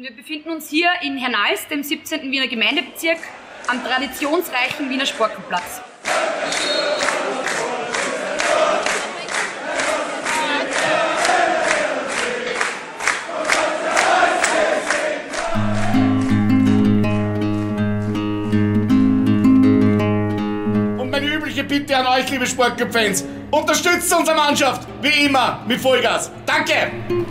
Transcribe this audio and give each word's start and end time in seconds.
Wir 0.00 0.12
befinden 0.12 0.50
uns 0.50 0.70
hier 0.70 0.90
in 1.02 1.16
Hernals, 1.16 1.66
dem 1.66 1.82
17. 1.82 2.30
Wiener 2.30 2.46
Gemeindebezirk, 2.46 3.18
am 3.66 3.82
traditionsreichen 3.82 4.88
Wiener 4.88 5.04
Sportplatz. 5.04 5.80
Und 20.96 21.10
meine 21.10 21.26
übliche 21.26 21.64
Bitte 21.64 21.96
an 21.96 22.06
euch, 22.06 22.30
liebe 22.30 22.46
Sportclub-Fans, 22.46 23.24
unterstützt 23.50 24.14
unsere 24.14 24.36
Mannschaft, 24.36 24.86
wie 25.02 25.24
immer, 25.24 25.64
mit 25.66 25.80
Vollgas. 25.80 26.30
Danke! 26.46 27.26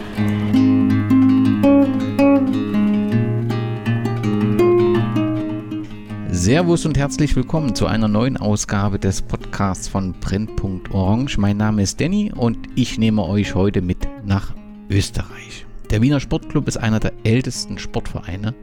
Servus 6.47 6.85
und 6.85 6.97
herzlich 6.97 7.35
willkommen 7.35 7.75
zu 7.75 7.87
einer 7.87 8.07
neuen 8.07 8.37
Ausgabe 8.37 8.99
des 8.99 9.21
Podcasts 9.21 9.89
von 9.89 10.13
Brennpunkt 10.13 10.93
Orange. 10.93 11.37
Mein 11.37 11.57
Name 11.57 11.81
ist 11.81 11.99
Danny 11.99 12.31
und 12.33 12.69
ich 12.73 12.97
nehme 12.97 13.25
euch 13.25 13.53
heute 13.53 13.81
mit 13.81 14.07
nach 14.23 14.55
Österreich. 14.89 15.65
Der 15.89 16.01
Wiener 16.01 16.21
Sportclub 16.21 16.69
ist 16.69 16.77
einer 16.77 17.01
der 17.01 17.11
ältesten 17.25 17.77
Sportvereine. 17.77 18.55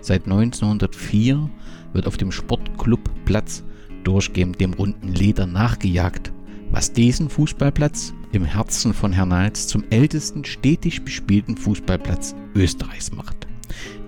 Seit 0.00 0.24
1904 0.24 1.48
wird 1.92 2.08
auf 2.08 2.16
dem 2.16 2.32
Sportclubplatz 2.32 3.62
durchgehend 4.02 4.60
dem 4.60 4.72
runden 4.72 5.14
Leder 5.14 5.46
nachgejagt, 5.46 6.32
was 6.72 6.92
diesen 6.92 7.28
Fußballplatz 7.28 8.12
im 8.32 8.44
Herzen 8.44 8.92
von 8.92 9.12
Hernals 9.12 9.68
zum 9.68 9.84
ältesten 9.90 10.44
stetig 10.44 11.04
bespielten 11.04 11.56
Fußballplatz 11.56 12.34
Österreichs 12.56 13.12
macht. 13.12 13.46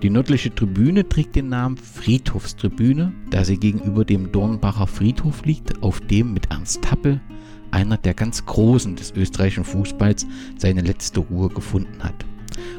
Die 0.01 0.09
nördliche 0.09 0.53
Tribüne 0.53 1.07
trägt 1.07 1.35
den 1.35 1.49
Namen 1.49 1.77
Friedhofstribüne, 1.77 3.13
da 3.29 3.45
sie 3.45 3.57
gegenüber 3.57 4.05
dem 4.05 4.31
Dornbacher 4.31 4.87
Friedhof 4.87 5.45
liegt, 5.45 5.81
auf 5.81 6.01
dem 6.01 6.33
mit 6.33 6.51
Ernst 6.51 6.89
Happel, 6.91 7.21
einer 7.71 7.97
der 7.97 8.13
ganz 8.13 8.45
Großen 8.45 8.95
des 8.95 9.11
österreichischen 9.15 9.63
Fußballs, 9.63 10.27
seine 10.57 10.81
letzte 10.81 11.21
Ruhe 11.21 11.49
gefunden 11.49 12.03
hat. 12.03 12.25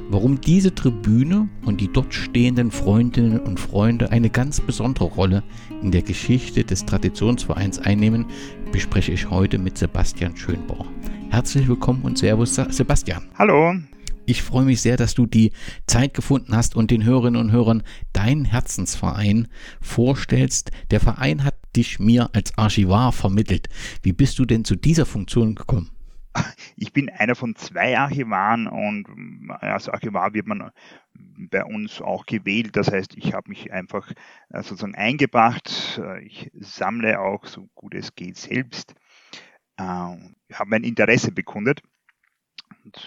Warum 0.08 0.40
diese 0.40 0.74
Tribüne 0.74 1.48
und 1.64 1.80
die 1.80 1.92
dort 1.92 2.12
stehenden 2.12 2.70
Freundinnen 2.70 3.40
und 3.40 3.58
Freunde 3.58 4.12
eine 4.12 4.30
ganz 4.30 4.60
besondere 4.60 5.06
Rolle 5.06 5.42
in 5.82 5.90
der 5.90 6.02
Geschichte 6.02 6.62
des 6.62 6.84
Traditionsvereins 6.84 7.78
einnehmen, 7.78 8.26
bespreche 8.70 9.12
ich 9.12 9.30
heute 9.30 9.58
mit 9.58 9.78
Sebastian 9.78 10.36
Schönbauer. 10.36 10.86
Herzlich 11.30 11.66
willkommen 11.66 12.02
und 12.02 12.18
Servus, 12.18 12.54
Sebastian. 12.54 13.24
Hallo. 13.36 13.74
Ich 14.26 14.42
freue 14.42 14.64
mich 14.64 14.80
sehr, 14.80 14.96
dass 14.96 15.14
du 15.14 15.26
die 15.26 15.52
Zeit 15.86 16.14
gefunden 16.14 16.56
hast 16.56 16.76
und 16.76 16.90
den 16.90 17.04
Hörerinnen 17.04 17.40
und 17.40 17.52
Hörern 17.52 17.82
deinen 18.14 18.46
Herzensverein 18.46 19.48
vorstellst. 19.82 20.70
Der 20.90 21.00
Verein 21.00 21.44
hat 21.44 21.56
dich 21.76 21.98
mir 21.98 22.30
als 22.32 22.56
Archivar 22.56 23.12
vermittelt. 23.12 23.68
Wie 24.02 24.12
bist 24.12 24.38
du 24.38 24.46
denn 24.46 24.64
zu 24.64 24.76
dieser 24.76 25.04
Funktion 25.04 25.54
gekommen? 25.54 25.90
Ich 26.76 26.92
bin 26.92 27.10
einer 27.10 27.34
von 27.34 27.54
zwei 27.54 27.96
Archivaren 27.96 28.66
und 28.66 29.06
als 29.60 29.88
Archivar 29.88 30.34
wird 30.34 30.46
man 30.46 30.70
bei 31.50 31.64
uns 31.64 32.00
auch 32.00 32.26
gewählt. 32.26 32.74
Das 32.76 32.90
heißt, 32.90 33.16
ich 33.16 33.34
habe 33.34 33.50
mich 33.50 33.72
einfach 33.72 34.10
äh, 34.48 34.62
sozusagen 34.62 34.96
eingebracht. 34.96 36.00
Ich 36.22 36.50
sammle 36.54 37.20
auch 37.20 37.44
so 37.46 37.68
gut 37.74 37.94
es 37.94 38.14
geht 38.16 38.36
selbst. 38.36 38.94
Ich 39.76 39.84
äh, 39.84 39.84
habe 39.84 40.70
mein 40.70 40.82
Interesse 40.82 41.30
bekundet 41.30 41.82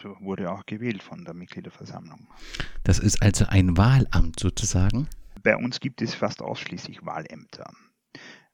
und 0.03 0.21
wurde 0.21 0.51
auch 0.51 0.65
gewählt 0.65 1.03
von 1.03 1.23
der 1.23 1.33
Mitgliederversammlung. 1.33 2.27
Das 2.83 2.99
ist 2.99 3.21
also 3.21 3.45
ein 3.47 3.77
Wahlamt 3.77 4.39
sozusagen? 4.39 5.07
Bei 5.43 5.55
uns 5.55 5.79
gibt 5.79 6.01
es 6.01 6.13
fast 6.13 6.41
ausschließlich 6.41 7.05
Wahlämter. 7.05 7.71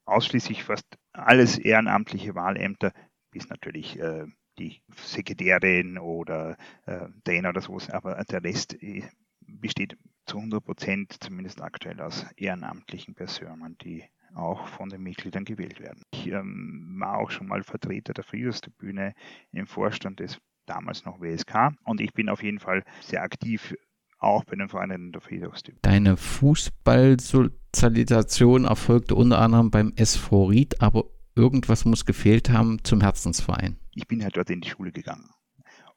Ausschließlich 0.04 0.64
fast 0.64 0.86
alles 1.12 1.58
ehrenamtliche 1.58 2.34
Wahlämter, 2.34 2.92
bis 3.30 3.48
natürlich 3.48 3.98
äh, 3.98 4.26
die 4.58 4.82
Sekretärin 4.96 5.98
oder 5.98 6.56
äh, 6.86 7.06
Trainer 7.24 7.50
oder 7.50 7.60
sowas, 7.60 7.90
aber 7.90 8.22
der 8.24 8.44
Rest 8.44 8.80
äh, 8.82 9.02
besteht 9.40 9.96
zu 10.26 10.36
100 10.38 10.64
Prozent, 10.64 11.16
zumindest 11.20 11.60
aktuell, 11.60 12.00
aus 12.00 12.26
ehrenamtlichen 12.36 13.14
Personen, 13.14 13.76
die 13.78 14.04
auch 14.34 14.66
von 14.66 14.88
den 14.88 15.02
Mitgliedern 15.02 15.44
gewählt 15.44 15.80
werden. 15.80 16.02
Ich 16.12 16.26
ähm, 16.26 16.96
war 16.98 17.18
auch 17.18 17.30
schon 17.30 17.46
mal 17.46 17.62
Vertreter 17.62 18.12
der 18.14 18.24
Friedenstribüne 18.24 19.14
im 19.52 19.66
Vorstand 19.66 20.20
des 20.20 20.40
damals 20.66 21.04
noch 21.04 21.20
WSK. 21.20 21.72
Und 21.84 22.00
ich 22.00 22.12
bin 22.12 22.28
auf 22.28 22.42
jeden 22.42 22.58
Fall 22.60 22.82
sehr 23.00 23.22
aktiv 23.22 23.74
auch 24.18 24.44
bei 24.44 24.56
den 24.56 24.68
Vereinen 24.68 25.12
der 25.12 25.20
Friedhofstyp. 25.20 25.80
Deine 25.82 26.16
Fußballsozialisation 26.16 28.64
erfolgte 28.64 29.14
unter 29.14 29.38
anderem 29.38 29.70
beim 29.70 29.92
SV 29.96 30.46
Ried, 30.46 30.80
aber 30.80 31.04
irgendwas 31.36 31.84
muss 31.84 32.06
gefehlt 32.06 32.48
haben 32.50 32.82
zum 32.84 33.02
Herzensverein. 33.02 33.78
Ich 33.92 34.08
bin 34.08 34.22
halt 34.22 34.36
dort 34.36 34.50
in 34.50 34.60
die 34.60 34.68
Schule 34.68 34.92
gegangen. 34.92 35.30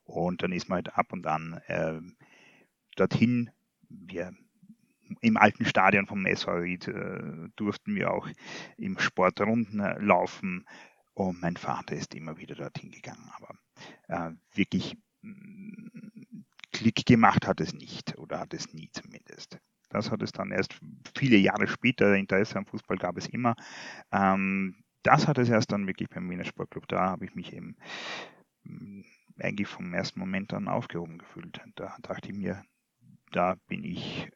Und 0.04 0.42
dann 0.44 0.52
ist 0.52 0.68
man 0.70 0.78
halt 0.78 0.98
ab 0.98 1.12
und 1.12 1.28
an 1.28 1.62
äh, 1.68 2.00
dorthin. 2.96 3.52
Wir 3.90 4.34
im 5.22 5.38
alten 5.38 5.64
Stadion 5.66 6.06
vom 6.06 6.26
SV 6.26 6.52
Ried 6.52 6.90
äh, 6.90 7.48
durften 7.56 7.96
wir 7.96 8.12
auch 8.12 8.28
im 8.78 9.00
Sportrunden 9.00 9.80
laufen. 10.00 10.66
Und 11.14 11.42
mein 11.42 11.56
Vater 11.58 11.96
ist 11.96 12.14
immer 12.14 12.38
wieder 12.38 12.54
dorthin 12.56 12.92
gegangen. 12.92 13.32
Aber 13.36 13.56
äh, 14.08 14.32
wirklich 14.54 14.98
mm, 15.22 15.88
Klick 16.72 17.06
gemacht 17.06 17.48
hat 17.48 17.62
es 17.62 17.74
nicht 17.74 18.18
oder 18.18 18.40
hat 18.40 18.54
es 18.54 18.74
nie 18.74 18.90
zumindest. 18.92 19.60
Das 19.90 20.12
hat 20.12 20.22
es 20.22 20.32
dann 20.32 20.52
erst 20.52 20.80
viele 21.16 21.38
Jahre 21.38 21.68
später, 21.68 22.16
Interesse 22.16 22.58
am 22.58 22.66
Fußball 22.66 22.98
gab 22.98 23.18
es 23.18 23.28
immer. 23.28 23.56
Ähm, 24.12 24.76
das 25.04 25.28
hat 25.28 25.38
es 25.38 25.50
erst 25.50 25.72
dann 25.72 25.88
wirklich 25.88 26.10
beim 26.10 26.30
Wiener 26.30 26.44
Sportclub. 26.44 26.88
Da 26.88 27.10
habe 27.10 27.26
ich 27.26 27.34
mich 27.36 27.54
eben 27.54 27.78
mm, 28.64 29.02
eigentlich 29.40 29.68
vom 29.68 29.94
ersten 29.94 30.20
Moment 30.20 30.54
an 30.54 30.68
aufgehoben 30.68 31.18
gefühlt. 31.18 31.62
Da 31.76 31.96
dachte 32.02 32.30
ich 32.30 32.38
mir, 32.38 32.64
da 33.32 33.56
bin 33.68 33.84
ich 33.84 34.30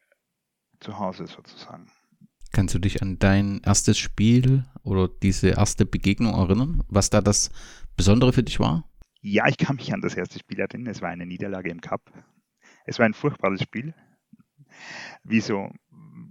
zu 0.80 0.98
Hause 0.98 1.28
sozusagen. 1.28 1.92
Kannst 2.52 2.76
du 2.76 2.80
dich 2.80 3.02
an 3.02 3.18
dein 3.18 3.62
erstes 3.64 3.98
Spiel 3.98 4.66
oder 4.84 5.08
diese 5.08 5.50
erste 5.50 5.86
Begegnung 5.86 6.34
erinnern, 6.34 6.84
was 6.90 7.10
da 7.10 7.22
das 7.22 7.50
Besondere 7.96 8.34
für 8.34 8.44
dich 8.44 8.60
war? 8.60 8.84
Ja, 9.22 9.48
ich 9.48 9.58
kann 9.58 9.76
mich 9.76 9.94
an 9.94 10.02
das 10.02 10.16
erste 10.16 10.40
Spiel 10.40 10.60
erinnern. 10.60 10.92
Es 10.92 11.02
war 11.02 11.10
eine 11.10 11.26
Niederlage 11.26 11.70
im 11.70 11.82
Cup. 11.82 12.12
Es 12.86 12.98
war 13.00 13.06
ein 13.06 13.14
furchtbares 13.14 13.62
Spiel. 13.62 13.94
Wie 15.24 15.42
so 15.42 15.72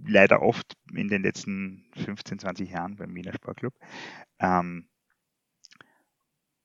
leider 0.05 0.41
oft 0.41 0.77
in 0.93 1.07
den 1.07 1.23
letzten 1.23 1.85
15, 1.95 2.39
20 2.39 2.69
Jahren 2.69 2.95
beim 2.97 3.15
Wiener 3.15 3.33
Sportclub. 3.33 3.73
Ähm, 4.39 4.89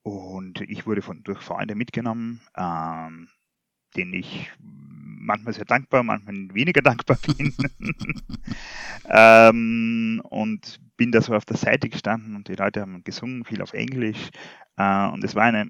und 0.03 0.61
ich 0.61 0.85
wurde 0.85 1.01
von, 1.01 1.23
durch 1.23 1.39
Freunde 1.39 1.75
mitgenommen, 1.75 2.41
ähm, 2.55 3.29
denen 3.95 4.13
ich 4.13 4.51
manchmal 5.27 5.53
sehr 5.53 5.65
dankbar, 5.65 6.01
manchmal 6.03 6.35
weniger 6.53 6.81
dankbar 6.83 7.17
bin. 7.27 7.53
ähm, 9.09 10.21
und 10.23 10.79
bin 10.97 11.11
da 11.11 11.21
so 11.21 11.35
auf 11.35 11.45
der 11.45 11.57
Seite 11.57 11.89
gestanden 11.89 12.35
und 12.35 12.47
die 12.47 12.55
Leute 12.55 12.81
haben 12.81 13.03
gesungen, 13.03 13.45
viel 13.45 13.61
auf 13.61 13.73
Englisch. 13.73 14.29
Äh, 14.77 15.07
und 15.09 15.23
es 15.23 15.35
war 15.35 15.43
eine, 15.43 15.69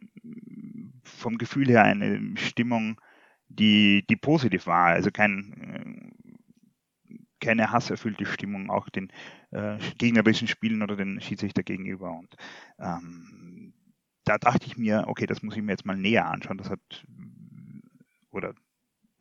vom 1.03 1.37
Gefühl 1.37 1.67
her 1.67 1.83
eine 1.83 2.37
Stimmung, 2.37 3.01
die, 3.49 4.05
die 4.09 4.15
positiv 4.15 4.67
war. 4.67 4.87
Also 4.87 5.11
kein, 5.11 6.13
keine 7.41 7.71
hasserfüllte 7.71 8.25
Stimmung, 8.25 8.69
auch 8.69 8.89
den 8.89 9.11
äh, 9.51 9.77
gegnerischen 9.97 10.47
Spielen 10.47 10.81
oder 10.81 10.95
den 10.95 11.19
Schiedsrichter 11.19 11.63
gegenüber. 11.63 12.11
Und 12.11 12.35
ähm, 12.79 13.73
da 14.23 14.37
dachte 14.37 14.65
ich 14.67 14.77
mir, 14.77 15.05
okay, 15.07 15.25
das 15.25 15.41
muss 15.41 15.55
ich 15.55 15.61
mir 15.61 15.71
jetzt 15.71 15.85
mal 15.85 15.97
näher 15.97 16.27
anschauen. 16.27 16.57
Das 16.57 16.69
hat 16.69 17.05
oder 18.29 18.53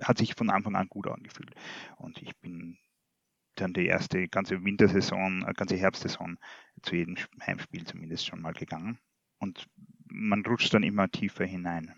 hat 0.02 0.18
sich 0.18 0.34
von 0.34 0.50
Anfang 0.50 0.76
an 0.76 0.88
gut 0.88 1.06
angefühlt. 1.08 1.54
Und 1.96 2.20
ich 2.22 2.36
bin 2.36 2.78
dann 3.56 3.72
die 3.72 3.86
erste 3.86 4.28
ganze 4.28 4.62
Wintersaison, 4.64 5.44
äh, 5.46 5.52
ganze 5.54 5.76
Herbstsaison 5.76 6.38
zu 6.82 6.96
jedem 6.96 7.16
Heimspiel 7.44 7.84
zumindest 7.84 8.26
schon 8.26 8.40
mal 8.40 8.52
gegangen. 8.52 8.98
Und 9.38 9.66
man 10.08 10.44
rutscht 10.44 10.72
dann 10.72 10.82
immer 10.82 11.10
tiefer 11.10 11.44
hinein, 11.44 11.92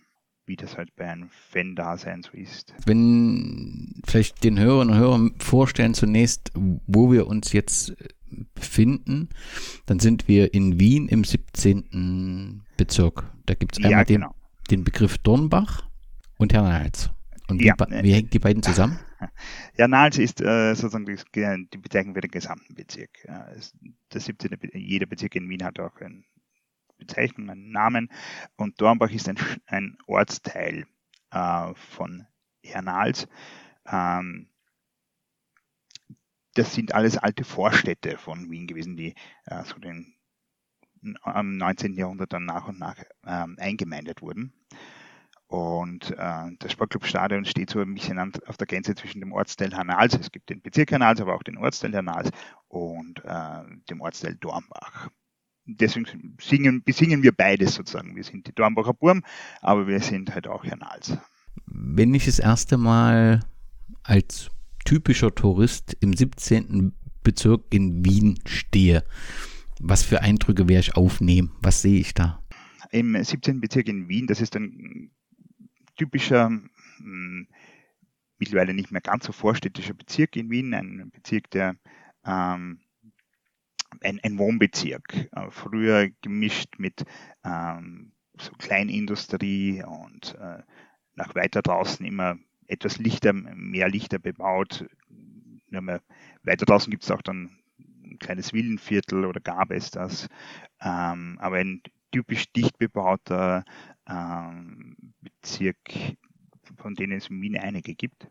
wie 0.47 0.57
das 0.57 0.77
halt 0.77 0.95
bei 0.97 1.09
einem 1.09 1.31
Fan-Dasein 1.51 2.23
so 2.23 2.33
ist. 2.33 2.75
Wenn 2.87 4.01
vielleicht 4.07 4.43
den 4.45 4.59
Hörern 4.59 4.91
und 4.91 4.97
Hörern 4.97 5.35
vorstellen 5.39 5.95
zunächst, 5.95 6.51
wo 6.55 7.13
wir 7.13 7.27
uns 7.27 7.53
jetzt 7.53 7.95
befinden, 8.55 9.29
dann 9.87 10.01
sind 10.01 10.29
wir 10.29 10.53
in 10.55 10.79
Wien 10.79 11.09
im 11.09 11.25
17. 11.25 12.63
Bezirk. 12.77 13.25
Da 13.47 13.55
gibt 13.55 13.73
es 13.73 13.79
einmal 13.79 13.91
ja, 13.91 14.05
genau. 14.05 14.35
den, 14.69 14.79
den 14.79 14.85
Begriff 14.85 15.19
Dornbach 15.19 15.89
und 16.39 16.53
Hernals. 16.53 17.11
Und 17.49 17.63
ja. 17.63 17.75
wie, 17.79 18.03
wie 18.05 18.13
hängt 18.13 18.33
die 18.33 18.39
beiden 18.39 18.63
zusammen? 18.63 18.99
Ja, 19.77 19.89
Nals 19.89 20.17
ist 20.17 20.41
äh, 20.41 20.75
sozusagen 20.75 21.05
die, 21.05 21.69
die, 21.73 21.79
Bezeichnung 21.79 22.15
für 22.15 22.21
den 22.21 22.31
gesamten 22.31 22.75
Bezirk. 22.77 23.11
Ja, 23.25 23.49
der 24.13 24.21
17. 24.21 24.51
Be 24.51 24.79
jeder 24.79 25.07
Bezirk 25.07 25.35
in 25.35 25.49
Wien 25.49 25.65
hat 25.65 25.81
auch 25.81 25.97
eine 26.01 26.23
Bezeichnung, 26.99 27.51
einen 27.51 27.73
Namen. 27.73 28.13
Und 28.57 28.81
Dornbach 28.81 29.11
ist 29.11 29.29
ein, 29.29 29.37
ein 29.67 29.99
Ortsteil 30.07 30.87
äh, 31.33 31.75
von 31.75 32.27
Hernals. 32.63 33.27
Ähm, 33.87 34.49
das 36.55 36.75
sind 36.75 36.95
alles 36.95 37.17
alte 37.17 37.45
Vorstädte 37.45 38.19
von 38.19 38.51
Wien 38.51 38.67
gewesen, 38.67 38.97
die 38.97 39.15
äh, 39.47 39.65
so 39.65 39.79
den, 39.79 40.15
am 41.23 41.57
19. 41.57 41.95
Jahrhundert 41.95 42.33
dann 42.33 42.45
nach 42.45 42.69
und 42.69 42.79
nach 42.79 42.97
ähm, 43.27 43.57
eingemeindet 43.59 44.23
wurden. 44.23 44.53
Und 45.49 46.11
äh, 46.11 46.51
das 46.59 46.73
Sportclubstadion 46.73 47.47
steht 47.47 47.71
so 47.71 47.81
ein 47.81 47.95
bisschen 47.95 48.19
an, 48.19 48.33
auf 48.47 48.59
der 48.59 48.67
Grenze 48.67 48.95
zwischen 48.95 49.21
dem 49.21 49.33
Ortsteil 49.33 49.75
Hanals, 49.75 50.15
es 50.21 50.31
gibt 50.31 50.51
den 50.51 50.61
Bezirk 50.61 50.93
Hanals, 50.93 51.23
aber 51.23 51.35
auch 51.35 51.43
den 51.43 51.57
Ortsteil 51.57 51.97
Hanals 51.97 52.31
und 52.69 53.25
äh, 53.25 53.63
dem 53.89 54.03
Ortsteil 54.03 54.37
Dornbach. 54.37 55.09
Deswegen 55.65 56.37
singen, 56.39 56.83
besingen 56.85 57.23
wir 57.23 57.33
beides 57.33 57.75
sozusagen. 57.75 58.15
Wir 58.15 58.25
sind 58.25 58.47
die 58.47 58.55
Dornbacher 58.55 58.93
Burm, 58.93 59.23
aber 59.63 59.87
wir 59.87 60.01
sind 60.01 60.35
halt 60.35 60.47
auch 60.47 60.65
Hanals. 60.65 61.17
Wenn 61.65 62.13
ich 62.13 62.27
das 62.27 62.39
erste 62.39 62.77
Mal 62.77 63.41
als 64.03 64.51
typischer 64.85 65.35
Tourist 65.35 65.97
im 66.01 66.15
17. 66.15 66.93
Bezirk 67.23 67.73
in 67.73 68.05
Wien 68.05 68.39
stehe, 68.47 69.03
was 69.81 70.03
für 70.03 70.21
Eindrücke 70.21 70.69
werde 70.69 70.81
ich 70.81 70.97
aufnehmen? 70.97 71.53
Was 71.61 71.81
sehe 71.81 72.01
ich 72.01 72.13
da? 72.13 72.43
Im 72.91 73.23
17. 73.23 73.61
Bezirk 73.61 73.89
in 73.89 74.09
Wien, 74.09 74.27
das 74.27 74.41
ist 74.41 74.57
ein 74.57 75.11
typischer, 75.99 76.47
hm, 76.47 77.47
mittlerweile 78.39 78.73
nicht 78.73 78.91
mehr 78.91 79.01
ganz 79.03 79.27
so 79.27 79.33
vorstädtischer 79.33 79.95
Bezirk 79.95 80.37
in 80.37 80.51
Wien, 80.51 80.73
ein 80.73 81.11
Bezirk, 81.13 81.51
der 81.51 81.77
ähm, 82.25 82.81
ein, 84.01 84.21
ein, 84.23 84.39
Wohnbezirk, 84.39 85.29
äh, 85.33 85.51
früher 85.51 86.09
gemischt 86.23 86.79
mit 86.79 87.05
ähm, 87.45 88.13
so 88.41 88.53
Kleinindustrie 88.53 89.83
und 89.83 90.35
äh, 90.37 90.63
nach 91.15 91.35
weiter 91.35 91.63
draußen 91.63 92.07
immer 92.07 92.39
etwas 92.69 92.99
lichter, 92.99 93.33
mehr 93.33 93.89
lichter 93.89 94.19
bebaut. 94.19 94.87
weiter 95.71 96.67
draußen 96.67 96.91
gibt 96.91 97.03
es 97.03 97.11
auch 97.11 97.23
dann 97.23 97.59
ein 98.05 98.19
kleines 98.19 98.53
Villenviertel 98.53 99.25
oder 99.25 99.41
gab 99.41 99.71
es 99.71 99.91
das. 99.91 100.29
Ähm, 100.81 101.39
aber 101.41 101.57
ein 101.57 101.83
typisch 102.13 102.53
dicht 102.53 102.79
bebauter 102.79 103.65
ähm, 104.09 104.97
Bezirk, 105.21 105.79
von 106.77 106.95
denen 106.95 107.19
es 107.19 107.29
in 107.29 107.41
Wien 107.41 107.59
einige 107.59 107.95
gibt, 107.95 108.31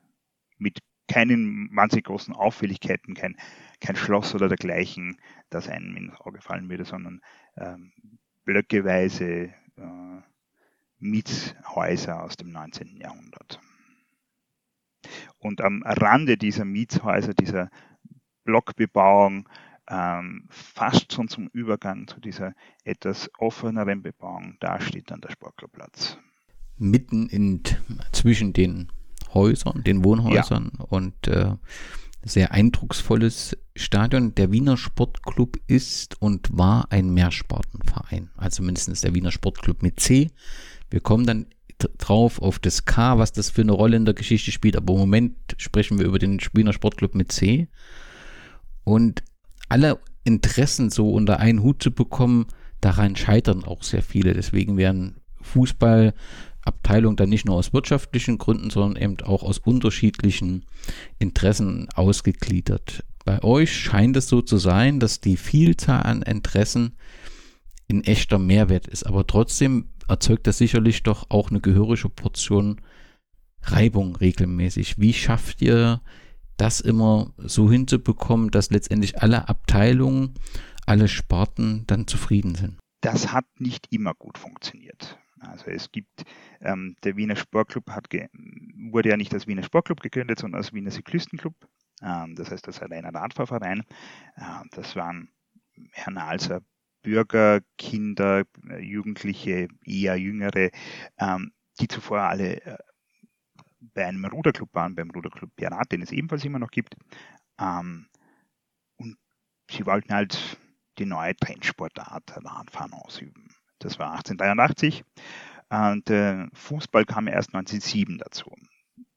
mit 0.58 0.80
keinen 1.08 1.70
wahnsinnig 1.76 2.06
großen 2.06 2.34
Auffälligkeiten, 2.34 3.14
kein, 3.14 3.38
kein 3.80 3.96
Schloss 3.96 4.36
oder 4.36 4.50
dergleichen, 4.50 5.18
das 5.50 5.70
einem 5.70 5.96
ins 5.96 6.20
Auge 6.20 6.42
fallen 6.42 6.70
würde, 6.70 6.86
sondern 6.86 7.22
ähm, 7.56 7.94
blöckeweise 8.44 9.54
äh, 9.78 10.22
Mietshäuser 11.00 12.24
aus 12.24 12.36
dem 12.36 12.50
19. 12.52 12.98
Jahrhundert. 12.98 13.60
Und 15.38 15.62
am 15.62 15.84
Rande 15.84 16.38
dieser 16.38 16.66
Mietshäuser, 16.66 17.34
dieser 17.34 17.70
Blockbebauung, 18.44 19.48
ähm, 19.90 20.48
fast 20.50 21.14
schon 21.14 21.28
zum 21.28 21.48
Übergang 21.48 22.08
zu 22.08 22.20
dieser 22.20 22.54
etwas 22.84 23.30
offeneren 23.40 24.02
Bebauung, 24.02 24.58
da 24.60 24.80
steht 24.80 25.12
dann 25.12 25.22
der 25.22 25.32
Sportclubplatz. 25.32 26.18
Mitten 26.78 27.28
in, 27.30 27.64
zwischen 28.12 28.54
den 28.54 28.92
Häusern, 29.34 29.84
den 29.84 30.04
Wohnhäusern 30.04 30.72
ja. 30.78 30.86
und 30.86 31.28
äh, 31.28 31.56
sehr 32.24 32.52
eindrucksvolles 32.52 33.58
Stadion. 33.76 34.36
Der 34.36 34.52
Wiener 34.52 34.78
Sportclub 34.78 35.58
ist 35.68 36.22
und 36.22 36.50
war 36.52 36.92
ein 36.92 37.14
Mehrsportenverein, 37.14 38.30
also 38.38 38.64
mindestens 38.64 39.02
der 39.02 39.16
Wiener 39.16 39.32
Sportclub 39.32 39.82
mit 39.82 40.00
C. 40.00 40.32
Wir 40.90 41.00
kommen 41.00 41.26
dann 41.26 41.48
drauf 41.98 42.42
auf 42.42 42.60
das 42.60 42.86
K, 42.86 43.18
was 43.18 43.32
das 43.32 43.50
für 43.50 43.62
eine 43.62 43.72
Rolle 43.72 43.98
in 43.98 44.06
der 44.06 44.14
Geschichte 44.14 44.52
spielt, 44.52 44.76
aber 44.76 44.94
im 44.94 45.00
Moment 45.00 45.36
sprechen 45.58 46.00
wir 46.00 46.06
über 46.06 46.20
den 46.20 46.40
Wiener 46.54 46.74
Sportclub 46.74 47.16
mit 47.16 47.32
C. 47.32 47.68
Und 48.84 49.24
alle 49.70 50.00
Interessen 50.24 50.90
so 50.90 51.12
unter 51.12 51.40
einen 51.40 51.64
Hut 51.64 51.82
zu 51.82 51.92
bekommen, 51.92 52.48
daran 52.82 53.16
scheitern 53.16 53.64
auch 53.64 53.84
sehr 53.84 54.02
viele. 54.02 54.34
Deswegen 54.34 54.78
werden 54.78 55.18
Fußballabteilungen 55.42 57.16
dann 57.16 57.30
nicht 57.30 57.46
nur 57.46 57.56
aus 57.56 57.74
wirtschaftlichen 57.74 58.38
Gründen, 58.38 58.70
sondern 58.70 59.02
eben 59.02 59.20
auch 59.22 59.44
aus 59.44 59.60
unterschiedlichen 59.60 60.66
Interessen 61.20 61.88
ausgegliedert. 61.96 63.04
Bei 63.26 63.44
euch 63.44 63.76
scheint 63.76 64.16
es 64.18 64.28
so 64.28 64.42
zu 64.42 64.58
sein, 64.58 65.00
dass 65.00 65.20
die 65.20 65.38
Vielzahl 65.38 66.04
an 66.04 66.22
Interessen 66.22 66.96
in 67.88 68.04
echter 68.04 68.40
Mehrwert 68.40 68.88
ist, 68.88 69.06
aber 69.06 69.26
trotzdem 69.26 69.90
erzeugt 70.08 70.48
das 70.48 70.58
sicherlich 70.58 71.04
doch 71.04 71.30
auch 71.30 71.50
eine 71.50 71.62
gehörige 71.62 72.10
Portion 72.10 72.82
Reibung 73.64 74.16
regelmäßig. 74.16 75.00
Wie 75.00 75.14
schafft 75.14 75.62
ihr 75.62 76.02
das 76.58 76.80
immer 76.80 77.34
so 77.38 77.72
hinzubekommen, 77.72 78.52
dass 78.52 78.70
letztendlich 78.70 79.22
alle 79.22 79.48
Abteilungen, 79.50 80.34
alle 80.86 81.08
Sparten 81.08 81.86
dann 81.88 82.08
zufrieden 82.08 82.56
sind? 82.56 82.78
Das 83.02 83.32
hat 83.32 83.46
nicht 83.60 83.88
immer 83.92 84.14
gut 84.14 84.38
funktioniert. 84.38 85.20
Also 85.40 85.66
es 85.68 85.92
gibt, 85.92 86.24
ähm, 86.62 86.96
der 87.04 87.16
Wiener 87.16 87.36
Sportclub 87.36 87.90
hat 87.92 88.10
wurde 88.90 89.10
ja 89.10 89.18
nicht 89.18 89.34
als 89.34 89.48
Wiener 89.48 89.64
Sportclub 89.64 90.02
gegründet, 90.02 90.40
sondern 90.40 90.60
als 90.60 90.74
Wiener 90.74 90.92
Cyklistenclub. 90.92 91.54
Ähm, 92.02 92.36
das 92.36 92.52
heißt, 92.52 92.68
das 92.68 92.82
ein 92.92 93.06
Radfahrverein. 93.06 93.84
Äh, 94.36 94.42
das 94.72 94.96
waren 94.96 95.30
Herr 95.92 96.12
Nalser 96.12 96.62
Bürger, 97.04 97.62
Kinder, 97.78 98.44
Jugendliche, 98.80 99.68
eher 99.86 100.18
Jüngere, 100.18 100.72
ähm, 101.20 101.54
die 101.80 101.88
zuvor 101.88 102.22
alle 102.22 102.62
äh, 102.66 102.78
bei 103.80 104.06
einem 104.06 104.26
Ruderclub 104.26 104.74
waren, 104.74 104.96
beim 104.96 105.12
Ruderclub 105.12 105.56
Pirat, 105.56 105.92
den 105.92 106.02
es 106.02 106.12
ebenfalls 106.12 106.46
immer 106.46 106.60
noch 106.60 106.72
gibt. 106.72 106.96
Ähm, 107.60 108.08
und 108.98 109.18
sie 109.70 109.86
wollten 109.86 110.14
halt 110.14 110.60
die 110.98 111.06
neue 111.06 111.36
Trendsportart 111.36 112.44
Radfahren 112.44 112.94
ausüben. 112.94 113.50
Das 113.80 114.00
war 114.00 114.12
1883 114.14 115.04
und 115.70 116.10
äh, 116.10 116.48
Fußball 116.54 117.06
kam 117.06 117.28
erst 117.28 117.54
1907 117.54 118.18
dazu. 118.18 118.52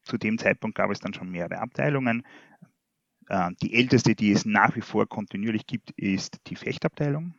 Zu 0.02 0.18
dem 0.18 0.38
Zeitpunkt 0.38 0.76
gab 0.76 0.90
es 0.90 1.00
dann 1.00 1.14
schon 1.14 1.30
mehrere 1.30 1.58
Abteilungen. 1.58 2.26
Äh, 3.28 3.52
die 3.62 3.74
älteste, 3.74 4.14
die 4.14 4.32
es 4.32 4.44
nach 4.44 4.74
wie 4.76 4.80
vor 4.80 5.08
kontinuierlich 5.08 5.66
gibt, 5.66 5.92
ist 5.92 6.40
die 6.48 6.56
Fechtabteilung. 6.56 7.34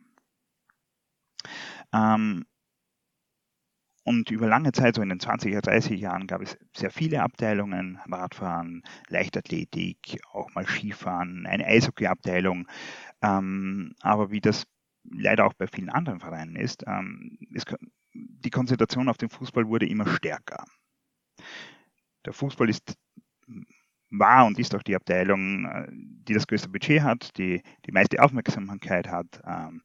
Ähm, 1.92 2.46
und 4.04 4.30
über 4.30 4.48
lange 4.48 4.72
Zeit, 4.72 4.96
so 4.96 5.02
in 5.02 5.08
den 5.08 5.20
20er, 5.20 5.60
30er 5.60 5.94
Jahren, 5.94 6.26
gab 6.26 6.42
es 6.42 6.58
sehr 6.76 6.90
viele 6.90 7.22
Abteilungen, 7.22 8.00
Radfahren, 8.10 8.82
Leichtathletik, 9.08 10.18
auch 10.32 10.52
mal 10.54 10.66
Skifahren, 10.66 11.46
eine 11.46 11.66
Eishockeyabteilung. 11.66 12.66
Ähm, 13.22 13.94
aber 14.00 14.30
wie 14.30 14.40
das 14.40 14.64
leider 15.04 15.46
auch 15.46 15.54
bei 15.54 15.66
vielen 15.66 15.90
anderen 15.90 16.20
Vereinen 16.20 16.56
ist, 16.56 16.84
ähm, 16.86 17.38
ist, 17.52 17.72
die 18.12 18.50
Konzentration 18.50 19.08
auf 19.08 19.18
den 19.18 19.30
Fußball 19.30 19.68
wurde 19.68 19.86
immer 19.86 20.06
stärker. 20.08 20.64
Der 22.24 22.32
Fußball 22.32 22.68
ist 22.68 22.96
war 24.12 24.44
und 24.46 24.58
ist 24.58 24.74
auch 24.74 24.82
die 24.82 24.94
Abteilung, 24.94 25.64
äh, 25.64 25.86
die 25.90 26.34
das 26.34 26.46
größte 26.46 26.68
Budget 26.68 27.02
hat, 27.02 27.36
die 27.38 27.62
die 27.86 27.92
meiste 27.92 28.22
Aufmerksamkeit 28.22 29.08
hat 29.08 29.40
ähm, 29.46 29.82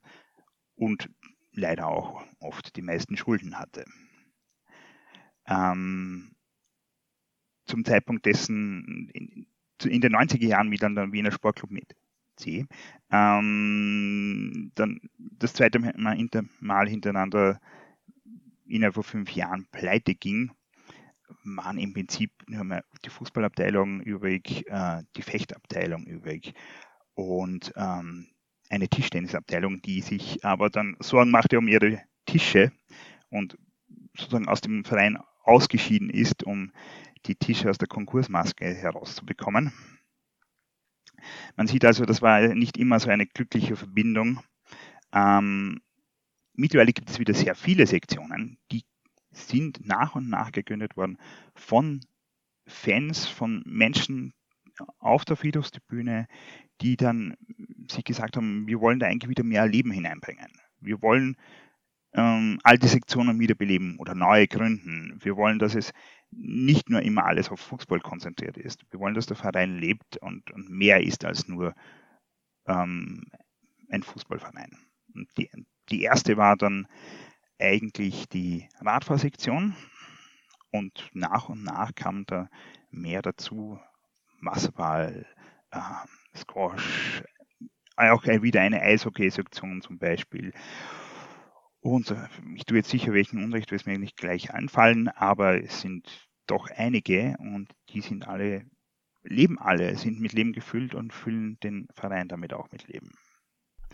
und 0.76 1.08
leider 1.52 1.88
auch 1.88 2.24
oft 2.40 2.76
die 2.76 2.82
meisten 2.82 3.16
Schulden 3.16 3.58
hatte. 3.58 3.84
Ähm, 5.48 6.34
zum 7.64 7.84
Zeitpunkt 7.84 8.26
dessen 8.26 9.10
in, 9.12 9.46
in, 9.84 10.00
den 10.00 10.14
90er 10.14 10.46
Jahren 10.46 10.70
wieder 10.70 10.88
der 10.90 11.12
Wiener 11.12 11.30
Sportclub 11.30 11.70
mit 11.70 11.94
C. 12.36 12.66
Ähm, 13.10 14.72
dann 14.74 15.00
das 15.18 15.54
zweite 15.54 15.78
Mal 15.78 16.88
hintereinander 16.88 17.60
innerhalb 18.66 18.94
von 18.94 19.02
fünf 19.02 19.30
Jahren 19.32 19.66
pleite 19.70 20.14
ging, 20.14 20.50
waren 21.44 21.78
im 21.78 21.92
Prinzip 21.92 22.30
nur 22.46 22.64
mehr 22.64 22.84
die 23.04 23.10
Fußballabteilung 23.10 24.00
übrig, 24.00 24.66
äh, 24.68 25.02
die 25.16 25.22
Fechtabteilung 25.22 26.04
übrig 26.04 26.54
und 27.14 27.72
ähm, 27.76 28.28
eine 28.70 28.88
Tischtennisabteilung, 28.88 29.80
die 29.82 30.02
sich 30.02 30.44
aber 30.44 30.70
dann 30.70 30.96
Sorgen 31.00 31.30
machte 31.30 31.58
um 31.58 31.68
ihre 31.68 32.02
Tische 32.26 32.72
und 33.30 33.58
sozusagen 34.16 34.48
aus 34.48 34.60
dem 34.60 34.84
Verein 34.84 35.18
ausgeschieden 35.48 36.10
ist, 36.10 36.44
um 36.44 36.72
die 37.26 37.34
Tische 37.34 37.70
aus 37.70 37.78
der 37.78 37.88
Konkursmaske 37.88 38.66
herauszubekommen. 38.66 39.72
Man 41.56 41.66
sieht 41.66 41.84
also, 41.84 42.04
das 42.04 42.22
war 42.22 42.40
nicht 42.54 42.76
immer 42.76 43.00
so 43.00 43.10
eine 43.10 43.26
glückliche 43.26 43.76
Verbindung. 43.76 44.40
Ähm, 45.12 45.80
mittlerweile 46.54 46.92
gibt 46.92 47.10
es 47.10 47.18
wieder 47.18 47.34
sehr 47.34 47.54
viele 47.54 47.86
Sektionen, 47.86 48.58
die 48.70 48.84
sind 49.30 49.84
nach 49.86 50.14
und 50.14 50.28
nach 50.28 50.52
gegründet 50.52 50.96
worden 50.96 51.18
von 51.54 52.00
Fans, 52.66 53.26
von 53.26 53.62
Menschen 53.66 54.32
auf 54.98 55.24
der 55.24 55.36
Friedhofsbühne, 55.36 56.28
die 56.80 56.96
dann 56.96 57.36
sich 57.90 58.04
gesagt 58.04 58.36
haben, 58.36 58.66
wir 58.66 58.80
wollen 58.80 59.00
da 59.00 59.06
eigentlich 59.06 59.30
wieder 59.30 59.44
mehr 59.44 59.66
Leben 59.66 59.90
hineinbringen. 59.90 60.52
Wir 60.80 61.02
wollen 61.02 61.36
ähm, 62.14 62.58
alte 62.62 62.88
Sektionen 62.88 63.38
wiederbeleben 63.38 63.96
oder 63.98 64.14
neue 64.14 64.48
gründen. 64.48 65.18
Wir 65.22 65.36
wollen, 65.36 65.58
dass 65.58 65.74
es 65.74 65.92
nicht 66.30 66.90
nur 66.90 67.02
immer 67.02 67.24
alles 67.24 67.50
auf 67.50 67.60
Fußball 67.60 68.00
konzentriert 68.00 68.56
ist. 68.56 68.84
Wir 68.90 69.00
wollen, 69.00 69.14
dass 69.14 69.26
der 69.26 69.36
Verein 69.36 69.76
lebt 69.78 70.16
und, 70.18 70.50
und 70.50 70.70
mehr 70.70 71.02
ist 71.02 71.24
als 71.24 71.48
nur 71.48 71.74
ähm, 72.66 73.24
ein 73.90 74.02
Fußballverein. 74.02 74.76
Und 75.14 75.28
die, 75.36 75.50
die 75.90 76.02
erste 76.02 76.36
war 76.36 76.56
dann 76.56 76.86
eigentlich 77.58 78.28
die 78.28 78.68
Radfahrsektion 78.80 79.74
und 80.70 81.10
nach 81.12 81.48
und 81.48 81.64
nach 81.64 81.94
kam 81.94 82.24
da 82.26 82.48
mehr 82.90 83.22
dazu. 83.22 83.80
Wasserball, 84.40 85.26
äh, 85.72 85.80
Squash, 86.36 87.24
auch 87.96 88.24
wieder 88.24 88.60
eine 88.60 88.80
Eishockey-Sektion 88.80 89.82
zum 89.82 89.98
Beispiel. 89.98 90.52
Und 91.80 92.10
äh, 92.10 92.16
ich 92.54 92.64
tue 92.64 92.78
jetzt 92.78 92.90
sicher 92.90 93.12
welchen 93.12 93.42
Unrecht, 93.42 93.70
wird 93.70 93.82
es 93.82 93.86
mir 93.86 93.98
nicht 93.98 94.16
gleich 94.16 94.52
einfallen, 94.52 95.08
aber 95.08 95.62
es 95.62 95.80
sind 95.80 96.28
doch 96.46 96.68
einige 96.70 97.36
und 97.38 97.68
die 97.90 98.00
sind 98.00 98.26
alle, 98.26 98.64
leben 99.22 99.58
alle, 99.58 99.96
sind 99.96 100.20
mit 100.20 100.32
Leben 100.32 100.52
gefüllt 100.52 100.94
und 100.94 101.12
füllen 101.12 101.58
den 101.60 101.88
Verein 101.94 102.28
damit 102.28 102.52
auch 102.52 102.70
mit 102.72 102.88
Leben. 102.88 103.12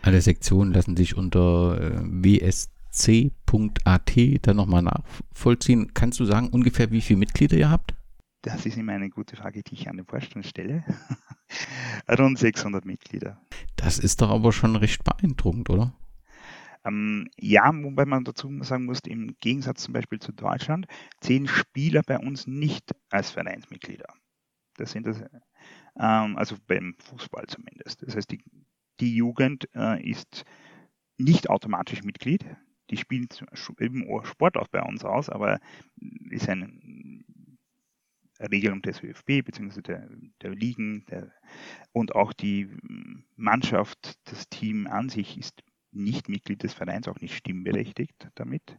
Alle 0.03 0.21
Sektionen 0.21 0.73
lassen 0.73 0.97
sich 0.97 1.17
unter 1.17 1.81
äh, 1.81 2.01
wsc.at 2.05 2.97
dann 4.47 4.57
nochmal 4.57 4.83
nachvollziehen. 4.83 5.93
Kannst 5.95 6.21
du 6.21 6.25
sagen, 6.25 6.49
ungefähr 6.49 6.91
wie 6.91 7.01
viele 7.01 7.19
Mitglieder 7.19 7.57
ihr 7.57 7.71
habt? 7.71 7.95
Das 8.43 8.67
ist 8.67 8.77
immer 8.77 8.93
eine 8.93 9.09
gute 9.09 9.37
Frage, 9.37 9.63
die 9.63 9.75
ich 9.75 9.89
an 9.89 9.97
den 9.97 10.05
Vorstand 10.05 10.47
stelle. 10.47 10.85
Rund 12.19 12.39
600 12.39 12.85
Mitglieder. 12.85 13.41
Das 13.77 13.99
ist 13.99 14.21
doch 14.21 14.29
aber 14.29 14.53
schon 14.53 14.77
recht 14.77 15.03
beeindruckend, 15.03 15.71
oder? 15.71 15.95
Ähm, 16.85 17.31
ja, 17.39 17.73
wobei 17.75 18.05
man 18.05 18.25
dazu 18.25 18.51
sagen 18.63 18.85
muss, 18.85 19.01
im 19.01 19.37
Gegensatz 19.41 19.83
zum 19.83 19.95
Beispiel 19.95 20.19
zu 20.19 20.33
Deutschland 20.33 20.87
zählen 21.21 21.49
Spieler 21.49 22.03
bei 22.03 22.19
uns 22.19 22.47
nicht 22.47 22.91
als 23.11 23.31
Vereinsmitglieder. 23.31 24.13
Das 24.77 24.93
sind 24.93 25.07
das, 25.07 25.21
ähm, 25.99 26.37
also 26.37 26.57
beim 26.67 26.95
Fußball 26.99 27.47
zumindest. 27.47 28.03
Das 28.03 28.17
heißt, 28.17 28.31
die, 28.31 28.43
die 29.01 29.15
Jugend 29.15 29.69
äh, 29.75 30.03
ist 30.03 30.45
nicht 31.17 31.49
automatisch 31.49 32.03
Mitglied. 32.03 32.45
Die 32.91 32.97
spielen 32.97 33.29
eben 33.81 34.05
Sport 34.25 34.57
auch 34.59 34.69
bei 34.69 34.83
uns 34.83 35.05
aus, 35.05 35.31
aber 35.31 35.59
ist 36.29 36.49
eine 36.49 36.71
Regelung 38.41 38.83
des 38.83 39.03
ÖFB 39.03 39.45
bzw. 39.45 39.81
Der, 39.81 40.09
der 40.43 40.51
Ligen 40.51 41.07
der, 41.07 41.33
und 41.93 42.15
auch 42.15 42.33
die 42.33 42.69
Mannschaft, 43.37 44.19
das 44.25 44.49
Team 44.49 44.87
an 44.87 45.09
sich 45.09 45.39
ist 45.39 45.63
nicht 45.95 46.29
Mitglied 46.29 46.63
des 46.63 46.75
Vereins, 46.75 47.09
auch 47.09 47.21
nicht 47.21 47.37
stimmberechtigt 47.37 48.29
damit. 48.35 48.79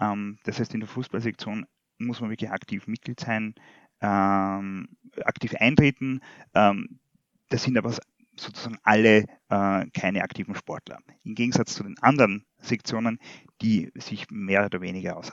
Ähm, 0.00 0.38
das 0.44 0.58
heißt, 0.58 0.74
in 0.74 0.80
der 0.80 0.88
Fußballsektion 0.88 1.66
muss 1.98 2.20
man 2.20 2.30
wirklich 2.30 2.50
aktiv 2.50 2.86
Mitglied 2.86 3.20
sein, 3.20 3.54
ähm, 4.00 4.88
aktiv 5.24 5.54
eintreten. 5.54 6.20
Ähm, 6.54 7.00
das 7.48 7.62
sind 7.62 7.78
aber 7.78 7.96
sozusagen 8.36 8.78
alle 8.82 9.24
äh, 9.48 9.86
keine 9.92 10.22
aktiven 10.22 10.54
Sportler. 10.54 10.98
Im 11.24 11.34
Gegensatz 11.34 11.74
zu 11.74 11.82
den 11.82 11.98
anderen 12.00 12.44
Sektionen, 12.58 13.18
die 13.62 13.90
sich 13.94 14.30
mehr 14.30 14.66
oder 14.66 14.80
weniger 14.80 15.16
aus 15.16 15.32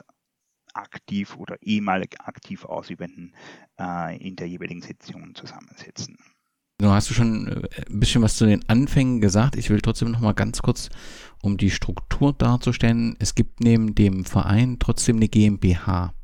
aktiv 0.72 1.36
oder 1.36 1.56
ehemalig 1.62 2.20
aktiv 2.20 2.64
Ausübenden 2.64 3.34
äh, 3.78 4.16
in 4.16 4.36
der 4.36 4.48
jeweiligen 4.48 4.82
Sektion 4.82 5.34
zusammensetzen. 5.34 6.18
Du 6.78 6.90
hast 6.90 7.08
du 7.08 7.14
schon 7.14 7.46
äh, 7.46 7.62
ein 7.88 8.00
bisschen 8.00 8.22
was 8.22 8.36
zu 8.36 8.46
den 8.46 8.68
Anfängen 8.68 9.20
gesagt. 9.20 9.56
Ich 9.56 9.70
will 9.70 9.80
trotzdem 9.80 10.10
noch 10.10 10.20
mal 10.20 10.32
ganz 10.32 10.60
kurz, 10.60 10.90
um 11.42 11.56
die 11.56 11.70
Struktur 11.70 12.32
darzustellen. 12.32 13.16
Es 13.20 13.34
gibt 13.34 13.60
neben 13.60 13.94
dem 13.94 14.24
Verein 14.24 14.78
trotzdem 14.80 15.16
eine 15.16 15.28
GmbH. 15.28 16.14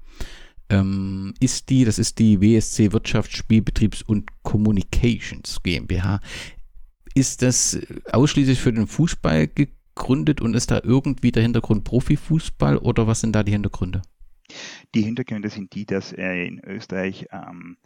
Ähm, 0.68 1.34
ist 1.40 1.68
die, 1.68 1.84
das 1.84 1.98
ist 1.98 2.18
die 2.18 2.40
WSC 2.40 2.88
Wirtschafts-, 2.88 3.36
Spielbetriebs- 3.36 4.04
und 4.04 4.30
Communications 4.42 5.62
GmbH. 5.62 6.20
Ist 7.14 7.42
das 7.42 7.78
ausschließlich 8.10 8.60
für 8.60 8.72
den 8.72 8.86
Fußball 8.86 9.48
gegründet 9.48 10.40
und 10.40 10.54
ist 10.54 10.70
da 10.70 10.80
irgendwie 10.82 11.32
der 11.32 11.42
Hintergrund 11.42 11.84
Profifußball 11.84 12.76
oder 12.78 13.06
was 13.06 13.20
sind 13.20 13.32
da 13.32 13.42
die 13.42 13.52
Hintergründe? 13.52 14.02
Die 14.94 15.02
Hintergründe 15.02 15.48
sind 15.48 15.74
die, 15.74 15.86
dass 15.86 16.12
äh, 16.12 16.46
in 16.46 16.60
Österreich 16.64 17.26
ähm, 17.32 17.76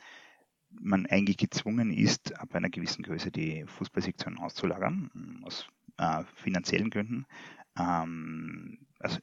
man 0.81 1.07
eigentlich 1.07 1.37
gezwungen 1.37 1.93
ist, 1.93 2.38
ab 2.38 2.54
einer 2.54 2.71
gewissen 2.71 3.02
Größe 3.02 3.31
die 3.31 3.64
Fußballsektion 3.66 4.38
auszulagern, 4.38 5.43
aus 5.45 5.66
äh, 5.99 6.23
finanziellen 6.35 6.90
Gründen, 6.90 7.26
ähm, 7.78 8.78
also 8.99 9.19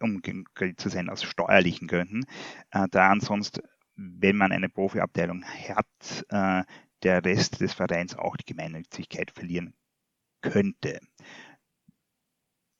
um 0.00 0.20
zu 0.76 0.88
sein, 0.88 1.08
aus 1.08 1.22
steuerlichen 1.22 1.88
Gründen, 1.88 2.24
äh, 2.70 2.86
da 2.90 3.10
ansonsten, 3.10 3.62
wenn 3.94 4.36
man 4.36 4.52
eine 4.52 4.68
Profiabteilung 4.68 5.44
hat, 5.44 6.24
äh, 6.28 6.64
der 7.02 7.24
Rest 7.24 7.60
des 7.60 7.72
Vereins 7.72 8.16
auch 8.16 8.36
die 8.36 8.44
Gemeinnützigkeit 8.44 9.30
verlieren 9.30 9.74
könnte. 10.42 11.00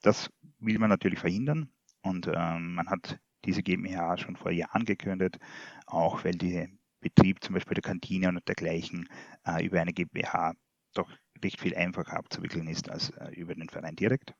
Das 0.03 0.31
will 0.59 0.79
man 0.79 0.91
natürlich 0.91 1.19
verhindern 1.19 1.71
und 2.03 2.27
ähm, 2.33 2.75
man 2.75 2.89
hat 2.89 3.19
diese 3.45 3.63
GmbH 3.63 4.19
schon 4.19 4.37
vor 4.37 4.51
Jahren 4.51 4.85
gegründet, 4.85 5.39
auch 5.87 6.25
weil 6.25 6.35
die 6.35 6.69
Betrieb, 7.01 7.43
zum 7.43 7.55
Beispiel 7.55 7.75
der 7.75 7.83
Kantine 7.83 8.29
und 8.29 8.47
dergleichen, 8.49 9.09
äh, 9.47 9.65
über 9.65 9.81
eine 9.81 9.93
GmbH 9.93 10.55
doch 10.95 11.11
recht 11.43 11.61
viel 11.61 11.75
einfacher 11.75 12.17
abzuwickeln 12.17 12.67
ist 12.69 12.91
als 12.91 13.11
äh, 13.11 13.31
über 13.35 13.55
den 13.55 13.69
Verein 13.69 13.97
direkt. 13.97 14.35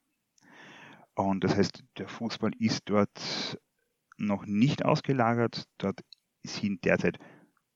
Und 1.15 1.45
das 1.45 1.57
heißt, 1.57 1.83
der 1.99 2.09
Fußball 2.09 2.53
ist 2.59 2.83
dort 2.87 3.59
noch 4.19 4.47
nicht 4.47 4.85
ausgelagert. 4.85 5.65
Dort 5.79 6.01
sind 6.43 6.85
derzeit 6.85 7.19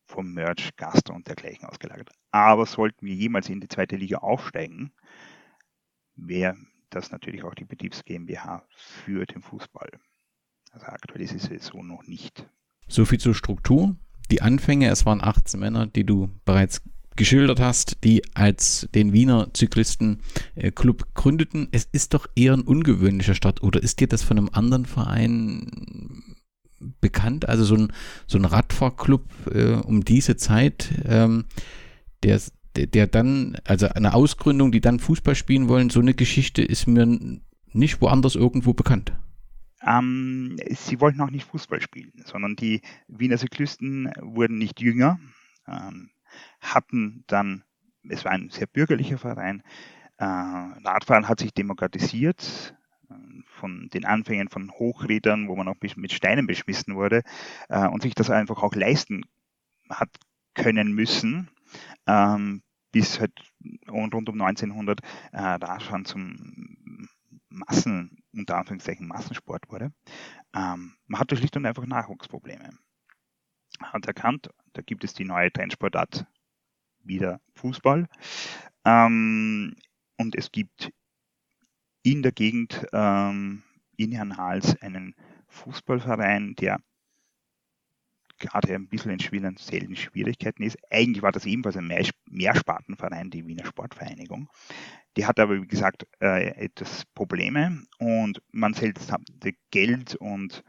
vom 0.07 0.33
Merch, 0.33 0.77
Gastro 0.77 1.15
und 1.15 1.27
dergleichen 1.27 1.65
ausgelagert. 1.65 2.11
Aber 2.31 2.67
sollten 2.67 3.07
wir 3.07 3.15
jemals 3.15 3.49
in 3.49 3.61
die 3.61 3.69
zweite 3.69 3.97
Liga 3.97 4.19
aufsteigen, 4.19 4.93
wäre 6.17 6.57
das 6.91 7.11
natürlich 7.13 7.45
auch 7.45 7.55
die 7.55 7.65
Betriebs 7.65 8.05
GmbH 8.05 8.65
für 8.71 9.25
den 9.25 9.43
Fußball. 9.43 9.91
Also 10.73 10.87
aktuell 10.87 11.23
ist 11.23 11.51
es 11.51 11.67
so 11.67 11.83
noch 11.83 12.07
nicht. 12.07 12.49
So 12.89 13.05
viel 13.05 13.19
zur 13.19 13.35
Struktur 13.35 13.97
die 14.31 14.43
Anfänge, 14.43 14.89
es 14.89 15.07
waren 15.07 15.23
18 15.23 15.59
Männer, 15.59 15.87
die 15.87 16.05
du 16.05 16.31
bereits 16.45 16.83
geschildert 17.17 17.61
hast, 17.61 18.03
die 18.05 18.23
als 18.35 18.89
den 18.95 19.13
Wiener 19.13 19.53
Zyklisten-Club 19.53 21.03
äh, 21.03 21.07
gründeten. 21.15 21.69
Es 21.73 21.87
ist 21.93 22.15
doch 22.15 22.27
eher 22.35 22.55
ein 22.55 22.63
ungewöhnlicher 22.63 23.35
Start, 23.35 23.63
oder 23.63 23.83
ist 23.83 24.01
dir 24.01 24.09
das 24.09 24.23
von 24.23 24.39
einem 24.39 24.49
anderen 24.53 24.87
Verein 24.87 26.37
bekannt? 27.01 27.49
Also 27.49 27.65
so 27.65 27.75
ein, 27.75 27.93
so 28.27 28.39
ein 28.39 28.45
Radfahrclub 28.45 29.25
äh, 29.53 29.73
um 29.75 30.05
diese 30.05 30.37
Zeit, 30.37 30.89
ähm, 31.05 31.45
der, 32.23 32.41
der 32.75 33.07
dann, 33.07 33.59
also 33.65 33.89
eine 33.89 34.15
Ausgründung, 34.15 34.73
die 34.73 34.81
dann 34.81 35.01
Fußball 35.01 35.35
spielen 35.35 35.69
wollen, 35.69 35.91
so 35.91 36.01
eine 36.01 36.15
Geschichte 36.15 36.63
ist 36.63 36.87
mir 36.87 37.19
nicht 37.73 38.01
woanders 38.01 38.35
irgendwo 38.35 38.73
bekannt. 38.73 39.13
Ähm, 39.83 40.59
sie 40.69 41.01
wollten 41.01 41.21
auch 41.21 41.31
nicht 41.31 41.47
Fußball 41.47 41.81
spielen, 41.81 42.13
sondern 42.25 42.57
die 42.57 42.83
Wiener 43.09 43.39
Cyklisten 43.39 44.13
wurden 44.21 44.59
nicht 44.59 44.81
jünger, 44.81 45.19
ähm, 45.67 46.11
hatten 46.61 47.25
dann, 47.27 47.65
es 48.09 48.25
war 48.25 48.33
ein 48.33 48.51
sehr 48.51 48.67
bürgerlicher 48.67 49.19
Verein, 49.19 49.63
äh, 50.19 50.25
Radfahren 50.25 51.29
hat 51.29 51.41
sich 51.41 51.55
demokratisiert, 51.55 52.77
äh, 53.09 53.15
von 53.47 53.89
den 53.93 54.05
Anfängen 54.05 54.49
von 54.49 54.71
Hochrädern, 54.71 55.49
wo 55.49 55.57
man 55.57 55.69
auch 55.69 55.77
mit 55.97 56.13
Steinen 56.13 56.47
beschmissen 56.47 56.95
wurde 56.95 57.23
äh, 57.69 57.87
und 57.87 58.03
sich 58.03 58.15
das 58.15 58.29
einfach 58.31 58.63
auch 58.63 58.75
leisten 58.75 59.25
hat 59.89 60.11
können 60.55 60.93
müssen, 60.93 61.49
ähm, 62.07 62.63
bis 62.93 63.21
halt 63.21 63.33
rund 63.89 64.15
um 64.15 64.41
1900 64.41 65.01
äh, 65.33 65.39
Radfahren 65.41 66.05
zum 66.05 67.09
Massen 67.49 68.20
unter 68.33 68.57
Anführungszeichen 68.57 69.07
Massensport 69.07 69.71
wurde. 69.71 69.93
Ähm, 70.55 70.97
man 71.07 71.21
hatte 71.21 71.37
schlicht 71.37 71.57
und 71.57 71.67
einfach 71.67 71.87
Nachwuchsprobleme. 71.87 72.71
Hat 73.81 74.07
erkannt, 74.07 74.51
da 74.73 74.83
gibt 74.83 75.05
es 75.05 75.15
die 75.15 75.25
neue 75.25 75.53
Trendsportart 75.53 76.27
wieder 77.03 77.41
Fußball. 77.55 78.09
Ähm, 78.85 79.75
und 80.17 80.37
es 80.37 80.53
gibt 80.53 80.93
in 82.03 82.23
der 82.23 82.33
Gegend 82.33 82.87
ähm, 82.93 83.63
in 83.97 84.13
Herrn 84.13 84.37
Hals 84.37 84.81
einen 84.81 85.15
Fußballverein, 85.49 86.55
der 86.57 86.81
gerade 88.41 88.75
ein 88.75 88.89
bisschen 88.89 89.13
in 89.13 89.21
finanziellen 89.21 89.95
Schwierigkeiten 89.95 90.65
ist. 90.65 90.77
Eigentlich 90.91 91.23
war 91.23 91.31
das 91.31 91.47
ebenfalls 91.47 91.77
ein 91.77 91.93
Mehrspartenverein, 92.29 93.31
die 93.31 93.47
Wiener 93.47 93.65
Sportvereinigung. 93.65 94.49
Die 95.17 95.27
hat 95.27 95.39
aber, 95.39 95.61
wie 95.61 95.67
gesagt, 95.67 96.07
äh, 96.21 96.49
etwas 96.65 97.05
Probleme 97.15 97.83
und 97.99 98.43
man 98.51 98.75
selbst 98.75 99.13
hatte 99.13 99.53
Geld 99.71 100.17
und 100.17 100.65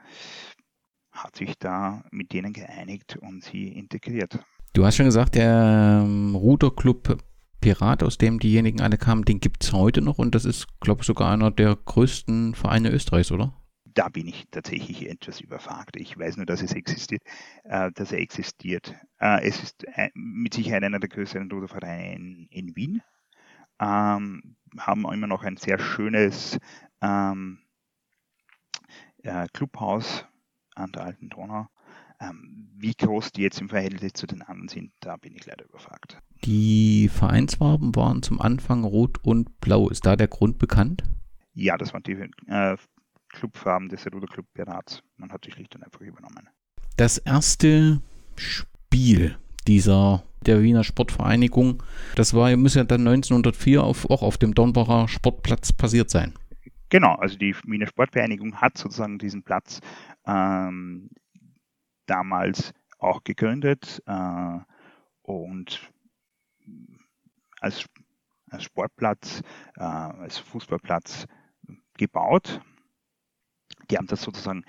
hat 1.12 1.36
sich 1.36 1.58
da 1.58 2.04
mit 2.12 2.34
denen 2.34 2.54
geeinigt 2.54 3.18
und 3.22 3.44
sie 3.44 3.68
integriert. 3.68 4.40
Du 4.74 4.86
hast 4.86 4.96
schon 4.96 5.06
gesagt, 5.06 5.36
der 5.36 6.02
ähm, 6.04 6.36
Ruderclub 6.36 7.18
Pirat, 7.60 8.02
aus 8.02 8.18
dem 8.18 8.40
diejenigen 8.40 8.82
alle 8.82 8.98
kamen, 8.98 9.24
den 9.24 9.40
gibt 9.40 9.64
es 9.64 9.72
heute 9.72 10.02
noch 10.02 10.18
und 10.18 10.34
das 10.34 10.46
ist, 10.46 10.68
glaube 10.80 11.02
ich, 11.02 11.08
sogar 11.08 11.32
einer 11.32 11.52
der 11.52 11.76
größten 11.76 12.56
Vereine 12.56 12.90
Österreichs, 12.90 13.32
oder? 13.32 13.54
Da 13.94 14.10
bin 14.10 14.28
ich 14.28 14.46
tatsächlich 14.52 15.10
etwas 15.10 15.42
überfragt. 15.42 15.96
Ich 15.98 16.18
weiß 16.18 16.38
nur, 16.38 16.46
dass 16.46 16.62
es 16.62 16.74
existiert, 16.74 17.24
äh, 17.64 17.92
dass 17.92 18.12
er 18.12 18.20
existiert. 18.20 18.96
Äh, 19.20 19.48
es 19.48 19.62
ist 19.62 19.84
äh, 19.96 20.10
mit 20.14 20.54
Sicherheit 20.54 20.84
einer 20.84 21.00
der 21.00 21.10
größeren 21.10 21.52
Rudervereine 21.52 22.14
in, 22.16 22.48
in 22.50 22.76
Wien. 22.76 23.02
Ähm, 23.80 24.56
haben 24.78 25.12
immer 25.12 25.28
noch 25.28 25.44
ein 25.44 25.58
sehr 25.58 25.80
schönes 25.80 26.60
ähm, 27.02 27.60
äh, 29.24 29.48
Clubhaus 29.54 30.26
an 30.76 30.92
der 30.92 31.04
Alten 31.04 31.30
Donau. 31.30 31.68
Ähm, 32.20 32.70
wie 32.78 32.94
groß 32.94 33.32
die 33.32 33.42
jetzt 33.42 33.60
im 33.62 33.70
Verhältnis 33.70 34.14
zu 34.14 34.28
den 34.28 34.44
anderen 34.44 34.68
sind, 34.68 34.92
da 35.00 35.18
bin 35.18 35.36
ich 35.36 35.46
leider 35.46 35.66
überfragt. 35.66 36.20
Die 36.44 37.10
Vereinsfarben 37.10 37.96
waren 37.96 38.22
zum 38.22 38.40
Anfang 38.40 38.84
rot 38.84 39.18
und 39.24 39.60
blau. 39.60 39.90
Ist 39.90 40.06
da 40.06 40.16
der 40.16 40.28
Grund 40.28 40.60
bekannt? 40.60 41.04
Ja, 41.54 41.78
das 41.78 41.94
waren 41.94 42.04
die 42.04 42.14
äh, 42.48 42.78
Clubfarben 43.32 43.90
des 43.90 44.06
Ruderclub 44.06 44.46
Pirats. 44.54 45.04
Man 45.18 45.32
hat 45.32 45.46
die 45.46 45.52
schlicht 45.52 45.76
und 45.76 45.84
einfach 45.84 46.02
übernommen. 46.02 46.50
Das 46.98 47.18
erste 47.18 48.02
Spiel 48.36 49.38
dieser 49.68 50.24
der 50.46 50.62
Wiener 50.64 50.84
Sportvereinigung, 50.84 51.84
das 52.16 52.34
war, 52.34 52.56
muss 52.58 52.76
ja 52.76 52.84
dann 52.84 53.08
1904 53.08 53.84
auf, 53.84 54.10
auch 54.10 54.24
auf 54.24 54.38
dem 54.38 54.56
Dornbacher 54.56 55.08
Sportplatz 55.08 55.72
passiert 55.72 56.10
sein. 56.10 56.34
Genau, 56.90 57.16
also 57.16 57.38
die 57.38 57.56
Wiener 57.66 57.88
Sportvereinigung 57.88 58.56
hat 58.56 58.78
sozusagen 58.78 59.18
diesen 59.18 59.44
Platz 59.44 59.80
ähm, 60.26 61.10
damals 62.06 62.74
auch 63.00 63.24
gegründet 63.24 64.02
äh, 64.06 64.58
und 65.22 65.90
als, 67.62 67.86
als 68.50 68.64
Sportplatz, 68.64 69.42
äh, 69.78 69.84
als 69.84 70.40
Fußballplatz 70.40 71.28
gebaut. 71.98 72.62
Die 73.92 73.98
haben 73.98 74.08
das 74.08 74.22
sozusagen 74.22 74.64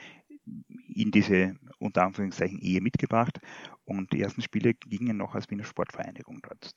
in 0.94 1.10
diese 1.10 1.54
unter 1.78 2.04
Anführungszeichen 2.04 2.60
Ehe 2.60 2.80
mitgebracht 2.80 3.40
und 3.84 4.12
die 4.12 4.20
ersten 4.20 4.42
Spiele 4.42 4.74
gingen 4.74 5.16
noch 5.16 5.34
als 5.34 5.50
Wiener 5.50 5.64
Sportvereinigung 5.64 6.40
dort. 6.42 6.74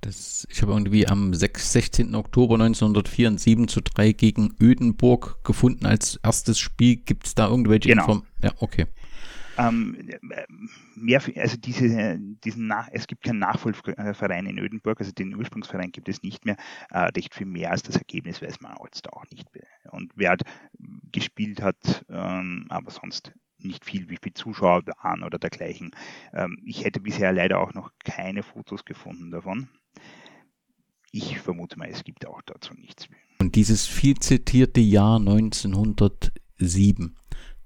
Das, 0.00 0.46
ich 0.50 0.62
habe 0.62 0.72
irgendwie 0.72 1.06
am 1.06 1.32
6, 1.32 1.72
16. 1.72 2.14
Oktober 2.16 2.54
1904 2.54 3.28
ein 3.28 3.38
7 3.38 3.68
zu 3.68 3.80
3 3.80 4.12
gegen 4.12 4.54
Ödenburg 4.60 5.44
gefunden 5.44 5.86
als 5.86 6.16
erstes 6.24 6.58
Spiel. 6.58 6.96
Gibt 6.96 7.26
es 7.26 7.34
da 7.36 7.48
irgendwelche 7.48 7.88
genau. 7.88 8.02
Informationen? 8.02 8.42
Ja, 8.42 8.52
okay. 8.58 8.86
Ähm, 9.58 10.08
mehr, 10.96 11.22
also 11.36 11.56
diese, 11.56 12.18
diesen 12.18 12.66
Nach, 12.66 12.88
es 12.90 13.06
gibt 13.06 13.22
keinen 13.22 13.38
Nachfolgeverein 13.38 14.46
in 14.46 14.58
Ödenburg, 14.58 14.98
also 14.98 15.12
den 15.12 15.36
Ursprungsverein 15.36 15.92
gibt 15.92 16.08
es 16.08 16.22
nicht 16.22 16.46
mehr. 16.46 16.56
Äh, 16.90 17.10
recht 17.16 17.34
viel 17.34 17.46
mehr 17.46 17.70
als 17.70 17.82
das 17.82 17.96
Ergebnis 17.96 18.42
weiß 18.42 18.60
man 18.60 18.76
jetzt 18.84 19.12
auch 19.12 19.24
nicht 19.30 19.54
mehr. 19.54 19.66
Und 19.92 20.12
wer 20.16 20.30
hat 20.30 20.42
gespielt 21.12 21.62
hat, 21.62 22.04
ähm, 22.08 22.66
aber 22.68 22.90
sonst 22.90 23.32
nicht 23.58 23.84
viel, 23.84 24.08
wie 24.08 24.18
viele 24.20 24.34
Zuschauer 24.34 24.82
waren 25.02 25.22
oder 25.22 25.38
dergleichen. 25.38 25.92
Ähm, 26.32 26.58
ich 26.64 26.84
hätte 26.84 27.00
bisher 27.00 27.32
leider 27.32 27.60
auch 27.60 27.74
noch 27.74 27.92
keine 28.04 28.42
Fotos 28.42 28.84
gefunden 28.84 29.30
davon. 29.30 29.68
Ich 31.12 31.38
vermute 31.38 31.78
mal, 31.78 31.88
es 31.88 32.04
gibt 32.04 32.26
auch 32.26 32.40
dazu 32.42 32.74
nichts. 32.74 33.06
Und 33.38 33.54
dieses 33.54 33.86
viel 33.86 34.16
zitierte 34.16 34.80
Jahr 34.80 35.18
1907, 35.18 37.16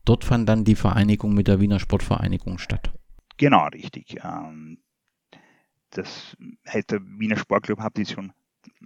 dort 0.04 0.25
fand 0.25 0.49
dann 0.49 0.64
die 0.64 0.75
Vereinigung 0.75 1.33
mit 1.33 1.49
der 1.49 1.61
Wiener 1.61 1.78
Sportvereinigung 1.78 2.59
statt. 2.59 2.92
Genau, 3.37 3.66
richtig. 3.68 4.16
Ähm, 4.25 4.78
das 5.90 6.37
heißt, 6.68 6.90
der 6.90 7.00
Wiener 7.02 7.37
Sportclub 7.37 7.78
hat 7.80 7.97
die 7.97 8.06
schon 8.06 8.33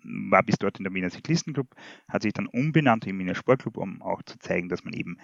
war 0.02 0.42
bis 0.42 0.56
dort 0.56 0.78
in 0.78 0.84
der 0.84 0.94
Wiener 0.94 1.10
Cyklistenclub, 1.10 1.74
hat 2.08 2.22
sich 2.22 2.32
dann 2.32 2.46
umbenannt 2.46 3.06
in 3.06 3.18
Wiener 3.18 3.34
Sportclub, 3.34 3.76
um 3.76 4.02
auch 4.02 4.22
zu 4.22 4.38
zeigen, 4.38 4.68
dass 4.68 4.84
man 4.84 4.92
eben 4.92 5.18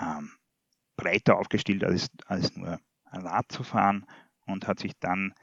ähm, 0.00 0.30
breiter 0.96 1.38
aufgestellt 1.38 1.84
als, 1.84 2.08
als 2.26 2.56
nur 2.56 2.78
Rad 3.12 3.50
zu 3.50 3.62
fahren 3.62 4.06
und 4.46 4.66
hat 4.66 4.78
sich 4.78 4.92
dann 5.00 5.34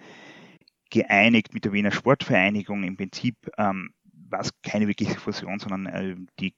geeinigt 0.89 1.53
mit 1.53 1.65
der 1.65 1.73
Wiener 1.73 1.91
Sportvereinigung. 1.91 2.83
Im 2.83 2.97
Prinzip 2.97 3.35
ähm, 3.57 3.93
war 4.29 4.41
es 4.41 4.51
keine 4.61 4.87
wirkliche 4.87 5.19
Fusion, 5.19 5.59
sondern 5.59 5.85
äh, 5.87 6.15
die 6.39 6.55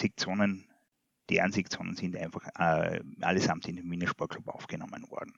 Sektionen, 0.00 0.68
deren 1.28 1.52
Sektionen 1.52 1.94
sind 1.94 2.16
einfach 2.16 2.46
äh, 2.58 3.00
allesamt 3.20 3.68
in 3.68 3.76
den 3.76 3.90
Wiener 3.90 4.08
Sportclub 4.08 4.48
aufgenommen 4.48 5.08
worden. 5.10 5.32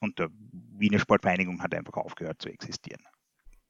Und 0.00 0.18
der 0.18 0.30
Wiener 0.32 0.98
Sportvereinigung 0.98 1.62
hat 1.62 1.74
einfach 1.74 1.94
aufgehört 1.94 2.42
zu 2.42 2.48
existieren. 2.48 3.04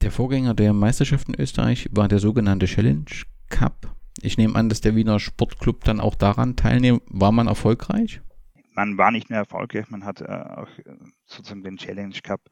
Der 0.05 0.13
Vorgänger 0.13 0.53
der 0.53 0.75
Meisterschaft 0.75 1.31
in 1.31 1.41
Österreich 1.41 1.89
war 1.91 2.09
der 2.09 2.19
sogenannte 2.19 2.67
Challenge 2.67 3.07
Cup. 3.49 3.97
Ich 4.21 4.37
nehme 4.37 4.55
an, 4.55 4.69
dass 4.69 4.83
der 4.83 4.95
Wiener 4.95 5.19
Sportclub 5.19 5.83
dann 5.83 5.99
auch 5.99 6.15
daran 6.15 6.57
teilnimmt. 6.57 7.01
War 7.07 7.33
man 7.33 7.47
erfolgreich? 7.47 8.21
Man 8.75 8.99
war 8.99 9.11
nicht 9.11 9.31
mehr 9.31 9.39
erfolgreich. 9.39 9.89
Man 9.89 10.05
hat 10.05 10.21
äh, 10.21 10.27
auch 10.27 10.69
äh, 10.81 10.95
sozusagen 11.25 11.63
den 11.63 11.79
Challenge 11.79 12.15
Cup 12.23 12.43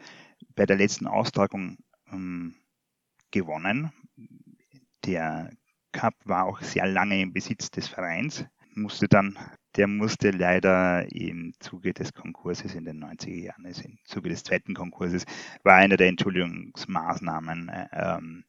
bei 0.56 0.64
der 0.64 0.78
letzten 0.78 1.06
Austragung 1.06 1.76
ähm, 2.10 2.54
gewonnen. 3.30 3.92
Der 5.04 5.50
Cup 5.92 6.14
war 6.24 6.46
auch 6.46 6.62
sehr 6.62 6.86
lange 6.86 7.20
im 7.20 7.34
Besitz 7.34 7.70
des 7.70 7.86
Vereins, 7.86 8.46
musste 8.74 9.08
dann, 9.08 9.38
der 9.76 9.86
musste 9.86 10.30
leider 10.30 11.10
im 11.12 11.54
Zuge 11.60 11.94
des 11.94 12.12
Konkurses 12.12 12.74
in 12.74 12.84
den 12.84 13.02
90er 13.02 13.42
Jahren, 13.44 13.66
also 13.66 13.82
im 13.84 13.98
Zuge 14.04 14.28
des 14.28 14.44
zweiten 14.44 14.74
Konkurses, 14.74 15.24
war 15.62 15.76
einer 15.76 15.96
der 15.96 16.08
Entschuldigungsmaßnahmen, 16.08 17.68
äh, 17.68 17.88
ähm, 17.92 18.44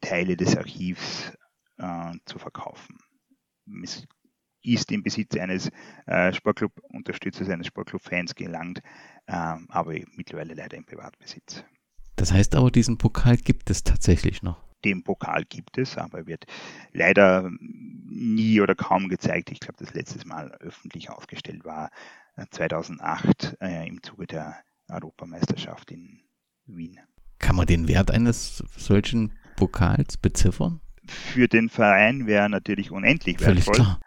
Teile 0.00 0.36
des 0.36 0.56
Archivs 0.56 1.32
äh, 1.78 2.12
zu 2.24 2.38
verkaufen. 2.38 2.98
Es 3.82 4.06
ist 4.62 4.90
im 4.92 5.02
Besitz 5.02 5.36
eines 5.36 5.70
äh, 6.06 6.32
Sportclub-Unterstützers, 6.32 7.48
eines 7.48 7.66
Sportclub-Fans 7.68 8.34
gelangt, 8.34 8.80
äh, 9.26 9.32
aber 9.32 9.94
mittlerweile 10.16 10.54
leider 10.54 10.76
im 10.76 10.84
Privatbesitz. 10.84 11.64
Das 12.16 12.32
heißt 12.32 12.56
aber, 12.56 12.70
diesen 12.70 12.98
Pokal 12.98 13.36
gibt 13.36 13.70
es 13.70 13.84
tatsächlich 13.84 14.42
noch. 14.42 14.67
Den 14.84 15.02
Pokal 15.02 15.44
gibt 15.44 15.78
es, 15.78 15.98
aber 15.98 16.26
wird 16.26 16.46
leider 16.92 17.50
nie 17.60 18.60
oder 18.60 18.74
kaum 18.74 19.08
gezeigt. 19.08 19.50
Ich 19.50 19.60
glaube, 19.60 19.76
das 19.78 19.94
letzte 19.94 20.26
Mal 20.26 20.52
öffentlich 20.60 21.10
aufgestellt 21.10 21.64
war 21.64 21.90
2008 22.50 23.56
äh, 23.60 23.84
äh, 23.84 23.88
im 23.88 24.02
Zuge 24.02 24.26
der 24.26 24.56
Europameisterschaft 24.88 25.90
in 25.90 26.20
Wien. 26.66 26.98
Kann 27.38 27.56
man 27.56 27.66
den 27.66 27.88
Wert 27.88 28.10
eines 28.10 28.58
solchen 28.76 29.32
Pokals 29.56 30.16
beziffern? 30.16 30.80
Für 31.06 31.48
den 31.48 31.68
Verein 31.68 32.26
wäre 32.26 32.48
natürlich 32.48 32.90
unendlich 32.90 33.38
Völlig 33.38 33.66
wertvoll. 33.66 33.84
Klar. 33.84 34.00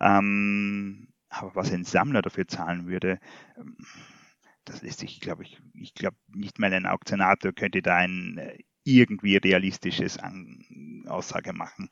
Ähm, 0.00 1.08
aber 1.28 1.54
was 1.54 1.72
ein 1.72 1.84
Sammler 1.84 2.22
dafür 2.22 2.46
zahlen 2.46 2.86
würde, 2.86 3.18
ähm, 3.56 3.76
das 4.64 4.82
lässt 4.82 5.00
sich, 5.00 5.20
glaube 5.20 5.42
ich, 5.42 5.60
ich 5.74 5.94
glaube 5.94 6.16
nicht 6.28 6.58
mal 6.58 6.72
ein 6.72 6.86
Auktionator 6.86 7.52
könnte 7.52 7.82
da 7.82 7.96
ein 7.96 8.38
äh, 8.38 8.58
irgendwie 8.84 9.36
realistisches 9.36 10.18
An 10.18 11.04
Aussage 11.08 11.52
machen, 11.52 11.88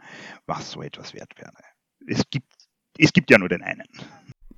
was 0.46 0.70
so 0.70 0.82
etwas 0.82 1.14
wert 1.14 1.32
wäre. 1.36 1.52
Es 2.06 2.22
gibt, 2.30 2.52
es 2.98 3.12
gibt 3.12 3.30
ja 3.30 3.38
nur 3.38 3.48
den 3.48 3.62
einen. 3.62 3.86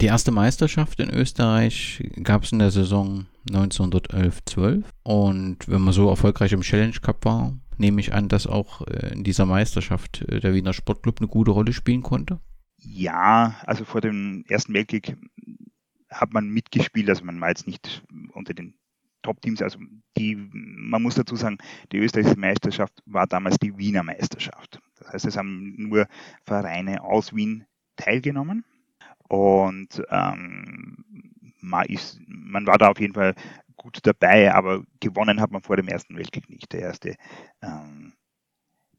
Die 0.00 0.06
erste 0.06 0.32
Meisterschaft 0.32 1.00
in 1.00 1.10
Österreich 1.10 2.02
gab 2.22 2.42
es 2.42 2.52
in 2.52 2.58
der 2.58 2.70
Saison 2.70 3.26
1911-12 3.48 4.84
und 5.04 5.68
wenn 5.68 5.80
man 5.80 5.92
so 5.92 6.08
erfolgreich 6.08 6.52
im 6.52 6.62
Challenge 6.62 6.96
Cup 7.00 7.24
war, 7.24 7.56
nehme 7.78 8.00
ich 8.00 8.12
an, 8.12 8.28
dass 8.28 8.46
auch 8.46 8.86
äh, 8.86 9.12
in 9.12 9.24
dieser 9.24 9.46
Meisterschaft 9.46 10.22
äh, 10.22 10.40
der 10.40 10.54
Wiener 10.54 10.72
Sportclub 10.72 11.20
eine 11.20 11.28
gute 11.28 11.52
Rolle 11.52 11.72
spielen 11.72 12.02
konnte. 12.02 12.40
Ja, 12.78 13.56
also 13.66 13.84
vor 13.84 14.00
dem 14.00 14.44
Ersten 14.48 14.74
Weltkrieg 14.74 15.16
hat 16.10 16.32
man 16.32 16.48
mitgespielt, 16.48 17.08
also 17.08 17.24
man 17.24 17.40
war 17.40 17.48
jetzt 17.48 17.66
nicht 17.66 18.04
unter 18.32 18.54
den 18.54 18.74
Top-Teams, 19.24 19.60
also 19.62 19.78
die, 20.16 20.36
man 20.52 21.02
muss 21.02 21.16
dazu 21.16 21.34
sagen, 21.34 21.58
die 21.90 21.98
österreichische 21.98 22.38
Meisterschaft 22.38 23.02
war 23.06 23.26
damals 23.26 23.58
die 23.58 23.76
Wiener 23.76 24.04
Meisterschaft. 24.04 24.80
Das 24.96 25.12
heißt, 25.12 25.26
es 25.26 25.36
haben 25.36 25.74
nur 25.76 26.06
Vereine 26.44 27.02
aus 27.02 27.34
Wien 27.34 27.66
teilgenommen 27.96 28.64
und 29.28 30.02
ähm, 30.10 31.04
man, 31.60 31.86
ist, 31.86 32.20
man 32.26 32.66
war 32.66 32.78
da 32.78 32.88
auf 32.88 33.00
jeden 33.00 33.14
Fall 33.14 33.34
gut 33.76 33.98
dabei, 34.02 34.54
aber 34.54 34.84
gewonnen 35.00 35.40
hat 35.40 35.50
man 35.50 35.62
vor 35.62 35.76
dem 35.76 35.88
Ersten 35.88 36.16
Weltkrieg 36.16 36.48
nicht. 36.48 36.72
Der 36.72 36.80
erste, 36.80 37.16
ähm, 37.62 38.12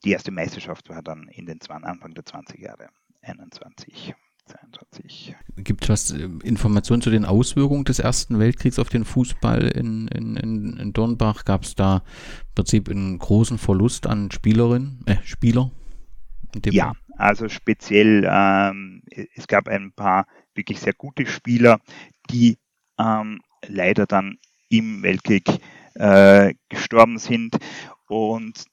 die 0.04 0.12
erste 0.12 0.32
Meisterschaft 0.32 0.90
war 0.90 1.02
dann 1.02 1.28
in 1.30 1.46
den 1.46 1.60
Anfang 1.70 2.14
der 2.14 2.26
20 2.26 2.60
Jahre. 2.60 2.90
21. 3.22 4.14
22. 4.46 5.36
Gibt 5.58 5.84
es 5.84 5.90
was 5.90 6.12
äh, 6.12 6.30
Informationen 6.44 7.02
zu 7.02 7.10
den 7.10 7.26
Auswirkungen 7.26 7.86
des 7.86 8.00
Ersten 8.00 8.40
Weltkriegs 8.40 8.80
auf 8.80 8.90
den 8.90 9.06
Fußball 9.06 9.68
in, 9.68 10.08
in, 10.08 10.38
in 10.78 10.94
Dornbach? 10.94 11.46
Gab 11.46 11.64
es 11.64 11.76
da 11.76 11.98
im 11.98 12.56
Prinzip 12.56 12.90
einen 12.90 13.20
großen 13.20 13.58
Verlust 13.58 14.08
an 14.08 14.32
Spielerinnen, 14.32 15.04
äh, 15.06 15.18
Spieler? 15.24 15.72
Ja, 16.66 16.94
also 17.18 17.50
speziell, 17.50 18.28
ähm, 18.30 19.04
es 19.36 19.48
gab 19.48 19.68
ein 19.68 19.92
paar 19.92 20.28
wirklich 20.54 20.80
sehr 20.80 20.94
gute 20.94 21.26
Spieler, 21.26 21.80
die 22.30 22.58
ähm, 22.98 23.42
leider 23.68 24.06
dann 24.06 24.38
im 24.70 25.04
Weltkrieg 25.04 25.50
äh, 25.96 26.54
gestorben 26.70 27.18
sind 27.18 27.58
und 28.08 28.66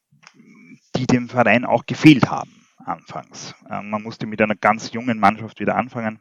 die 0.96 1.06
dem 1.06 1.28
Verein 1.28 1.64
auch 1.64 1.86
gefehlt 1.86 2.30
haben. 2.30 2.61
Anfangs. 2.84 3.54
Ähm, 3.70 3.90
man 3.90 4.02
musste 4.02 4.26
mit 4.26 4.40
einer 4.40 4.56
ganz 4.56 4.92
jungen 4.92 5.18
Mannschaft 5.18 5.60
wieder 5.60 5.76
anfangen 5.76 6.20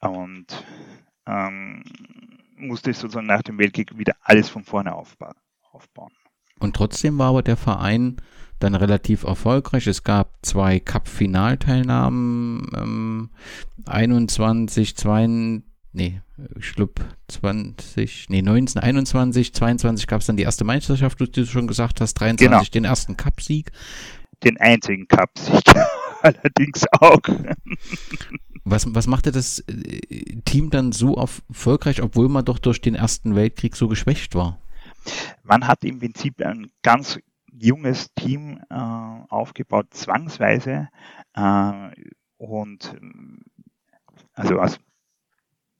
und 0.00 0.46
ähm, 1.26 1.82
musste 2.56 2.92
sozusagen 2.92 3.26
nach 3.26 3.42
dem 3.42 3.58
Weltkrieg 3.58 3.96
wieder 3.98 4.14
alles 4.22 4.48
von 4.48 4.64
vorne 4.64 4.94
aufbauen. 4.94 5.34
Und 6.60 6.76
trotzdem 6.76 7.18
war 7.18 7.30
aber 7.30 7.42
der 7.42 7.56
Verein 7.56 8.16
dann 8.58 8.74
relativ 8.74 9.24
erfolgreich. 9.24 9.86
Es 9.86 10.04
gab 10.04 10.34
zwei 10.42 10.80
Cup-Finalteilnahmen, 10.80 12.70
ähm, 12.76 13.30
21, 13.86 14.96
22, 14.96 15.68
nee, 15.92 16.22
ich 16.58 16.74
glaube 16.74 16.94
20, 17.28 18.26
nee, 18.28 18.42
19, 18.42 18.82
21, 18.82 19.54
22 19.54 20.06
gab 20.06 20.20
es 20.20 20.26
dann 20.26 20.36
die 20.36 20.44
erste 20.44 20.64
Meisterschaft, 20.64 21.20
wie 21.20 21.26
du 21.26 21.46
schon 21.46 21.66
gesagt 21.66 22.00
hast, 22.00 22.14
23 22.14 22.48
genau. 22.48 22.62
den 22.72 22.84
ersten 22.84 23.16
Cup-Sieg. 23.16 23.72
Den 24.44 24.58
einzigen 24.58 25.08
Cup-Sieg 25.08 25.62
allerdings 26.22 26.84
auch. 26.92 27.20
Was, 28.64 28.94
was 28.94 29.06
machte 29.06 29.32
das 29.32 29.60
äh, 29.60 30.40
Team 30.44 30.70
dann 30.70 30.92
so 30.92 31.16
erfolgreich, 31.16 32.02
obwohl 32.02 32.28
man 32.28 32.44
doch 32.44 32.58
durch 32.58 32.80
den 32.80 32.94
Ersten 32.94 33.34
Weltkrieg 33.34 33.76
so 33.76 33.88
geschwächt 33.88 34.34
war? 34.34 34.58
Man 35.42 35.66
hat 35.66 35.84
im 35.84 35.98
Prinzip 35.98 36.40
ein 36.40 36.70
ganz 36.82 37.18
junges 37.52 38.12
Team 38.14 38.60
äh, 38.70 38.74
aufgebaut, 38.74 39.88
zwangsweise. 39.90 40.88
Äh, 41.34 41.90
und 42.36 42.96
also 44.34 44.58
aus, 44.58 44.78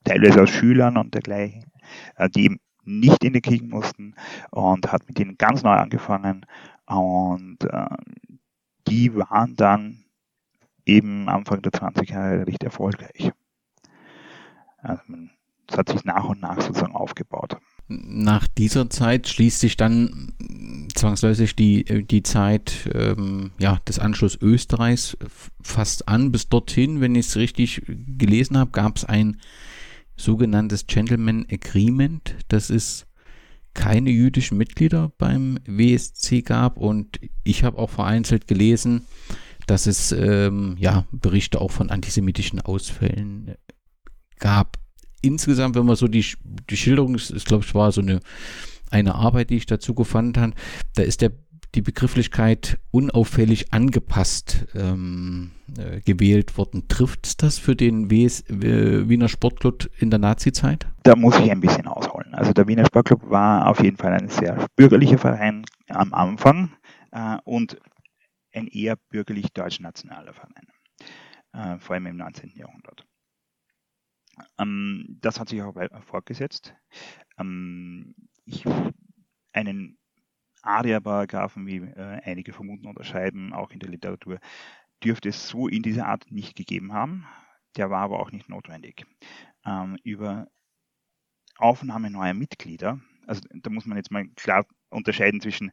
teilweise 0.04 0.42
aus 0.42 0.50
Schülern 0.50 0.96
und 0.96 1.14
dergleichen, 1.14 1.64
äh, 2.16 2.28
die 2.30 2.58
nicht 2.84 3.24
in 3.24 3.32
den 3.32 3.42
Krieg 3.42 3.62
mussten 3.62 4.14
und 4.50 4.92
hat 4.92 5.06
mit 5.08 5.18
ihnen 5.18 5.38
ganz 5.38 5.62
neu 5.62 5.70
angefangen. 5.70 6.46
Und 6.86 7.64
äh, 7.64 7.96
die 8.88 9.14
waren 9.14 9.56
dann 9.56 10.04
eben 10.86 11.28
Anfang 11.28 11.62
der 11.62 11.72
20er 11.72 12.10
Jahre 12.10 12.46
recht 12.46 12.62
erfolgreich. 12.62 13.32
Also 14.78 15.02
es 15.68 15.78
hat 15.78 15.88
sich 15.88 16.04
nach 16.04 16.24
und 16.24 16.42
nach 16.42 16.60
sozusagen 16.60 16.94
aufgebaut. 16.94 17.56
Nach 17.88 18.46
dieser 18.46 18.88
Zeit 18.90 19.28
schließt 19.28 19.60
sich 19.60 19.76
dann 19.76 20.32
zwangsläufig 20.94 21.54
die, 21.56 21.84
die 22.06 22.22
Zeit 22.22 22.90
ähm, 22.94 23.52
ja, 23.58 23.78
des 23.86 23.98
Anschlusses 23.98 24.40
Österreichs 24.40 25.16
fast 25.62 26.08
an. 26.08 26.32
Bis 26.32 26.48
dorthin, 26.48 27.00
wenn 27.00 27.14
ich 27.14 27.26
es 27.26 27.36
richtig 27.36 27.82
gelesen 27.86 28.56
habe, 28.58 28.70
gab 28.70 28.96
es 28.96 29.04
ein 29.04 29.40
sogenanntes 30.16 30.86
Gentleman 30.86 31.46
Agreement. 31.50 32.36
Das 32.48 32.70
ist 32.70 33.06
keine 33.74 34.10
jüdischen 34.10 34.56
Mitglieder 34.56 35.12
beim 35.18 35.58
WSC 35.66 36.42
gab. 36.42 36.78
Und 36.78 37.20
ich 37.42 37.64
habe 37.64 37.78
auch 37.78 37.90
vereinzelt 37.90 38.46
gelesen, 38.46 39.02
dass 39.66 39.86
es 39.86 40.12
ähm, 40.12 40.76
ja 40.78 41.04
Berichte 41.12 41.60
auch 41.60 41.70
von 41.70 41.90
antisemitischen 41.90 42.60
Ausfällen 42.60 43.54
gab. 44.38 44.78
Insgesamt, 45.22 45.74
wenn 45.74 45.86
man 45.86 45.96
so 45.96 46.06
die, 46.06 46.24
die 46.70 46.76
Schilderung, 46.76 47.16
ich 47.16 47.44
glaube, 47.44 47.64
es 47.64 47.74
war 47.74 47.92
so 47.92 48.00
eine, 48.00 48.20
eine 48.90 49.14
Arbeit, 49.14 49.50
die 49.50 49.56
ich 49.56 49.66
dazu 49.66 49.94
gefunden 49.94 50.40
habe, 50.40 50.52
da 50.94 51.02
ist 51.02 51.22
der, 51.22 51.32
die 51.74 51.82
Begrifflichkeit 51.82 52.78
unauffällig 52.90 53.72
angepasst 53.72 54.66
ähm, 54.74 55.52
äh, 55.76 56.00
gewählt 56.00 56.56
worden. 56.56 56.88
Trifft 56.88 57.42
das 57.42 57.58
für 57.58 57.74
den 57.76 58.10
WS, 58.10 58.44
Wiener 58.48 59.28
Sportclub 59.28 59.88
in 59.98 60.10
der 60.10 60.18
Nazi-Zeit? 60.18 60.86
Da 61.02 61.16
muss 61.16 61.38
ich 61.38 61.50
ein 61.50 61.60
bisschen 61.60 61.86
ausholen. 61.86 62.34
Also 62.34 62.52
der 62.52 62.68
Wiener 62.68 62.86
Sportclub 62.86 63.28
war 63.28 63.68
auf 63.68 63.82
jeden 63.82 63.96
Fall 63.96 64.12
ein 64.12 64.28
sehr 64.28 64.66
bürgerlicher 64.76 65.18
Verein 65.18 65.64
am 65.88 66.14
Anfang 66.14 66.72
äh, 67.10 67.38
und 67.44 67.78
ein 68.52 68.68
eher 68.68 68.96
bürgerlich 69.10 69.52
deutsch-nationaler 69.52 70.32
Verein, 70.32 70.68
äh, 71.52 71.78
vor 71.80 71.94
allem 71.94 72.06
im 72.06 72.16
19. 72.16 72.52
Jahrhundert. 72.54 73.04
Ähm, 74.58 75.18
das 75.20 75.40
hat 75.40 75.48
sich 75.48 75.62
auch 75.62 75.74
fortgesetzt. 76.06 76.74
Ähm, 77.38 78.14
ich, 78.44 78.64
einen 79.52 79.98
ARIA-Paragraphen, 80.64 81.66
wie 81.66 81.78
äh, 81.78 82.20
einige 82.24 82.52
vermuten 82.52 82.86
oder 82.86 83.04
schreiben, 83.04 83.52
auch 83.52 83.70
in 83.70 83.80
der 83.80 83.90
Literatur, 83.90 84.38
dürfte 85.02 85.28
es 85.28 85.48
so 85.48 85.68
in 85.68 85.82
dieser 85.82 86.06
Art 86.06 86.30
nicht 86.30 86.56
gegeben 86.56 86.92
haben. 86.92 87.26
Der 87.76 87.90
war 87.90 88.02
aber 88.02 88.20
auch 88.20 88.32
nicht 88.32 88.48
notwendig. 88.48 89.06
Ähm, 89.64 89.98
über 90.02 90.48
Aufnahme 91.56 92.10
neuer 92.10 92.34
Mitglieder, 92.34 93.00
also 93.26 93.40
da 93.52 93.70
muss 93.70 93.86
man 93.86 93.96
jetzt 93.96 94.10
mal 94.10 94.26
klar 94.36 94.66
unterscheiden 94.90 95.40
zwischen 95.40 95.72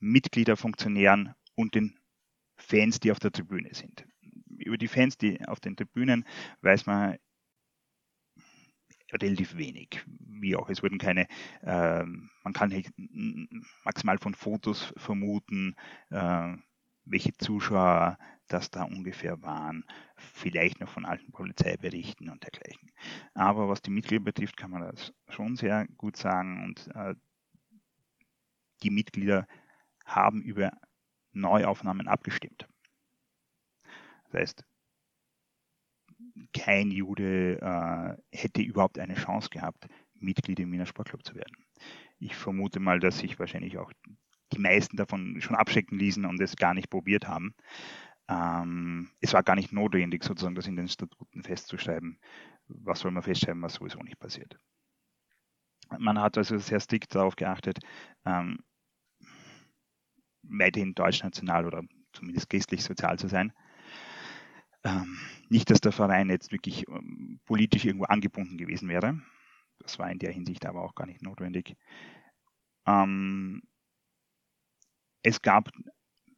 Mitgliederfunktionären 0.00 1.34
und 1.54 1.74
den 1.74 1.98
Fans, 2.56 3.00
die 3.00 3.12
auf 3.12 3.18
der 3.18 3.32
Tribüne 3.32 3.74
sind. 3.74 4.06
Über 4.58 4.78
die 4.78 4.88
Fans, 4.88 5.16
die 5.16 5.46
auf 5.46 5.60
den 5.60 5.76
Tribünen, 5.76 6.24
weiß 6.60 6.86
man 6.86 7.18
relativ 9.12 9.56
wenig. 9.56 10.04
Wie 10.06 10.56
auch, 10.56 10.68
es 10.70 10.82
wurden 10.82 10.98
keine, 10.98 11.26
äh, 11.62 12.04
man 12.04 12.52
kann 12.52 12.84
maximal 13.84 14.18
von 14.18 14.34
Fotos 14.34 14.92
vermuten, 14.96 15.74
äh, 16.10 16.56
welche 17.04 17.36
Zuschauer 17.36 18.18
das 18.48 18.70
da 18.70 18.84
ungefähr 18.84 19.40
waren, 19.42 19.84
vielleicht 20.16 20.80
noch 20.80 20.88
von 20.88 21.04
alten 21.04 21.32
Polizeiberichten 21.32 22.28
und 22.28 22.42
dergleichen. 22.42 22.90
Aber 23.34 23.68
was 23.68 23.82
die 23.82 23.90
Mitglieder 23.90 24.24
betrifft, 24.24 24.56
kann 24.56 24.70
man 24.70 24.82
das 24.82 25.12
schon 25.28 25.56
sehr 25.56 25.86
gut 25.96 26.16
sagen 26.16 26.64
und 26.64 26.88
äh, 26.94 27.14
die 28.82 28.90
Mitglieder 28.90 29.46
haben 30.04 30.42
über 30.42 30.72
Neuaufnahmen 31.32 32.08
abgestimmt. 32.08 32.68
Das 34.24 34.40
heißt, 34.40 34.64
kein 36.52 36.90
Jude 36.90 37.60
äh, 37.60 38.36
hätte 38.36 38.62
überhaupt 38.62 38.98
eine 38.98 39.14
Chance 39.14 39.48
gehabt, 39.50 39.86
Mitglied 40.14 40.60
im 40.60 40.72
Wiener 40.72 40.86
Sportclub 40.86 41.24
zu 41.24 41.34
werden. 41.34 41.56
Ich 42.18 42.36
vermute 42.36 42.80
mal, 42.80 43.00
dass 43.00 43.18
sich 43.18 43.38
wahrscheinlich 43.38 43.78
auch 43.78 43.92
die 44.52 44.58
meisten 44.60 44.96
davon 44.96 45.40
schon 45.40 45.56
abschrecken 45.56 45.98
ließen 45.98 46.24
und 46.24 46.40
es 46.40 46.56
gar 46.56 46.74
nicht 46.74 46.90
probiert 46.90 47.26
haben. 47.26 47.54
Ähm, 48.28 49.10
es 49.20 49.32
war 49.32 49.42
gar 49.42 49.56
nicht 49.56 49.72
notwendig, 49.72 50.22
sozusagen 50.24 50.54
das 50.54 50.66
in 50.66 50.76
den 50.76 50.88
Statuten 50.88 51.42
festzuschreiben. 51.42 52.18
Was 52.68 53.00
soll 53.00 53.10
man 53.10 53.22
festschreiben, 53.22 53.62
was 53.62 53.74
sowieso 53.74 53.98
nicht 54.00 54.18
passiert? 54.18 54.56
Man 55.98 56.18
hat 56.18 56.38
also 56.38 56.56
sehr 56.58 56.80
strikt 56.80 57.14
darauf 57.14 57.36
geachtet, 57.36 57.80
ähm, 58.24 58.60
weiterhin 60.42 60.94
deutschnational 60.94 61.66
oder 61.66 61.82
zumindest 62.12 62.48
christlich 62.48 62.82
sozial 62.82 63.18
zu 63.18 63.28
sein. 63.28 63.52
Ähm, 64.84 65.18
nicht, 65.52 65.70
dass 65.70 65.80
der 65.80 65.92
Verein 65.92 66.30
jetzt 66.30 66.50
wirklich 66.50 66.88
ähm, 66.88 67.38
politisch 67.44 67.84
irgendwo 67.84 68.06
angebunden 68.06 68.56
gewesen 68.56 68.88
wäre. 68.88 69.20
Das 69.78 69.98
war 69.98 70.10
in 70.10 70.18
der 70.18 70.32
Hinsicht 70.32 70.64
aber 70.66 70.82
auch 70.82 70.94
gar 70.94 71.06
nicht 71.06 71.22
notwendig. 71.22 71.76
Ähm, 72.86 73.62
es 75.22 75.42
gab 75.42 75.70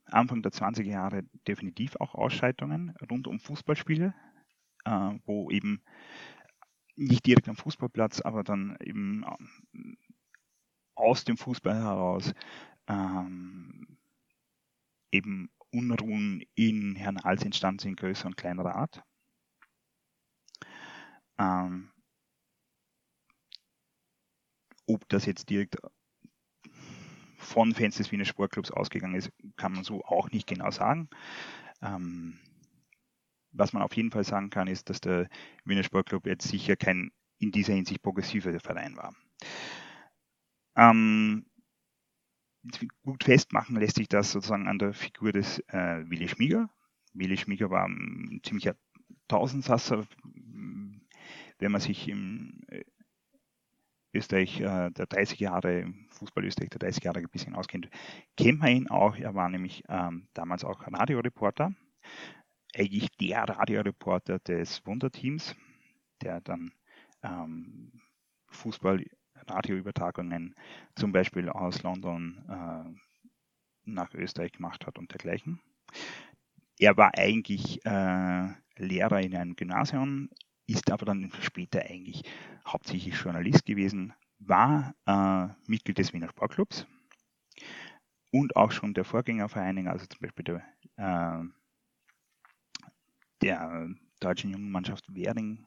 Anfang 0.07 0.43
der 0.43 0.53
20er 0.53 0.83
Jahre 0.83 1.23
definitiv 1.47 1.97
auch 1.97 2.15
Ausschreitungen 2.15 2.95
rund 3.09 3.27
um 3.27 3.39
Fußballspiele, 3.39 4.15
äh, 4.85 5.11
wo 5.25 5.51
eben 5.51 5.81
nicht 6.97 7.25
direkt 7.25 7.49
am 7.49 7.57
Fußballplatz, 7.57 8.21
aber 8.21 8.43
dann 8.43 8.77
eben 8.81 9.25
äh, 9.25 9.95
aus 10.97 11.25
dem 11.25 11.37
Fußball 11.37 11.77
heraus 11.77 12.35
ähm, 12.89 13.97
eben 15.13 15.51
Unruhen 15.75 16.45
in 16.55 16.97
Hernals 16.97 17.45
entstanden 17.45 17.81
sind, 17.81 17.97
größerer 17.99 18.29
und 18.29 18.37
kleinerer 18.37 18.75
Art. 18.75 19.03
Ähm, 21.39 21.91
ob 24.87 25.09
das 25.09 25.27
jetzt 25.27 25.51
direkt 25.51 25.77
von 27.39 27.75
Fans 27.75 27.97
des 27.97 28.13
Wiener 28.13 28.25
Sportclubs 28.25 28.71
ausgegangen 28.71 29.17
ist, 29.17 29.31
kann 29.57 29.73
man 29.73 29.85
so 29.85 30.05
auch 30.05 30.31
nicht 30.31 30.47
genau 30.47 30.71
sagen. 30.71 31.09
Ähm, 31.83 32.39
was 33.53 33.73
man 33.73 33.83
auf 33.83 33.97
jeden 33.97 34.11
Fall 34.11 34.25
sagen 34.25 34.51
kann, 34.51 34.69
ist, 34.69 34.91
dass 34.91 35.01
der 35.01 35.29
Wiener 35.65 35.83
Sportclub 35.83 36.27
jetzt 36.27 36.49
sicher 36.49 36.77
kein 36.77 37.11
in 37.39 37.53
dieser 37.53 37.75
Hinsicht 37.75 38.03
progressiver 38.03 38.59
Verein 38.61 38.97
war. 38.97 39.15
Ähm, 40.77 41.47
gut 43.03 43.25
festmachen 43.25 43.77
lässt 43.77 43.97
sich 43.97 44.09
das 44.09 44.33
sozusagen 44.33 44.69
an 44.69 44.79
der 44.79 44.93
Figur 44.93 45.33
des 45.33 45.59
äh, 45.69 46.09
Willi 46.09 46.29
Schmieger. 46.29 46.69
Willi 47.13 47.37
Schmieger 47.37 47.71
war 47.71 47.87
ein 47.87 48.41
ziemlicher 48.43 48.77
Tausendsasser. 49.29 50.07
Wenn 51.59 51.73
man 51.73 51.81
sich 51.81 52.09
im 52.09 52.63
äh, 52.69 52.85
Österreich 54.13 54.61
äh, 54.61 54.91
der 54.91 55.07
30 55.07 55.41
Jahre, 55.41 55.93
Fußball 56.11 56.45
Österreich 56.45 56.71
der 56.71 56.79
30 56.79 57.05
Jahre 57.05 57.19
ein 57.19 57.29
bisschen 57.29 57.55
auskennt, 57.55 57.89
kennt 58.37 58.61
man 58.61 58.71
ihn 58.71 58.89
auch. 58.89 59.17
Er 59.17 59.35
war 59.35 59.49
nämlich 59.49 59.85
ähm, 59.89 60.29
damals 60.35 60.65
auch 60.65 60.87
Radioreporter, 60.87 61.75
eigentlich 62.75 63.11
der 63.17 63.49
Radioreporter 63.49 64.39
des 64.39 64.85
Wunderteams, 64.87 65.57
der 66.23 66.41
dann 66.41 66.73
ähm, 67.23 68.01
Fußball 68.49 69.05
Radioübertragungen 69.47 70.55
zum 70.95 71.13
Beispiel 71.13 71.49
aus 71.49 71.83
London 71.83 72.45
äh, 72.49 73.01
nach 73.85 74.13
Österreich 74.15 74.53
gemacht 74.53 74.87
hat 74.87 74.99
und 74.99 75.11
dergleichen. 75.13 75.61
Er 76.79 76.97
war 76.97 77.13
eigentlich 77.17 77.85
äh, 77.85 78.49
Lehrer 78.77 79.21
in 79.21 79.37
einem 79.37 79.57
Gymnasium, 79.57 80.31
ist 80.67 80.91
aber 80.91 81.07
dann 81.07 81.31
später 81.41 81.83
eigentlich 81.83 82.23
hauptsächlich 82.67 83.15
Journalist 83.21 83.65
gewesen, 83.67 84.15
war 84.39 84.95
äh, 85.07 85.49
Mitglied 85.67 85.99
des 85.99 86.13
Wiener 86.13 86.29
Sportclubs 86.29 86.87
und 88.33 88.57
auch 88.57 88.73
schon 88.73 88.95
der 88.95 89.05
Vorgängervereinigung, 89.05 89.93
also 89.93 90.07
zum 90.07 90.21
Beispiel 90.21 90.45
der, 90.45 90.63
äh, 90.97 91.45
der 93.43 93.89
deutschen 94.21 94.51
Jungenmannschaft 94.51 95.15
Währing 95.15 95.67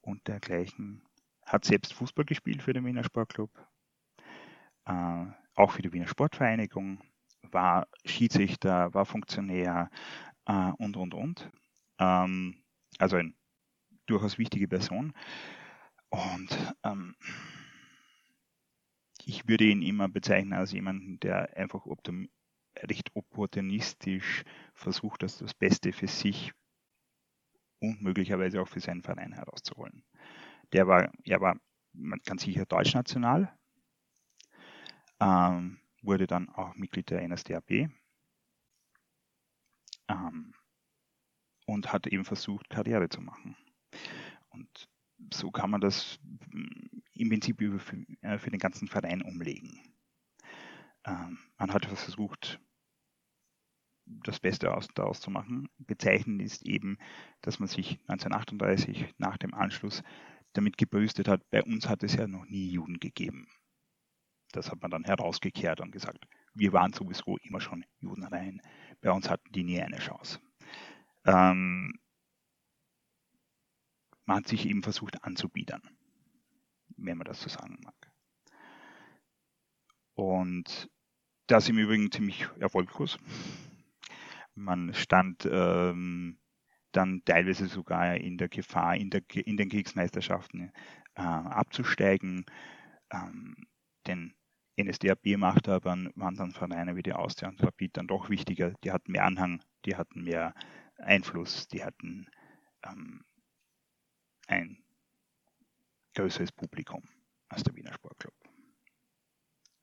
und 0.00 0.26
dergleichen. 0.26 1.02
Hat 1.48 1.64
selbst 1.64 1.94
Fußball 1.94 2.24
gespielt 2.24 2.62
für 2.62 2.72
den 2.72 2.84
Wiener 2.84 3.04
Sportclub, 3.04 3.50
äh, 4.84 5.26
auch 5.54 5.72
für 5.72 5.82
die 5.82 5.92
Wiener 5.92 6.06
Sportvereinigung, 6.06 7.02
war 7.42 7.88
Schiedsrichter, 8.04 8.92
war 8.94 9.06
Funktionär 9.06 9.90
äh, 10.46 10.72
und, 10.78 10.96
und, 10.96 11.14
und. 11.14 11.50
Ähm, 11.98 12.62
also 12.98 13.16
eine 13.16 13.32
durchaus 14.06 14.38
wichtige 14.38 14.68
Person. 14.68 15.14
Und 16.10 16.74
ähm, 16.84 17.16
ich 19.24 19.48
würde 19.48 19.64
ihn 19.64 19.82
immer 19.82 20.08
bezeichnen 20.08 20.52
als 20.54 20.72
jemanden, 20.72 21.20
der 21.20 21.56
einfach 21.56 21.86
recht 22.82 23.10
opportunistisch 23.14 24.44
versucht, 24.74 25.22
das, 25.22 25.38
das 25.38 25.54
Beste 25.54 25.92
für 25.92 26.06
sich 26.06 26.52
und 27.80 28.02
möglicherweise 28.02 28.60
auch 28.60 28.68
für 28.68 28.80
seinen 28.80 29.02
Verein 29.02 29.32
herauszuholen. 29.32 30.04
Der 30.72 30.86
war, 30.86 31.10
er 31.24 31.40
war 31.40 31.58
ganz 32.24 32.42
sicher 32.42 32.66
deutschnational, 32.66 33.52
ähm, 35.20 35.80
wurde 36.02 36.26
dann 36.26 36.48
auch 36.50 36.74
Mitglied 36.74 37.10
der 37.10 37.26
NSDAP 37.26 37.90
ähm, 40.08 40.54
und 41.66 41.92
hat 41.92 42.06
eben 42.06 42.24
versucht, 42.24 42.70
Karriere 42.70 43.08
zu 43.08 43.20
machen. 43.20 43.56
Und 44.50 44.88
so 45.32 45.50
kann 45.50 45.70
man 45.70 45.80
das 45.80 46.18
mm, 46.50 47.00
im 47.14 47.28
Prinzip 47.28 47.58
für, 47.58 47.96
äh, 48.22 48.38
für 48.38 48.50
den 48.50 48.60
ganzen 48.60 48.88
Verein 48.88 49.22
umlegen. 49.22 49.80
Ähm, 51.04 51.38
man 51.58 51.72
hat 51.72 51.86
versucht, 51.86 52.60
das 54.24 54.40
Beste 54.40 54.74
aus, 54.74 54.88
daraus 54.94 55.20
zu 55.20 55.30
machen. 55.30 55.68
Bezeichnend 55.78 56.40
ist 56.40 56.62
eben, 56.62 56.98
dass 57.42 57.58
man 57.58 57.68
sich 57.68 57.98
1938 58.08 59.14
nach 59.18 59.36
dem 59.36 59.52
Anschluss 59.52 60.02
damit 60.52 60.76
gebrüstet 60.76 61.28
hat, 61.28 61.48
bei 61.50 61.62
uns 61.62 61.88
hat 61.88 62.02
es 62.02 62.14
ja 62.14 62.26
noch 62.26 62.46
nie 62.46 62.70
Juden 62.70 62.98
gegeben. 62.98 63.48
Das 64.52 64.70
hat 64.70 64.80
man 64.80 64.90
dann 64.90 65.04
herausgekehrt 65.04 65.80
und 65.80 65.92
gesagt, 65.92 66.26
wir 66.54 66.72
waren 66.72 66.92
sowieso 66.92 67.36
immer 67.38 67.60
schon 67.60 67.84
Judenreihen. 68.00 68.62
Bei 69.00 69.10
uns 69.12 69.28
hatten 69.28 69.52
die 69.52 69.64
nie 69.64 69.80
eine 69.80 69.98
Chance. 69.98 70.40
Ähm, 71.24 71.98
man 74.24 74.38
hat 74.38 74.48
sich 74.48 74.66
eben 74.66 74.82
versucht 74.82 75.22
anzubiedern, 75.24 75.82
wenn 76.96 77.18
man 77.18 77.26
das 77.26 77.40
so 77.40 77.48
sagen 77.48 77.78
mag. 77.82 78.12
Und 80.14 80.90
das 81.46 81.68
im 81.68 81.78
Übrigen 81.78 82.10
ziemlich 82.10 82.46
erfolglos. 82.58 83.18
Man 84.54 84.92
stand 84.92 85.48
ähm, 85.50 86.38
dann 86.92 87.22
teilweise 87.24 87.66
sogar 87.66 88.16
in 88.16 88.38
der 88.38 88.48
Gefahr, 88.48 88.96
in, 88.96 89.10
der, 89.10 89.22
in 89.34 89.56
den 89.56 89.68
Kriegsmeisterschaften 89.68 90.72
äh, 91.14 91.20
abzusteigen. 91.20 92.44
Ähm, 93.10 93.56
den 94.06 94.34
NSDAP-Machthabern 94.78 96.12
waren 96.14 96.36
dann 96.36 96.52
Vereine 96.52 96.96
wie 96.96 97.02
die 97.02 97.12
Austria 97.12 97.48
und 97.48 97.62
Rapid 97.62 97.96
dann 97.96 98.06
doch 98.06 98.30
wichtiger. 98.30 98.72
Die 98.84 98.92
hatten 98.92 99.12
mehr 99.12 99.24
Anhang, 99.24 99.62
die 99.84 99.96
hatten 99.96 100.22
mehr 100.22 100.54
Einfluss, 100.98 101.68
die 101.68 101.84
hatten 101.84 102.28
ähm, 102.84 103.24
ein 104.46 104.82
größeres 106.14 106.52
Publikum 106.52 107.02
als 107.48 107.64
der 107.64 107.74
Wiener 107.74 107.92
Sportclub. 107.92 108.34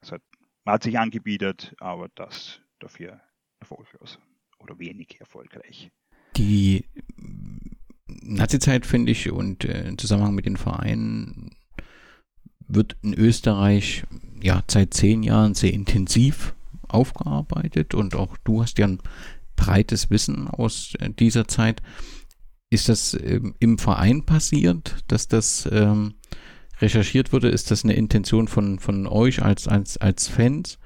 Also 0.01 0.17
man 0.63 0.75
hat 0.75 0.83
sich 0.83 0.97
angebietet, 0.97 1.75
aber 1.79 2.09
das 2.15 2.61
dafür 2.79 3.21
erfolglos 3.59 4.19
oder 4.59 4.79
wenig 4.79 5.19
erfolgreich. 5.19 5.91
Die 6.35 6.83
Nazizeit, 8.25 8.85
finde 8.85 9.11
ich, 9.11 9.31
und 9.31 9.65
äh, 9.65 9.87
im 9.87 9.97
Zusammenhang 9.97 10.35
mit 10.35 10.45
den 10.45 10.57
Vereinen 10.57 11.51
wird 12.67 12.97
in 13.03 13.13
Österreich 13.13 14.03
ja 14.41 14.63
seit 14.67 14.93
zehn 14.93 15.23
Jahren 15.23 15.53
sehr 15.53 15.73
intensiv 15.73 16.55
aufgearbeitet 16.87 17.93
und 17.93 18.15
auch 18.15 18.37
du 18.43 18.61
hast 18.61 18.79
ja 18.79 18.87
ein 18.87 18.99
breites 19.55 20.09
Wissen 20.09 20.47
aus 20.47 20.93
äh, 20.99 21.09
dieser 21.09 21.47
Zeit. 21.47 21.81
Ist 22.69 22.89
das 22.89 23.13
ähm, 23.13 23.55
im 23.59 23.77
Verein 23.77 24.25
passiert, 24.25 25.03
dass 25.07 25.27
das 25.27 25.69
ähm, 25.71 26.15
recherchiert 26.81 27.31
wurde? 27.31 27.49
Ist 27.49 27.71
das 27.71 27.83
eine 27.83 27.93
Intention 27.93 28.47
von, 28.47 28.79
von 28.79 29.07
euch 29.07 29.43
als, 29.43 29.67
als, 29.67 29.97
als 29.97 30.27
Fans? 30.27 30.79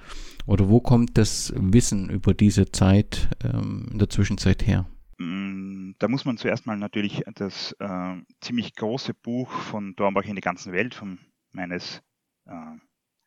Oder 0.45 0.67
wo 0.67 0.81
kommt 0.81 1.17
das 1.17 1.53
Wissen 1.55 2.09
über 2.09 2.33
diese 2.33 2.71
Zeit 2.71 3.29
ähm, 3.43 3.87
in 3.91 3.99
der 3.99 4.09
Zwischenzeit 4.09 4.65
her? 4.65 4.85
Mm, 5.19 5.91
da 5.99 6.07
muss 6.07 6.23
man 6.23 6.37
zuerst 6.37 6.65
mal 6.65 6.77
natürlich 6.77 7.23
das 7.35 7.73
äh, 7.79 8.15
ziemlich 8.39 8.73
große 8.75 9.13
Buch 9.13 9.51
von 9.51 9.93
Dornbach 9.95 10.23
in 10.23 10.35
die 10.35 10.41
ganze 10.41 10.71
Welt 10.71 10.95
von 10.95 11.19
meines 11.51 12.01
äh, 12.45 12.77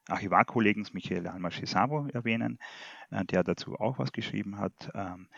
Archivarkollegen 0.09 0.87
Michael 0.93 1.29
Almaschisavo 1.29 2.09
erwähnen, 2.13 2.59
äh, 3.11 3.25
der 3.27 3.45
dazu 3.45 3.79
auch 3.79 3.99
was 3.99 4.11
geschrieben 4.13 4.59
hat. 4.59 4.91
Ähm, 4.95 5.29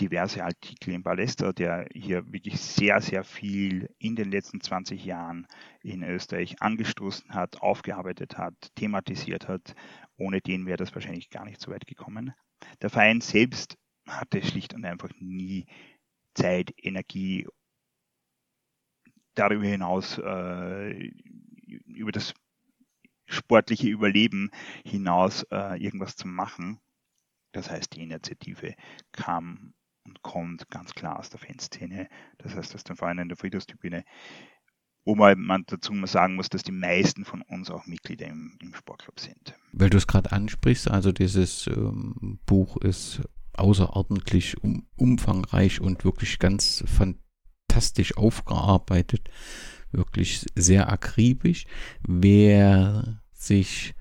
diverse 0.00 0.44
Artikel 0.44 0.92
im 0.92 1.04
Ballester, 1.04 1.52
der 1.52 1.86
hier 1.94 2.30
wirklich 2.32 2.60
sehr, 2.60 3.00
sehr 3.00 3.24
viel 3.24 3.88
in 3.98 4.16
den 4.16 4.30
letzten 4.30 4.60
20 4.60 5.04
Jahren 5.04 5.46
in 5.82 6.02
Österreich 6.02 6.60
angestoßen 6.60 7.32
hat, 7.32 7.62
aufgearbeitet 7.62 8.36
hat, 8.36 8.54
thematisiert 8.74 9.48
hat. 9.48 9.74
Ohne 10.18 10.40
den 10.40 10.66
wäre 10.66 10.76
das 10.76 10.94
wahrscheinlich 10.94 11.30
gar 11.30 11.44
nicht 11.44 11.60
so 11.60 11.70
weit 11.70 11.86
gekommen. 11.86 12.34
Der 12.82 12.90
Verein 12.90 13.20
selbst 13.20 13.78
hatte 14.06 14.42
schlicht 14.42 14.74
und 14.74 14.84
einfach 14.84 15.10
nie 15.18 15.66
Zeit, 16.34 16.72
Energie, 16.76 17.46
darüber 19.34 19.66
hinaus 19.66 20.18
äh, 20.18 21.12
über 21.86 22.12
das 22.12 22.34
sportliche 23.26 23.88
Überleben 23.88 24.50
hinaus 24.84 25.44
äh, 25.50 25.82
irgendwas 25.82 26.16
zu 26.16 26.28
machen. 26.28 26.78
Das 27.52 27.70
heißt, 27.70 27.94
die 27.94 28.02
Initiative 28.02 28.74
kam 29.12 29.74
und 30.04 30.22
kommt 30.22 30.68
ganz 30.70 30.94
klar 30.94 31.18
aus 31.18 31.30
der 31.30 31.40
Fanszene. 31.40 32.08
Das 32.38 32.54
heißt, 32.54 32.74
aus 32.74 32.84
den 32.84 32.96
Vereinen 32.96 33.28
der 33.28 33.36
Friedhofstribüne. 33.36 34.04
Wo 35.04 35.14
man 35.14 35.64
dazu 35.66 35.92
mal 35.92 36.08
sagen 36.08 36.34
muss, 36.34 36.48
dass 36.48 36.64
die 36.64 36.72
meisten 36.72 37.24
von 37.24 37.42
uns 37.42 37.70
auch 37.70 37.86
Mitglieder 37.86 38.26
im, 38.26 38.58
im 38.60 38.74
Sportclub 38.74 39.20
sind. 39.20 39.54
Weil 39.72 39.88
du 39.88 39.96
es 39.98 40.08
gerade 40.08 40.32
ansprichst, 40.32 40.90
also 40.90 41.12
dieses 41.12 41.68
ähm, 41.68 42.40
Buch 42.44 42.76
ist 42.78 43.22
außerordentlich 43.58 44.62
um, 44.62 44.86
umfangreich 44.96 45.80
und 45.80 46.04
wirklich 46.04 46.38
ganz 46.38 46.84
fantastisch 46.86 48.16
aufgearbeitet. 48.16 49.28
Wirklich 49.92 50.46
sehr 50.54 50.90
akribisch. 50.90 51.66
Wer 52.06 53.22
sich 53.32 53.94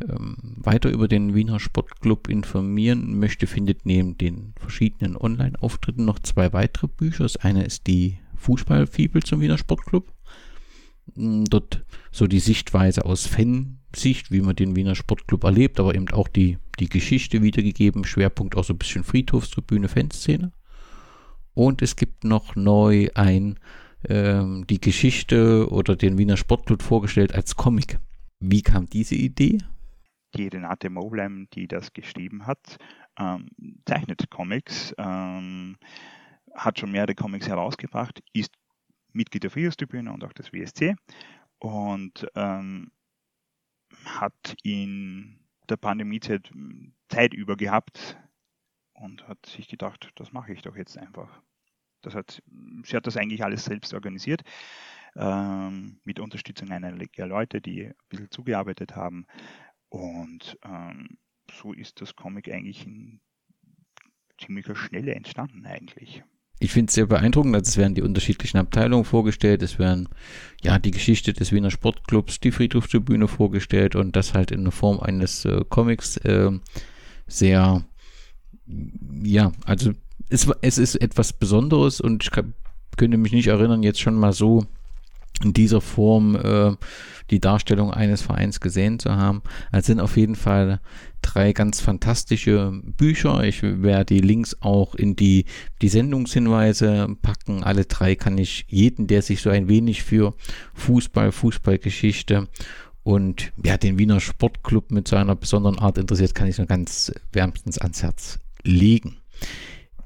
ähm, 0.00 0.36
weiter 0.56 0.90
über 0.90 1.08
den 1.08 1.34
Wiener 1.34 1.60
Sportclub 1.60 2.28
informieren 2.28 3.18
möchte, 3.18 3.46
findet 3.46 3.86
neben 3.86 4.18
den 4.18 4.54
verschiedenen 4.58 5.16
Online-Auftritten 5.16 6.04
noch 6.04 6.18
zwei 6.18 6.52
weitere 6.52 6.88
Bücher. 6.88 7.24
Das 7.24 7.36
eine 7.36 7.64
ist 7.64 7.86
die 7.86 8.18
Fußballfibel 8.36 9.22
zum 9.22 9.40
Wiener 9.40 9.58
Sportclub. 9.58 10.12
Hm, 11.14 11.44
dort 11.46 11.84
so 12.10 12.26
die 12.26 12.40
Sichtweise 12.40 13.04
aus 13.04 13.26
Fansicht, 13.26 14.30
wie 14.30 14.40
man 14.40 14.56
den 14.56 14.76
Wiener 14.76 14.94
Sportclub 14.94 15.44
erlebt, 15.44 15.80
aber 15.80 15.94
eben 15.94 16.08
auch 16.10 16.28
die, 16.28 16.58
die 16.82 16.88
Geschichte 16.88 17.42
wiedergegeben. 17.42 18.04
Schwerpunkt 18.04 18.56
auch 18.56 18.64
so 18.64 18.74
ein 18.74 18.78
bisschen 18.78 19.04
Friedhofstribüne, 19.04 19.88
Fanszene. 19.88 20.52
Und 21.54 21.82
es 21.82 21.96
gibt 21.96 22.24
noch 22.24 22.56
neu 22.56 23.08
ein 23.14 23.58
ähm, 24.08 24.66
die 24.68 24.80
Geschichte 24.80 25.68
oder 25.70 25.96
den 25.96 26.18
Wiener 26.18 26.36
Sportclub 26.36 26.82
vorgestellt 26.82 27.34
als 27.34 27.56
Comic. 27.56 27.98
Wie 28.40 28.62
kam 28.62 28.86
diese 28.86 29.14
Idee? 29.14 29.58
die 30.34 30.48
Renate 30.48 30.90
Moblem, 30.90 31.48
die 31.52 31.68
das 31.68 31.92
geschrieben 31.92 32.46
hat, 32.46 32.78
ähm, 33.18 33.48
zeichnet 33.86 34.30
Comics, 34.30 34.94
ähm, 34.98 35.76
hat 36.54 36.78
schon 36.78 36.92
mehrere 36.92 37.14
Comics 37.14 37.48
herausgebracht, 37.48 38.22
ist 38.32 38.54
Mitglied 39.12 39.42
der 39.42 39.50
Frühjahrstribüne 39.50 40.12
und 40.12 40.24
auch 40.24 40.32
des 40.32 40.52
WSC 40.52 40.94
und 41.58 42.26
ähm, 42.34 42.90
hat 44.04 44.54
in 44.62 45.41
der 45.68 45.76
Pandemiezeit 45.76 46.50
Zeit 47.08 47.34
über 47.34 47.56
gehabt 47.56 48.18
und 48.94 49.26
hat 49.28 49.44
sich 49.46 49.68
gedacht, 49.68 50.10
das 50.16 50.32
mache 50.32 50.52
ich 50.52 50.62
doch 50.62 50.76
jetzt 50.76 50.96
einfach. 50.96 51.42
Das 52.02 52.14
hat, 52.14 52.42
sie 52.84 52.96
hat 52.96 53.06
das 53.06 53.16
eigentlich 53.16 53.44
alles 53.44 53.64
selbst 53.64 53.94
organisiert, 53.94 54.42
ähm, 55.14 56.00
mit 56.04 56.18
Unterstützung 56.18 56.70
einiger 56.70 57.26
Leute, 57.26 57.60
die 57.60 57.86
ein 57.86 57.94
bisschen 58.08 58.30
zugearbeitet 58.30 58.96
haben. 58.96 59.26
Und 59.88 60.58
ähm, 60.64 61.18
so 61.50 61.72
ist 61.72 62.00
das 62.00 62.16
Comic 62.16 62.50
eigentlich 62.50 62.86
in 62.86 63.20
ziemlich 64.38 64.66
schnelle 64.76 65.14
entstanden 65.14 65.66
eigentlich 65.66 66.24
ich 66.62 66.70
finde 66.70 66.90
es 66.90 66.94
sehr 66.94 67.06
beeindruckend, 67.06 67.56
dass 67.56 67.68
es 67.68 67.76
werden 67.76 67.94
die 67.94 68.02
unterschiedlichen 68.02 68.58
Abteilungen 68.58 69.04
vorgestellt, 69.04 69.62
es 69.62 69.80
werden 69.80 70.08
ja 70.62 70.78
die 70.78 70.92
Geschichte 70.92 71.32
des 71.32 71.50
Wiener 71.50 71.72
Sportclubs, 71.72 72.38
die 72.38 72.52
Friedhofstribüne 72.52 73.26
vorgestellt 73.26 73.96
und 73.96 74.14
das 74.14 74.32
halt 74.32 74.52
in 74.52 74.62
der 74.62 74.72
Form 74.72 75.00
eines 75.00 75.44
äh, 75.44 75.64
Comics 75.68 76.18
äh, 76.18 76.52
sehr, 77.26 77.84
ja, 79.22 79.52
also 79.64 79.90
es, 80.28 80.48
es 80.60 80.78
ist 80.78 80.94
etwas 80.94 81.32
Besonderes 81.32 82.00
und 82.00 82.22
ich 82.22 82.30
kann, 82.30 82.54
könnte 82.96 83.16
mich 83.16 83.32
nicht 83.32 83.48
erinnern, 83.48 83.82
jetzt 83.82 84.00
schon 84.00 84.14
mal 84.14 84.32
so 84.32 84.64
in 85.42 85.52
dieser 85.52 85.80
Form 85.80 86.36
äh, 86.36 86.76
die 87.30 87.40
Darstellung 87.40 87.90
eines 87.90 88.22
Vereins 88.22 88.60
gesehen 88.60 88.98
zu 88.98 89.16
haben. 89.16 89.42
Es 89.72 89.86
sind 89.86 90.00
auf 90.00 90.16
jeden 90.16 90.36
Fall 90.36 90.80
drei 91.22 91.52
ganz 91.52 91.80
fantastische 91.80 92.72
Bücher. 92.84 93.42
Ich 93.44 93.62
werde 93.62 94.14
die 94.14 94.20
Links 94.20 94.56
auch 94.60 94.94
in 94.94 95.16
die, 95.16 95.46
die 95.80 95.88
Sendungshinweise 95.88 97.16
packen. 97.22 97.62
Alle 97.62 97.84
drei 97.84 98.14
kann 98.14 98.38
ich 98.38 98.66
jeden, 98.68 99.06
der 99.06 99.22
sich 99.22 99.40
so 99.40 99.50
ein 99.50 99.68
wenig 99.68 100.02
für 100.02 100.34
Fußball, 100.74 101.32
Fußballgeschichte 101.32 102.48
und 103.02 103.52
ja, 103.62 103.76
den 103.76 103.98
Wiener 103.98 104.20
Sportclub 104.20 104.90
mit 104.90 105.08
seiner 105.08 105.34
besonderen 105.34 105.78
Art 105.78 105.98
interessiert, 105.98 106.34
kann 106.34 106.48
ich 106.48 106.58
nur 106.58 106.66
ganz 106.66 107.12
wärmstens 107.32 107.78
ans 107.78 108.02
Herz 108.02 108.38
legen. 108.62 109.16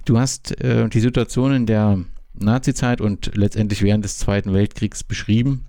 Du 0.04 0.18
hast 0.18 0.58
äh, 0.60 0.88
die 0.88 1.00
Situation 1.00 1.52
in 1.52 1.66
der 1.66 2.04
Nazizeit 2.38 3.00
und 3.00 3.32
letztendlich 3.34 3.82
während 3.82 4.04
des 4.04 4.18
Zweiten 4.18 4.52
Weltkriegs 4.52 5.04
beschrieben. 5.04 5.66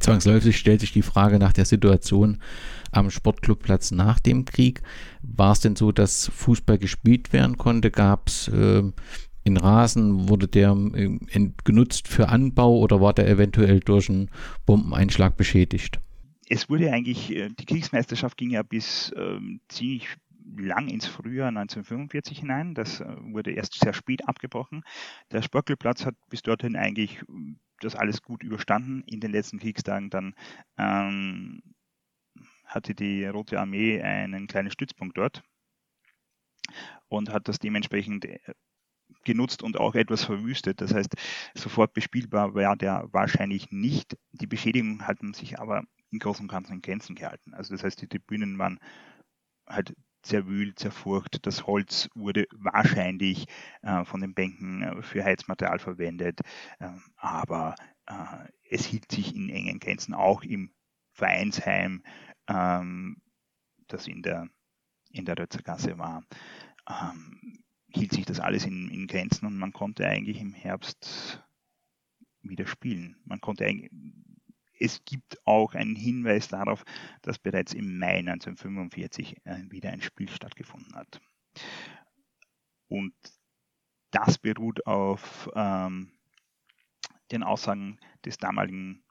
Zwangsläufig 0.00 0.58
stellt 0.58 0.80
sich 0.80 0.92
die 0.92 1.02
Frage 1.02 1.38
nach 1.38 1.52
der 1.52 1.64
Situation 1.64 2.42
am 2.92 3.10
Sportclubplatz 3.10 3.90
nach 3.90 4.20
dem 4.20 4.44
Krieg. 4.44 4.82
War 5.22 5.52
es 5.52 5.60
denn 5.60 5.76
so, 5.76 5.92
dass 5.92 6.30
Fußball 6.34 6.78
gespielt 6.78 7.32
werden 7.32 7.56
konnte? 7.56 7.90
Gab 7.90 8.28
es 8.28 8.48
äh, 8.48 8.82
in 9.44 9.56
Rasen, 9.56 10.28
wurde 10.28 10.48
der 10.48 10.76
äh, 10.94 11.18
genutzt 11.64 12.08
für 12.08 12.28
Anbau 12.28 12.78
oder 12.78 13.00
war 13.00 13.14
der 13.14 13.28
eventuell 13.28 13.80
durch 13.80 14.10
einen 14.10 14.30
Bombeneinschlag 14.66 15.36
beschädigt? 15.36 16.00
Es 16.48 16.68
wurde 16.68 16.92
eigentlich, 16.92 17.34
äh, 17.34 17.48
die 17.48 17.64
Kriegsmeisterschaft 17.64 18.36
ging 18.36 18.50
ja 18.50 18.62
bis 18.62 19.12
ähm, 19.16 19.60
ziemlich 19.68 20.08
lang 20.56 20.88
ins 20.88 21.06
Frühjahr 21.06 21.48
1945 21.48 22.40
hinein. 22.40 22.74
Das 22.74 23.00
äh, 23.00 23.16
wurde 23.32 23.52
erst 23.52 23.78
sehr 23.78 23.92
spät 23.92 24.28
abgebrochen. 24.28 24.84
Der 25.32 25.42
Sportclubplatz 25.42 26.04
hat 26.06 26.14
bis 26.28 26.42
dorthin 26.42 26.76
eigentlich 26.76 27.22
das 27.80 27.94
alles 27.94 28.22
gut 28.22 28.42
überstanden. 28.42 29.02
In 29.06 29.20
den 29.20 29.32
letzten 29.32 29.58
Kriegstagen 29.58 30.10
dann 30.10 30.34
ähm, 30.78 31.62
hatte 32.64 32.94
die 32.94 33.24
Rote 33.26 33.60
Armee 33.60 34.00
einen 34.02 34.46
kleinen 34.46 34.70
Stützpunkt 34.70 35.16
dort 35.18 35.42
und 37.08 37.30
hat 37.30 37.48
das 37.48 37.58
dementsprechend 37.58 38.24
äh, 38.24 38.38
genutzt 39.24 39.62
und 39.62 39.78
auch 39.78 39.94
etwas 39.94 40.24
verwüstet. 40.24 40.80
Das 40.80 40.94
heißt, 40.94 41.14
sofort 41.54 41.92
bespielbar 41.92 42.54
war 42.54 42.76
der 42.76 43.08
wahrscheinlich 43.12 43.70
nicht. 43.70 44.16
Die 44.32 44.46
Beschädigungen 44.46 45.06
hatten 45.06 45.34
sich 45.34 45.58
aber 45.58 45.84
im 46.10 46.18
Großen 46.18 46.44
und 46.44 46.50
Ganzen 46.50 46.74
in 46.74 46.82
Grenzen 46.82 47.14
gehalten. 47.14 47.54
Also 47.54 47.74
das 47.74 47.82
heißt, 47.84 48.00
die 48.00 48.08
Tribünen 48.08 48.58
waren 48.58 48.78
halt 49.66 49.94
zerwühlt, 50.26 50.78
zerfurcht. 50.78 51.46
Das 51.46 51.66
Holz 51.66 52.08
wurde 52.14 52.46
wahrscheinlich 52.52 53.46
äh, 53.82 54.04
von 54.04 54.20
den 54.20 54.34
Bänken 54.34 54.82
äh, 54.82 55.02
für 55.02 55.24
Heizmaterial 55.24 55.78
verwendet, 55.78 56.40
äh, 56.78 56.88
aber 57.16 57.74
es 58.70 58.84
hielt 58.84 59.10
sich 59.10 59.34
in 59.34 59.48
engen 59.48 59.80
Grenzen 59.80 60.14
auch 60.14 60.44
im 60.44 60.70
Vereinsheim, 61.10 62.04
ähm, 62.46 63.16
das 63.88 64.06
in 64.06 64.22
der, 64.22 64.48
in 65.10 65.24
der 65.24 65.36
Rötzergasse 65.36 65.98
war, 65.98 66.22
ähm, 66.88 67.64
hielt 67.88 68.12
sich 68.12 68.24
das 68.24 68.38
alles 68.38 68.64
in, 68.64 68.90
in 68.90 69.08
Grenzen 69.08 69.46
und 69.46 69.58
man 69.58 69.72
konnte 69.72 70.06
eigentlich 70.06 70.40
im 70.40 70.52
Herbst 70.52 71.42
wieder 72.42 72.66
spielen. 72.66 73.16
Man 73.24 73.40
konnte 73.40 73.64
eigentlich 73.64 73.90
es 74.78 75.04
gibt 75.04 75.38
auch 75.46 75.74
einen 75.74 75.96
Hinweis 75.96 76.48
darauf, 76.48 76.84
dass 77.22 77.38
bereits 77.38 77.74
im 77.74 77.98
Mai 77.98 78.18
1945 78.18 79.36
äh, 79.44 79.62
wieder 79.70 79.90
ein 79.90 80.02
Spiel 80.02 80.28
stattgefunden 80.28 80.94
hat. 80.94 81.20
Und 82.88 83.14
das 84.10 84.38
beruht 84.38 84.86
auf 84.86 85.50
ähm, 85.54 86.12
den 87.32 87.42
Aussagen 87.42 87.98
des 88.24 88.38
damaligen 88.38 89.04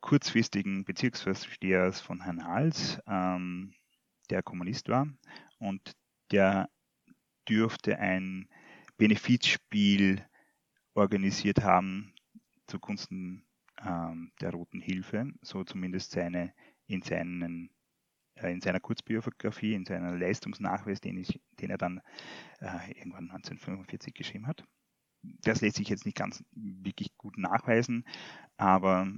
kurzfristigen 0.00 0.84
Bezirksvorstehers 0.84 2.00
von 2.00 2.22
Herrn 2.22 2.44
Hals, 2.44 3.00
ähm, 3.06 3.74
der 4.30 4.42
Kommunist 4.42 4.88
war 4.88 5.08
und 5.58 5.96
der 6.30 6.68
dürfte 7.48 7.98
ein 7.98 8.48
Benefizspiel 8.96 10.24
organisiert 10.94 11.62
haben 11.62 12.12
zugunsten 12.66 13.47
ähm, 13.84 14.32
der 14.40 14.52
Roten 14.52 14.80
Hilfe, 14.80 15.32
so 15.42 15.64
zumindest 15.64 16.12
seine 16.12 16.52
in 16.86 17.02
seinen 17.02 17.70
äh, 18.40 18.52
in 18.52 18.60
seiner 18.60 18.80
Kurzbiografie, 18.80 19.74
in 19.74 19.84
seiner 19.84 20.16
Leistungsnachweis, 20.16 21.00
den, 21.00 21.16
ich, 21.16 21.40
den 21.60 21.70
er 21.70 21.78
dann 21.78 22.00
äh, 22.60 22.92
irgendwann 22.92 23.30
1945 23.30 24.14
geschrieben 24.14 24.46
hat. 24.46 24.64
Das 25.22 25.60
lässt 25.60 25.76
sich 25.76 25.88
jetzt 25.88 26.06
nicht 26.06 26.16
ganz 26.16 26.44
wirklich 26.52 27.16
gut 27.16 27.38
nachweisen, 27.38 28.04
aber 28.56 29.12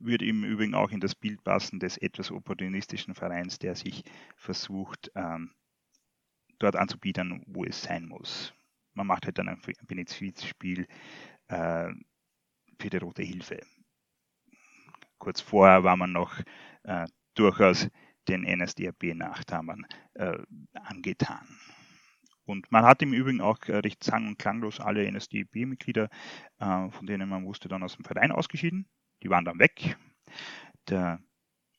würde 0.00 0.26
im 0.26 0.44
Übrigen 0.44 0.74
auch 0.74 0.90
in 0.90 1.00
das 1.00 1.14
Bild 1.14 1.42
passen 1.44 1.80
des 1.80 1.96
etwas 1.96 2.30
opportunistischen 2.30 3.14
Vereins, 3.14 3.58
der 3.58 3.74
sich 3.74 4.04
versucht, 4.36 5.10
ähm, 5.14 5.52
dort 6.58 6.76
anzubieten, 6.76 7.42
wo 7.46 7.64
es 7.64 7.82
sein 7.82 8.06
muss. 8.06 8.52
Man 8.94 9.06
macht 9.06 9.26
halt 9.26 9.38
dann 9.38 9.48
ein 9.48 9.60
Benefizspiel 9.86 10.88
äh, 11.48 11.92
für 12.80 12.90
die 12.90 12.96
Rote 12.96 13.22
Hilfe 13.22 13.60
kurz 15.18 15.40
vorher 15.40 15.84
war 15.84 15.96
man 15.96 16.12
noch 16.12 16.40
äh, 16.84 17.06
durchaus 17.34 17.88
den 18.28 18.42
NSDAP-Nachtamern 18.42 19.86
äh, 20.14 20.38
angetan. 20.74 21.46
Und 22.44 22.70
man 22.72 22.84
hat 22.84 23.02
im 23.02 23.12
Übrigen 23.12 23.40
auch 23.40 23.58
äh, 23.66 23.76
recht 23.76 24.02
sang- 24.02 24.26
und 24.26 24.38
klanglos 24.38 24.80
alle 24.80 25.10
NSDAP-Mitglieder, 25.10 26.08
äh, 26.58 26.90
von 26.90 27.06
denen 27.06 27.28
man 27.28 27.44
wusste, 27.44 27.68
dann 27.68 27.82
aus 27.82 27.96
dem 27.96 28.04
Verein 28.04 28.32
ausgeschieden. 28.32 28.86
Die 29.22 29.30
waren 29.30 29.44
dann 29.44 29.58
weg. 29.58 29.96
Der 30.88 31.20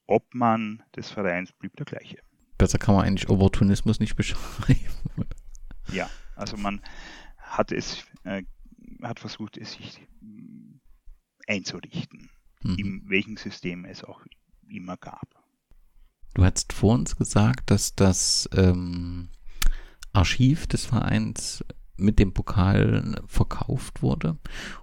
Obmann 0.05 0.83
des 0.95 1.09
Vereins 1.09 1.51
blieb 1.53 1.75
der 1.75 1.85
gleiche. 1.85 2.19
Besser 2.57 2.77
kann 2.77 2.95
man 2.95 3.05
eigentlich 3.05 3.29
Opportunismus 3.29 3.99
nicht 3.99 4.15
beschreiben. 4.15 4.79
Ja, 5.91 6.09
also 6.35 6.55
man 6.57 6.81
hat 7.37 7.71
es, 7.71 8.05
äh, 8.23 8.43
hat 9.01 9.19
versucht, 9.19 9.57
es 9.57 9.73
sich 9.73 10.07
einzurichten 11.47 12.29
mhm. 12.63 12.75
in 12.77 13.09
welchem 13.09 13.37
System 13.37 13.85
es 13.85 14.03
auch 14.03 14.21
immer 14.69 14.97
gab. 14.97 15.27
Du 16.33 16.43
hast 16.43 16.73
vor 16.73 16.93
uns 16.93 17.15
gesagt, 17.15 17.71
dass 17.71 17.95
das 17.95 18.49
ähm, 18.53 19.29
Archiv 20.13 20.67
des 20.67 20.85
Vereins 20.85 21.63
mit 21.97 22.19
dem 22.19 22.33
Pokal 22.33 23.21
verkauft 23.27 24.01
wurde. 24.01 24.37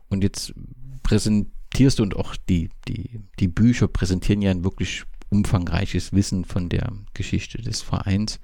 Und 0.09 0.23
jetzt 0.23 0.55
präsentierst 1.03 1.99
du 1.99 2.03
und 2.03 2.17
auch 2.17 2.37
die, 2.49 2.69
die, 2.89 3.21
die 3.39 3.49
Bücher 3.49 3.89
präsentieren 3.89 4.43
ja 4.43 4.51
ein 4.51 4.65
wirklich 4.65 5.05
umfangreiches 5.29 6.13
Wissen 6.13 6.45
von 6.45 6.69
der 6.69 6.93
Geschichte 7.15 7.61
des 7.61 7.83
Vereins, 7.83 8.41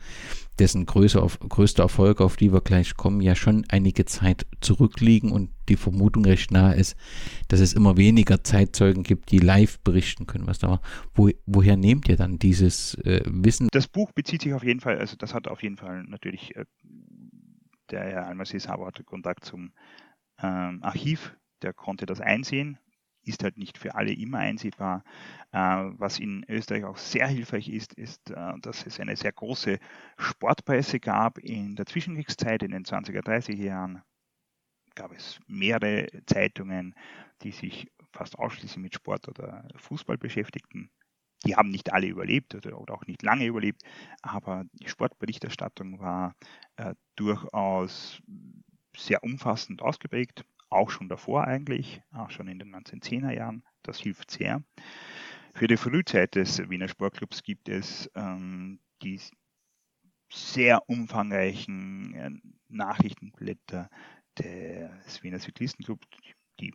dessen 0.58 0.84
größer, 0.86 1.26
größter 1.48 1.84
Erfolg, 1.84 2.20
auf 2.20 2.36
die 2.36 2.52
wir 2.52 2.60
gleich 2.60 2.96
kommen, 2.96 3.20
ja 3.20 3.34
schon 3.34 3.64
einige 3.68 4.04
Zeit 4.04 4.46
zurückliegen 4.60 5.30
und 5.32 5.50
die 5.68 5.76
Vermutung 5.76 6.24
recht 6.24 6.50
nahe 6.50 6.74
ist, 6.74 6.96
dass 7.48 7.60
es 7.60 7.72
immer 7.72 7.96
weniger 7.96 8.42
Zeitzeugen 8.42 9.02
gibt, 9.02 9.30
die 9.30 9.38
live 9.38 9.78
berichten 9.80 10.26
können, 10.26 10.46
was 10.46 10.58
da 10.58 10.68
war. 10.68 10.82
Wo, 11.14 11.30
woher 11.46 11.76
nehmt 11.76 12.08
ihr 12.08 12.16
dann 12.16 12.38
dieses 12.38 12.94
äh, 13.04 13.22
Wissen? 13.26 13.68
Das 13.72 13.88
Buch 13.88 14.12
bezieht 14.12 14.42
sich 14.42 14.52
auf 14.54 14.64
jeden 14.64 14.80
Fall, 14.80 14.98
also 14.98 15.16
das 15.16 15.34
hat 15.34 15.48
auf 15.48 15.62
jeden 15.62 15.76
Fall 15.76 16.04
natürlich 16.04 16.56
äh, 16.56 16.64
der 17.90 18.04
Herr 18.04 18.26
Almasis 18.26 18.68
hatte 18.68 19.04
Kontakt 19.04 19.44
zum 19.44 19.72
ähm, 20.42 20.82
Archiv, 20.82 21.36
der 21.62 21.72
konnte 21.72 22.06
das 22.06 22.20
einsehen 22.20 22.78
ist 23.24 23.42
halt 23.42 23.58
nicht 23.58 23.78
für 23.78 23.94
alle 23.94 24.12
immer 24.12 24.38
einsehbar. 24.38 25.04
Äh, 25.52 25.58
was 25.58 26.18
in 26.18 26.44
Österreich 26.48 26.84
auch 26.84 26.96
sehr 26.96 27.26
hilfreich 27.26 27.68
ist, 27.68 27.94
ist, 27.94 28.30
äh, 28.30 28.52
dass 28.60 28.86
es 28.86 29.00
eine 29.00 29.16
sehr 29.16 29.32
große 29.32 29.78
Sportpresse 30.16 31.00
gab 31.00 31.38
in 31.38 31.76
der 31.76 31.86
Zwischenkriegszeit, 31.86 32.62
in 32.62 32.72
den 32.72 32.84
20er, 32.84 33.22
30er 33.22 33.54
Jahren. 33.54 34.02
Gab 34.94 35.12
es 35.12 35.40
mehrere 35.46 36.08
Zeitungen, 36.26 36.94
die 37.42 37.52
sich 37.52 37.90
fast 38.12 38.38
ausschließlich 38.38 38.82
mit 38.82 38.94
Sport 38.94 39.28
oder 39.28 39.66
Fußball 39.76 40.18
beschäftigten. 40.18 40.90
Die 41.44 41.56
haben 41.56 41.70
nicht 41.70 41.92
alle 41.92 42.06
überlebt 42.06 42.54
oder, 42.54 42.76
auch 42.76 43.06
nicht 43.06 43.22
lange 43.22 43.46
überlebt, 43.46 43.82
aber 44.20 44.64
die 44.74 44.88
Sportberichterstattung 44.88 45.98
war 45.98 46.36
äh, 46.76 46.94
durchaus 47.16 48.22
sehr 48.96 49.24
umfassend 49.24 49.82
ausgeprägt 49.82 50.44
auch 50.72 50.90
schon 50.90 51.08
davor 51.08 51.44
eigentlich, 51.44 52.02
auch 52.12 52.30
schon 52.30 52.48
in 52.48 52.58
den 52.58 52.74
1910er 52.74 53.32
Jahren. 53.32 53.64
Das 53.82 53.98
hilft 53.98 54.30
sehr. 54.30 54.62
Für 55.54 55.66
die 55.66 55.76
Frühzeit 55.76 56.34
des 56.34 56.68
Wiener 56.70 56.88
Sportclubs 56.88 57.42
gibt 57.42 57.68
es 57.68 58.10
ähm, 58.14 58.80
die 59.02 59.20
sehr 60.30 60.88
umfangreichen 60.88 62.14
äh, 62.14 62.30
Nachrichtenblätter 62.68 63.90
des 64.38 65.22
Wiener 65.22 65.38
Cyklistenclub, 65.38 66.00
die, 66.58 66.72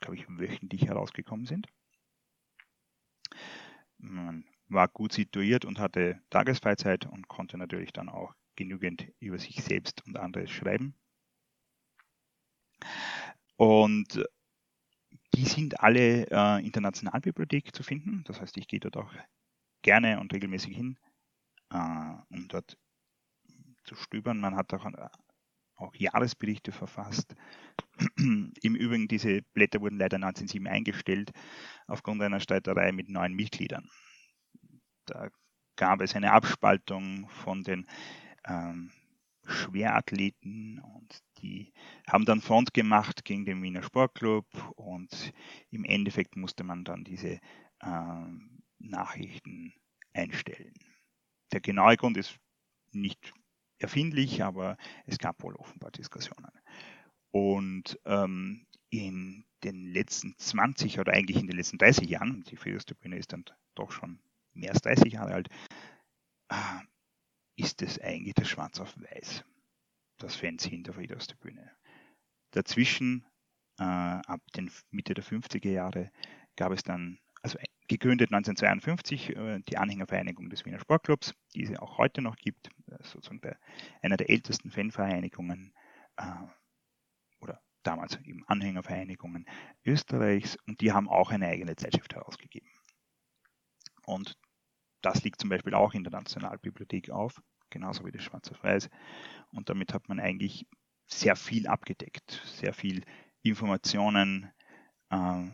glaube 0.00 0.16
ich, 0.16 0.24
wöchentlich 0.26 0.86
herausgekommen 0.86 1.44
sind. 1.44 1.66
Man 3.98 4.44
war 4.68 4.88
gut 4.88 5.12
situiert 5.12 5.64
und 5.64 5.78
hatte 5.78 6.20
Tagesfreizeit 6.30 7.06
und 7.06 7.28
konnte 7.28 7.58
natürlich 7.58 7.92
dann 7.92 8.08
auch 8.08 8.34
genügend 8.56 9.12
über 9.20 9.38
sich 9.38 9.62
selbst 9.62 10.04
und 10.06 10.16
andere 10.16 10.48
schreiben. 10.48 10.94
Und 13.56 14.24
die 15.34 15.44
sind 15.44 15.80
alle 15.80 16.26
äh, 16.30 16.66
in 16.66 16.72
zu 17.72 17.82
finden. 17.82 18.24
Das 18.24 18.40
heißt, 18.40 18.56
ich 18.56 18.68
gehe 18.68 18.80
dort 18.80 18.96
auch 18.96 19.12
gerne 19.82 20.20
und 20.20 20.32
regelmäßig 20.32 20.74
hin, 20.76 20.98
äh, 21.70 22.14
um 22.30 22.48
dort 22.48 22.76
zu 23.84 23.94
stöbern. 23.94 24.40
Man 24.40 24.56
hat 24.56 24.72
auch, 24.74 24.86
äh, 24.86 25.08
auch 25.76 25.94
Jahresberichte 25.94 26.72
verfasst. 26.72 27.34
Im 28.16 28.74
Übrigen, 28.74 29.08
diese 29.08 29.42
Blätter 29.52 29.80
wurden 29.80 29.98
leider 29.98 30.16
1907 30.16 30.66
eingestellt 30.66 31.32
aufgrund 31.86 32.22
einer 32.22 32.40
Streiterei 32.40 32.92
mit 32.92 33.08
neuen 33.08 33.34
Mitgliedern. 33.34 33.88
Da 35.04 35.28
gab 35.76 36.00
es 36.00 36.16
eine 36.16 36.32
Abspaltung 36.32 37.28
von 37.28 37.62
den 37.62 37.86
ähm, 38.46 38.90
Schwerathleten 39.46 40.80
und 40.80 41.22
die 41.38 41.72
haben 42.06 42.24
dann 42.24 42.40
Front 42.40 42.74
gemacht 42.74 43.24
gegen 43.24 43.44
den 43.44 43.62
Wiener 43.62 43.82
Sportclub 43.82 44.46
und 44.76 45.32
im 45.70 45.84
Endeffekt 45.84 46.36
musste 46.36 46.64
man 46.64 46.84
dann 46.84 47.04
diese 47.04 47.40
ähm, 47.82 48.62
Nachrichten 48.78 49.72
einstellen. 50.12 50.74
Der 51.52 51.60
genaue 51.60 51.96
Grund 51.96 52.16
ist 52.16 52.38
nicht 52.92 53.32
erfindlich, 53.78 54.42
aber 54.42 54.76
es 55.04 55.18
gab 55.18 55.42
wohl 55.42 55.54
offenbar 55.56 55.90
Diskussionen. 55.90 56.50
Und 57.30 57.98
ähm, 58.04 58.66
in 58.90 59.44
den 59.62 59.92
letzten 59.92 60.36
20 60.38 60.98
oder 60.98 61.12
eigentlich 61.12 61.38
in 61.38 61.46
den 61.46 61.56
letzten 61.56 61.78
30 61.78 62.08
Jahren, 62.08 62.44
die 62.44 62.56
Friedrichstribüne 62.56 63.18
ist 63.18 63.32
dann 63.32 63.44
doch 63.74 63.90
schon 63.90 64.20
mehr 64.54 64.70
als 64.70 64.82
30 64.82 65.12
Jahre 65.12 65.34
alt, 65.34 65.48
äh, 66.48 66.54
ist 67.56 67.82
es 67.82 68.00
eigentlich 68.00 68.34
das 68.34 68.48
Schwarz 68.48 68.80
auf 68.80 68.94
Weiß, 68.96 69.44
das 70.18 70.36
Fanzine 70.36 70.82
der 70.82 70.94
Friedrichstribüne. 70.94 71.70
Dazwischen, 72.52 73.26
äh, 73.78 73.84
ab 73.84 74.40
den 74.54 74.70
Mitte 74.90 75.14
der 75.14 75.24
50er 75.24 75.70
Jahre, 75.70 76.10
gab 76.56 76.72
es 76.72 76.82
dann, 76.82 77.18
also 77.42 77.58
gegründet 77.88 78.30
1952, 78.32 79.36
äh, 79.36 79.60
die 79.68 79.78
Anhängervereinigung 79.78 80.50
des 80.50 80.64
Wiener 80.64 80.80
Sportclubs, 80.80 81.34
die 81.54 81.64
es 81.64 81.78
auch 81.78 81.98
heute 81.98 82.22
noch 82.22 82.36
gibt, 82.36 82.68
äh, 82.88 83.02
sozusagen 83.02 83.40
der, 83.40 83.58
einer 84.02 84.16
der 84.16 84.30
ältesten 84.30 84.70
Fanvereinigungen 84.70 85.72
äh, 86.16 86.24
oder 87.40 87.62
damals 87.82 88.16
eben 88.24 88.44
Anhängervereinigungen 88.46 89.46
Österreichs 89.84 90.56
und 90.66 90.80
die 90.80 90.92
haben 90.92 91.08
auch 91.08 91.30
eine 91.30 91.46
eigene 91.46 91.76
Zeitschrift 91.76 92.14
herausgegeben. 92.14 92.70
Und 94.04 94.36
das 95.06 95.22
liegt 95.22 95.40
zum 95.40 95.50
Beispiel 95.50 95.74
auch 95.74 95.94
in 95.94 96.02
der 96.02 96.12
Nationalbibliothek 96.12 97.10
auf, 97.10 97.40
genauso 97.70 98.04
wie 98.04 98.10
das 98.10 98.24
Schwarz 98.24 98.50
auf 98.50 98.62
Weiß. 98.64 98.90
Und 99.52 99.68
damit 99.68 99.94
hat 99.94 100.08
man 100.08 100.18
eigentlich 100.18 100.66
sehr 101.06 101.36
viel 101.36 101.68
abgedeckt, 101.68 102.42
sehr 102.44 102.74
viel 102.74 103.04
Informationen 103.42 104.50
äh, 105.10 105.44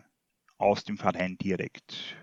aus 0.57 0.85
dem 0.85 0.97
Verein 0.97 1.37
direkt, 1.37 2.17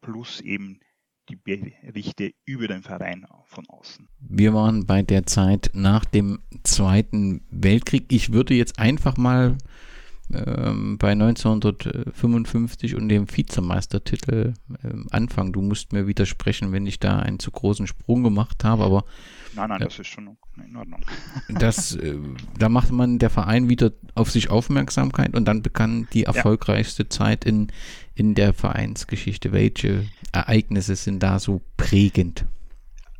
plus 0.00 0.40
eben 0.40 0.80
die 1.28 1.36
Berichte 1.36 2.32
über 2.44 2.66
den 2.66 2.82
Verein 2.82 3.26
von 3.44 3.68
außen. 3.68 4.08
Wir 4.18 4.52
waren 4.52 4.86
bei 4.86 5.02
der 5.02 5.24
Zeit 5.24 5.70
nach 5.72 6.04
dem 6.04 6.40
Zweiten 6.64 7.46
Weltkrieg. 7.50 8.06
Ich 8.12 8.32
würde 8.32 8.54
jetzt 8.54 8.80
einfach 8.80 9.16
mal 9.16 9.56
ähm, 10.32 10.98
bei 10.98 11.12
1955 11.12 12.94
und 12.96 13.08
dem 13.08 13.26
Vizemeistertitel 13.28 14.54
ähm, 14.82 15.06
anfangen. 15.10 15.52
Du 15.52 15.62
musst 15.62 15.92
mir 15.92 16.06
widersprechen, 16.06 16.72
wenn 16.72 16.86
ich 16.86 16.98
da 16.98 17.18
einen 17.18 17.38
zu 17.38 17.50
großen 17.50 17.86
Sprung 17.86 18.22
gemacht 18.22 18.64
habe, 18.64 18.84
aber 18.84 19.04
Nein, 19.56 19.70
nein, 19.70 19.80
das 19.80 19.98
ist 19.98 20.08
schon 20.08 20.36
in 20.62 20.76
Ordnung. 20.76 21.00
Das, 21.48 21.96
äh, 21.96 22.18
da 22.58 22.68
macht 22.68 22.92
man 22.92 23.18
der 23.18 23.30
Verein 23.30 23.68
wieder 23.68 23.92
auf 24.14 24.30
sich 24.30 24.50
Aufmerksamkeit 24.50 25.34
und 25.34 25.46
dann 25.46 25.62
begann 25.62 26.06
die 26.12 26.24
erfolgreichste 26.24 27.04
ja. 27.04 27.08
Zeit 27.08 27.44
in, 27.44 27.68
in 28.14 28.34
der 28.34 28.52
Vereinsgeschichte. 28.52 29.52
Welche 29.52 30.06
Ereignisse 30.32 30.94
sind 30.96 31.22
da 31.22 31.38
so 31.38 31.62
prägend? 31.78 32.44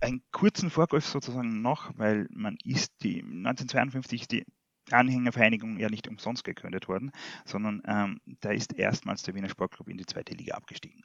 Einen 0.00 0.22
kurzen 0.30 0.68
Vorgriff 0.68 1.06
sozusagen 1.06 1.62
noch, 1.62 1.90
weil 1.96 2.28
man 2.30 2.58
ist 2.62 2.92
die 3.02 3.22
1952 3.22 4.20
ist 4.20 4.32
die 4.32 4.44
Anhängervereinigung 4.90 5.78
ja 5.78 5.88
nicht 5.88 6.08
umsonst 6.08 6.44
gegründet 6.44 6.88
worden, 6.88 7.10
sondern 7.44 7.82
ähm, 7.86 8.20
da 8.40 8.50
ist 8.50 8.74
erstmals 8.74 9.22
der 9.22 9.34
Wiener 9.34 9.48
Sportclub 9.48 9.88
in 9.88 9.98
die 9.98 10.06
zweite 10.06 10.34
Liga 10.34 10.54
abgestiegen. 10.54 11.02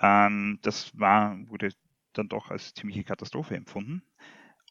Ähm, 0.00 0.58
das 0.62 0.96
war, 0.98 1.36
wurde 1.48 1.70
dann 2.12 2.28
doch 2.28 2.50
als 2.50 2.74
ziemliche 2.74 3.04
Katastrophe 3.04 3.56
empfunden. 3.56 4.02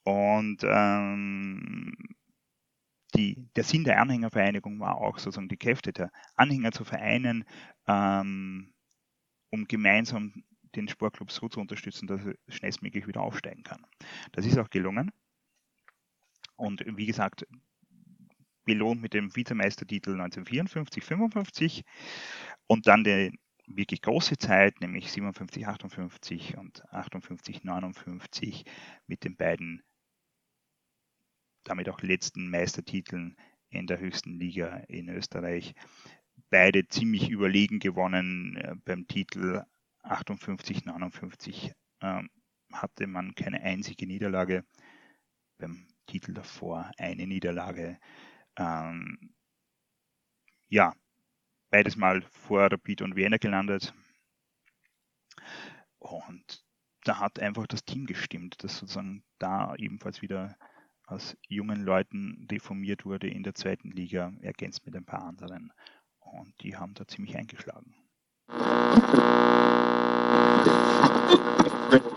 Und 0.03 0.64
ähm, 0.64 1.93
die, 3.16 3.47
der 3.55 3.64
Sinn 3.64 3.84
der 3.84 4.01
Anhängervereinigung 4.01 4.80
war 4.80 4.97
auch 4.97 5.18
sozusagen 5.18 5.49
die 5.49 5.57
Kräfte 5.57 5.93
der 5.93 6.11
Anhänger 6.36 6.72
zu 6.72 6.84
vereinen, 6.84 7.45
ähm, 7.88 8.74
um 9.51 9.66
gemeinsam 9.66 10.43
den 10.76 10.88
Sportclub 10.88 11.32
so 11.32 11.47
zu 11.47 11.59
unterstützen, 11.59 12.07
dass 12.07 12.26
er 12.26 12.36
schnellstmöglich 12.47 13.07
wieder 13.07 13.22
aufsteigen 13.22 13.64
kann. 13.64 13.86
Das 14.32 14.45
ist 14.45 14.57
auch 14.57 14.70
gelungen. 14.70 15.11
Und 16.55 16.84
wie 16.86 17.05
gesagt, 17.05 17.45
belohnt 18.66 19.01
mit 19.01 19.14
dem 19.14 19.36
Vizemeistertitel 19.36 20.11
1954, 20.11 21.03
55 21.03 21.84
und 22.68 22.88
dann 22.88 23.03
die 23.03 23.38
wirklich 23.68 24.01
große 24.01 24.38
Zeit, 24.38 24.82
nämlich 24.82 25.11
57, 25.11 25.68
58 25.68 26.57
und 26.57 26.84
58, 26.93 27.64
59 27.64 28.66
mit 29.07 29.24
den 29.24 29.36
beiden 29.36 29.82
damit 31.64 31.89
auch 31.89 32.01
letzten 32.01 32.49
Meistertiteln 32.49 33.36
in 33.70 33.88
der 33.88 33.99
höchsten 33.99 34.39
Liga 34.39 34.78
in 34.88 35.09
Österreich. 35.09 35.74
Beide 36.49 36.88
ziemlich 36.88 37.30
überlegen 37.30 37.80
gewonnen. 37.80 38.57
Äh, 38.57 38.76
beim 38.86 39.07
Titel 39.07 39.64
58, 40.03 40.86
59 40.86 41.72
ähm, 42.01 42.30
hatte 42.72 43.07
man 43.07 43.34
keine 43.36 43.61
einzige 43.61 44.05
Niederlage. 44.05 44.66
Beim 45.57 45.88
Titel 46.05 46.34
davor 46.34 46.91
eine 46.97 47.26
Niederlage. 47.26 47.97
Ähm, 48.58 49.34
ja, 50.70 50.93
beides 51.70 51.95
mal 51.95 52.22
vor 52.32 52.72
Rapid 52.72 53.01
und 53.01 53.16
Vienna 53.16 53.38
gelandet. 53.38 53.93
Und 55.99 56.64
da 57.04 57.20
hat 57.20 57.39
einfach 57.39 57.68
das 57.68 57.86
Team 57.86 58.06
gestimmt, 58.06 58.64
das 58.64 58.78
sozusagen 58.78 59.24
da 59.39 59.76
ebenfalls 59.76 60.22
wieder 60.22 60.56
aus 61.06 61.38
jungen 61.47 61.84
Leuten 61.84 62.47
reformiert 62.51 63.06
wurde 63.06 63.30
in 63.30 63.43
der 63.43 63.56
zweiten 63.56 63.91
Liga, 63.91 64.34
ergänzt 64.41 64.86
mit 64.86 64.95
ein 64.95 65.06
paar 65.06 65.24
anderen. 65.24 65.74
Und 66.20 66.54
die 66.62 66.76
haben 66.76 66.93
da 66.93 67.08
ziemlich 67.08 67.36
eingeschlagen. 67.36 67.95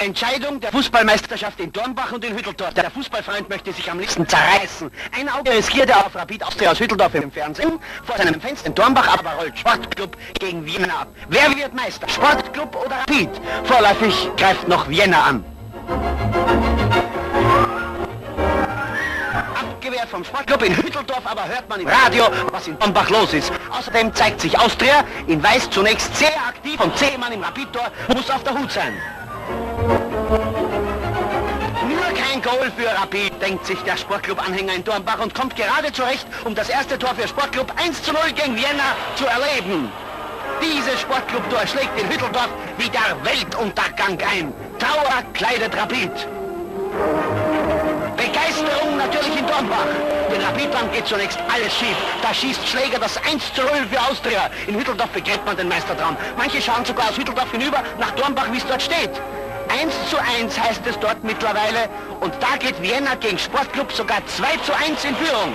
Entscheidung 0.00 0.58
der 0.60 0.72
Fußballmeisterschaft 0.72 1.60
in 1.60 1.70
Dornbach 1.72 2.10
und 2.12 2.24
in 2.24 2.34
Hütteldorf. 2.34 2.72
Der 2.72 2.90
Fußballfreund 2.90 3.50
möchte 3.50 3.70
sich 3.70 3.90
am 3.90 4.00
liebsten 4.00 4.26
zerreißen. 4.26 4.90
Ein 5.14 5.28
Auge 5.28 5.50
riskiert 5.50 5.90
er 5.90 6.06
auf 6.06 6.14
Rapid 6.14 6.42
Austria 6.42 6.70
aus 6.70 6.80
Hütteldorf 6.80 7.14
im 7.16 7.30
Fernsehen. 7.30 7.78
Vor 8.04 8.16
seinem 8.16 8.40
Fenster 8.40 8.68
in 8.68 8.74
Dornbach 8.74 9.18
aber 9.18 9.32
rollt 9.32 9.58
Sportclub 9.58 10.16
gegen 10.38 10.64
Vienna 10.64 11.02
ab. 11.02 11.08
Wer 11.28 11.54
wird 11.54 11.74
Meister? 11.74 12.08
Sportclub 12.08 12.74
oder 12.76 12.96
Rapid? 13.00 13.28
Vorläufig 13.64 14.30
greift 14.38 14.66
noch 14.68 14.88
Vienna 14.88 15.22
an. 15.22 15.44
Abgewehrt 19.54 20.08
vom 20.08 20.24
Sportclub 20.24 20.62
in 20.62 20.76
Hütteldorf, 20.78 21.26
aber 21.26 21.46
hört 21.46 21.68
man 21.68 21.78
im 21.78 21.88
Radio, 21.88 22.24
was 22.52 22.66
in 22.66 22.78
Dornbach 22.78 23.10
los 23.10 23.34
ist. 23.34 23.52
Außerdem 23.70 24.14
zeigt 24.14 24.40
sich 24.40 24.58
Austria 24.58 25.04
in 25.26 25.42
Weiß 25.42 25.68
zunächst 25.68 26.16
sehr 26.16 26.34
aktiv 26.48 26.80
und 26.80 26.96
Zehmann 26.96 27.32
im 27.32 27.42
Rapid-Tor 27.42 27.92
muss 28.14 28.30
auf 28.30 28.42
der 28.44 28.58
Hut 28.58 28.72
sein. 28.72 28.94
Nur 31.88 32.04
kein 32.14 32.42
Goal 32.42 32.70
für 32.76 32.88
Rapid, 33.00 33.40
denkt 33.42 33.66
sich 33.66 33.78
der 33.82 33.96
Sportclub-Anhänger 33.96 34.74
in 34.74 34.84
Dornbach 34.84 35.20
und 35.20 35.34
kommt 35.34 35.56
gerade 35.56 35.92
zurecht, 35.92 36.26
um 36.44 36.54
das 36.54 36.68
erste 36.68 36.98
Tor 36.98 37.14
für 37.14 37.26
Sportclub 37.28 37.72
1 37.76 38.02
zu 38.02 38.12
0 38.12 38.20
gegen 38.34 38.56
Vienna 38.56 38.94
zu 39.16 39.26
erleben. 39.26 39.90
Dieses 40.62 41.00
Sportclub-Tor 41.00 41.66
schlägt 41.66 41.98
in 41.98 42.08
Hütteldorf 42.08 42.50
wie 42.76 42.88
der 42.90 43.16
Weltuntergang 43.24 44.18
ein. 44.30 44.52
Trauer 44.78 45.22
kleidet 45.32 45.74
Rapid. 45.76 46.10
Begeisterung 48.16 48.96
natürlich 48.98 49.38
in 49.38 49.46
Dornbach. 49.46 49.86
In 50.34 50.40
Rapidland 50.42 50.92
geht 50.92 51.06
zunächst 51.06 51.38
alles 51.52 51.74
schief. 51.74 51.96
Da 52.22 52.34
schießt 52.34 52.68
Schläger 52.68 52.98
das 52.98 53.16
1 53.24 53.54
zu 53.54 53.62
0 53.62 53.70
für 53.90 54.00
Austria. 54.00 54.50
In 54.66 54.78
Hütteldorf 54.78 55.10
begräbt 55.10 55.46
man 55.46 55.56
den 55.56 55.68
Meistertraum. 55.68 56.16
Manche 56.36 56.60
schauen 56.60 56.84
sogar 56.84 57.08
aus 57.08 57.16
Hütteldorf 57.16 57.50
hinüber 57.50 57.82
nach 57.98 58.10
Dornbach, 58.12 58.46
wie 58.52 58.58
es 58.58 58.66
dort 58.66 58.82
steht. 58.82 59.10
1 59.70 60.10
zu 60.10 60.18
1 60.18 60.58
heißt 60.58 60.86
es 60.86 60.98
dort 60.98 61.22
mittlerweile. 61.22 61.88
Und 62.20 62.34
da 62.40 62.56
geht 62.58 62.80
Vienna 62.82 63.14
gegen 63.14 63.38
Sportclub 63.38 63.92
sogar 63.92 64.24
2 64.26 64.56
zu 64.58 64.74
1 64.74 65.04
in 65.04 65.16
Führung. 65.16 65.54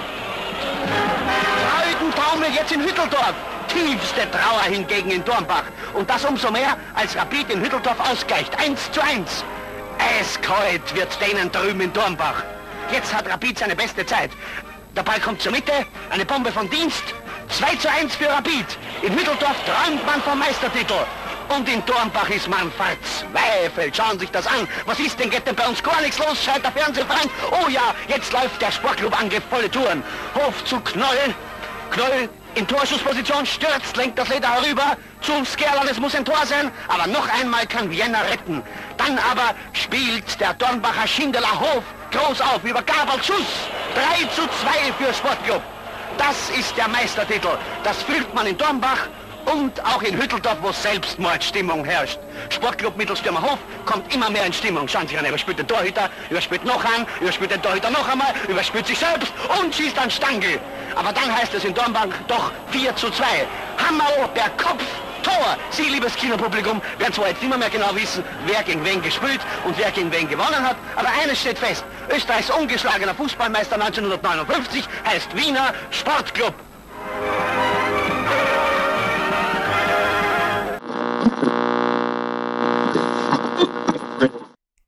Freudentaumel 1.67 2.49
jetzt 2.53 2.71
in 2.71 2.81
Hütteldorf. 2.81 3.33
Tiefste 3.67 4.29
Trauer 4.31 4.63
hingegen 4.69 5.11
in 5.11 5.23
Dornbach. 5.25 5.63
Und 5.93 6.09
das 6.09 6.23
umso 6.23 6.51
mehr, 6.51 6.77
als 6.93 7.15
Rapid 7.15 7.49
in 7.49 7.61
Hütteldorf 7.61 7.99
ausgleicht. 7.99 8.57
1 8.57 8.91
zu 8.91 9.01
1. 9.01 9.43
Eiskalt 10.19 10.95
wird 10.95 11.09
denen 11.21 11.51
drüben 11.51 11.81
in 11.81 11.93
Dornbach. 11.93 12.43
Jetzt 12.91 13.13
hat 13.13 13.27
Rapid 13.27 13.59
seine 13.59 13.75
beste 13.75 14.05
Zeit. 14.05 14.31
Der 14.95 15.03
Ball 15.03 15.19
kommt 15.19 15.41
zur 15.41 15.51
Mitte, 15.51 15.73
eine 16.09 16.25
Bombe 16.25 16.51
von 16.51 16.69
Dienst. 16.69 17.03
2 17.49 17.75
zu 17.75 17.89
1 17.89 18.15
für 18.15 18.29
Rapid. 18.29 18.65
In 19.01 19.13
Hütteldorf 19.13 19.57
träumt 19.65 20.05
man 20.05 20.21
vom 20.21 20.39
Meistertitel. 20.39 21.05
Und 21.49 21.69
in 21.69 21.85
Dornbach 21.85 22.29
ist 22.29 22.47
man 22.47 22.71
verzweifelt. 22.71 23.95
Schauen 23.95 24.13
Sie 24.13 24.19
sich 24.19 24.31
das 24.31 24.47
an. 24.47 24.67
Was 24.85 24.99
ist 24.99 25.19
denn? 25.19 25.29
Geht 25.29 25.45
denn 25.47 25.55
bei 25.55 25.67
uns 25.67 25.81
gar 25.81 26.01
nichts 26.01 26.17
los? 26.17 26.43
Schreit 26.43 26.63
der 26.63 26.71
Fernsehverein. 26.71 27.29
Oh 27.51 27.69
ja, 27.69 27.93
jetzt 28.07 28.31
läuft 28.33 28.61
der 28.61 28.71
Sportclub-Angriff 28.71 29.43
volle 29.49 29.69
Touren. 29.69 30.03
Hof 30.35 30.63
zu 30.65 30.79
Knoll. 30.79 31.35
Knoll 31.91 32.29
in 32.55 32.65
Torschussposition 32.67 33.45
stürzt, 33.45 33.95
lenkt 33.97 34.17
das 34.17 34.29
Leder 34.29 34.49
herüber. 34.49 34.97
Zu 35.21 35.33
Skerlan, 35.45 35.87
es 35.89 35.99
muss 35.99 36.15
ein 36.15 36.25
Tor 36.25 36.45
sein. 36.45 36.71
Aber 36.87 37.07
noch 37.07 37.27
einmal 37.29 37.67
kann 37.67 37.89
Vienna 37.89 38.21
retten. 38.21 38.63
Dann 38.97 39.17
aber 39.19 39.53
spielt 39.73 40.39
der 40.39 40.53
Dornbacher 40.53 41.07
Schindeler 41.07 41.59
Hof 41.59 41.83
groß 42.11 42.41
auf 42.41 42.63
über 42.63 42.81
Gabel 42.81 43.21
Schuss. 43.23 43.69
3 43.93 44.25
zu 44.35 44.41
2 44.41 44.93
für 44.97 45.13
Sportclub. 45.13 45.61
Das 46.17 46.49
ist 46.57 46.75
der 46.77 46.87
Meistertitel. 46.87 47.57
Das 47.83 48.01
fühlt 48.03 48.33
man 48.33 48.47
in 48.47 48.57
Dornbach 48.57 49.07
und 49.45 49.83
auch 49.85 50.01
in 50.01 50.19
Hütteldorf, 50.21 50.57
wo 50.61 50.71
Selbstmordstimmung 50.71 51.85
herrscht. 51.85 52.19
Sportclub 52.49 52.97
Mittelstürmer 52.97 53.41
Hof 53.41 53.59
kommt 53.85 54.13
immer 54.13 54.29
mehr 54.29 54.45
in 54.45 54.53
Stimmung. 54.53 54.87
Schauen 54.87 55.03
Sie 55.03 55.09
sich 55.09 55.19
an, 55.19 55.25
er 55.25 55.29
überspielt 55.29 55.59
den 55.59 55.67
Torhüter, 55.67 56.09
überspielt 56.29 56.65
noch 56.65 56.83
an, 56.83 57.05
überspielt 57.21 57.51
den 57.51 57.61
Torhüter 57.61 57.89
noch 57.89 58.07
einmal, 58.07 58.33
überspielt 58.47 58.87
sich 58.87 58.97
selbst 58.97 59.33
und 59.59 59.73
schießt 59.73 59.97
an 59.97 60.09
Stangl. 60.09 60.59
Aber 60.95 61.11
dann 61.11 61.35
heißt 61.35 61.53
es 61.53 61.63
in 61.63 61.73
Dornbank 61.73 62.13
doch 62.27 62.51
4 62.71 62.95
zu 62.95 63.09
2. 63.09 63.25
Hammerl 63.77 64.29
per 64.33 64.49
Kopf 64.51 64.83
Tor. 65.25 65.57
Sie, 65.71 65.89
liebes 65.89 66.15
Kinopublikum, 66.15 66.79
werden 66.99 67.13
zwar 67.13 67.29
jetzt 67.29 67.41
immer 67.41 67.57
mehr 67.57 67.71
genau 67.71 67.95
wissen, 67.95 68.23
wer 68.45 68.61
gegen 68.61 68.85
wen 68.85 69.01
gespielt 69.01 69.41
und 69.65 69.75
wer 69.77 69.89
gegen 69.89 70.11
wen 70.11 70.29
gewonnen 70.29 70.61
hat, 70.61 70.77
aber 70.95 71.09
eines 71.23 71.41
steht 71.41 71.57
fest. 71.57 71.83
Österreichs 72.15 72.51
ungeschlagener 72.51 73.15
Fußballmeister 73.15 73.75
1959 73.75 74.87
heißt 75.03 75.35
Wiener 75.35 75.73
Sportclub. 75.89 76.53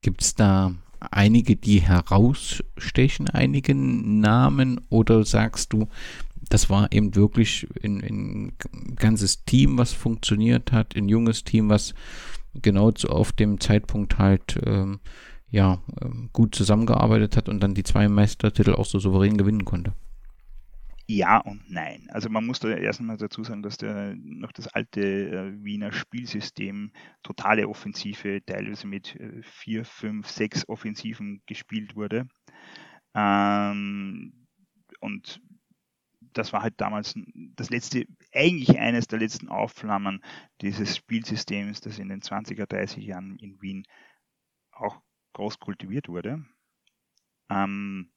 Gibt 0.08 0.22
es 0.22 0.36
da 0.36 0.74
einige, 1.02 1.58
die 1.58 1.82
herausstechen, 1.82 3.30
einige 3.30 3.76
Namen, 3.76 4.80
oder 4.88 5.26
sagst 5.26 5.74
du, 5.74 5.90
das 6.48 6.70
war 6.70 6.94
eben 6.94 7.14
wirklich 7.16 7.68
ein, 7.84 8.00
ein 8.00 8.54
ganzes 8.96 9.44
Team, 9.44 9.78
was 9.78 9.92
funktioniert 9.92 10.72
hat, 10.72 10.96
ein 10.96 11.10
junges 11.10 11.44
Team, 11.44 11.68
was 11.68 11.94
genau 12.54 12.92
zu, 12.92 13.10
auf 13.10 13.34
dem 13.34 13.60
Zeitpunkt 13.60 14.18
halt 14.18 14.58
ähm, 14.66 15.02
ja, 15.50 15.80
ähm, 16.02 16.30
gut 16.32 16.56
zusammengearbeitet 16.56 17.36
hat 17.36 17.50
und 17.50 17.60
dann 17.60 17.74
die 17.74 17.84
zwei 17.84 18.08
Meistertitel 18.08 18.76
auch 18.76 18.86
so 18.86 19.00
souverän 19.00 19.36
gewinnen 19.36 19.66
konnte. 19.66 19.92
Ja 21.10 21.38
und 21.40 21.70
nein. 21.72 22.08
Also 22.10 22.30
man 22.30 22.46
muss 22.46 22.60
da 22.60 22.70
erst 22.70 23.00
einmal 23.00 23.16
dazu 23.16 23.42
sagen, 23.44 23.64
dass 23.64 23.78
der, 23.78 24.14
noch 24.18 24.52
das 24.52 24.68
alte 24.68 25.02
äh, 25.02 25.64
Wiener 25.64 25.94
Spielsystem 25.94 26.92
totale 27.24 27.70
Offensive, 27.70 28.42
teilweise 28.46 28.88
mit 28.88 29.16
äh, 29.16 29.42
vier, 29.42 29.86
fünf, 29.86 30.28
sechs 30.28 30.68
Offensiven 30.68 31.42
gespielt 31.46 31.96
wurde. 31.96 32.28
Ähm, 33.16 34.48
und 35.00 35.42
das 36.34 36.52
war 36.52 36.62
halt 36.62 36.82
damals 36.82 37.16
das 37.56 37.70
letzte, 37.70 38.06
eigentlich 38.34 38.78
eines 38.78 39.08
der 39.08 39.20
letzten 39.20 39.48
Aufflammen 39.48 40.22
dieses 40.62 40.98
Spielsystems, 40.98 41.80
das 41.80 42.00
in 42.00 42.10
den 42.10 42.22
20er, 42.22 42.66
30er 42.66 43.00
Jahren 43.00 43.38
in 43.40 43.62
Wien 43.62 43.88
auch 44.72 45.02
groß 45.34 45.60
kultiviert 45.60 46.10
wurde. 46.10 46.46
Ähm, 47.50 48.12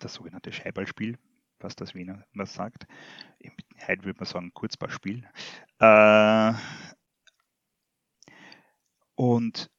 das 0.00 0.14
sogenannte 0.14 0.52
Scheiballspiel, 0.52 1.16
was 1.62 1.76
das 1.76 1.94
Wiener 1.94 2.24
was 2.34 2.54
sagt. 2.54 2.86
Heute 3.86 4.04
würde 4.04 4.18
man 4.18 4.26
sagen 4.26 4.52
Kurzballspiel. 4.52 5.28
Äh, 5.78 6.52
und 9.14 9.70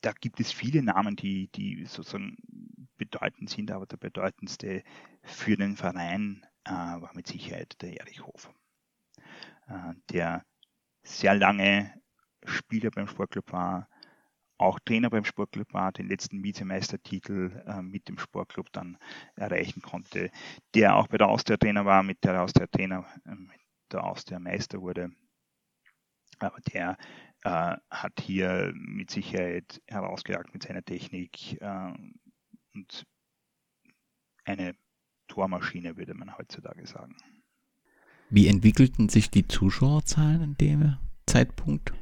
da 0.00 0.12
gibt 0.12 0.40
es 0.40 0.52
viele 0.52 0.82
Namen, 0.82 1.16
die, 1.16 1.48
die 1.48 1.84
sozusagen 1.84 2.36
bedeutend 2.96 3.50
sind, 3.50 3.70
aber 3.70 3.86
der 3.86 3.96
bedeutendste 3.96 4.82
für 5.22 5.56
den 5.56 5.76
Verein 5.76 6.46
äh, 6.64 6.70
war 6.70 7.10
mit 7.14 7.26
Sicherheit 7.26 7.80
der 7.82 7.98
Erich 8.00 8.22
Hofer, 8.22 8.54
äh, 9.68 9.94
der 10.10 10.44
sehr 11.02 11.34
lange 11.34 11.94
Spieler 12.44 12.90
beim 12.90 13.06
Sportclub 13.08 13.52
war, 13.52 13.88
auch 14.60 14.78
Trainer 14.80 15.10
beim 15.10 15.24
Sportclub 15.24 15.72
war, 15.72 15.92
den 15.92 16.08
letzten 16.08 16.42
Vizemeistertitel 16.42 17.62
äh, 17.66 17.82
mit 17.82 18.08
dem 18.08 18.18
Sportclub 18.18 18.70
dann 18.72 18.98
erreichen 19.36 19.82
konnte, 19.82 20.30
der 20.74 20.96
auch 20.96 21.08
bei 21.08 21.18
der 21.18 21.28
Austria 21.28 21.56
Trainer 21.56 21.84
war, 21.84 22.02
mit 22.02 22.22
der 22.24 22.42
Austria 22.42 22.66
Trainer, 22.66 23.06
äh, 23.24 23.36
der 23.92 24.04
Austria 24.04 24.38
Meister 24.38 24.80
wurde, 24.80 25.10
aber 26.38 26.60
der 26.72 26.96
äh, 27.42 27.76
hat 27.90 28.20
hier 28.20 28.72
mit 28.74 29.10
Sicherheit 29.10 29.82
herausgeragt 29.86 30.52
mit 30.52 30.62
seiner 30.62 30.82
Technik 30.82 31.60
äh, 31.60 31.92
und 32.74 33.06
eine 34.44 34.74
Tormaschine, 35.28 35.96
würde 35.96 36.14
man 36.14 36.36
heutzutage 36.36 36.86
sagen. 36.86 37.16
Wie 38.30 38.48
entwickelten 38.48 39.08
sich 39.08 39.30
die 39.30 39.46
Zuschauerzahlen 39.48 40.42
in 40.42 40.56
dem 40.56 40.96
Zeitpunkt? 41.26 41.92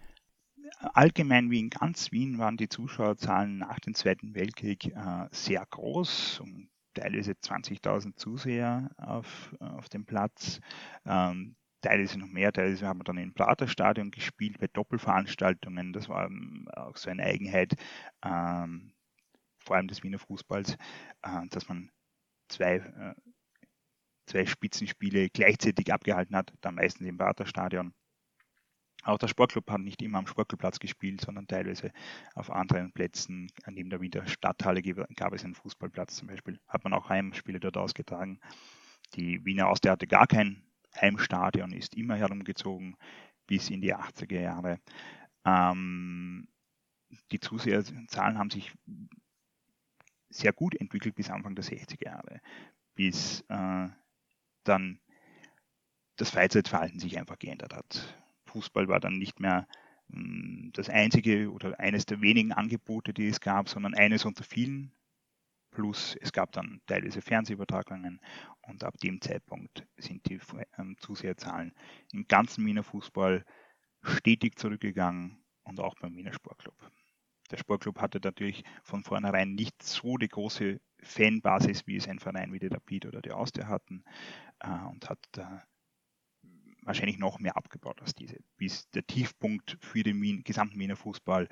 Allgemein 0.78 1.50
wie 1.50 1.60
in 1.60 1.70
ganz 1.70 2.12
Wien 2.12 2.38
waren 2.38 2.56
die 2.56 2.68
Zuschauerzahlen 2.68 3.58
nach 3.58 3.80
dem 3.80 3.94
Zweiten 3.94 4.34
Weltkrieg 4.34 4.86
äh, 4.86 5.28
sehr 5.30 5.64
groß, 5.66 6.40
um 6.40 6.68
teilweise 6.94 7.32
20.000 7.32 8.16
Zuseher 8.16 8.90
auf, 8.96 9.54
auf 9.60 9.88
dem 9.88 10.04
Platz. 10.04 10.60
Ähm, 11.04 11.56
teilweise 11.80 12.18
noch 12.18 12.28
mehr, 12.28 12.52
teilweise 12.52 12.86
haben 12.86 13.00
wir 13.00 13.04
dann 13.04 13.18
im 13.18 13.34
Praterstadion 13.34 14.10
gespielt 14.10 14.58
bei 14.58 14.66
Doppelveranstaltungen. 14.68 15.92
Das 15.92 16.08
war 16.08 16.26
ähm, 16.26 16.68
auch 16.72 16.96
so 16.96 17.10
eine 17.10 17.24
Eigenheit, 17.24 17.74
ähm, 18.24 18.94
vor 19.58 19.76
allem 19.76 19.88
des 19.88 20.02
Wiener 20.02 20.18
Fußballs, 20.18 20.76
äh, 21.22 21.46
dass 21.50 21.68
man 21.68 21.90
zwei, 22.48 22.76
äh, 22.76 23.14
zwei 24.26 24.46
Spitzenspiele 24.46 25.28
gleichzeitig 25.30 25.92
abgehalten 25.92 26.36
hat, 26.36 26.52
dann 26.60 26.76
meistens 26.76 27.06
im 27.06 27.18
Praterstadion. 27.18 27.94
Auch 29.04 29.18
der 29.18 29.28
Sportclub 29.28 29.70
hat 29.70 29.80
nicht 29.80 30.02
immer 30.02 30.18
am 30.18 30.26
Sportclubplatz 30.26 30.80
gespielt, 30.80 31.20
sondern 31.20 31.46
teilweise 31.46 31.92
auf 32.34 32.50
anderen 32.50 32.92
Plätzen. 32.92 33.50
Neben 33.68 33.90
der 33.90 34.00
Wiener 34.00 34.26
Stadthalle 34.26 34.82
gab 34.82 35.32
es 35.32 35.44
einen 35.44 35.54
Fußballplatz 35.54 36.16
zum 36.16 36.28
Beispiel. 36.28 36.58
Hat 36.66 36.84
man 36.84 36.92
auch 36.92 37.08
Heimspiele 37.08 37.60
dort 37.60 37.76
ausgetragen. 37.76 38.40
Die 39.14 39.44
Wiener 39.44 39.68
Austria 39.68 39.92
hatte 39.92 40.06
gar 40.06 40.26
kein 40.26 40.62
Heimstadion, 40.94 41.72
ist 41.72 41.94
immer 41.94 42.16
herumgezogen 42.16 42.96
bis 43.46 43.70
in 43.70 43.80
die 43.80 43.94
80er 43.94 44.40
Jahre. 44.40 44.80
Ähm, 45.44 46.48
die 47.32 47.40
Zuseherzahlen 47.40 48.38
haben 48.38 48.50
sich 48.50 48.72
sehr 50.28 50.52
gut 50.52 50.74
entwickelt 50.74 51.14
bis 51.14 51.30
Anfang 51.30 51.54
der 51.54 51.64
60er 51.64 52.04
Jahre, 52.04 52.40
bis 52.94 53.40
äh, 53.48 53.88
dann 54.64 55.00
das 56.16 56.30
Freizeitverhalten 56.30 57.00
sich 57.00 57.16
einfach 57.18 57.38
geändert 57.38 57.74
hat. 57.74 58.14
Fußball 58.48 58.88
war 58.88 59.00
dann 59.00 59.18
nicht 59.18 59.40
mehr 59.40 59.66
hm, 60.10 60.70
das 60.74 60.88
einzige 60.88 61.50
oder 61.52 61.78
eines 61.78 62.06
der 62.06 62.20
wenigen 62.20 62.52
Angebote, 62.52 63.12
die 63.12 63.28
es 63.28 63.40
gab, 63.40 63.68
sondern 63.68 63.94
eines 63.94 64.24
unter 64.24 64.44
vielen. 64.44 64.92
Plus 65.70 66.16
es 66.20 66.32
gab 66.32 66.52
dann 66.52 66.80
teilweise 66.86 67.20
Fernsehübertragungen 67.20 68.20
und 68.62 68.84
ab 68.84 68.96
dem 68.98 69.20
Zeitpunkt 69.20 69.86
sind 69.98 70.28
die 70.28 70.40
ähm, 70.78 70.96
Zuseherzahlen 70.98 71.74
im 72.12 72.26
ganzen 72.26 72.64
Wiener 72.64 72.82
Fußball 72.82 73.44
stetig 74.02 74.58
zurückgegangen 74.58 75.38
und 75.64 75.78
auch 75.80 75.94
beim 76.00 76.16
Wiener 76.16 76.32
Sportclub. 76.32 76.74
Der 77.50 77.58
Sportclub 77.58 78.00
hatte 78.00 78.20
natürlich 78.22 78.64
von 78.82 79.04
vornherein 79.04 79.54
nicht 79.54 79.82
so 79.82 80.16
die 80.16 80.28
große 80.28 80.80
Fanbasis, 81.00 81.86
wie 81.86 81.96
es 81.96 82.08
ein 82.08 82.18
Verein 82.18 82.52
wie 82.52 82.58
die 82.58 82.66
Rapid 82.66 83.06
oder 83.06 83.22
die 83.22 83.32
Austria 83.32 83.68
hatten 83.68 84.04
äh, 84.60 84.70
und 84.90 85.08
hat 85.08 85.18
wahrscheinlich 86.88 87.18
noch 87.18 87.38
mehr 87.38 87.56
abgebaut 87.56 88.00
als 88.00 88.14
diese. 88.14 88.38
Bis 88.56 88.88
der 88.90 89.06
Tiefpunkt 89.06 89.76
für 89.80 90.02
den 90.02 90.20
Wien, 90.22 90.42
gesamten 90.42 90.80
Wiener 90.80 90.96
Fußball 90.96 91.48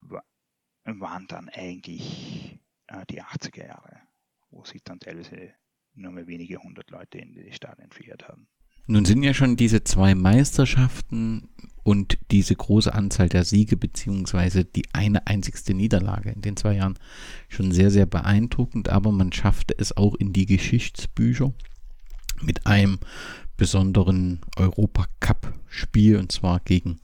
war, 0.00 0.24
waren 0.84 1.26
dann 1.28 1.50
eigentlich 1.50 2.58
äh, 2.86 3.04
die 3.10 3.22
80er 3.22 3.66
Jahre, 3.66 4.00
wo 4.50 4.64
sich 4.64 4.82
dann 4.82 4.98
teilweise 4.98 5.52
nur 5.92 6.12
mehr 6.12 6.26
wenige 6.26 6.56
hundert 6.56 6.90
Leute 6.90 7.18
in 7.18 7.34
die 7.34 7.52
Stadien 7.52 7.90
verirrt 7.90 8.26
haben. 8.26 8.48
Nun 8.86 9.04
sind 9.04 9.22
ja 9.22 9.34
schon 9.34 9.56
diese 9.56 9.84
zwei 9.84 10.14
Meisterschaften 10.14 11.50
und 11.82 12.18
diese 12.30 12.56
große 12.56 12.94
Anzahl 12.94 13.28
der 13.28 13.44
Siege 13.44 13.76
beziehungsweise 13.76 14.64
die 14.64 14.84
eine 14.94 15.26
einzigste 15.26 15.74
Niederlage 15.74 16.30
in 16.30 16.40
den 16.40 16.56
zwei 16.56 16.76
Jahren 16.76 16.98
schon 17.48 17.70
sehr, 17.70 17.90
sehr 17.90 18.06
beeindruckend, 18.06 18.88
aber 18.88 19.12
man 19.12 19.30
schaffte 19.30 19.74
es 19.78 19.94
auch 19.94 20.14
in 20.14 20.32
die 20.32 20.46
Geschichtsbücher 20.46 21.52
mit 22.40 22.66
einem 22.66 22.98
besonderen 23.58 24.40
Europacup-Spiel 24.56 26.16
und 26.16 26.32
zwar 26.32 26.60
gegen 26.60 26.98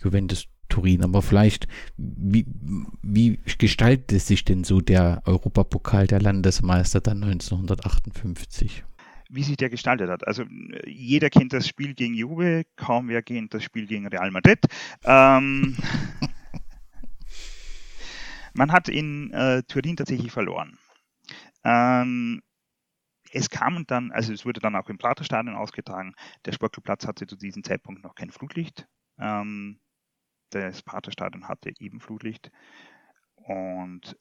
Juventus 0.00 0.46
Turin. 0.68 1.02
Aber 1.02 1.22
vielleicht, 1.22 1.66
wie, 1.96 2.46
wie 3.02 3.40
gestaltet 3.58 4.20
sich 4.20 4.44
denn 4.44 4.62
so 4.62 4.80
der 4.80 5.22
Europapokal 5.24 6.06
der 6.06 6.20
Landesmeister 6.20 7.00
dann 7.00 7.24
1958? 7.24 8.84
Wie 9.28 9.42
sich 9.42 9.56
der 9.56 9.70
gestaltet 9.70 10.08
hat. 10.08 10.26
Also 10.26 10.44
jeder 10.86 11.30
kennt 11.30 11.52
das 11.52 11.66
Spiel 11.66 11.94
gegen 11.94 12.14
Juve, 12.14 12.64
kaum 12.76 13.08
wer 13.08 13.22
kennt 13.22 13.54
das 13.54 13.64
Spiel 13.64 13.86
gegen 13.86 14.06
Real 14.06 14.30
Madrid. 14.30 14.60
Ähm, 15.04 15.76
man 18.54 18.70
hat 18.70 18.88
in 18.88 19.32
äh, 19.32 19.64
Turin 19.64 19.96
tatsächlich 19.96 20.30
verloren. 20.30 20.78
Ähm, 21.64 22.42
es 23.36 23.50
kam 23.50 23.86
dann, 23.86 24.12
also 24.12 24.32
es 24.32 24.46
wurde 24.46 24.60
dann 24.60 24.76
auch 24.76 24.88
im 24.88 24.96
Praterstadion 24.96 25.56
ausgetragen. 25.56 26.14
Der 26.46 26.52
Sportclubplatz 26.52 27.06
hatte 27.06 27.26
zu 27.26 27.36
diesem 27.36 27.62
Zeitpunkt 27.62 28.02
noch 28.02 28.14
kein 28.14 28.30
Flutlicht. 28.30 28.88
Ähm, 29.18 29.78
das 30.50 30.82
Praterstadion 30.82 31.46
hatte 31.46 31.70
eben 31.78 32.00
Flutlicht 32.00 32.50
und 33.34 34.16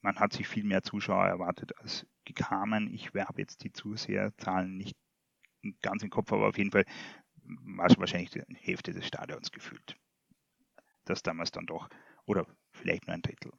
man 0.00 0.20
hat 0.20 0.32
sich 0.32 0.46
viel 0.46 0.62
mehr 0.64 0.82
Zuschauer 0.84 1.26
erwartet, 1.26 1.76
als 1.78 2.06
gekamen. 2.24 2.94
Ich 2.94 3.08
habe 3.14 3.40
jetzt 3.40 3.64
die 3.64 3.72
Zuseherzahlen 3.72 4.76
nicht 4.76 4.96
ganz 5.82 6.04
im 6.04 6.10
Kopf, 6.10 6.32
aber 6.32 6.46
auf 6.48 6.56
jeden 6.56 6.70
Fall 6.70 6.84
war 7.42 7.86
es 7.86 7.98
wahrscheinlich 7.98 8.30
die 8.30 8.42
Hälfte 8.54 8.92
des 8.92 9.06
Stadions 9.08 9.50
gefühlt. 9.50 9.96
Das 11.04 11.24
damals 11.24 11.50
dann 11.50 11.66
doch, 11.66 11.88
oder 12.26 12.46
vielleicht 12.72 13.08
nur 13.08 13.14
ein 13.14 13.22
Drittel. 13.22 13.52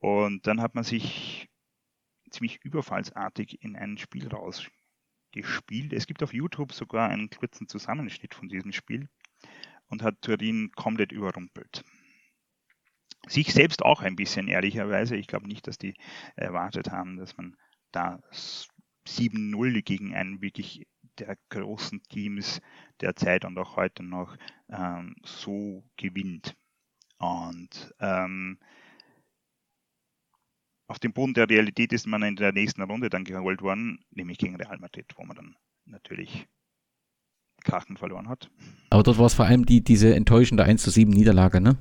Und 0.00 0.46
dann 0.48 0.60
hat 0.60 0.74
man 0.74 0.84
sich 0.84 1.48
ziemlich 2.30 2.64
überfallsartig 2.64 3.62
in 3.62 3.76
ein 3.76 3.98
Spiel 3.98 4.28
rausgespielt. 4.28 5.92
Es 5.92 6.06
gibt 6.06 6.22
auf 6.22 6.32
YouTube 6.32 6.72
sogar 6.72 7.08
einen 7.08 7.30
kurzen 7.30 7.68
Zusammenschnitt 7.68 8.34
von 8.34 8.48
diesem 8.48 8.72
Spiel 8.72 9.08
und 9.88 10.02
hat 10.02 10.22
Turin 10.22 10.70
komplett 10.72 11.12
überrumpelt. 11.12 11.84
Sich 13.26 13.52
selbst 13.52 13.82
auch 13.82 14.00
ein 14.02 14.16
bisschen, 14.16 14.48
ehrlicherweise. 14.48 15.16
Ich 15.16 15.26
glaube 15.26 15.48
nicht, 15.48 15.66
dass 15.66 15.78
die 15.78 15.94
erwartet 16.36 16.90
haben, 16.90 17.16
dass 17.16 17.36
man 17.36 17.56
da 17.90 18.20
7-0 19.06 19.82
gegen 19.82 20.14
einen 20.14 20.40
wirklich 20.40 20.86
der 21.18 21.36
großen 21.48 22.02
Teams 22.04 22.60
der 23.00 23.16
Zeit 23.16 23.44
und 23.44 23.58
auch 23.58 23.76
heute 23.76 24.02
noch 24.02 24.36
ähm, 24.68 25.16
so 25.24 25.84
gewinnt. 25.96 26.56
Und 27.18 27.92
ähm, 27.98 28.58
auf 30.88 30.98
dem 30.98 31.12
Boden 31.12 31.34
der 31.34 31.48
Realität 31.48 31.92
ist 31.92 32.06
man 32.06 32.22
in 32.22 32.36
der 32.36 32.52
nächsten 32.52 32.82
Runde 32.82 33.10
dann 33.10 33.24
geholt 33.24 33.62
worden, 33.62 34.00
nämlich 34.10 34.38
gegen 34.38 34.56
Real 34.56 34.78
Madrid, 34.78 35.06
wo 35.16 35.24
man 35.24 35.36
dann 35.36 35.56
natürlich 35.84 36.48
Krachen 37.62 37.96
verloren 37.96 38.28
hat. 38.28 38.50
Aber 38.90 39.02
dort 39.02 39.18
war 39.18 39.26
es 39.26 39.34
vor 39.34 39.44
allem 39.44 39.66
die, 39.66 39.82
diese 39.82 40.14
enttäuschende 40.14 40.64
1 40.64 40.82
zu 40.82 40.90
7 40.90 41.10
Niederlage, 41.10 41.60
ne? 41.60 41.76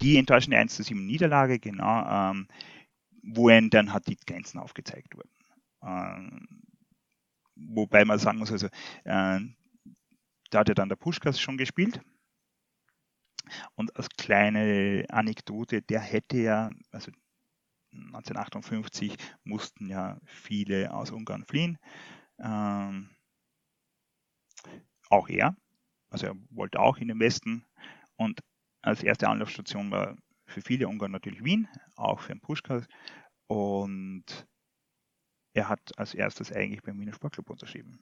Die 0.00 0.16
enttäuschende 0.16 0.56
1 0.56 0.74
zu 0.74 0.82
7 0.82 1.04
Niederlage, 1.06 1.58
genau, 1.58 2.30
ähm, 2.30 2.48
wo 3.22 3.48
dann 3.48 3.92
hat 3.92 4.06
die 4.06 4.16
Grenzen 4.16 4.58
aufgezeigt 4.58 5.14
wurden. 5.14 5.30
Ähm, 5.82 6.48
wobei 7.56 8.04
man 8.04 8.18
sagen 8.18 8.38
muss, 8.38 8.50
also 8.50 8.68
äh, 9.04 9.40
da 10.50 10.58
hat 10.60 10.68
ja 10.68 10.74
dann 10.74 10.88
der 10.88 10.96
Puschkas 10.96 11.38
schon 11.38 11.58
gespielt. 11.58 12.00
Und 13.74 13.94
als 13.96 14.08
kleine 14.10 15.04
Anekdote, 15.10 15.82
der 15.82 16.00
hätte 16.00 16.38
ja, 16.38 16.70
also 16.90 17.10
1958 17.92 19.16
mussten 19.44 19.88
ja 19.88 20.20
viele 20.24 20.92
aus 20.92 21.10
Ungarn 21.10 21.44
fliehen. 21.44 21.78
Ähm, 22.38 23.10
auch 25.10 25.28
er. 25.28 25.56
Also 26.10 26.26
er 26.26 26.34
wollte 26.50 26.80
auch 26.80 26.98
in 26.98 27.08
den 27.08 27.20
Westen. 27.20 27.64
Und 28.16 28.40
als 28.82 29.02
erste 29.02 29.28
Anlaufstation 29.28 29.90
war 29.90 30.16
für 30.46 30.62
viele 30.62 30.88
Ungarn 30.88 31.12
natürlich 31.12 31.44
Wien, 31.44 31.68
auch 31.96 32.20
für 32.20 32.32
den 32.32 32.40
Puschkas. 32.40 32.86
Und 33.46 34.46
er 35.54 35.68
hat 35.68 35.98
als 35.98 36.14
erstes 36.14 36.52
eigentlich 36.52 36.82
beim 36.82 37.00
Wiener 37.00 37.12
Sportclub 37.12 37.50
unterschrieben. 37.50 37.98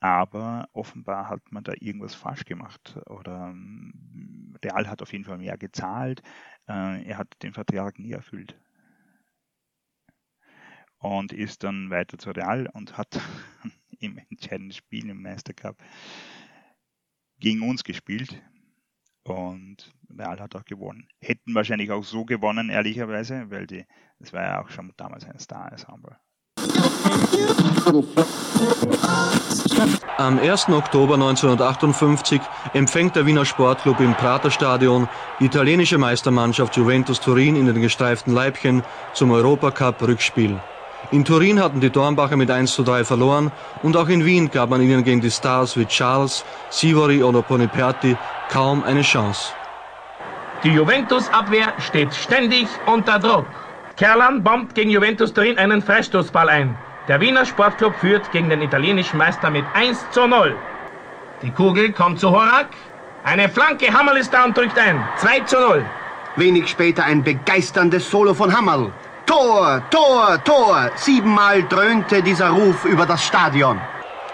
Aber 0.00 0.68
offenbar 0.72 1.28
hat 1.28 1.40
man 1.50 1.64
da 1.64 1.72
irgendwas 1.80 2.14
falsch 2.14 2.44
gemacht 2.44 2.98
oder 3.06 3.48
ähm, 3.50 4.54
Real 4.62 4.88
hat 4.88 5.02
auf 5.02 5.12
jeden 5.12 5.24
Fall 5.24 5.38
mehr 5.38 5.56
gezahlt. 5.56 6.22
Äh, 6.68 7.04
er 7.04 7.18
hat 7.18 7.28
den 7.42 7.54
Vertrag 7.54 7.98
nie 7.98 8.12
erfüllt 8.12 8.58
und 11.04 11.34
ist 11.34 11.62
dann 11.64 11.90
weiter 11.90 12.16
zu 12.18 12.30
Real 12.30 12.66
und 12.72 12.96
hat 12.96 13.20
im 14.00 14.18
entscheidenden 14.30 14.72
Spiel 14.72 15.08
im 15.10 15.22
Meistercup 15.22 15.76
gegen 17.38 17.62
uns 17.62 17.84
gespielt. 17.84 18.42
Und 19.22 19.94
Real 20.10 20.40
hat 20.40 20.54
auch 20.56 20.64
gewonnen. 20.64 21.08
Hätten 21.20 21.54
wahrscheinlich 21.54 21.90
auch 21.90 22.04
so 22.04 22.24
gewonnen, 22.24 22.70
ehrlicherweise, 22.70 23.50
weil 23.50 23.66
die, 23.66 23.86
das 24.18 24.32
war 24.32 24.42
ja 24.42 24.62
auch 24.62 24.70
schon 24.70 24.92
damals 24.96 25.24
ein 25.24 25.38
Star-Ensemble. 25.38 26.18
Am 30.16 30.38
1. 30.38 30.68
Oktober 30.70 31.14
1958 31.14 32.40
empfängt 32.72 33.14
der 33.14 33.26
Wiener 33.26 33.44
Sportclub 33.44 34.00
im 34.00 34.14
Praterstadion 34.14 35.08
die 35.38 35.46
italienische 35.46 35.98
Meistermannschaft 35.98 36.76
Juventus 36.76 37.20
Turin 37.20 37.56
in 37.56 37.66
den 37.66 37.82
gestreiften 37.82 38.32
Leibchen 38.32 38.82
zum 39.12 39.32
Europacup-Rückspiel. 39.32 40.58
In 41.10 41.24
Turin 41.24 41.60
hatten 41.60 41.80
die 41.80 41.90
Dornbacher 41.90 42.36
mit 42.36 42.50
1 42.50 42.74
zu 42.74 42.82
3 42.82 43.04
verloren 43.04 43.52
und 43.82 43.96
auch 43.96 44.08
in 44.08 44.24
Wien 44.24 44.50
gab 44.50 44.70
man 44.70 44.80
ihnen 44.80 45.04
gegen 45.04 45.20
die 45.20 45.30
Stars 45.30 45.76
wie 45.76 45.84
Charles, 45.84 46.44
Sivori 46.70 47.22
oder 47.22 47.42
Boniperti 47.42 48.16
kaum 48.48 48.82
eine 48.84 49.02
Chance. 49.02 49.52
Die 50.62 50.70
Juventus-Abwehr 50.70 51.74
steht 51.78 52.14
ständig 52.14 52.68
unter 52.86 53.18
Druck. 53.18 53.46
Kerlan 53.96 54.42
bombt 54.42 54.74
gegen 54.74 54.90
Juventus 54.90 55.32
Turin 55.32 55.56
einen 55.56 55.80
Freistoßball 55.80 56.48
ein. 56.48 56.76
Der 57.06 57.20
Wiener 57.20 57.46
Sportclub 57.46 57.94
führt 57.94 58.32
gegen 58.32 58.48
den 58.50 58.60
italienischen 58.60 59.18
Meister 59.18 59.50
mit 59.50 59.64
1 59.72 60.10
zu 60.10 60.26
0. 60.26 60.56
Die 61.42 61.50
Kugel 61.50 61.92
kommt 61.92 62.18
zu 62.18 62.30
Horak. 62.30 62.70
Eine 63.22 63.48
Flanke, 63.48 63.92
Hammerl 63.92 64.16
ist 64.16 64.34
da 64.34 64.44
und 64.44 64.56
drückt 64.56 64.78
ein. 64.78 65.00
2 65.18 65.40
zu 65.40 65.60
0. 65.60 65.84
Wenig 66.36 66.68
später 66.68 67.04
ein 67.04 67.22
begeisterndes 67.22 68.10
Solo 68.10 68.34
von 68.34 68.56
Hammerl. 68.56 68.90
Tor, 69.26 69.80
Tor, 69.90 70.42
Tor! 70.42 70.90
Siebenmal 70.96 71.62
dröhnte 71.62 72.20
dieser 72.20 72.50
Ruf 72.50 72.84
über 72.84 73.06
das 73.06 73.24
Stadion. 73.24 73.80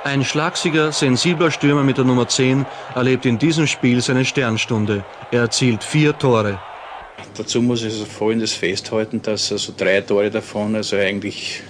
Ein 0.04 0.24
schlagsiger, 0.24 0.90
sensibler 0.90 1.50
Stürmer 1.50 1.82
mit 1.82 1.98
der 1.98 2.06
Nummer 2.06 2.26
10 2.26 2.64
erlebt 2.94 3.26
in 3.26 3.38
diesem 3.38 3.66
Spiel 3.66 4.00
seine 4.00 4.24
Sternstunde. 4.24 5.04
Er 5.30 5.42
erzielt 5.42 5.84
vier 5.84 6.16
Tore. 6.16 6.58
Dazu 7.36 7.62
muss 7.62 7.80
ich 7.82 7.92
also 7.92 8.04
Folgendes 8.04 8.52
festhalten, 8.52 9.22
dass 9.22 9.52
also 9.52 9.72
drei 9.76 10.00
Tore 10.00 10.30
davon 10.30 10.74
also 10.74 10.96
eigentlich 10.96 11.62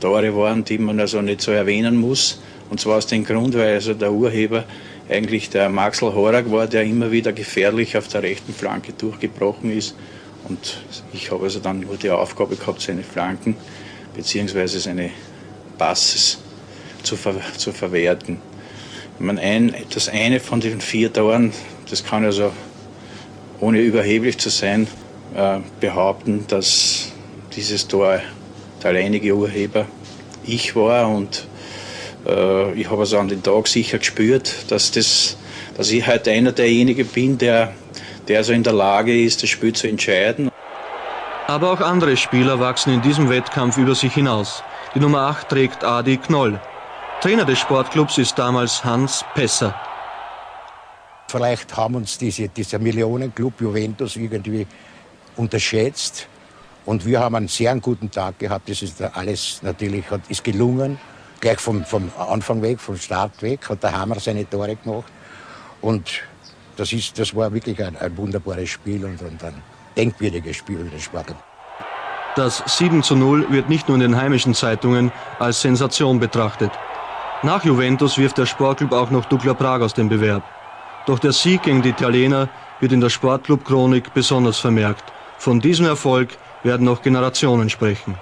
Tore 0.00 0.34
waren, 0.34 0.64
die 0.64 0.78
man 0.78 0.98
also 0.98 1.20
nicht 1.20 1.42
so 1.42 1.52
erwähnen 1.52 1.96
muss. 1.96 2.40
Und 2.70 2.80
zwar 2.80 2.96
aus 2.96 3.06
dem 3.06 3.24
Grund, 3.24 3.54
weil 3.54 3.74
also 3.74 3.94
der 3.94 4.12
Urheber 4.12 4.64
eigentlich 5.08 5.50
der 5.50 5.68
Maxel 5.68 6.14
Horak 6.14 6.50
war, 6.50 6.66
der 6.66 6.84
immer 6.84 7.10
wieder 7.10 7.32
gefährlich 7.32 7.96
auf 7.96 8.08
der 8.08 8.22
rechten 8.22 8.54
Flanke 8.54 8.92
durchgebrochen 8.92 9.76
ist. 9.76 9.94
Und 10.48 10.78
ich 11.12 11.30
habe 11.30 11.44
also 11.44 11.60
dann 11.60 11.80
nur 11.80 11.96
die 11.96 12.10
Aufgabe 12.10 12.56
gehabt, 12.56 12.80
seine 12.80 13.02
Flanken 13.02 13.56
bzw. 14.14 14.66
seine 14.66 15.10
Passes 15.76 16.38
zu, 17.02 17.16
ver 17.16 17.34
zu 17.56 17.72
verwerten. 17.72 18.38
Ich 19.18 19.24
meine, 19.24 19.40
ein, 19.40 19.74
das 19.92 20.08
eine 20.08 20.40
von 20.40 20.60
den 20.60 20.80
vier 20.80 21.12
Toren, 21.12 21.52
das 21.90 22.04
kann 22.04 22.24
also 22.24 22.52
ohne 23.60 23.80
überheblich 23.80 24.38
zu 24.38 24.48
sein, 24.48 24.86
äh, 25.34 25.58
behaupten, 25.80 26.46
dass 26.48 27.12
dieses 27.54 27.86
Tor 27.86 28.20
der 28.82 28.90
alleinige 28.90 29.34
Urheber 29.34 29.86
ich 30.44 30.74
war 30.74 31.08
und 31.08 31.46
äh, 32.26 32.72
ich 32.72 32.90
habe 32.90 33.00
also 33.02 33.18
an 33.18 33.28
den 33.28 33.42
Tag 33.42 33.68
sicher 33.68 33.98
gespürt, 33.98 34.70
dass, 34.70 34.90
das, 34.90 35.36
dass 35.76 35.90
ich 35.90 36.06
heute 36.06 36.30
einer 36.30 36.52
derjenigen 36.52 37.06
bin, 37.06 37.38
der, 37.38 37.74
der 38.28 38.38
also 38.38 38.52
in 38.52 38.62
der 38.62 38.72
Lage 38.72 39.22
ist, 39.22 39.42
das 39.42 39.50
Spiel 39.50 39.72
zu 39.72 39.86
entscheiden. 39.86 40.50
Aber 41.46 41.72
auch 41.72 41.80
andere 41.80 42.16
Spieler 42.16 42.60
wachsen 42.60 42.94
in 42.94 43.02
diesem 43.02 43.28
Wettkampf 43.28 43.76
über 43.76 43.94
sich 43.94 44.14
hinaus. 44.14 44.62
Die 44.94 45.00
Nummer 45.00 45.22
8 45.22 45.48
trägt 45.48 45.84
Adi 45.84 46.16
Knoll. 46.16 46.60
Trainer 47.20 47.44
des 47.44 47.58
Sportclubs 47.58 48.18
ist 48.18 48.38
damals 48.38 48.84
Hans 48.84 49.24
Pesser. 49.34 49.74
Vielleicht 51.30 51.76
haben 51.76 51.94
uns 51.94 52.18
diese, 52.18 52.48
dieser 52.48 52.80
Millionenclub 52.80 53.60
Juventus 53.60 54.16
irgendwie 54.16 54.66
unterschätzt 55.36 56.26
Und 56.86 57.06
wir 57.06 57.20
haben 57.20 57.36
einen 57.36 57.46
sehr 57.46 57.74
guten 57.76 58.10
Tag 58.10 58.40
gehabt. 58.40 58.68
Das 58.68 58.82
ist 58.82 59.00
alles 59.00 59.60
natürlich 59.62 60.10
hat, 60.10 60.22
ist 60.28 60.42
gelungen. 60.42 60.98
Gleich 61.38 61.60
vom, 61.60 61.84
vom 61.84 62.10
Anfang 62.18 62.60
weg, 62.62 62.80
vom 62.80 62.96
Start 62.96 63.40
weg, 63.42 63.68
hat 63.68 63.82
der 63.82 63.96
Hammer 63.96 64.18
seine 64.18 64.48
Tore 64.48 64.74
gemacht. 64.74 65.12
Und 65.80 66.22
das, 66.76 66.92
ist, 66.92 67.16
das 67.16 67.34
war 67.36 67.52
wirklich 67.52 67.82
ein, 67.82 67.96
ein 67.96 68.16
wunderbares 68.16 68.68
Spiel 68.68 69.04
und, 69.04 69.22
und 69.22 69.44
ein 69.44 69.62
denkwürdiges 69.96 70.56
Spiel 70.56 70.78
für 70.78 70.90
den 70.90 71.00
Sportler. 71.00 71.36
Das 72.34 72.62
7 72.66 73.04
zu 73.04 73.14
0 73.14 73.52
wird 73.52 73.68
nicht 73.68 73.88
nur 73.88 73.96
in 73.96 74.00
den 74.00 74.16
heimischen 74.16 74.54
Zeitungen 74.54 75.12
als 75.38 75.60
Sensation 75.60 76.18
betrachtet. 76.18 76.72
Nach 77.42 77.64
Juventus 77.64 78.18
wirft 78.18 78.38
der 78.38 78.46
Sportclub 78.46 78.92
auch 78.92 79.10
noch 79.10 79.26
Dukla 79.26 79.54
Prag 79.54 79.80
aus 79.80 79.94
dem 79.94 80.08
Bewerb. 80.08 80.42
Doch 81.10 81.18
der 81.18 81.32
Sieg 81.32 81.64
gegen 81.64 81.82
die 81.82 81.88
Italiener 81.88 82.48
wird 82.78 82.92
in 82.92 83.00
der 83.00 83.08
Sportclub-Chronik 83.08 84.14
besonders 84.14 84.60
vermerkt. 84.60 85.02
Von 85.38 85.58
diesem 85.58 85.86
Erfolg 85.86 86.28
werden 86.62 86.86
noch 86.86 87.02
Generationen 87.02 87.68
sprechen. 87.68 88.14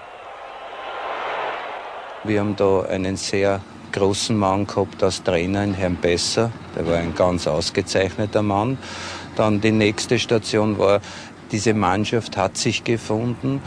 Wir 2.25 2.41
haben 2.41 2.57
da 2.57 2.85
einen 2.85 3.19
sehr 3.19 3.61
großen 3.93 4.35
Mann 4.35 4.67
gehabt 4.67 5.03
als 5.03 5.23
Trainer, 5.23 5.65
in 5.65 5.75
Herrn 5.75 5.97
Besser. 5.97 6.51
Der 6.75 6.87
war 6.87 6.97
ein 6.97 7.15
ganz 7.15 7.47
ausgezeichneter 7.47 8.41
Mann. 8.41 8.79
Dann 9.37 9.61
die 9.61 9.73
nächste 9.73 10.19
Station 10.19 10.79
war, 10.79 11.03
diese 11.53 11.75
Mannschaft 11.75 12.39
hat 12.39 12.57
sich 12.57 12.85
gefunden. 12.85 13.61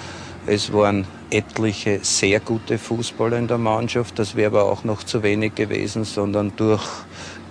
Es 0.48 0.74
waren 0.74 1.06
etliche 1.30 2.00
sehr 2.02 2.40
gute 2.40 2.80
Fußballer 2.80 3.38
in 3.38 3.48
der 3.48 3.60
Mannschaft. 3.60 4.18
Das 4.18 4.36
wäre 4.36 4.48
aber 4.48 4.64
auch 4.64 4.84
noch 4.84 5.04
zu 5.04 5.22
wenig 5.22 5.54
gewesen, 5.54 6.06
sondern 6.06 6.54
durch 6.56 6.82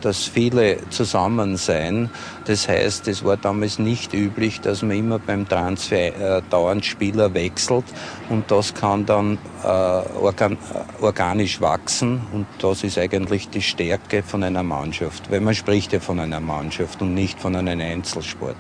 das 0.01 0.25
viele 0.25 0.79
Zusammensein. 0.91 2.11
Das 2.47 2.69
heißt, 2.69 3.09
es 3.09 3.25
war 3.25 3.37
damals 3.37 3.79
nicht 3.79 4.15
üblich, 4.15 4.61
dass 4.61 4.83
man 4.83 4.97
immer 4.97 5.19
beim 5.19 5.49
Transfer 5.49 6.39
äh, 6.39 6.43
dauernd 6.51 6.85
Spieler 6.85 7.33
wechselt 7.35 7.85
und 8.29 8.51
das 8.51 8.75
kann 8.75 9.07
dann 9.07 9.39
äh, 9.63 9.67
organ 9.67 10.59
organisch 11.01 11.61
wachsen 11.61 12.21
und 12.33 12.47
das 12.59 12.85
ist 12.85 12.99
eigentlich 12.99 13.49
die 13.49 13.63
Stärke 13.63 14.23
von 14.23 14.43
einer 14.43 14.63
Mannschaft, 14.63 15.31
weil 15.31 15.41
man 15.41 15.55
spricht 15.55 15.93
ja 15.93 16.01
von 16.01 16.19
einer 16.21 16.41
Mannschaft 16.41 17.03
und 17.03 17.15
nicht 17.15 17.39
von 17.41 17.57
einem 17.57 17.81
Einzelsport. 17.81 18.57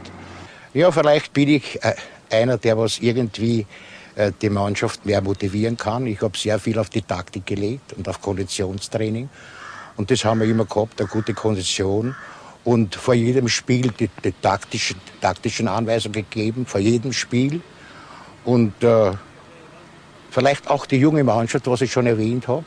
Ja, 0.72 0.92
vielleicht 0.92 1.32
bin 1.32 1.48
ich 1.48 1.82
äh, 1.82 1.94
einer, 2.30 2.58
der 2.58 2.78
was 2.78 2.98
irgendwie 2.98 3.66
äh, 4.14 4.32
die 4.40 4.50
Mannschaft 4.50 5.06
mehr 5.06 5.20
motivieren 5.20 5.76
kann. 5.76 6.06
Ich 6.06 6.20
habe 6.22 6.36
sehr 6.36 6.58
viel 6.58 6.78
auf 6.78 6.90
die 6.90 7.02
Taktik 7.02 7.46
gelegt 7.46 7.92
und 7.94 8.08
auf 8.08 8.20
Konditionstraining. 8.20 9.28
Und 9.96 10.10
das 10.10 10.24
haben 10.24 10.40
wir 10.40 10.46
immer 10.46 10.64
gehabt, 10.64 11.00
eine 11.00 11.08
gute 11.08 11.34
Kondition. 11.34 12.14
Und 12.64 12.94
vor 12.94 13.14
jedem 13.14 13.48
Spiel 13.48 13.90
die, 13.98 14.10
die 14.22 14.32
taktischen, 14.32 14.96
taktischen 15.20 15.68
Anweisungen 15.68 16.12
gegeben, 16.12 16.66
vor 16.66 16.80
jedem 16.80 17.12
Spiel. 17.12 17.60
Und 18.44 18.82
äh, 18.82 19.12
vielleicht 20.30 20.68
auch 20.68 20.86
die 20.86 20.96
junge 20.96 21.24
Mannschaft, 21.24 21.66
was 21.66 21.80
ich 21.80 21.92
schon 21.92 22.06
erwähnt 22.06 22.48
habe, 22.48 22.64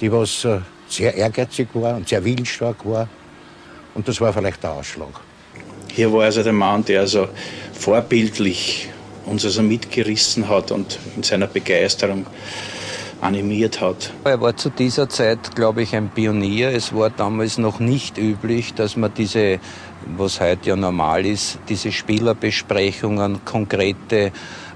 die 0.00 0.10
was 0.10 0.44
äh, 0.44 0.60
sehr 0.88 1.14
ehrgeizig 1.14 1.68
war 1.74 1.96
und 1.96 2.08
sehr 2.08 2.24
willensstark 2.24 2.84
war. 2.84 3.08
Und 3.94 4.08
das 4.08 4.20
war 4.20 4.32
vielleicht 4.32 4.62
der 4.62 4.72
Ausschlag. 4.72 5.20
Hier 5.92 6.12
war 6.12 6.24
also 6.24 6.42
der 6.42 6.52
Mann, 6.52 6.84
der 6.84 7.00
also 7.00 7.28
vorbildlich 7.72 8.88
uns 9.26 9.44
also 9.44 9.62
mitgerissen 9.62 10.48
hat 10.48 10.70
und 10.70 10.98
in 11.16 11.22
seiner 11.22 11.46
Begeisterung 11.46 12.26
animiert 13.24 13.80
hat. 13.80 14.12
Er 14.24 14.40
war 14.40 14.56
zu 14.56 14.70
dieser 14.70 15.08
Zeit, 15.08 15.56
glaube 15.56 15.82
ich, 15.82 15.96
ein 15.96 16.10
Pionier. 16.10 16.70
Es 16.72 16.94
war 16.94 17.10
damals 17.10 17.56
noch 17.58 17.80
nicht 17.80 18.18
üblich, 18.18 18.74
dass 18.74 18.96
man 18.96 19.12
diese, 19.14 19.58
was 20.16 20.40
heute 20.40 20.68
ja 20.70 20.76
normal 20.76 21.24
ist, 21.24 21.58
diese 21.68 21.90
Spielerbesprechungen, 21.90 23.44
konkrete 23.44 24.30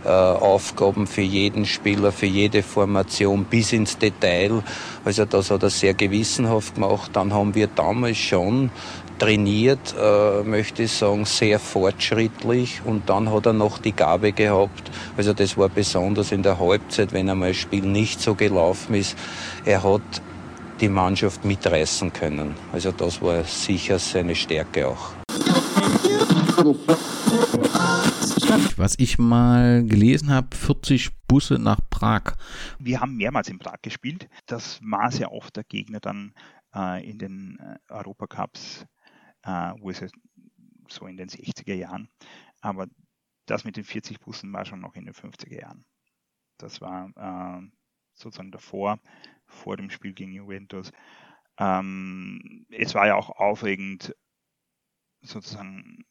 äh, 0.04 0.08
Aufgaben 0.08 1.06
für 1.06 1.20
jeden 1.20 1.66
Spieler, 1.66 2.10
für 2.10 2.26
jede 2.26 2.62
Formation 2.62 3.44
bis 3.44 3.72
ins 3.72 3.98
Detail. 3.98 4.62
Also 5.04 5.26
das 5.26 5.50
hat 5.50 5.62
er 5.62 5.70
sehr 5.70 5.92
gewissenhaft 5.92 6.74
gemacht. 6.74 7.10
Dann 7.12 7.34
haben 7.34 7.54
wir 7.54 7.66
damals 7.66 8.16
schon 8.16 8.70
trainiert, 9.18 9.94
äh, 9.98 10.42
möchte 10.42 10.84
ich 10.84 10.92
sagen, 10.92 11.24
sehr 11.24 11.58
fortschrittlich. 11.58 12.82
Und 12.84 13.08
dann 13.08 13.30
hat 13.30 13.46
er 13.46 13.52
noch 13.52 13.78
die 13.78 13.92
Gabe 13.92 14.32
gehabt, 14.32 14.90
also 15.16 15.32
das 15.32 15.56
war 15.56 15.68
besonders 15.68 16.32
in 16.32 16.42
der 16.42 16.58
Halbzeit, 16.58 17.12
wenn 17.12 17.28
einmal 17.28 17.48
ein 17.48 17.54
Spiel 17.54 17.84
nicht 17.84 18.20
so 18.20 18.34
gelaufen 18.34 18.94
ist, 18.94 19.16
er 19.64 19.82
hat 19.82 20.22
die 20.80 20.88
Mannschaft 20.88 21.44
mitreißen 21.44 22.12
können. 22.12 22.54
Also 22.72 22.92
das 22.92 23.20
war 23.20 23.44
sicher 23.44 23.98
seine 23.98 24.34
Stärke 24.34 24.88
auch. 24.88 25.12
Was 28.76 28.94
ich 28.98 29.18
mal 29.18 29.84
gelesen 29.84 30.30
habe, 30.30 30.56
40 30.56 31.10
Busse 31.26 31.58
nach 31.58 31.80
Prag. 31.90 32.34
Wir 32.78 33.00
haben 33.00 33.16
mehrmals 33.16 33.48
in 33.48 33.58
Prag 33.58 33.82
gespielt. 33.82 34.28
Das 34.46 34.80
war 34.82 35.10
sehr 35.10 35.32
oft 35.32 35.56
der 35.56 35.64
Gegner 35.64 36.00
dann 36.00 36.32
äh, 36.74 37.08
in 37.08 37.18
den 37.18 37.58
äh, 37.60 37.92
Europacups 37.92 38.86
äh, 39.44 39.72
es 39.90 40.12
so 40.88 41.06
in 41.06 41.16
den 41.16 41.28
60er 41.28 41.74
Jahren. 41.74 42.08
Aber 42.60 42.86
das 43.46 43.64
mit 43.64 43.76
den 43.76 43.84
40 43.84 44.20
Bussen 44.20 44.52
war 44.52 44.64
schon 44.64 44.80
noch 44.80 44.94
in 44.94 45.04
den 45.04 45.14
50er 45.14 45.60
Jahren. 45.60 45.84
Das 46.58 46.80
war 46.80 47.10
äh, 47.16 47.68
sozusagen 48.14 48.50
davor, 48.50 49.00
vor 49.46 49.76
dem 49.76 49.90
Spiel 49.90 50.12
gegen 50.12 50.32
Juventus. 50.32 50.92
Ähm, 51.58 52.66
es 52.70 52.94
war 52.94 53.06
ja 53.06 53.16
auch 53.16 53.30
aufregend, 53.30 54.14
sozusagen 55.20 56.04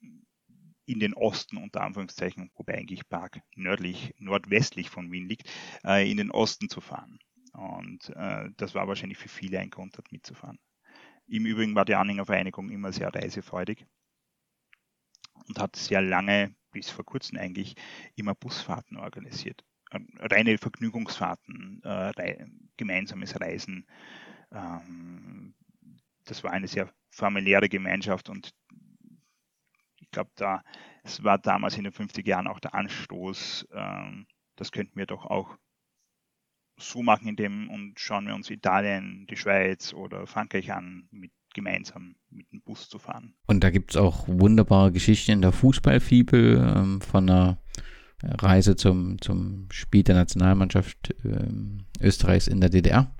in 0.85 0.99
den 0.99 1.13
Osten 1.13 1.57
unter 1.57 1.81
Anführungszeichen, 1.81 2.49
wobei 2.55 2.77
eigentlich 2.77 3.07
Park 3.09 3.41
nördlich, 3.55 4.13
nordwestlich 4.17 4.89
von 4.89 5.11
Wien 5.11 5.27
liegt, 5.27 5.49
äh, 5.83 6.09
in 6.09 6.17
den 6.17 6.31
Osten 6.31 6.69
zu 6.69 6.81
fahren. 6.81 7.19
Und 7.53 8.09
äh, 8.15 8.49
das 8.55 8.73
war 8.73 8.87
wahrscheinlich 8.87 9.17
für 9.17 9.29
viele 9.29 9.59
ein 9.59 9.69
Grund, 9.69 9.97
dort 9.97 10.11
mitzufahren. 10.11 10.59
Im 11.27 11.45
Übrigen 11.45 11.75
war 11.75 11.85
die 11.85 11.95
Anhängervereinigung 11.95 12.69
immer 12.69 12.91
sehr 12.91 13.13
reisefreudig 13.13 13.85
und 15.47 15.59
hat 15.59 15.75
sehr 15.75 16.01
lange, 16.01 16.55
bis 16.71 16.89
vor 16.89 17.05
kurzem 17.05 17.37
eigentlich, 17.37 17.75
immer 18.15 18.33
Busfahrten 18.33 18.97
organisiert. 18.97 19.65
Ähm, 19.91 20.07
reine 20.19 20.57
Vergnügungsfahrten, 20.57 21.81
äh, 21.83 22.45
gemeinsames 22.77 23.39
Reisen. 23.39 23.85
Ähm, 24.51 25.53
das 26.25 26.43
war 26.43 26.51
eine 26.51 26.67
sehr 26.67 26.93
familiäre 27.09 27.69
Gemeinschaft 27.69 28.29
und 28.29 28.53
ich 29.99 30.11
glaube, 30.11 30.31
da, 30.35 30.63
es 31.03 31.23
war 31.23 31.37
damals 31.37 31.77
in 31.77 31.83
den 31.83 31.93
50er 31.93 32.25
Jahren 32.25 32.47
auch 32.47 32.59
der 32.59 32.73
Anstoß, 32.73 33.67
ähm, 33.73 34.27
das 34.55 34.71
könnten 34.71 34.97
wir 34.97 35.05
doch 35.05 35.25
auch 35.25 35.57
so 36.77 37.01
machen, 37.01 37.27
indem 37.27 37.69
und 37.69 37.99
schauen 37.99 38.27
wir 38.27 38.35
uns 38.35 38.49
Italien, 38.49 39.25
die 39.29 39.37
Schweiz 39.37 39.93
oder 39.93 40.27
Frankreich 40.27 40.71
an, 40.71 41.07
mit 41.11 41.31
gemeinsam 41.57 42.15
mit 42.29 42.51
dem 42.51 42.61
Bus 42.61 42.87
zu 42.87 42.99
fahren. 42.99 43.33
Und 43.47 43.63
da 43.63 43.71
gibt 43.71 43.91
es 43.91 43.97
auch 43.97 44.27
wunderbare 44.27 44.91
Geschichten 44.91 45.31
in 45.31 45.41
der 45.41 45.51
Fußballfibel 45.51 46.73
ähm, 46.75 47.01
von 47.01 47.27
einer 47.27 47.57
Reise 48.23 48.75
zum, 48.75 49.19
zum 49.21 49.67
Spiel 49.71 50.03
der 50.03 50.15
Nationalmannschaft 50.15 51.15
ähm, 51.25 51.85
Österreichs 51.99 52.47
in 52.47 52.61
der 52.61 52.69
DDR, 52.69 53.11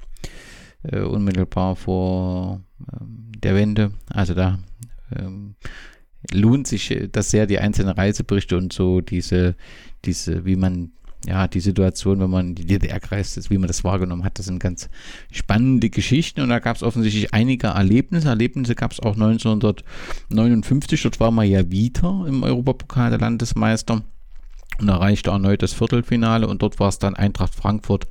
äh, 0.84 1.00
unmittelbar 1.00 1.76
vor 1.76 2.62
ähm, 2.94 3.32
der 3.38 3.56
Wende. 3.56 3.92
Also 4.10 4.36
da 4.36 4.60
ähm, 5.16 5.56
lohnt 6.32 6.68
sich 6.68 7.08
das 7.12 7.32
sehr, 7.32 7.48
die 7.48 7.58
einzelnen 7.58 7.94
Reiseberichte 7.94 8.56
und 8.56 8.72
so 8.72 9.02
diese, 9.02 9.56
diese, 10.06 10.46
wie 10.46 10.56
man 10.56 10.92
ja, 11.26 11.48
die 11.48 11.60
Situation, 11.60 12.20
wenn 12.20 12.30
man 12.30 12.56
die 12.56 12.66
DDR 12.66 13.00
kreist 13.00 13.38
ist, 13.38 13.50
wie 13.50 13.58
man 13.58 13.68
das 13.68 13.84
wahrgenommen 13.84 14.24
hat, 14.24 14.38
das 14.40 14.46
sind 14.46 14.60
ganz 14.60 14.90
spannende 15.32 15.90
Geschichten 15.90 16.42
und 16.42 16.50
da 16.50 16.60
gab 16.60 16.76
es 16.76 16.84
offensichtlich 16.84 17.34
einige 17.34 17.68
Erlebnisse. 17.68 18.30
Erlebnisse 18.30 18.76
gab 18.76 18.92
es 18.92 19.00
auch 19.00 19.14
1959, 19.14 21.02
dort 21.02 21.20
war 21.20 21.32
man 21.32 21.50
ja 21.50 21.70
wieder 21.72 22.26
im 22.28 22.44
Europapokal 22.44 23.10
der 23.10 23.20
Landesmeister 23.20 24.04
und 24.80 24.90
erreichte 24.90 25.32
erneut 25.32 25.64
das 25.64 25.74
Viertelfinale 25.74 26.48
und 26.48 26.62
dort 26.62 26.80
war 26.80 26.90
es 26.90 27.00
dann 27.00 27.16
Eintracht 27.16 27.56
Frankfurt, 27.56 28.08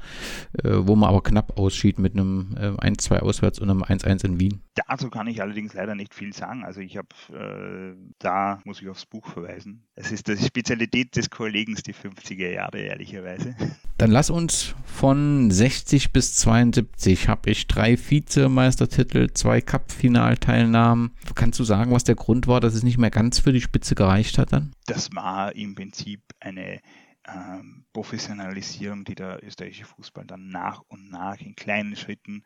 äh, 0.64 0.70
wo 0.72 0.96
man 0.96 1.08
aber 1.08 1.22
knapp 1.22 1.58
ausschied 1.58 1.98
mit 1.98 2.14
einem 2.14 2.56
äh, 2.58 2.68
1-2 2.68 3.20
auswärts 3.20 3.60
und 3.60 3.70
einem 3.70 3.82
1-1 3.82 4.24
in 4.24 4.40
Wien. 4.40 4.65
Dazu 4.76 5.08
kann 5.08 5.26
ich 5.26 5.40
allerdings 5.40 5.72
leider 5.72 5.94
nicht 5.94 6.14
viel 6.14 6.34
sagen. 6.34 6.62
Also 6.62 6.80
ich 6.80 6.98
habe, 6.98 7.08
äh, 7.32 7.96
da 8.18 8.60
muss 8.64 8.82
ich 8.82 8.88
aufs 8.90 9.06
Buch 9.06 9.26
verweisen. 9.26 9.86
Es 9.94 10.12
ist 10.12 10.28
die 10.28 10.36
Spezialität 10.36 11.16
des 11.16 11.30
Kollegen 11.30 11.74
die 11.74 11.94
50er 11.94 12.50
Jahre, 12.50 12.78
ehrlicherweise. 12.78 13.56
Dann 13.96 14.10
lass 14.10 14.28
uns 14.28 14.74
von 14.84 15.50
60 15.50 16.12
bis 16.12 16.36
72 16.36 17.28
habe 17.28 17.50
ich 17.50 17.66
drei 17.66 17.96
Vizemeistertitel, 17.96 19.32
zwei 19.32 19.62
Cup-Finalteilnahmen. 19.62 21.12
Kannst 21.34 21.58
du 21.58 21.64
sagen, 21.64 21.92
was 21.92 22.04
der 22.04 22.14
Grund 22.14 22.46
war, 22.46 22.60
dass 22.60 22.74
es 22.74 22.82
nicht 22.82 22.98
mehr 22.98 23.10
ganz 23.10 23.38
für 23.38 23.54
die 23.54 23.62
Spitze 23.62 23.94
gereicht 23.94 24.36
hat 24.36 24.52
dann? 24.52 24.72
Das 24.84 25.08
war 25.14 25.56
im 25.56 25.74
Prinzip 25.74 26.20
eine 26.38 26.80
ähm, 27.26 27.86
Professionalisierung, 27.94 29.04
die 29.04 29.14
der 29.14 29.42
österreichische 29.42 29.86
Fußball 29.86 30.26
dann 30.26 30.48
nach 30.48 30.82
und 30.88 31.10
nach 31.10 31.40
in 31.40 31.56
kleinen 31.56 31.96
Schritten 31.96 32.42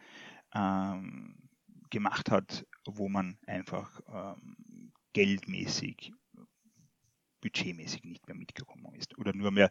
ähm, 0.54 1.34
gemacht 1.90 2.30
hat, 2.30 2.66
wo 2.86 3.08
man 3.08 3.38
einfach 3.46 4.00
ähm, 4.08 4.92
geldmäßig, 5.12 6.12
budgetmäßig 7.40 8.04
nicht 8.04 8.26
mehr 8.26 8.36
mitgekommen 8.36 8.94
ist 8.94 9.16
oder 9.18 9.34
nur 9.34 9.50
mehr 9.50 9.70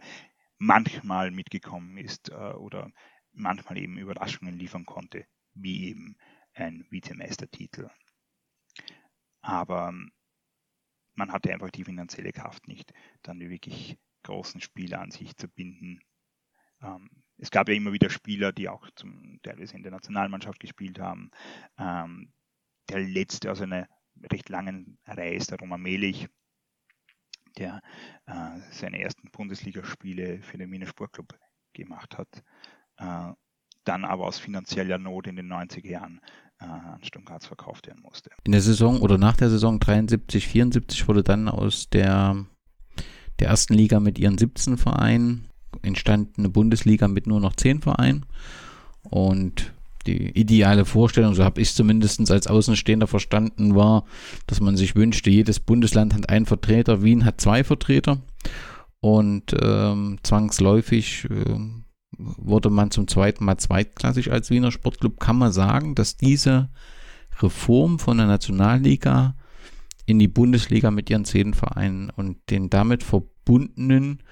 manchmal 0.57 1.31
mitgekommen 1.31 1.97
ist 1.97 2.29
äh, 2.29 2.33
oder 2.33 2.91
manchmal 3.31 3.77
eben 3.77 3.97
Überraschungen 3.97 4.57
liefern 4.57 4.85
konnte, 4.85 5.25
wie 5.53 5.87
eben 5.87 6.17
ein 6.53 6.85
Vizemeistertitel. 6.89 7.89
Aber 9.41 9.89
ähm, 9.89 10.11
man 11.15 11.31
hatte 11.31 11.51
einfach 11.51 11.71
die 11.71 11.85
finanzielle 11.85 12.31
Kraft 12.31 12.67
nicht, 12.67 12.93
dann 13.23 13.39
die 13.39 13.49
wirklich 13.49 13.97
großen 14.23 14.61
Spiele 14.61 14.99
an 14.99 15.11
sich 15.11 15.35
zu 15.37 15.47
binden. 15.47 16.01
Ähm, 16.81 17.23
es 17.39 17.51
gab 17.51 17.69
ja 17.69 17.75
immer 17.75 17.93
wieder 17.93 18.09
Spieler, 18.09 18.51
die 18.51 18.69
auch 18.69 18.87
zum, 18.95 19.39
teilweise 19.43 19.75
in 19.75 19.83
der 19.83 19.91
Nationalmannschaft 19.91 20.59
gespielt 20.59 20.99
haben. 20.99 21.31
Ähm, 21.77 22.33
der 22.89 22.99
letzte 22.99 23.51
aus 23.51 23.61
einer 23.61 23.87
recht 24.31 24.49
langen 24.49 24.97
Reihe 25.05 25.35
ist 25.35 25.51
der 25.51 25.59
Roman 25.59 25.81
Melich, 25.81 26.27
der 27.57 27.81
äh, 28.25 28.59
seine 28.71 29.01
ersten 29.01 29.29
Bundesligaspiele 29.31 30.41
für 30.41 30.57
den 30.57 30.71
Wiener 30.71 30.87
Sportclub 30.87 31.37
gemacht 31.73 32.17
hat. 32.17 32.43
Äh, 32.97 33.33
dann 33.85 34.05
aber 34.05 34.25
aus 34.25 34.39
finanzieller 34.39 34.97
Not 34.97 35.27
in 35.27 35.37
den 35.37 35.51
90er 35.51 35.87
Jahren 35.87 36.19
äh, 36.59 36.65
an 36.65 37.03
Sturm 37.03 37.25
verkauft 37.25 37.87
werden 37.87 38.01
musste. 38.01 38.29
In 38.43 38.51
der 38.51 38.61
Saison 38.61 39.01
oder 39.01 39.17
nach 39.17 39.37
der 39.37 39.49
Saison 39.49 39.79
73, 39.79 40.45
74 40.47 41.07
wurde 41.07 41.23
dann 41.23 41.47
aus 41.47 41.89
der, 41.89 42.45
der 43.39 43.47
ersten 43.47 43.73
Liga 43.73 44.01
mit 44.01 44.19
ihren 44.19 44.37
17 44.37 44.77
Vereinen 44.77 45.49
entstand 45.81 46.37
eine 46.37 46.49
Bundesliga 46.49 47.07
mit 47.07 47.27
nur 47.27 47.39
noch 47.39 47.55
10 47.55 47.81
Vereinen. 47.81 48.25
Und 49.03 49.73
die 50.07 50.29
ideale 50.39 50.85
Vorstellung, 50.85 51.35
so 51.35 51.43
habe 51.43 51.61
ich 51.61 51.69
es 51.69 51.75
zumindest 51.75 52.31
als 52.31 52.47
Außenstehender 52.47 53.07
verstanden, 53.07 53.75
war, 53.75 54.05
dass 54.47 54.59
man 54.61 54.77
sich 54.77 54.95
wünschte, 54.95 55.29
jedes 55.29 55.59
Bundesland 55.59 56.13
hat 56.13 56.29
einen 56.29 56.45
Vertreter, 56.45 57.03
Wien 57.03 57.25
hat 57.25 57.41
zwei 57.41 57.63
Vertreter. 57.63 58.19
Und 59.01 59.55
ähm, 59.61 60.17
zwangsläufig 60.23 61.25
äh, 61.29 61.59
wurde 62.17 62.69
man 62.69 62.91
zum 62.91 63.07
zweiten 63.07 63.45
Mal 63.45 63.57
zweitklassig 63.57 64.31
als 64.31 64.49
Wiener 64.49 64.71
Sportclub. 64.71 65.19
Kann 65.19 65.37
man 65.37 65.51
sagen, 65.51 65.95
dass 65.95 66.17
diese 66.17 66.69
Reform 67.41 67.99
von 67.99 68.17
der 68.17 68.27
Nationalliga 68.27 69.35
in 70.05 70.19
die 70.19 70.27
Bundesliga 70.27 70.91
mit 70.91 71.09
ihren 71.09 71.23
zehn 71.23 71.53
Vereinen 71.53 72.09
und 72.09 72.37
den 72.49 72.69
damit 72.69 73.03
verbundenen 73.03 74.23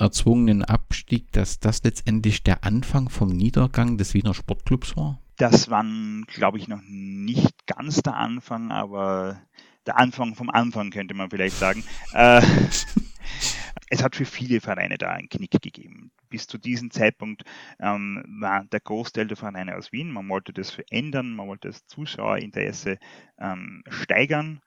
erzwungenen 0.00 0.64
Abstieg, 0.64 1.30
dass 1.32 1.60
das 1.60 1.82
letztendlich 1.82 2.42
der 2.42 2.64
Anfang 2.64 3.08
vom 3.08 3.28
Niedergang 3.28 3.98
des 3.98 4.14
Wiener 4.14 4.34
Sportclubs 4.34 4.96
war? 4.96 5.20
Das 5.36 5.70
war, 5.70 5.84
glaube 6.26 6.58
ich, 6.58 6.68
noch 6.68 6.82
nicht 6.86 7.66
ganz 7.66 8.02
der 8.02 8.16
Anfang, 8.16 8.70
aber 8.72 9.40
der 9.86 9.98
Anfang 9.98 10.34
vom 10.34 10.50
Anfang 10.50 10.90
könnte 10.90 11.14
man 11.14 11.30
vielleicht 11.30 11.56
sagen. 11.56 11.84
Äh, 12.12 12.42
es 13.90 14.02
hat 14.02 14.16
für 14.16 14.24
viele 14.24 14.60
Vereine 14.60 14.98
da 14.98 15.10
einen 15.10 15.28
Knick 15.28 15.50
gegeben. 15.62 16.10
Bis 16.28 16.46
zu 16.46 16.58
diesem 16.58 16.90
Zeitpunkt 16.90 17.44
ähm, 17.80 18.22
war 18.40 18.64
der 18.64 18.80
Großteil 18.80 19.26
der 19.26 19.36
Vereine 19.36 19.76
aus 19.76 19.92
Wien. 19.92 20.10
Man 20.10 20.28
wollte 20.28 20.52
das 20.52 20.70
verändern, 20.70 21.34
man 21.34 21.48
wollte 21.48 21.68
das 21.68 21.86
Zuschauerinteresse 21.86 22.98
ähm, 23.38 23.82
steigern. 23.88 24.60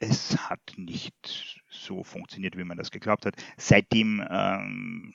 Es 0.00 0.36
hat 0.48 0.60
nicht 0.76 1.62
so 1.68 2.02
funktioniert, 2.02 2.56
wie 2.56 2.64
man 2.64 2.78
das 2.78 2.90
geglaubt 2.90 3.26
hat. 3.26 3.36
Seitdem 3.58 4.26
ähm, 4.30 5.14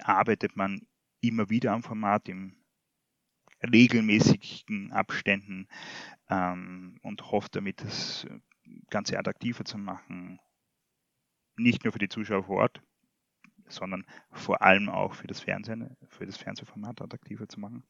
arbeitet 0.00 0.56
man 0.56 0.80
immer 1.20 1.50
wieder 1.50 1.72
am 1.72 1.82
Format 1.82 2.26
im 2.28 2.56
regelmäßigen 3.62 4.92
Abständen 4.92 5.68
ähm, 6.30 6.98
und 7.02 7.30
hofft 7.30 7.54
damit, 7.54 7.82
das 7.82 8.26
Ganze 8.88 9.18
attraktiver 9.18 9.64
zu 9.64 9.76
machen, 9.76 10.40
nicht 11.56 11.84
nur 11.84 11.92
für 11.92 11.98
die 11.98 12.08
Zuschauer 12.08 12.44
vor 12.44 12.56
Ort, 12.56 12.82
sondern 13.68 14.06
vor 14.32 14.62
allem 14.62 14.88
auch 14.88 15.14
für 15.14 15.26
das 15.26 15.40
Fernsehen, 15.40 15.96
für 16.08 16.24
das 16.24 16.38
Fernsehformat 16.38 17.02
attraktiver 17.02 17.46
zu 17.46 17.60
machen. 17.60 17.84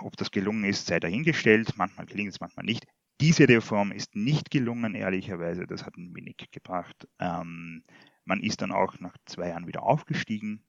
Ob 0.00 0.18
das 0.18 0.30
gelungen 0.30 0.64
ist, 0.64 0.86
sei 0.86 1.00
dahingestellt. 1.00 1.76
Manchmal 1.76 2.04
gelingt 2.04 2.32
es, 2.32 2.40
manchmal 2.40 2.66
nicht. 2.66 2.86
Diese 3.20 3.46
Reform 3.48 3.92
ist 3.92 4.16
nicht 4.16 4.50
gelungen, 4.50 4.94
ehrlicherweise. 4.94 5.66
Das 5.66 5.84
hat 5.84 5.96
ein 5.96 6.14
wenig 6.14 6.36
gebracht. 6.50 7.06
Ähm, 7.18 7.84
man 8.24 8.40
ist 8.40 8.62
dann 8.62 8.72
auch 8.72 8.98
nach 8.98 9.16
zwei 9.26 9.48
Jahren 9.48 9.66
wieder 9.66 9.82
aufgestiegen. 9.82 10.64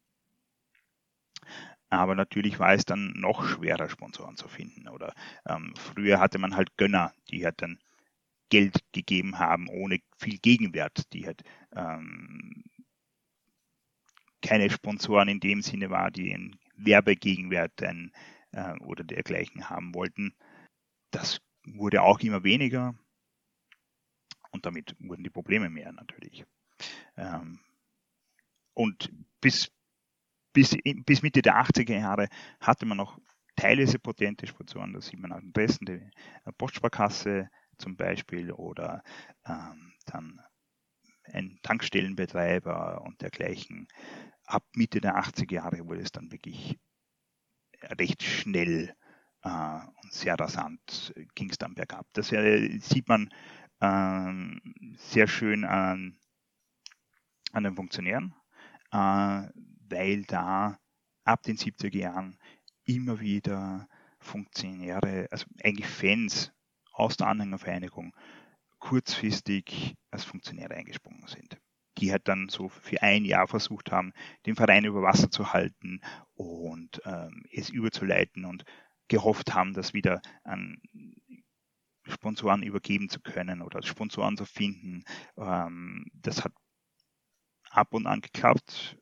Aber 1.89 2.15
natürlich 2.15 2.59
war 2.59 2.73
es 2.73 2.85
dann 2.85 3.13
noch 3.13 3.45
schwerer, 3.45 3.89
Sponsoren 3.89 4.35
zu 4.35 4.47
finden. 4.49 4.89
Oder 4.89 5.13
ähm, 5.47 5.73
früher 5.77 6.19
hatte 6.19 6.39
man 6.39 6.55
halt 6.55 6.75
Gönner, 6.77 7.13
die 7.29 7.45
halt 7.45 7.61
dann 7.61 7.79
Geld 8.49 8.79
gegeben 8.91 9.39
haben, 9.39 9.69
ohne 9.69 9.99
viel 10.17 10.37
Gegenwert, 10.37 11.11
die 11.13 11.25
halt 11.25 11.43
ähm, 11.73 12.63
keine 14.41 14.69
Sponsoren 14.69 15.29
in 15.29 15.39
dem 15.39 15.61
Sinne 15.61 15.89
war, 15.89 16.11
die 16.11 16.33
einen 16.33 16.59
Werbegegenwert 16.75 17.81
ein, 17.83 18.11
äh, 18.51 18.77
oder 18.79 19.05
dergleichen 19.05 19.69
haben 19.69 19.93
wollten. 19.95 20.33
Das 21.11 21.39
wurde 21.65 22.01
auch 22.01 22.19
immer 22.19 22.43
weniger 22.43 22.95
und 24.51 24.65
damit 24.65 24.95
wurden 24.99 25.23
die 25.23 25.29
Probleme 25.29 25.69
mehr 25.69 25.91
natürlich. 25.91 26.45
Ähm, 27.17 27.59
und 28.73 29.11
bis, 29.41 29.71
bis, 30.53 30.75
bis 31.05 31.21
Mitte 31.21 31.41
der 31.41 31.55
80er 31.55 31.99
Jahre 31.99 32.27
hatte 32.59 32.85
man 32.85 32.97
noch 32.97 33.19
teilweise 33.55 33.99
potente 33.99 34.47
Sponsoren, 34.47 34.93
das 34.93 35.07
sieht 35.07 35.19
man 35.19 35.31
am 35.31 35.51
besten, 35.51 35.85
die 35.85 36.09
Postsparkasse, 36.57 37.49
zum 37.77 37.97
Beispiel 37.97 38.51
oder 38.51 39.03
ähm, 39.45 39.93
dann 40.05 40.39
ein 41.23 41.59
Tankstellenbetreiber 41.63 43.01
und 43.01 43.21
dergleichen. 43.21 43.87
Ab 44.45 44.63
Mitte 44.75 45.01
der 45.01 45.17
80er 45.17 45.53
Jahre 45.53 45.87
wurde 45.87 46.01
es 46.01 46.11
dann 46.11 46.31
wirklich 46.31 46.79
recht 47.81 48.23
schnell 48.23 48.89
äh, 48.89 48.93
und 49.43 50.13
sehr 50.13 50.35
rasant 50.39 51.13
ging 51.35 51.49
es 51.49 51.57
dann 51.57 51.73
bergab. 51.73 52.05
Das 52.13 52.31
äh, 52.31 52.77
sieht 52.79 53.07
man 53.07 53.29
äh, 53.79 54.33
sehr 54.97 55.27
schön 55.27 55.65
an, 55.65 56.17
an 57.51 57.63
den 57.63 57.75
Funktionären, 57.75 58.35
äh, 58.91 58.97
weil 59.89 60.23
da 60.27 60.79
ab 61.23 61.43
den 61.43 61.57
70er 61.57 61.97
Jahren 61.97 62.37
immer 62.85 63.19
wieder 63.19 63.87
Funktionäre, 64.19 65.27
also 65.31 65.45
eigentlich 65.63 65.87
Fans 65.87 66.51
aus 66.93 67.17
der 67.17 67.27
Anhängervereinigung 67.27 68.15
kurzfristig 68.79 69.95
als 70.11 70.23
Funktionäre 70.23 70.75
eingesprungen 70.75 71.25
sind. 71.27 71.57
Die 71.97 72.11
halt 72.11 72.27
dann 72.27 72.49
so 72.49 72.69
für 72.69 73.01
ein 73.01 73.25
Jahr 73.25 73.47
versucht 73.47 73.91
haben, 73.91 74.13
den 74.45 74.55
Verein 74.55 74.85
über 74.85 75.01
Wasser 75.01 75.29
zu 75.29 75.53
halten 75.53 76.01
und 76.35 77.01
ähm, 77.05 77.43
es 77.51 77.69
überzuleiten 77.69 78.45
und 78.45 78.65
gehofft 79.11 79.53
haben, 79.53 79.73
das 79.73 79.93
wieder 79.93 80.21
an 80.45 80.81
Sponsoren 82.07 82.63
übergeben 82.63 83.09
zu 83.09 83.19
können 83.19 83.61
oder 83.61 83.83
Sponsoren 83.83 84.37
zu 84.37 84.45
finden. 84.45 85.03
Ähm, 85.37 86.05
das 86.13 86.43
hat 86.43 86.53
ab 87.69 87.93
und 87.93 88.07
an 88.07 88.21
geklappt. 88.21 88.97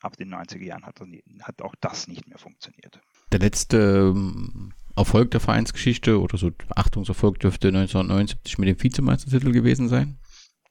Ab 0.00 0.16
den 0.16 0.32
90er 0.32 0.62
Jahren 0.62 0.86
hat, 0.86 1.00
hat 1.42 1.62
auch 1.62 1.74
das 1.80 2.06
nicht 2.06 2.28
mehr 2.28 2.38
funktioniert. 2.38 3.00
Der 3.32 3.40
letzte 3.40 4.12
ähm, 4.14 4.72
Erfolg 4.94 5.32
der 5.32 5.40
Vereinsgeschichte 5.40 6.20
oder 6.20 6.38
so 6.38 6.52
Achtungserfolg 6.76 7.40
dürfte 7.40 7.68
1979 7.68 8.58
mit 8.58 8.68
dem 8.68 8.80
Vizemeistertitel 8.80 9.50
gewesen 9.50 9.88
sein. 9.88 10.18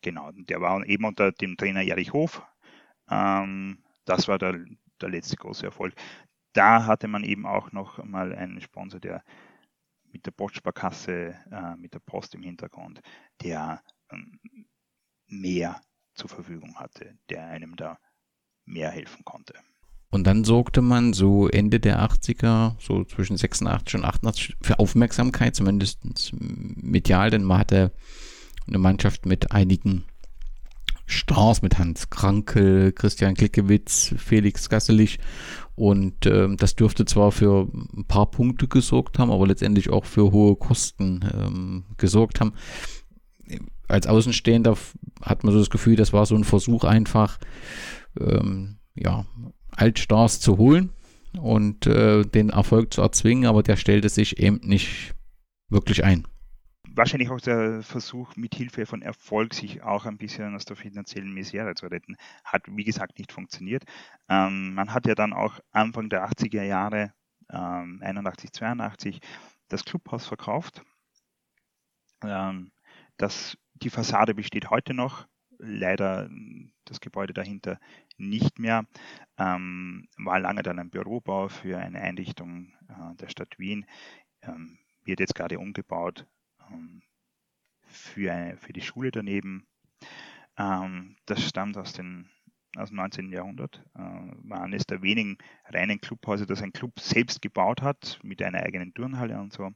Genau, 0.01 0.31
der 0.31 0.61
war 0.61 0.85
eben 0.85 1.03
unter 1.03 1.33
dem 1.33 1.57
Trainer 1.57 1.83
Erich 1.83 2.13
Hof. 2.13 2.41
Ähm, 3.09 3.83
das 4.05 4.29
war 4.29 4.37
der, 4.37 4.63
der 5.01 5.09
letzte 5.09 5.35
große 5.35 5.65
Erfolg. 5.65 5.93
Da 6.57 6.87
hatte 6.87 7.07
man 7.07 7.23
eben 7.23 7.45
auch 7.45 7.71
noch 7.71 8.03
mal 8.03 8.33
einen 8.33 8.61
Sponsor, 8.61 8.99
der 8.99 9.23
mit 10.11 10.25
der 10.25 10.31
Postsparkasse, 10.31 11.35
äh, 11.51 11.75
mit 11.75 11.93
der 11.93 11.99
Post 11.99 12.33
im 12.33 12.41
Hintergrund, 12.41 12.99
der 13.43 13.83
ähm, 14.09 14.39
mehr 15.27 15.79
zur 16.15 16.29
Verfügung 16.29 16.73
hatte, 16.77 17.15
der 17.29 17.45
einem 17.45 17.75
da 17.75 17.99
mehr 18.65 18.89
helfen 18.89 19.23
konnte. 19.23 19.53
Und 20.09 20.25
dann 20.25 20.43
sorgte 20.45 20.81
man 20.81 21.13
so 21.13 21.47
Ende 21.47 21.79
der 21.79 21.99
80er, 21.99 22.75
so 22.79 23.03
zwischen 23.03 23.37
86 23.37 23.93
und 23.93 24.05
88 24.05 24.57
für 24.59 24.79
Aufmerksamkeit, 24.79 25.55
zumindest 25.55 25.99
medial, 26.33 27.29
denn 27.29 27.43
man 27.43 27.59
hatte 27.59 27.93
eine 28.65 28.79
Mannschaft 28.79 29.27
mit 29.27 29.51
einigen 29.51 30.05
Stars, 31.07 31.61
mit 31.61 31.79
Hans 31.79 32.09
Krankel, 32.09 32.91
Christian 32.91 33.33
Klickewitz, 33.33 34.13
Felix 34.17 34.69
Gasselich 34.69 35.19
und 35.75 36.25
äh, 36.25 36.53
das 36.55 36.75
dürfte 36.75 37.05
zwar 37.05 37.31
für 37.31 37.67
ein 37.95 38.05
paar 38.07 38.29
Punkte 38.29 38.67
gesorgt 38.67 39.17
haben, 39.17 39.31
aber 39.31 39.47
letztendlich 39.47 39.89
auch 39.89 40.05
für 40.05 40.31
hohe 40.31 40.55
Kosten 40.57 41.21
ähm, 41.33 41.85
gesorgt 41.97 42.41
haben. 42.41 42.53
Als 43.87 44.05
Außenstehender 44.05 44.77
hat 45.21 45.43
man 45.45 45.53
so 45.53 45.59
das 45.59 45.69
Gefühl, 45.69 45.95
das 45.95 46.11
war 46.11 46.25
so 46.25 46.35
ein 46.35 46.43
Versuch 46.43 46.83
einfach, 46.83 47.39
ähm, 48.19 48.79
ja, 48.95 49.25
Altstars 49.71 50.41
zu 50.41 50.57
holen 50.57 50.89
und 51.39 51.87
äh, 51.87 52.23
den 52.23 52.49
Erfolg 52.49 52.93
zu 52.93 53.01
erzwingen, 53.01 53.45
aber 53.45 53.63
der 53.63 53.77
stellte 53.77 54.09
sich 54.09 54.39
eben 54.39 54.59
nicht 54.63 55.13
wirklich 55.69 56.03
ein. 56.03 56.27
Wahrscheinlich 56.97 57.29
auch 57.29 57.39
der 57.39 57.83
Versuch, 57.83 58.35
mit 58.35 58.55
Hilfe 58.55 58.85
von 58.85 59.01
Erfolg 59.01 59.53
sich 59.53 59.83
auch 59.83 60.05
ein 60.05 60.17
bisschen 60.17 60.55
aus 60.55 60.65
der 60.65 60.75
finanziellen 60.75 61.33
Misere 61.33 61.75
zu 61.75 61.87
retten, 61.87 62.17
hat 62.43 62.63
wie 62.67 62.83
gesagt 62.83 63.19
nicht 63.19 63.31
funktioniert. 63.31 63.83
Ähm, 64.29 64.73
man 64.73 64.93
hat 64.93 65.05
ja 65.05 65.15
dann 65.15 65.33
auch 65.33 65.59
Anfang 65.71 66.09
der 66.09 66.27
80er 66.27 66.63
Jahre, 66.63 67.13
ähm, 67.49 68.01
81, 68.03 68.51
82, 68.51 69.19
das 69.69 69.85
Clubhaus 69.85 70.25
verkauft. 70.25 70.83
Ähm, 72.23 72.71
das, 73.17 73.57
die 73.75 73.89
Fassade 73.89 74.33
besteht 74.33 74.69
heute 74.69 74.93
noch, 74.93 75.27
leider 75.59 76.29
das 76.85 76.99
Gebäude 76.99 77.33
dahinter 77.33 77.79
nicht 78.17 78.59
mehr. 78.59 78.85
Ähm, 79.37 80.07
war 80.17 80.39
lange 80.39 80.63
dann 80.63 80.79
ein 80.79 80.89
Bürobau 80.89 81.47
für 81.47 81.77
eine 81.77 82.01
Einrichtung 82.01 82.73
äh, 82.89 83.15
der 83.15 83.29
Stadt 83.29 83.57
Wien, 83.59 83.85
ähm, 84.41 84.77
wird 85.03 85.19
jetzt 85.19 85.35
gerade 85.35 85.59
umgebaut 85.59 86.25
für, 87.87 88.33
eine, 88.33 88.57
für 88.57 88.73
die 88.73 88.81
Schule 88.81 89.11
daneben. 89.11 89.67
Ähm, 90.57 91.15
das 91.25 91.47
stammt 91.47 91.77
aus, 91.77 91.93
den, 91.93 92.29
aus 92.75 92.89
dem 92.89 92.97
19. 92.97 93.31
Jahrhundert, 93.31 93.83
äh, 93.95 93.99
war 93.99 94.61
eines 94.61 94.85
der 94.85 95.01
wenigen 95.01 95.37
reinen 95.65 96.01
Clubhäuser, 96.01 96.45
das 96.45 96.61
ein 96.61 96.73
Club 96.73 96.99
selbst 96.99 97.41
gebaut 97.41 97.81
hat, 97.81 98.19
mit 98.23 98.41
einer 98.41 98.63
eigenen 98.63 98.93
Turnhalle 98.93 99.39
und 99.39 99.53
so. 99.53 99.71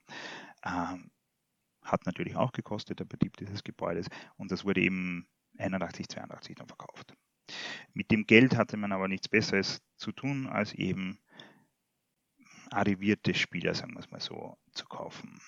Ähm, 0.65 1.11
hat 1.83 2.05
natürlich 2.05 2.35
auch 2.35 2.51
gekostet, 2.51 2.99
der 2.99 3.05
Betrieb 3.05 3.37
dieses 3.37 3.63
Gebäudes. 3.63 4.07
Und 4.37 4.51
das 4.51 4.65
wurde 4.65 4.81
eben 4.81 5.27
81, 5.57 6.07
82 6.07 6.55
dann 6.55 6.67
verkauft. 6.67 7.15
Mit 7.93 8.11
dem 8.11 8.25
Geld 8.25 8.55
hatte 8.55 8.77
man 8.77 8.91
aber 8.91 9.07
nichts 9.07 9.27
Besseres 9.27 9.81
zu 9.97 10.11
tun, 10.11 10.47
als 10.47 10.73
eben 10.73 11.19
arrivierte 12.69 13.33
Spieler, 13.33 13.73
sagen 13.73 13.93
wir 13.93 13.99
es 13.99 14.11
mal 14.11 14.21
so, 14.21 14.57
zu 14.73 14.85
kaufen. 14.85 15.41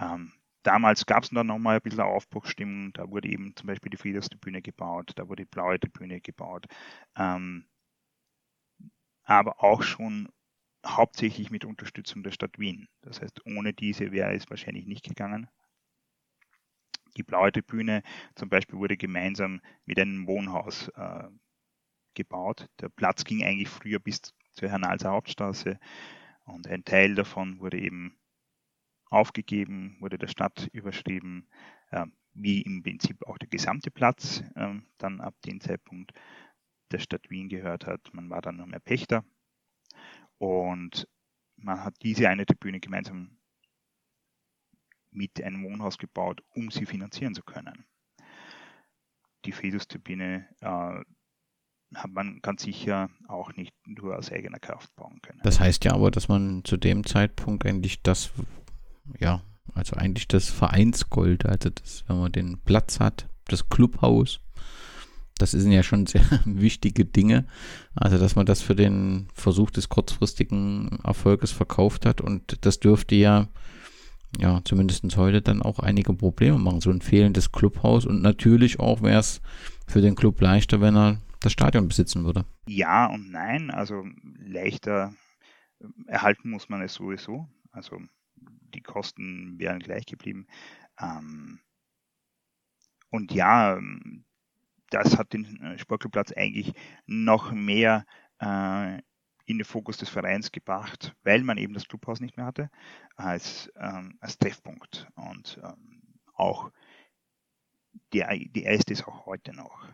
Ähm, 0.00 0.32
damals 0.62 1.06
gab 1.06 1.24
es 1.24 1.30
dann 1.30 1.46
nochmal 1.46 1.76
ein 1.76 1.82
bisschen 1.82 2.00
Aufbruchstimmung. 2.00 2.92
Da 2.94 3.08
wurde 3.10 3.28
eben 3.28 3.54
zum 3.56 3.66
Beispiel 3.66 3.90
die 3.90 3.96
Friederstribüne 3.96 4.62
gebaut, 4.62 5.12
da 5.16 5.28
wurde 5.28 5.44
die 5.44 5.50
blaue 5.50 5.78
Tribüne 5.78 6.20
gebaut. 6.20 6.66
Ähm, 7.16 7.66
aber 9.24 9.62
auch 9.62 9.82
schon 9.82 10.28
hauptsächlich 10.86 11.50
mit 11.50 11.64
Unterstützung 11.64 12.22
der 12.22 12.32
Stadt 12.32 12.58
Wien. 12.58 12.88
Das 13.02 13.20
heißt, 13.20 13.44
ohne 13.46 13.72
diese 13.72 14.12
wäre 14.12 14.34
es 14.34 14.48
wahrscheinlich 14.50 14.86
nicht 14.86 15.04
gegangen. 15.04 15.48
Die 17.16 17.22
blaue 17.22 17.52
Tribüne 17.52 18.02
zum 18.34 18.48
Beispiel 18.48 18.78
wurde 18.78 18.96
gemeinsam 18.96 19.60
mit 19.84 19.98
einem 19.98 20.26
Wohnhaus 20.26 20.88
äh, 20.88 21.28
gebaut. 22.14 22.66
Der 22.80 22.88
Platz 22.88 23.24
ging 23.24 23.44
eigentlich 23.44 23.68
früher 23.68 23.98
bis 23.98 24.20
zur 24.52 24.68
Hernalser 24.68 25.10
Hauptstraße 25.10 25.78
und 26.44 26.66
ein 26.66 26.84
Teil 26.84 27.14
davon 27.14 27.60
wurde 27.60 27.78
eben 27.78 28.19
aufgegeben, 29.10 29.96
wurde 30.00 30.18
der 30.18 30.28
Stadt 30.28 30.68
überschrieben, 30.72 31.48
äh, 31.90 32.06
wie 32.32 32.62
im 32.62 32.82
Prinzip 32.82 33.26
auch 33.26 33.38
der 33.38 33.48
gesamte 33.48 33.90
Platz 33.90 34.42
äh, 34.54 34.74
dann 34.98 35.20
ab 35.20 35.34
dem 35.44 35.60
Zeitpunkt 35.60 36.12
der 36.92 36.98
Stadt 36.98 37.28
Wien 37.30 37.48
gehört 37.48 37.86
hat. 37.86 38.12
Man 38.12 38.30
war 38.30 38.40
dann 38.40 38.56
nur 38.56 38.66
mehr 38.66 38.80
Pächter 38.80 39.24
und 40.38 41.06
man 41.56 41.84
hat 41.84 41.94
diese 42.02 42.28
eine 42.28 42.46
Tribüne 42.46 42.80
gemeinsam 42.80 43.36
mit 45.10 45.42
einem 45.42 45.64
Wohnhaus 45.64 45.98
gebaut, 45.98 46.42
um 46.54 46.70
sie 46.70 46.86
finanzieren 46.86 47.34
zu 47.34 47.42
können. 47.42 47.84
Die 49.44 49.52
Fedustribüne 49.52 50.46
äh, 50.60 51.04
hat 51.94 52.10
man 52.10 52.40
ganz 52.40 52.62
sicher 52.62 53.10
auch 53.26 53.52
nicht 53.54 53.74
nur 53.84 54.16
aus 54.16 54.30
eigener 54.30 54.60
Kraft 54.60 54.94
bauen 54.94 55.20
können. 55.22 55.40
Das 55.42 55.58
heißt 55.58 55.84
ja 55.84 55.92
aber, 55.92 56.10
dass 56.10 56.28
man 56.28 56.64
zu 56.64 56.76
dem 56.76 57.04
Zeitpunkt 57.04 57.66
eigentlich 57.66 58.02
das, 58.02 58.32
ja, 59.18 59.42
also 59.74 59.96
eigentlich 59.96 60.28
das 60.28 60.48
Vereinsgold, 60.48 61.46
also 61.46 61.70
das, 61.70 62.04
wenn 62.06 62.18
man 62.18 62.32
den 62.32 62.58
Platz 62.58 63.00
hat, 63.00 63.28
das 63.46 63.68
Clubhaus, 63.68 64.40
das 65.38 65.52
sind 65.52 65.72
ja 65.72 65.82
schon 65.82 66.06
sehr 66.06 66.24
wichtige 66.44 67.04
Dinge. 67.04 67.46
Also, 67.94 68.18
dass 68.18 68.36
man 68.36 68.46
das 68.46 68.60
für 68.60 68.74
den 68.74 69.28
Versuch 69.34 69.70
des 69.70 69.88
kurzfristigen 69.88 70.98
Erfolges 71.02 71.50
verkauft 71.50 72.06
hat 72.06 72.20
und 72.20 72.64
das 72.64 72.80
dürfte 72.80 73.14
ja 73.14 73.48
ja, 74.38 74.60
zumindest 74.64 75.16
heute 75.16 75.42
dann 75.42 75.62
auch 75.62 75.78
einige 75.80 76.14
Probleme 76.14 76.58
machen. 76.58 76.80
So 76.80 76.90
ein 76.90 77.00
fehlendes 77.00 77.50
Clubhaus 77.50 78.06
und 78.06 78.22
natürlich 78.22 78.78
auch 78.78 79.02
wäre 79.02 79.18
es 79.18 79.40
für 79.86 80.00
den 80.00 80.14
Club 80.14 80.40
leichter, 80.40 80.80
wenn 80.80 80.96
er 80.96 81.20
das 81.40 81.52
Stadion 81.52 81.88
besitzen 81.88 82.24
würde. 82.24 82.44
Ja 82.68 83.06
und 83.06 83.30
nein. 83.30 83.70
Also 83.70 84.04
leichter 84.38 85.14
erhalten 86.06 86.50
muss 86.50 86.68
man 86.68 86.82
es 86.82 86.94
sowieso. 86.94 87.48
Also 87.72 87.98
die 88.70 88.82
Kosten 88.82 89.58
wären 89.58 89.80
gleich 89.80 90.06
geblieben. 90.06 90.46
Ähm, 90.98 91.60
und 93.10 93.32
ja, 93.32 93.78
das 94.90 95.16
hat 95.16 95.32
den 95.32 95.78
Sportclubplatz 95.78 96.32
eigentlich 96.32 96.72
noch 97.06 97.52
mehr 97.52 98.04
äh, 98.40 98.98
in 99.46 99.58
den 99.58 99.64
Fokus 99.64 99.96
des 99.96 100.08
Vereins 100.08 100.52
gebracht, 100.52 101.14
weil 101.22 101.42
man 101.42 101.58
eben 101.58 101.74
das 101.74 101.88
Clubhaus 101.88 102.20
nicht 102.20 102.36
mehr 102.36 102.46
hatte, 102.46 102.70
als, 103.16 103.70
ähm, 103.76 104.16
als 104.20 104.38
Treffpunkt. 104.38 105.08
Und 105.16 105.60
ähm, 105.62 106.20
auch 106.34 106.70
der, 108.12 108.28
die 108.36 108.64
ist 108.64 109.06
auch 109.08 109.26
heute 109.26 109.52
noch. 109.52 109.88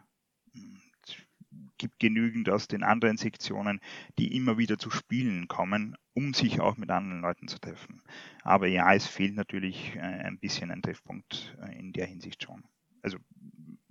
Gibt 1.79 1.99
genügend 1.99 2.49
aus 2.49 2.69
den 2.69 2.83
anderen 2.83 3.17
Sektionen, 3.17 3.81
die 4.19 4.35
immer 4.35 4.59
wieder 4.59 4.79
zu 4.79 4.91
Spielen 4.91 5.49
kommen, 5.49 5.97
um 6.15 6.33
sich 6.33 6.61
auch 6.61 6.77
mit 6.77 6.91
anderen 6.91 7.21
Leuten 7.21 7.49
zu 7.49 7.59
treffen. 7.59 8.03
Aber 8.43 8.67
ja, 8.67 8.93
es 8.95 9.07
fehlt 9.07 9.35
natürlich 9.35 9.95
äh, 9.97 10.01
ein 10.01 10.39
bisschen 10.39 10.71
ein 10.71 10.83
Treffpunkt 10.83 11.57
äh, 11.63 11.79
in 11.79 11.93
der 11.93 12.07
Hinsicht 12.07 12.43
schon. 12.43 12.65
Also 13.03 13.19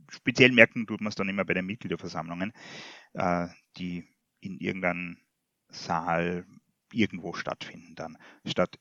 speziell 0.09 0.51
merken 0.51 0.87
tut 0.87 1.01
man 1.01 1.09
es 1.09 1.15
dann 1.15 1.29
immer 1.29 1.45
bei 1.45 1.53
den 1.53 1.65
Mitgliederversammlungen, 1.65 2.53
äh, 3.13 3.47
die 3.77 4.03
in 4.41 4.57
irgendeinem 4.57 5.17
Saal 5.69 6.45
irgendwo 6.91 7.33
stattfinden 7.33 7.95
dann, 7.95 8.17
statt 8.45 8.79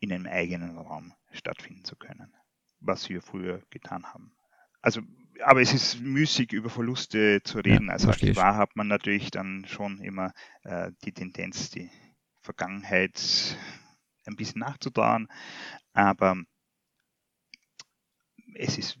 in 0.00 0.12
einem 0.12 0.26
eigenen 0.26 0.76
Raum 0.76 1.14
stattfinden 1.30 1.84
zu 1.84 1.96
können, 1.96 2.34
was 2.80 3.08
wir 3.08 3.22
früher 3.22 3.62
getan 3.70 4.04
haben. 4.06 4.34
Also, 4.80 5.00
aber 5.40 5.60
es 5.60 5.72
ist 5.72 6.00
müßig, 6.00 6.52
über 6.52 6.70
Verluste 6.70 7.42
zu 7.42 7.58
reden. 7.58 7.86
Ja, 7.86 7.94
also 7.94 8.08
wahr 8.08 8.56
hat 8.56 8.76
man 8.76 8.88
natürlich 8.88 9.30
dann 9.30 9.64
schon 9.66 10.00
immer 10.00 10.32
äh, 10.62 10.90
die 11.04 11.12
Tendenz, 11.12 11.70
die 11.70 11.90
Vergangenheit 12.40 13.56
ein 14.26 14.36
bisschen 14.36 14.60
nachzutrauen, 14.60 15.28
aber 15.92 16.36
es 18.54 18.78
ist, 18.78 18.98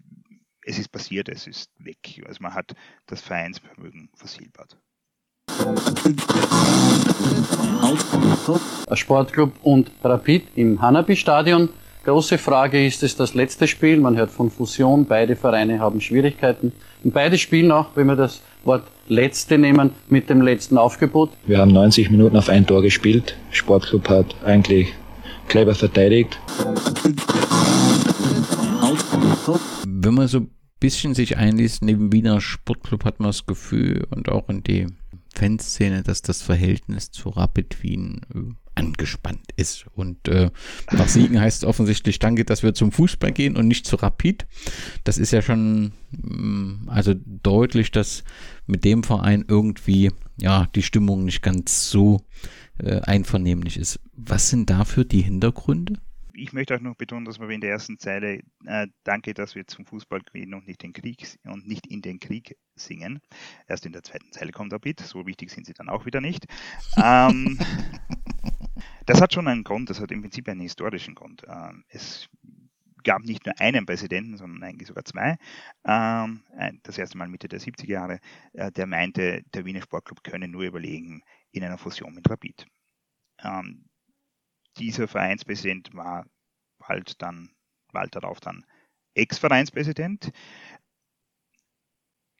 es 0.64 0.78
ist 0.78 0.88
passiert, 0.88 1.28
es 1.28 1.46
ist 1.46 1.70
weg. 1.78 2.22
Also 2.26 2.42
man 2.42 2.54
hat 2.54 2.74
das 3.06 3.20
Vereinsvermögen 3.20 4.10
versilbert. 4.14 4.78
Sportclub 8.94 9.52
und 9.62 9.90
Rapid 10.02 10.48
im 10.56 10.80
Hanabi-Stadion. 10.80 11.68
Große 12.04 12.36
Frage, 12.36 12.84
ist 12.84 13.04
es 13.04 13.14
das 13.14 13.34
letzte 13.34 13.68
Spiel? 13.68 14.00
Man 14.00 14.16
hört 14.16 14.32
von 14.32 14.50
Fusion, 14.50 15.06
beide 15.06 15.36
Vereine 15.36 15.78
haben 15.78 16.00
Schwierigkeiten. 16.00 16.72
Und 17.04 17.14
beide 17.14 17.38
spielen 17.38 17.70
auch, 17.70 17.90
wenn 17.94 18.08
wir 18.08 18.16
das 18.16 18.42
Wort 18.64 18.82
letzte 19.06 19.56
nehmen, 19.56 19.90
mit 20.08 20.28
dem 20.28 20.42
letzten 20.42 20.78
Aufgebot. 20.78 21.30
Wir 21.46 21.58
haben 21.58 21.72
90 21.72 22.10
Minuten 22.10 22.36
auf 22.36 22.48
ein 22.48 22.66
Tor 22.66 22.82
gespielt. 22.82 23.36
Sportclub 23.52 24.08
hat 24.08 24.34
eigentlich 24.44 24.92
clever 25.46 25.76
verteidigt. 25.76 26.40
Wenn 29.86 30.14
man 30.14 30.26
so 30.26 30.38
ein 30.38 30.50
bisschen 30.80 31.14
sich 31.14 31.36
einliest, 31.36 31.84
neben 31.84 32.12
Wiener 32.12 32.40
Sportclub 32.40 33.04
hat 33.04 33.20
man 33.20 33.28
das 33.28 33.46
Gefühl 33.46 34.08
und 34.10 34.28
auch 34.28 34.48
in 34.48 34.64
die 34.64 34.88
Fanszene, 35.36 36.02
dass 36.02 36.20
das 36.20 36.42
Verhältnis 36.42 37.12
zu 37.12 37.28
Rapid 37.28 37.80
Wien 37.84 38.22
angespannt 38.74 39.44
ist. 39.56 39.86
Und 39.94 40.28
äh, 40.28 40.50
nach 40.90 41.08
Siegen 41.08 41.40
heißt 41.40 41.62
es 41.62 41.68
offensichtlich, 41.68 42.18
danke, 42.18 42.44
dass 42.44 42.62
wir 42.62 42.74
zum 42.74 42.92
Fußball 42.92 43.32
gehen 43.32 43.56
und 43.56 43.68
nicht 43.68 43.86
zu 43.86 43.96
Rapid. 43.96 44.46
Das 45.04 45.18
ist 45.18 45.32
ja 45.32 45.42
schon 45.42 45.92
mm, 46.10 46.88
also 46.88 47.14
deutlich, 47.14 47.90
dass 47.90 48.24
mit 48.66 48.84
dem 48.84 49.02
Verein 49.02 49.44
irgendwie 49.46 50.10
ja 50.40 50.68
die 50.74 50.82
Stimmung 50.82 51.24
nicht 51.24 51.42
ganz 51.42 51.90
so 51.90 52.24
äh, 52.78 53.00
einvernehmlich 53.00 53.76
ist. 53.76 54.00
Was 54.14 54.48
sind 54.48 54.70
dafür 54.70 55.04
die 55.04 55.22
Hintergründe? 55.22 55.94
ich 56.34 56.52
möchte 56.52 56.74
auch 56.74 56.80
noch 56.80 56.96
betonen, 56.96 57.24
dass 57.24 57.38
wir 57.38 57.48
in 57.50 57.60
der 57.60 57.70
ersten 57.70 57.98
Zeile 57.98 58.40
äh, 58.64 58.86
Danke, 59.04 59.34
dass 59.34 59.54
wir 59.54 59.66
zum 59.66 59.86
Fußball 59.86 60.20
gehen 60.32 60.54
und 60.54 60.66
nicht 60.66 60.82
den 60.82 60.92
Krieg 60.92 61.38
und 61.44 61.66
nicht 61.66 61.86
in 61.86 62.02
den 62.02 62.20
Krieg 62.20 62.56
singen. 62.74 63.20
Erst 63.68 63.86
in 63.86 63.92
der 63.92 64.02
zweiten 64.02 64.32
Zeile 64.32 64.52
kommt 64.52 64.72
der 64.72 64.78
Beat, 64.78 65.00
so 65.00 65.26
wichtig 65.26 65.50
sind 65.50 65.66
sie 65.66 65.74
dann 65.74 65.88
auch 65.88 66.06
wieder 66.06 66.20
nicht. 66.20 66.46
Ähm, 66.96 67.58
das 69.06 69.20
hat 69.20 69.32
schon 69.32 69.48
einen 69.48 69.64
Grund, 69.64 69.90
das 69.90 70.00
hat 70.00 70.10
im 70.10 70.22
Prinzip 70.22 70.48
einen 70.48 70.60
historischen 70.60 71.14
Grund. 71.14 71.42
Ähm, 71.48 71.84
es 71.88 72.28
gab 73.04 73.22
nicht 73.22 73.46
nur 73.46 73.58
einen 73.60 73.84
Präsidenten, 73.84 74.36
sondern 74.36 74.62
eigentlich 74.62 74.88
sogar 74.88 75.04
zwei. 75.04 75.36
Ähm, 75.84 76.44
das 76.84 76.98
erste 76.98 77.18
Mal 77.18 77.28
Mitte 77.28 77.48
der 77.48 77.60
70er 77.60 77.88
Jahre, 77.88 78.20
äh, 78.52 78.70
der 78.70 78.86
meinte, 78.86 79.42
der 79.54 79.64
Wiener 79.64 79.82
Sportclub 79.82 80.22
könne 80.22 80.48
nur 80.48 80.62
überlegen 80.62 81.22
in 81.50 81.64
einer 81.64 81.78
Fusion 81.78 82.14
mit 82.14 82.28
Rapid. 82.30 82.66
Ähm, 83.42 83.86
dieser 84.78 85.08
Vereinspräsident 85.08 85.94
war 85.94 86.26
bald 86.78 87.20
dann 87.20 87.50
bald 87.92 88.14
darauf 88.16 88.40
dann 88.40 88.64
Ex-Vereinspräsident. 89.14 90.32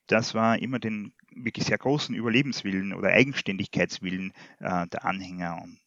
Das 0.07 0.35
war 0.35 0.59
immer 0.59 0.79
den 0.79 1.15
wirklich 1.35 1.67
sehr 1.67 1.79
großen 1.79 2.15
Überlebenswillen 2.15 2.93
oder 2.93 3.11
Eigenständigkeitswillen 3.11 4.33
äh, 4.59 4.87
der 4.89 5.05
Anhänger 5.05 5.63
und, 5.63 5.82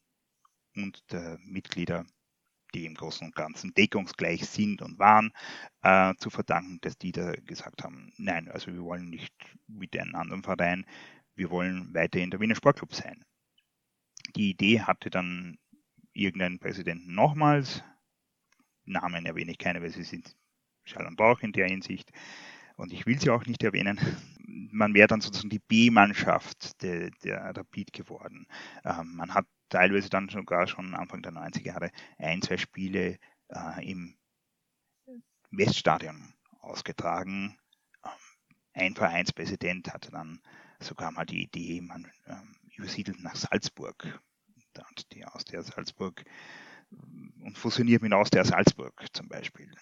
und 0.84 1.12
der 1.12 1.38
Mitglieder, 1.42 2.06
die 2.74 2.84
im 2.86 2.94
Großen 2.94 3.26
und 3.26 3.34
Ganzen 3.34 3.72
deckungsgleich 3.74 4.46
sind 4.46 4.82
und 4.82 4.98
waren, 4.98 5.32
äh, 5.82 6.14
zu 6.18 6.30
verdanken, 6.30 6.78
dass 6.82 6.98
die 6.98 7.12
da 7.12 7.32
gesagt 7.32 7.84
haben, 7.84 8.12
nein, 8.16 8.48
also 8.48 8.72
wir 8.72 8.82
wollen 8.82 9.08
nicht 9.08 9.34
mit 9.66 9.98
einem 9.98 10.14
anderen 10.14 10.42
Verein, 10.42 10.84
wir 11.34 11.50
wollen 11.50 11.92
weiterhin 11.94 12.30
der 12.30 12.40
Wiener 12.40 12.54
Sportclub 12.54 12.94
sein. 12.94 13.24
Die 14.34 14.50
Idee 14.50 14.80
hatte 14.80 15.10
dann 15.10 15.58
irgendeinen 16.12 16.58
Präsidenten 16.58 17.14
nochmals, 17.14 17.82
Namen 18.84 19.26
erwähne 19.26 19.52
ich 19.52 19.58
keine, 19.58 19.82
weil 19.82 19.90
sie 19.90 20.02
sind 20.02 20.34
Schall 20.84 21.06
und 21.06 21.20
Rauch 21.20 21.40
in 21.40 21.52
der 21.52 21.68
Hinsicht, 21.68 22.10
und 22.76 22.92
ich 22.92 23.06
will 23.06 23.18
sie 23.18 23.30
auch 23.30 23.46
nicht 23.46 23.62
erwähnen, 23.62 23.98
man 24.46 24.94
wäre 24.94 25.08
dann 25.08 25.20
sozusagen 25.20 25.50
die 25.50 25.58
B-Mannschaft 25.58 26.82
der, 26.82 27.10
der 27.24 27.56
Rapid 27.56 27.92
geworden. 27.92 28.46
Ähm, 28.84 29.14
man 29.16 29.32
hat 29.32 29.46
teilweise 29.68 30.10
dann 30.10 30.28
sogar 30.28 30.66
schon 30.66 30.94
Anfang 30.94 31.22
der 31.22 31.32
90er 31.32 31.66
Jahre 31.66 31.90
ein, 32.18 32.42
zwei 32.42 32.56
Spiele 32.56 33.18
äh, 33.48 33.90
im 33.90 34.16
Weststadion 35.50 36.34
ausgetragen. 36.60 37.58
Ähm, 38.04 38.10
ein 38.72 38.94
Vereinspräsident 38.94 39.92
hatte 39.92 40.10
dann 40.10 40.40
sogar 40.80 41.10
mal 41.10 41.24
die 41.26 41.42
Idee, 41.42 41.80
man 41.80 42.10
ähm, 42.26 42.56
übersiedelt 42.76 43.22
nach 43.22 43.36
Salzburg. 43.36 44.20
Und 44.90 45.12
die 45.14 45.24
Austria 45.24 45.62
Salzburg 45.62 46.22
und 46.90 47.56
fusioniert 47.56 48.02
mit 48.02 48.12
Austria 48.12 48.44
Salzburg 48.44 49.06
zum 49.14 49.26
Beispiel 49.26 49.72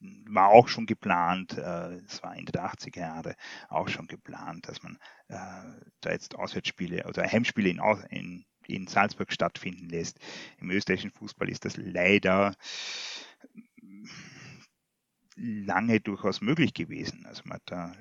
war 0.00 0.48
auch 0.48 0.68
schon 0.68 0.86
geplant, 0.86 1.56
äh, 1.58 1.96
es 2.06 2.22
war 2.22 2.36
Ende 2.36 2.52
der 2.52 2.64
80er 2.64 3.00
Jahre 3.00 3.36
auch 3.68 3.88
schon 3.88 4.06
geplant, 4.06 4.68
dass 4.68 4.82
man 4.82 4.98
äh, 5.28 5.80
da 6.00 6.10
jetzt 6.10 6.34
Auswärtsspiele 6.34 7.04
oder 7.06 7.22
Heimspiele 7.24 7.68
in, 7.68 7.80
in, 8.08 8.46
in 8.74 8.86
Salzburg 8.86 9.32
stattfinden 9.32 9.88
lässt. 9.88 10.18
Im 10.58 10.70
österreichischen 10.70 11.10
Fußball 11.12 11.48
ist 11.48 11.64
das 11.64 11.76
leider 11.76 12.54
lange 15.36 16.00
durchaus 16.00 16.40
möglich 16.40 16.74
gewesen. 16.74 17.26
Also 17.26 17.42
man 17.44 17.56
hat 17.56 17.62
da 17.66 17.92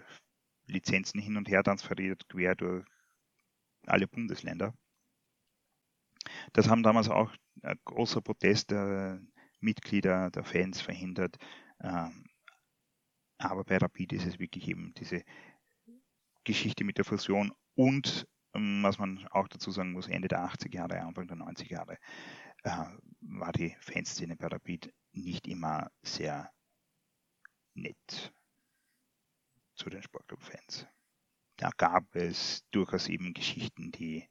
Lizenzen 0.65 1.19
hin 1.19 1.37
und 1.37 1.49
her 1.49 1.63
transferiert, 1.63 2.27
quer 2.29 2.55
durch 2.55 2.85
alle 3.85 4.07
Bundesländer. 4.07 4.73
Das 6.53 6.67
haben 6.67 6.83
damals 6.83 7.09
auch 7.09 7.33
ein 7.63 7.79
großer 7.85 8.21
Protest 8.21 8.71
der 8.71 9.21
Mitglieder, 9.59 10.29
der 10.31 10.43
Fans 10.43 10.81
verhindert. 10.81 11.37
Ähm, 11.81 12.25
aber 13.37 13.63
bei 13.63 13.77
Rapid 13.77 14.13
ist 14.13 14.25
es 14.25 14.39
wirklich 14.39 14.67
eben 14.67 14.93
diese 14.95 15.23
Geschichte 16.43 16.83
mit 16.83 16.97
der 16.97 17.05
Fusion 17.05 17.53
und 17.75 18.27
was 18.53 18.97
man 18.97 19.27
auch 19.31 19.47
dazu 19.47 19.71
sagen 19.71 19.91
muss, 19.91 20.07
Ende 20.07 20.27
der 20.27 20.39
80er 20.39 20.73
Jahre, 20.73 21.01
Anfang 21.01 21.27
der 21.27 21.37
90er 21.37 21.71
Jahre 21.71 21.97
äh, 22.63 22.85
war 23.21 23.51
die 23.51 23.75
Fanszene 23.79 24.35
bei 24.35 24.47
Rapid 24.47 24.93
nicht 25.11 25.47
immer 25.47 25.91
sehr 26.01 26.51
nett 27.73 28.33
zu 29.75 29.89
den 29.89 30.03
Sportclub-Fans. 30.03 30.87
Da 31.57 31.71
gab 31.77 32.15
es 32.15 32.65
durchaus 32.71 33.07
eben 33.07 33.33
Geschichten, 33.33 33.91
die 33.91 34.27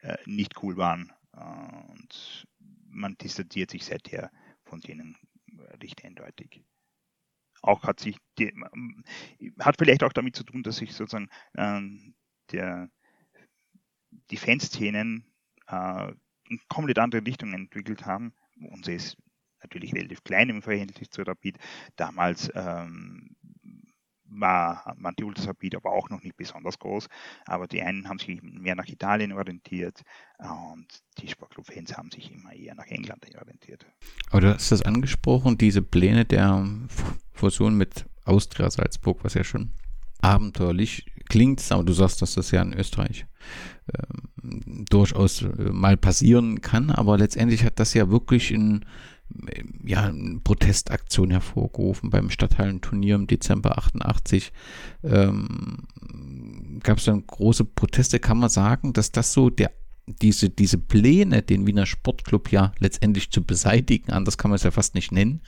äh, 0.00 0.16
nicht 0.26 0.62
cool 0.62 0.76
waren 0.76 1.12
äh, 1.32 1.92
und 1.92 2.46
man 2.88 3.16
distanziert 3.16 3.70
sich 3.70 3.84
seither 3.84 4.30
von 4.64 4.80
denen 4.80 5.16
recht 5.80 6.04
eindeutig 6.04 6.64
auch 7.64 7.82
hat 7.84 7.98
sich, 7.98 8.16
die, 8.38 8.52
hat 9.58 9.76
vielleicht 9.78 10.02
auch 10.04 10.12
damit 10.12 10.36
zu 10.36 10.44
tun, 10.44 10.62
dass 10.62 10.76
sich 10.76 10.92
sozusagen 10.94 11.28
ähm, 11.56 12.14
der, 12.52 12.90
die 14.30 14.36
Fanszenen 14.36 15.24
äh, 15.68 16.12
in 16.48 16.60
komplett 16.68 16.98
andere 16.98 17.24
Richtungen 17.24 17.54
entwickelt 17.54 18.06
haben. 18.06 18.32
Unsere 18.70 18.96
ist 18.96 19.16
natürlich 19.62 19.94
relativ 19.94 20.22
klein 20.24 20.50
im 20.50 20.62
Verhältnis 20.62 21.10
zu 21.10 21.22
Rapid. 21.22 21.58
Damals 21.96 22.50
ähm, 22.54 23.36
war 24.26 24.94
Manti 24.96 25.24
Ultras 25.24 25.46
Rapid 25.46 25.76
aber 25.76 25.92
auch 25.92 26.10
noch 26.10 26.22
nicht 26.22 26.36
besonders 26.36 26.78
groß. 26.78 27.08
Aber 27.46 27.66
die 27.66 27.82
einen 27.82 28.08
haben 28.08 28.18
sich 28.18 28.42
mehr 28.42 28.74
nach 28.74 28.88
Italien 28.88 29.32
orientiert 29.32 30.02
und 30.38 30.86
die 31.18 31.28
Sportclub-Fans 31.28 31.96
haben 31.96 32.10
sich 32.10 32.32
immer 32.32 32.52
eher 32.52 32.74
nach 32.74 32.86
England 32.86 33.24
orientiert. 33.40 33.86
Aber 34.30 34.40
du 34.40 34.54
hast 34.54 34.70
das 34.70 34.82
angesprochen, 34.82 35.58
diese 35.58 35.82
Pläne 35.82 36.24
der 36.24 36.66
Fusion 37.32 37.76
mit 37.76 38.06
Austria 38.24 38.70
Salzburg, 38.70 39.22
was 39.22 39.34
ja 39.34 39.44
schon 39.44 39.70
abenteuerlich 40.24 41.06
klingt, 41.28 41.62
aber 41.70 41.84
du 41.84 41.92
sagst, 41.92 42.22
dass 42.22 42.34
das 42.34 42.50
ja 42.50 42.62
in 42.62 42.74
Österreich 42.74 43.26
äh, 43.92 44.02
durchaus 44.90 45.42
äh, 45.42 45.70
mal 45.72 45.96
passieren 45.96 46.60
kann, 46.60 46.90
aber 46.90 47.18
letztendlich 47.18 47.64
hat 47.64 47.78
das 47.78 47.94
ja 47.94 48.10
wirklich 48.10 48.50
in 48.50 48.84
ja, 49.84 50.04
eine 50.04 50.40
Protestaktion 50.44 51.30
hervorgerufen 51.30 52.10
beim 52.10 52.30
Stadthallenturnier 52.30 53.14
im 53.14 53.26
Dezember 53.26 53.78
88. 53.78 54.52
Ähm, 55.02 55.86
Gab 56.82 56.98
es 56.98 57.04
dann 57.04 57.26
große 57.26 57.64
Proteste, 57.64 58.20
kann 58.20 58.38
man 58.38 58.50
sagen, 58.50 58.92
dass 58.92 59.12
das 59.12 59.32
so 59.32 59.50
der 59.50 59.70
diese, 60.06 60.50
diese 60.50 60.76
Pläne, 60.76 61.42
den 61.42 61.66
Wiener 61.66 61.86
Sportclub 61.86 62.52
ja 62.52 62.72
letztendlich 62.78 63.30
zu 63.30 63.42
beseitigen, 63.42 64.12
anders 64.12 64.36
kann 64.36 64.50
man 64.50 64.56
es 64.56 64.62
ja 64.62 64.70
fast 64.70 64.94
nicht 64.94 65.12
nennen, 65.12 65.40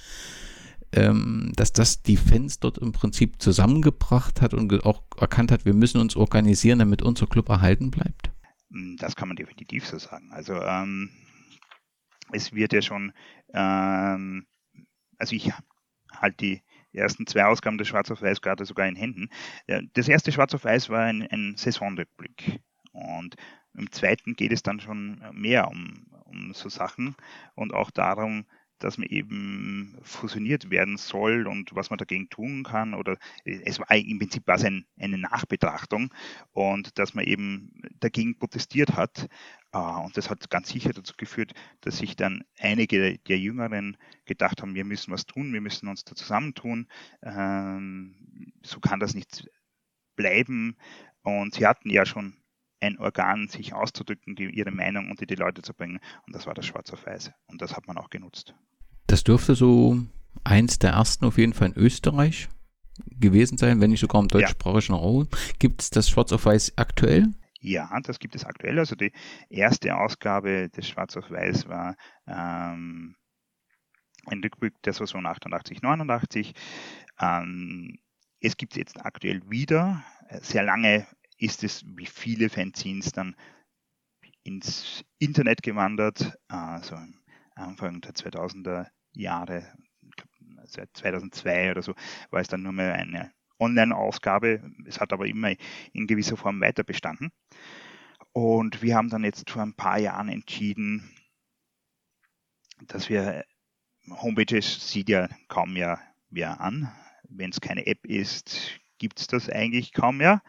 ähm, 0.93 1.53
dass 1.57 1.73
das 1.73 2.03
die 2.03 2.17
Fans 2.17 2.61
dort 2.61 2.79
im 2.79 2.93
Prinzip 2.93 3.41
zusammengebracht 3.41 4.41
hat 4.41 4.55
und 4.55 4.73
auch 4.85 5.03
erkannt 5.19 5.51
hat, 5.51 5.65
wir 5.65 5.75
müssen 5.75 6.01
uns 6.01 6.17
organisieren, 6.17 6.79
damit 6.79 7.03
unser 7.03 7.27
Club 7.27 7.49
erhalten 7.49 7.91
bleibt? 7.91 8.31
Das 8.99 9.17
kann 9.17 9.29
man 9.29 9.37
definitiv 9.37 9.87
so 9.87 9.99
sagen. 9.99 10.31
Also 10.33 10.55
ähm, 10.55 11.11
es 12.33 12.53
wird 12.53 12.73
ja 12.73 12.83
schon, 12.83 13.13
ähm, 13.53 14.47
also 15.19 15.35
ich 15.35 15.51
halte 16.13 16.37
die 16.37 16.63
ersten 16.93 17.27
zwei 17.27 17.45
Ausgaben 17.45 17.79
des 17.79 17.89
Schwarz 17.89 18.11
auf 18.11 18.23
Weiß 18.23 18.41
gerade 18.41 18.65
sogar 18.65 18.89
in 18.89 18.97
Händen. 18.97 19.29
Das 19.93 20.09
erste 20.09 20.33
Schwarz 20.33 20.55
auf 20.55 20.65
Weiß 20.65 20.89
war 20.89 21.03
ein, 21.03 21.23
ein 21.23 21.55
Saisonrückblick 21.57 22.61
und 22.93 23.37
im 23.75 23.93
zweiten 23.93 24.35
geht 24.35 24.53
es 24.53 24.63
dann 24.63 24.81
schon 24.81 25.23
mehr 25.33 25.69
um, 25.69 26.07
um 26.25 26.55
so 26.55 26.69
Sachen 26.69 27.15
und 27.55 27.75
auch 27.75 27.91
darum, 27.91 28.47
dass 28.79 28.99
man 28.99 29.09
eben 29.09 29.99
fusioniert 30.03 30.71
werden 30.71 30.97
soll 30.97 31.47
und 31.47 31.75
was 31.75 31.91
man 31.91 31.99
dagegen 31.99 32.29
tun 32.29 32.65
kann. 32.65 32.95
Oder 32.95 33.17
es 33.45 33.79
war 33.79 33.91
im 33.95 34.19
Prinzip 34.19 34.47
war 34.47 34.57
es 34.57 34.65
ein, 34.65 34.87
eine 34.99 35.19
Nachbetrachtung 35.19 36.13
und 36.53 36.99
dass 36.99 37.15
man 37.15 37.25
eben 37.25 37.73
dagegen 38.01 38.39
protestiert 38.39 38.97
hat. 38.97 39.29
Äh, 39.73 39.79
und 39.79 40.17
das 40.17 40.31
hat 40.31 40.51
ganz 40.51 40.69
sicher 40.69 40.93
dazu 40.93 41.15
geführt, 41.17 41.53
dass 41.81 41.99
sich 41.99 42.17
dann 42.17 42.45
einige 42.59 43.19
der 43.19 43.39
Jüngeren 43.39 43.97
gedacht 44.25 44.63
haben, 44.63 44.75
wir 44.75 44.85
müssen 44.85 45.13
was 45.13 45.27
tun, 45.27 45.53
wir 45.53 45.61
müssen 45.61 45.89
uns 45.89 46.05
da 46.05 46.15
zusammentun. 46.15 46.87
Ähm, 47.23 48.53
so 48.63 48.81
kann 48.81 49.01
das 49.01 49.15
nicht 49.15 49.49
bleiben. 50.17 50.77
Und 51.23 51.55
sie 51.55 51.67
hatten 51.67 51.91
ja 51.91 52.07
schon 52.07 52.37
ein 52.87 52.99
Organ, 52.99 53.49
sich 53.49 53.75
auszudrücken, 53.75 54.37
die, 54.37 54.45
ihre 54.45 54.71
Meinung 54.71 55.11
unter 55.11 55.27
die 55.27 55.35
Leute 55.35 55.63
zu 55.63 55.75
bringen. 55.75 56.01
Und 56.27 56.35
das 56.35 56.47
war 56.47 56.55
das 56.55 56.67
Schwarz 56.67 56.93
auf 56.93 57.07
Weiß. 57.07 57.33
Und 57.49 57.63
das 57.63 57.77
hat 57.77 57.87
man 57.87 57.99
auch 57.99 58.11
genutzt. 58.11 58.55
Das 59.07 59.25
dürfte 59.25 59.55
so 59.55 59.99
eins 60.45 60.79
der 60.79 60.91
ersten 60.91 61.25
auf 61.25 61.39
jeden 61.39 61.53
Fall 61.53 61.69
in 61.69 61.77
Österreich 61.77 62.49
gewesen 63.11 63.59
sein, 63.59 63.81
wenn 63.81 63.91
nicht 63.91 64.01
sogar 64.01 64.23
im 64.23 64.29
deutschsprachigen 64.29 64.95
ja. 64.95 65.01
Raum. 65.01 65.29
Gibt 65.59 65.83
es 65.83 65.91
das 65.91 66.09
Schwarz 66.09 66.33
auf 66.33 66.47
Weiß 66.47 66.73
aktuell? 66.77 67.29
Ja, 67.61 67.99
das 68.03 68.19
gibt 68.19 68.35
es 68.35 68.45
aktuell. 68.45 68.79
Also 68.79 68.95
die 68.95 69.13
erste 69.49 69.97
Ausgabe 69.97 70.69
des 70.71 70.89
Schwarz 70.89 71.17
auf 71.17 71.31
Weiß 71.31 71.69
war 71.69 71.97
ähm, 72.27 73.17
ein 74.27 74.41
Rückblick 74.43 74.81
der 74.83 74.93
Saison 74.93 75.27
88, 75.27 75.83
89. 75.83 76.55
Ähm, 77.21 77.99
es 78.41 78.57
gibt 78.57 78.73
es 78.73 78.79
jetzt 78.79 79.05
aktuell 79.05 79.43
wieder. 79.49 80.05
Sehr 80.41 80.63
lange 80.63 81.07
ist 81.39 81.65
es, 81.65 81.85
wie 81.97 82.07
viele 82.07 82.49
Fanzines, 82.49 83.13
dann 83.13 83.37
ins 84.43 85.05
Internet 85.19 85.63
gewandert. 85.63 86.39
Also 86.49 86.97
Anfang 87.55 88.01
der 88.01 88.13
2000er 88.13 88.87
Jahre, 89.13 89.73
seit 90.65 90.97
2002 90.97 91.71
oder 91.73 91.83
so, 91.83 91.95
war 92.31 92.41
es 92.41 92.49
dann 92.49 92.63
nur 92.63 92.73
mehr 92.73 92.95
eine 92.95 93.33
Online-Ausgabe. 93.59 94.63
Es 94.87 95.01
hat 95.01 95.13
aber 95.13 95.27
immer 95.27 95.53
in 95.93 96.07
gewisser 96.07 96.37
Form 96.37 96.61
weiter 96.61 96.85
bestanden. 96.85 97.31
Und 98.33 98.83
wir 98.83 98.97
haben 98.97 99.09
dann 99.09 99.25
jetzt 99.25 99.51
vor 99.51 99.63
ein 99.63 99.75
paar 99.75 99.99
Jahren 99.99 100.29
entschieden, 100.29 101.11
dass 102.87 103.09
wir 103.09 103.45
Homepages 104.11 104.91
sieht 104.91 105.09
ja 105.09 105.29
kaum 105.49 105.73
mehr 105.73 106.01
wer 106.29 106.61
an. 106.61 106.93
Wenn 107.29 107.51
es 107.51 107.61
keine 107.61 107.87
App 107.87 108.07
ist, 108.07 108.79
gibt 108.99 109.21
es 109.21 109.27
das 109.27 109.49
eigentlich 109.49 109.93
kaum 109.93 110.19
mehr. 110.19 110.43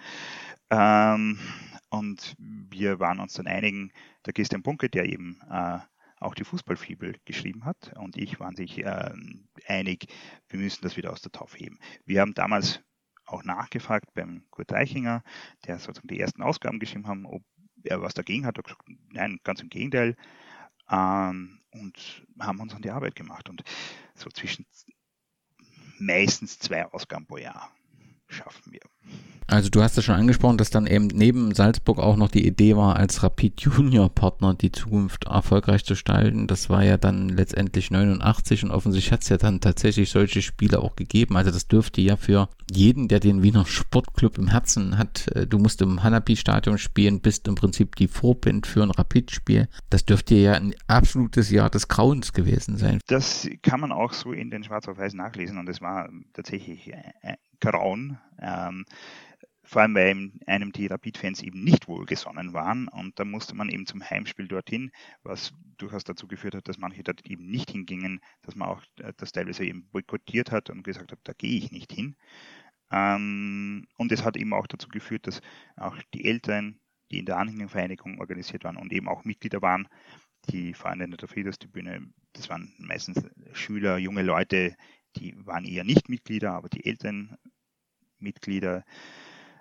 Ähm, 0.69 1.39
und 1.89 2.35
wir 2.37 2.99
waren 2.99 3.19
uns 3.19 3.33
dann 3.33 3.47
einigen, 3.47 3.91
der 4.25 4.33
Christian 4.33 4.63
Bunke, 4.63 4.89
der 4.89 5.05
eben 5.05 5.39
äh, 5.49 5.79
auch 6.19 6.35
die 6.35 6.43
Fußballfibel 6.43 7.15
geschrieben 7.25 7.65
hat 7.65 7.93
und 7.97 8.17
ich 8.17 8.39
waren 8.39 8.55
sich 8.55 8.79
äh, 8.83 9.13
einig, 9.67 10.07
wir 10.49 10.59
müssen 10.59 10.81
das 10.81 10.97
wieder 10.97 11.11
aus 11.11 11.21
der 11.21 11.31
Taufe 11.31 11.57
heben. 11.57 11.79
Wir 12.05 12.21
haben 12.21 12.33
damals 12.33 12.81
auch 13.25 13.43
nachgefragt 13.43 14.13
beim 14.13 14.45
Kurt 14.49 14.73
Eichinger, 14.73 15.23
der 15.65 15.79
sozusagen 15.79 16.07
die 16.07 16.19
ersten 16.19 16.41
Ausgaben 16.41 16.79
geschrieben 16.79 17.07
haben, 17.07 17.25
ob 17.25 17.43
er 17.83 18.01
was 18.01 18.13
dagegen 18.13 18.45
hat. 18.45 18.57
Er 18.57 18.63
gesagt, 18.63 18.83
nein, 19.11 19.39
ganz 19.43 19.61
im 19.61 19.69
Gegenteil. 19.69 20.15
Ähm, 20.89 21.59
und 21.71 22.25
haben 22.39 22.59
uns 22.59 22.73
an 22.73 22.81
die 22.81 22.91
Arbeit 22.91 23.15
gemacht. 23.15 23.49
Und 23.49 23.63
so 24.15 24.29
zwischen 24.29 24.65
meistens 25.99 26.59
zwei 26.59 26.85
Ausgaben 26.85 27.27
pro 27.27 27.37
Jahr 27.37 27.71
schaffen 28.27 28.71
wir. 28.71 28.81
Also 29.49 29.69
du 29.69 29.81
hast 29.81 29.95
ja 29.95 30.03
schon 30.03 30.15
angesprochen, 30.15 30.57
dass 30.57 30.71
dann 30.71 30.87
eben 30.87 31.07
neben 31.07 31.55
Salzburg 31.55 31.99
auch 31.99 32.17
noch 32.17 32.29
die 32.29 32.45
Idee 32.45 32.75
war, 32.75 32.97
als 32.97 33.23
Rapid 33.23 33.61
Junior 33.61 34.09
Partner 34.09 34.53
die 34.53 34.73
Zukunft 34.73 35.23
erfolgreich 35.23 35.85
zu 35.85 35.93
gestalten. 35.93 36.47
Das 36.47 36.69
war 36.69 36.83
ja 36.83 36.97
dann 36.97 37.29
letztendlich 37.29 37.89
89 37.89 38.65
und 38.65 38.71
offensichtlich 38.71 39.13
hat 39.13 39.23
es 39.23 39.29
ja 39.29 39.37
dann 39.37 39.61
tatsächlich 39.61 40.09
solche 40.09 40.41
Spiele 40.41 40.79
auch 40.79 40.97
gegeben. 40.97 41.37
Also 41.37 41.51
das 41.51 41.69
dürfte 41.69 42.01
ja 42.01 42.17
für 42.17 42.49
jeden, 42.69 43.07
der 43.07 43.21
den 43.21 43.41
Wiener 43.41 43.65
Sportclub 43.65 44.37
im 44.37 44.49
Herzen 44.49 44.97
hat, 44.97 45.29
äh, 45.29 45.47
du 45.47 45.59
musst 45.59 45.81
im 45.81 46.03
Hanapi-Stadion 46.03 46.77
spielen, 46.77 47.21
bist 47.21 47.47
im 47.47 47.55
Prinzip 47.55 47.95
die 47.95 48.09
Vorband 48.09 48.67
für 48.67 48.83
ein 48.83 48.91
Rapid-Spiel. 48.91 49.69
Das 49.89 50.03
dürfte 50.03 50.35
ja 50.35 50.53
ein 50.53 50.75
absolutes 50.87 51.49
Jahr 51.51 51.69
des 51.69 51.87
Grauens 51.87 52.33
gewesen 52.33 52.75
sein. 52.75 52.99
Das 53.07 53.47
kann 53.61 53.79
man 53.79 53.93
auch 53.93 54.11
so 54.11 54.33
in 54.33 54.49
den 54.49 54.65
Schwarz 54.65 54.89
auf 54.89 54.97
Weiß 54.97 55.13
nachlesen 55.13 55.57
und 55.57 55.69
es 55.69 55.79
war 55.79 56.09
tatsächlich 56.33 56.93
ein 56.93 57.37
Grauen. 57.59 58.19
Ähm, 58.39 58.85
vor 59.67 59.81
allem 59.81 59.95
weil 59.95 60.31
einem 60.45 60.71
die 60.71 60.87
Rapid-Fans 60.87 61.43
eben 61.43 61.63
nicht 61.63 61.89
wohlgesonnen 61.89 62.53
waren 62.53 62.87
und 62.87 63.19
da 63.19 63.25
musste 63.25 63.53
man 63.53 63.67
eben 63.67 63.85
zum 63.85 64.01
Heimspiel 64.01 64.47
dorthin, 64.47 64.91
was 65.23 65.53
durchaus 65.77 66.05
dazu 66.05 66.25
geführt 66.25 66.55
hat, 66.55 66.69
dass 66.69 66.77
manche 66.77 67.03
dort 67.03 67.25
eben 67.25 67.49
nicht 67.49 67.71
hingingen, 67.71 68.21
dass 68.43 68.55
man 68.55 68.69
auch 68.69 68.81
äh, 68.99 69.11
das 69.17 69.33
teilweise 69.33 69.65
eben 69.65 69.89
boykottiert 69.89 70.51
hat 70.51 70.69
und 70.69 70.83
gesagt 70.83 71.11
hat, 71.11 71.19
da 71.23 71.33
gehe 71.33 71.57
ich 71.57 71.71
nicht 71.71 71.91
hin. 71.91 72.15
Ähm, 72.91 73.85
und 73.97 74.11
es 74.13 74.23
hat 74.23 74.37
eben 74.37 74.53
auch 74.53 74.67
dazu 74.67 74.87
geführt, 74.87 75.27
dass 75.27 75.41
auch 75.75 75.97
die 76.13 76.23
Eltern, 76.23 76.79
die 77.11 77.19
in 77.19 77.25
der 77.25 77.37
Anhängervereinigung 77.37 78.19
organisiert 78.19 78.63
waren 78.63 78.77
und 78.77 78.93
eben 78.93 79.09
auch 79.09 79.25
Mitglieder 79.25 79.61
waren, 79.61 79.89
die 80.49 80.73
vor 80.73 80.89
allem 80.89 81.01
in 81.01 81.11
der 81.11 81.27
Friedenstribüne, 81.27 82.07
das 82.31 82.49
waren 82.49 82.73
meistens 82.77 83.21
Schüler, 83.51 83.97
junge 83.97 84.21
Leute, 84.21 84.77
die 85.19 85.45
waren 85.45 85.65
eher 85.65 85.83
nicht 85.83 86.09
Mitglieder, 86.09 86.53
aber 86.53 86.69
die 86.69 86.85
Eltern 86.85 87.37
Mitglieder 88.19 88.83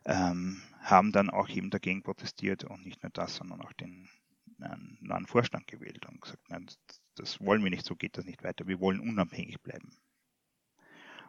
ähm, 0.04 0.62
haben 0.80 1.12
dann 1.12 1.30
auch 1.30 1.48
eben 1.48 1.70
dagegen 1.70 2.02
protestiert 2.02 2.64
und 2.64 2.84
nicht 2.84 3.02
nur 3.02 3.10
das, 3.10 3.36
sondern 3.36 3.60
auch 3.60 3.72
den 3.72 4.08
neuen 5.00 5.26
Vorstand 5.26 5.66
gewählt 5.66 6.06
und 6.06 6.20
gesagt, 6.20 6.48
nein, 6.48 6.66
das 7.16 7.40
wollen 7.40 7.62
wir 7.62 7.70
nicht, 7.70 7.84
so 7.84 7.94
geht 7.94 8.16
das 8.16 8.24
nicht 8.24 8.42
weiter, 8.42 8.66
wir 8.66 8.80
wollen 8.80 9.00
unabhängig 9.00 9.60
bleiben. 9.60 9.92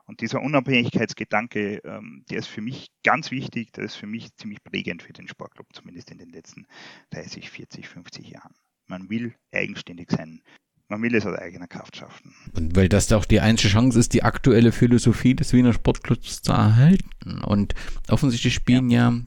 Und 0.05 0.21
dieser 0.21 0.41
Unabhängigkeitsgedanke, 0.41 1.81
ähm, 1.83 2.23
der 2.29 2.37
ist 2.37 2.47
für 2.47 2.61
mich 2.61 2.87
ganz 3.03 3.29
wichtig, 3.29 3.73
der 3.73 3.83
ist 3.83 3.95
für 3.95 4.07
mich 4.07 4.33
ziemlich 4.37 4.63
prägend 4.63 5.03
für 5.03 5.11
den 5.11 5.27
Sportclub, 5.27 5.67
zumindest 5.73 6.11
in 6.11 6.17
den 6.17 6.29
letzten 6.29 6.65
30, 7.09 7.49
40, 7.49 7.89
50 7.89 8.29
Jahren. 8.29 8.55
Man 8.85 9.09
will 9.09 9.35
eigenständig 9.51 10.09
sein, 10.09 10.41
man 10.89 11.01
will 11.01 11.15
es 11.15 11.25
aus 11.25 11.37
eigener 11.37 11.67
Kraft 11.67 11.97
schaffen. 11.97 12.33
Und 12.55 12.75
weil 12.75 12.89
das 12.89 13.11
auch 13.11 13.25
die 13.25 13.41
einzige 13.41 13.73
Chance 13.73 13.99
ist, 13.99 14.13
die 14.13 14.23
aktuelle 14.23 14.71
Philosophie 14.71 15.35
des 15.35 15.53
Wiener 15.53 15.73
Sportclubs 15.73 16.41
zu 16.41 16.51
erhalten. 16.53 17.41
Und 17.43 17.73
offensichtlich 18.07 18.53
spielen 18.53 18.89
ja, 18.89 19.11
ja 19.11 19.21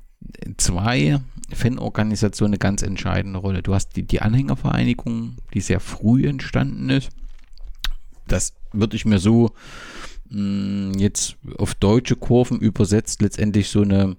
zwei 0.57 1.20
Fanorganisationen 1.53 2.55
eine 2.55 2.59
ganz 2.59 2.82
entscheidende 2.82 3.39
Rolle. 3.39 3.62
Du 3.62 3.74
hast 3.74 3.97
die, 3.97 4.05
die 4.05 4.23
Anhängervereinigung, 4.23 5.37
die 5.53 5.61
sehr 5.61 5.81
früh 5.81 6.27
entstanden 6.27 6.89
ist. 6.91 7.11
Das 8.27 8.55
würde 8.73 8.97
ich 8.97 9.05
mir 9.05 9.19
so 9.19 9.51
mh, 10.31 10.93
mm, 10.93 10.99
jetzt 10.99 11.37
auf 11.59 11.74
deutsche 11.74 12.16
Kurven 12.16 12.61
übersetzt, 12.61 13.20
letztendlich 13.20 13.69
so 13.69 13.82
eine 13.82 14.16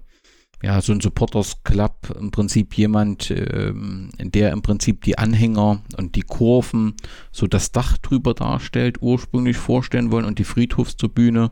ja, 0.62 0.80
so 0.80 0.92
ein 0.92 1.00
Supporters 1.00 1.64
Club, 1.64 2.14
im 2.18 2.30
Prinzip 2.30 2.76
jemand, 2.78 3.32
ähm, 3.32 4.10
der 4.18 4.52
im 4.52 4.62
Prinzip 4.62 5.02
die 5.02 5.18
Anhänger 5.18 5.82
und 5.96 6.14
die 6.14 6.22
Kurven 6.22 6.94
so 7.32 7.48
das 7.48 7.72
Dach 7.72 7.98
drüber 7.98 8.32
darstellt, 8.32 8.98
ursprünglich 9.02 9.56
vorstellen 9.56 10.12
wollen 10.12 10.24
und 10.24 10.38
die 10.38 10.44
Friedhofstribüne, 10.44 11.50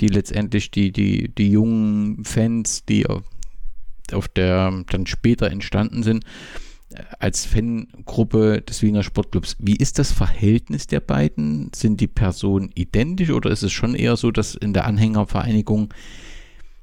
die 0.00 0.08
letztendlich 0.08 0.70
die, 0.70 0.92
die, 0.92 1.28
die 1.28 1.50
jungen 1.50 2.24
Fans, 2.24 2.84
die 2.86 3.06
auf, 3.06 4.28
der 4.28 4.84
dann 4.88 5.06
später 5.06 5.50
entstanden 5.50 6.02
sind, 6.02 6.24
äh, 6.94 7.02
als 7.18 7.44
Fangruppe 7.44 8.62
des 8.62 8.80
Wiener 8.80 9.02
Sportclubs. 9.02 9.56
Wie 9.58 9.76
ist 9.76 9.98
das 9.98 10.10
Verhältnis 10.10 10.86
der 10.86 11.00
beiden? 11.00 11.70
Sind 11.74 12.00
die 12.00 12.08
Personen 12.08 12.70
identisch 12.74 13.28
oder 13.28 13.50
ist 13.50 13.62
es 13.62 13.72
schon 13.72 13.94
eher 13.94 14.16
so, 14.16 14.30
dass 14.30 14.54
in 14.54 14.72
der 14.72 14.86
Anhängervereinigung 14.86 15.92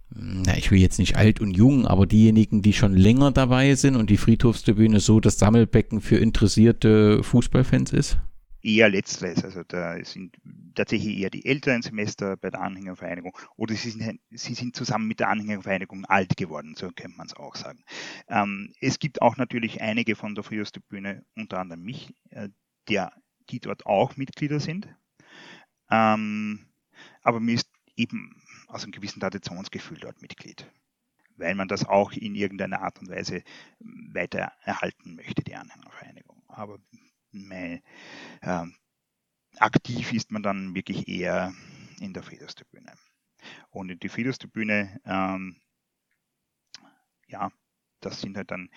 na, 0.10 0.56
ich 0.58 0.72
will 0.72 0.80
jetzt 0.80 1.00
nicht 1.00 1.16
alt 1.16 1.42
und 1.42 1.52
jung, 1.52 1.88
aber 1.88 2.06
diejenigen, 2.06 2.62
die 2.62 2.74
schon 2.74 2.96
länger 2.96 3.32
dabei 3.32 3.76
sind 3.76 3.96
und 3.96 4.10
die 4.10 4.18
Friedhofstribüne 4.18 5.00
so 5.00 5.20
das 5.20 5.40
Sammelbecken 5.40 6.02
für 6.02 6.18
interessierte 6.18 7.24
Fußballfans 7.24 7.92
ist? 7.92 8.18
Eher 8.62 8.90
letzteres, 8.90 9.44
also 9.44 9.62
da 9.68 10.04
sind 10.04 10.38
tatsächlich 10.74 11.18
eher 11.18 11.30
die 11.30 11.46
älteren 11.46 11.84
Semester 11.84 12.36
bei 12.36 12.50
der 12.50 12.62
Anhängervereinigung 12.62 13.38
oder 13.58 13.76
sie 13.76 13.92
sind, 13.92 14.20
sie 14.32 14.56
sind 14.56 14.76
zusammen 14.76 15.08
mit 15.08 15.20
der 15.20 15.30
Anhängervereinigung 15.30 16.06
alt 16.06 16.36
geworden, 16.36 16.74
so 16.76 16.88
könnte 16.88 17.18
man 17.18 17.28
es 17.28 17.36
auch 17.36 17.56
sagen. 17.56 17.84
Ähm, 18.28 18.74
es 18.82 18.98
gibt 18.98 19.22
auch 19.22 19.38
natürlich 19.38 19.82
einige 19.82 20.16
von 20.16 20.34
der 20.34 20.44
Friedhofstribüne, 20.44 21.24
unter 21.36 21.60
anderem 21.60 21.84
mich, 21.84 22.14
äh, 22.32 22.50
der, 22.90 23.12
die 23.50 23.60
dort 23.60 23.86
auch 23.86 24.18
Mitglieder 24.18 24.60
sind. 24.60 24.88
Ähm, 25.92 26.66
aber 27.22 27.40
mir 27.40 27.56
ist 27.56 27.70
eben 27.96 28.42
aus 28.68 28.84
einem 28.84 28.92
gewissen 28.92 29.20
Traditionsgefühl 29.20 30.00
dort 30.00 30.22
Mitglied, 30.22 30.72
weil 31.38 31.56
man 31.56 31.68
das 31.68 31.86
auch 31.86 32.12
in 32.12 32.36
irgendeiner 32.36 32.82
Art 32.82 33.00
und 33.00 33.10
Weise 33.10 33.44
weiter 33.80 34.52
erhalten 34.64 35.16
möchte, 35.16 35.44
die 35.44 35.56
Anhängervereinigung. 35.56 36.44
Aber 36.48 36.80
mein, 37.32 37.82
äh, 38.42 38.66
aktiv 39.58 40.14
ist 40.14 40.32
man 40.32 40.44
dann 40.44 40.76
wirklich 40.76 41.08
eher 41.08 41.54
in 42.00 42.14
der 42.14 42.24
Friedhofstribüne. 42.24 42.94
Und 43.70 43.90
in 43.90 44.00
die 44.00 44.10
Friedhofstribüne, 44.10 45.00
ähm, 45.06 45.58
ja, 47.28 47.52
das 48.02 48.22
sind 48.22 48.38
halt 48.38 48.52
dann 48.52 48.70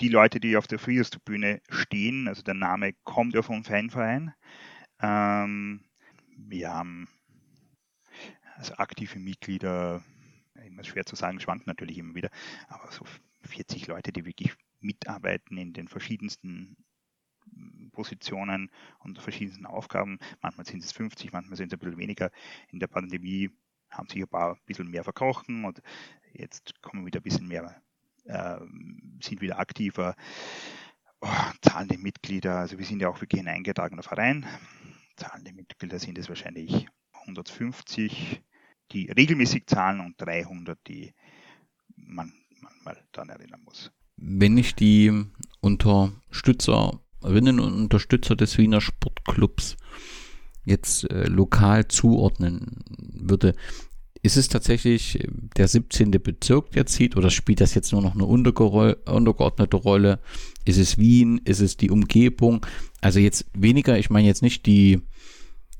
die 0.00 0.08
Leute, 0.08 0.40
die 0.40 0.56
auf 0.56 0.66
der 0.66 0.78
Friedhofstribüne 0.78 1.60
stehen. 1.68 2.28
Also 2.28 2.42
der 2.42 2.54
Name 2.54 2.94
kommt 3.04 3.34
ja 3.34 3.42
vom 3.42 3.64
Fanverein. 3.64 4.34
Ähm, 5.00 5.84
wir 6.36 6.72
haben 6.72 7.08
also 8.56 8.74
aktive 8.74 9.18
Mitglieder, 9.18 10.02
immer 10.64 10.84
schwer 10.84 11.04
zu 11.04 11.16
sagen, 11.16 11.40
schwankt 11.40 11.66
natürlich 11.66 11.98
immer 11.98 12.14
wieder, 12.14 12.30
aber 12.68 12.90
so 12.90 13.04
40 13.42 13.86
Leute, 13.86 14.12
die 14.12 14.24
wirklich 14.24 14.54
mitarbeiten 14.80 15.58
in 15.58 15.72
den 15.72 15.88
verschiedensten 15.88 16.76
Positionen 17.92 18.70
und 18.98 19.20
verschiedensten 19.20 19.66
Aufgaben. 19.66 20.18
Manchmal 20.42 20.66
sind 20.66 20.82
es 20.82 20.92
50, 20.92 21.32
manchmal 21.32 21.56
sind 21.56 21.72
es 21.72 21.76
ein 21.76 21.78
bisschen 21.78 21.98
weniger. 21.98 22.30
In 22.70 22.80
der 22.80 22.86
Pandemie 22.88 23.50
haben 23.90 24.08
sich 24.08 24.22
ein 24.22 24.28
paar 24.28 24.54
ein 24.54 24.60
bisschen 24.66 24.90
mehr 24.90 25.04
verkrochen 25.04 25.64
und 25.64 25.80
jetzt 26.32 26.80
kommen 26.82 27.06
wieder 27.06 27.20
ein 27.20 27.22
bisschen 27.22 27.46
mehr, 27.46 27.80
äh, 28.24 28.58
sind 29.20 29.40
wieder 29.40 29.58
aktiver. 29.58 30.16
Oh, 31.20 31.28
zahlende 31.62 31.96
Mitglieder, 31.96 32.58
also 32.58 32.78
wir 32.78 32.84
sind 32.84 33.00
ja 33.00 33.08
auch 33.08 33.20
wirklich 33.20 33.40
ein 33.40 33.48
eingetragener 33.48 34.02
Verein. 34.02 34.46
Zahlende 35.16 35.52
Mitglieder 35.52 35.98
sind 35.98 36.18
es 36.18 36.28
wahrscheinlich 36.28 36.86
150, 37.24 38.42
die 38.92 39.10
regelmäßig 39.10 39.66
zahlen 39.66 40.00
und 40.00 40.14
300, 40.18 40.78
die 40.86 41.12
man 41.96 42.32
manchmal 42.60 43.02
daran 43.12 43.30
erinnern 43.30 43.62
muss. 43.64 43.90
Wenn 44.16 44.56
ich 44.56 44.74
die 44.74 45.12
Unterstützerinnen 45.60 47.60
und 47.60 47.74
Unterstützer 47.74 48.36
des 48.36 48.58
Wiener 48.58 48.80
Sportclubs 48.80 49.76
jetzt 50.64 51.10
äh, 51.10 51.24
lokal 51.24 51.88
zuordnen 51.88 52.84
würde, 52.98 53.54
ist 54.22 54.38
es 54.38 54.48
tatsächlich 54.48 55.28
der 55.58 55.68
17. 55.68 56.10
Bezirk, 56.12 56.70
der 56.70 56.86
zieht, 56.86 57.14
oder 57.14 57.28
spielt 57.28 57.60
das 57.60 57.74
jetzt 57.74 57.92
nur 57.92 58.00
noch 58.00 58.14
eine 58.14 58.24
untergeordnete 58.24 59.76
Rolle? 59.76 60.18
Ist 60.64 60.78
es 60.78 60.96
Wien? 60.96 61.42
Ist 61.44 61.60
es 61.60 61.76
die 61.76 61.90
Umgebung? 61.90 62.64
Also 63.02 63.20
jetzt 63.20 63.44
weniger, 63.52 63.98
ich 63.98 64.08
meine 64.08 64.26
jetzt 64.26 64.40
nicht 64.40 64.64
die 64.64 65.02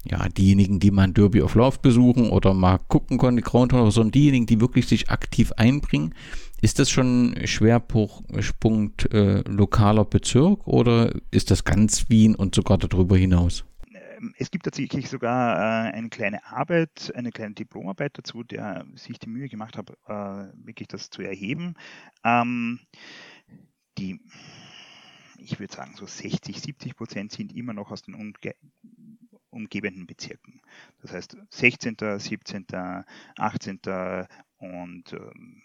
ja, 0.05 0.29
diejenigen, 0.29 0.81
die 0.81 0.91
mal 0.91 1.03
ein 1.03 1.15
Derby 1.15 1.41
of 1.43 1.55
Love 1.55 1.79
besuchen 1.81 2.31
oder 2.31 2.53
mal 2.55 2.79
gucken 2.79 3.19
konnten, 3.19 3.39
die 3.39 3.43
Groundhog, 3.43 3.91
sondern 3.93 4.13
diejenigen, 4.13 4.47
die 4.47 4.61
wirklich 4.61 4.87
sich 4.87 5.11
aktiv 5.11 5.53
einbringen. 5.53 6.15
Ist 6.61 6.79
das 6.79 6.91
schon 6.91 7.35
Schwerpunkt 7.45 9.13
äh, 9.13 9.41
lokaler 9.49 10.05
Bezirk 10.05 10.67
oder 10.67 11.13
ist 11.31 11.51
das 11.51 11.65
ganz 11.65 12.09
Wien 12.09 12.35
und 12.35 12.55
sogar 12.55 12.79
darüber 12.79 13.17
hinaus? 13.17 13.65
Ähm, 13.93 14.35
es 14.39 14.51
gibt 14.51 14.65
tatsächlich 14.65 15.09
sogar 15.09 15.57
äh, 15.57 15.93
eine 15.93 16.09
kleine 16.09 16.45
Arbeit, 16.47 17.13
eine 17.15 17.31
kleine 17.31 17.55
Diplomarbeit 17.55 18.19
dazu, 18.19 18.43
der 18.43 18.87
sich 18.95 19.19
die 19.19 19.29
Mühe 19.29 19.49
gemacht 19.49 19.77
hat, 19.77 19.91
äh, 19.91 20.53
wirklich 20.65 20.89
das 20.89 21.11
zu 21.11 21.23
erheben. 21.23 21.75
Ähm, 22.25 22.81
die 23.99 24.21
ich 25.45 25.61
würde 25.61 25.75
sagen, 25.75 25.95
so 25.97 26.07
60, 26.07 26.61
70 26.61 26.97
Prozent 26.97 27.33
sind 27.33 27.55
immer 27.55 27.75
noch 27.75 27.91
aus 27.91 28.03
den 28.03 28.15
umgebenden 29.55 30.07
Bezirken. 30.07 30.61
Das 31.03 31.13
heißt 31.13 31.37
16., 31.51 31.97
17., 32.19 32.67
18. 33.39 33.81
und 34.59 35.13
ähm, 35.13 35.63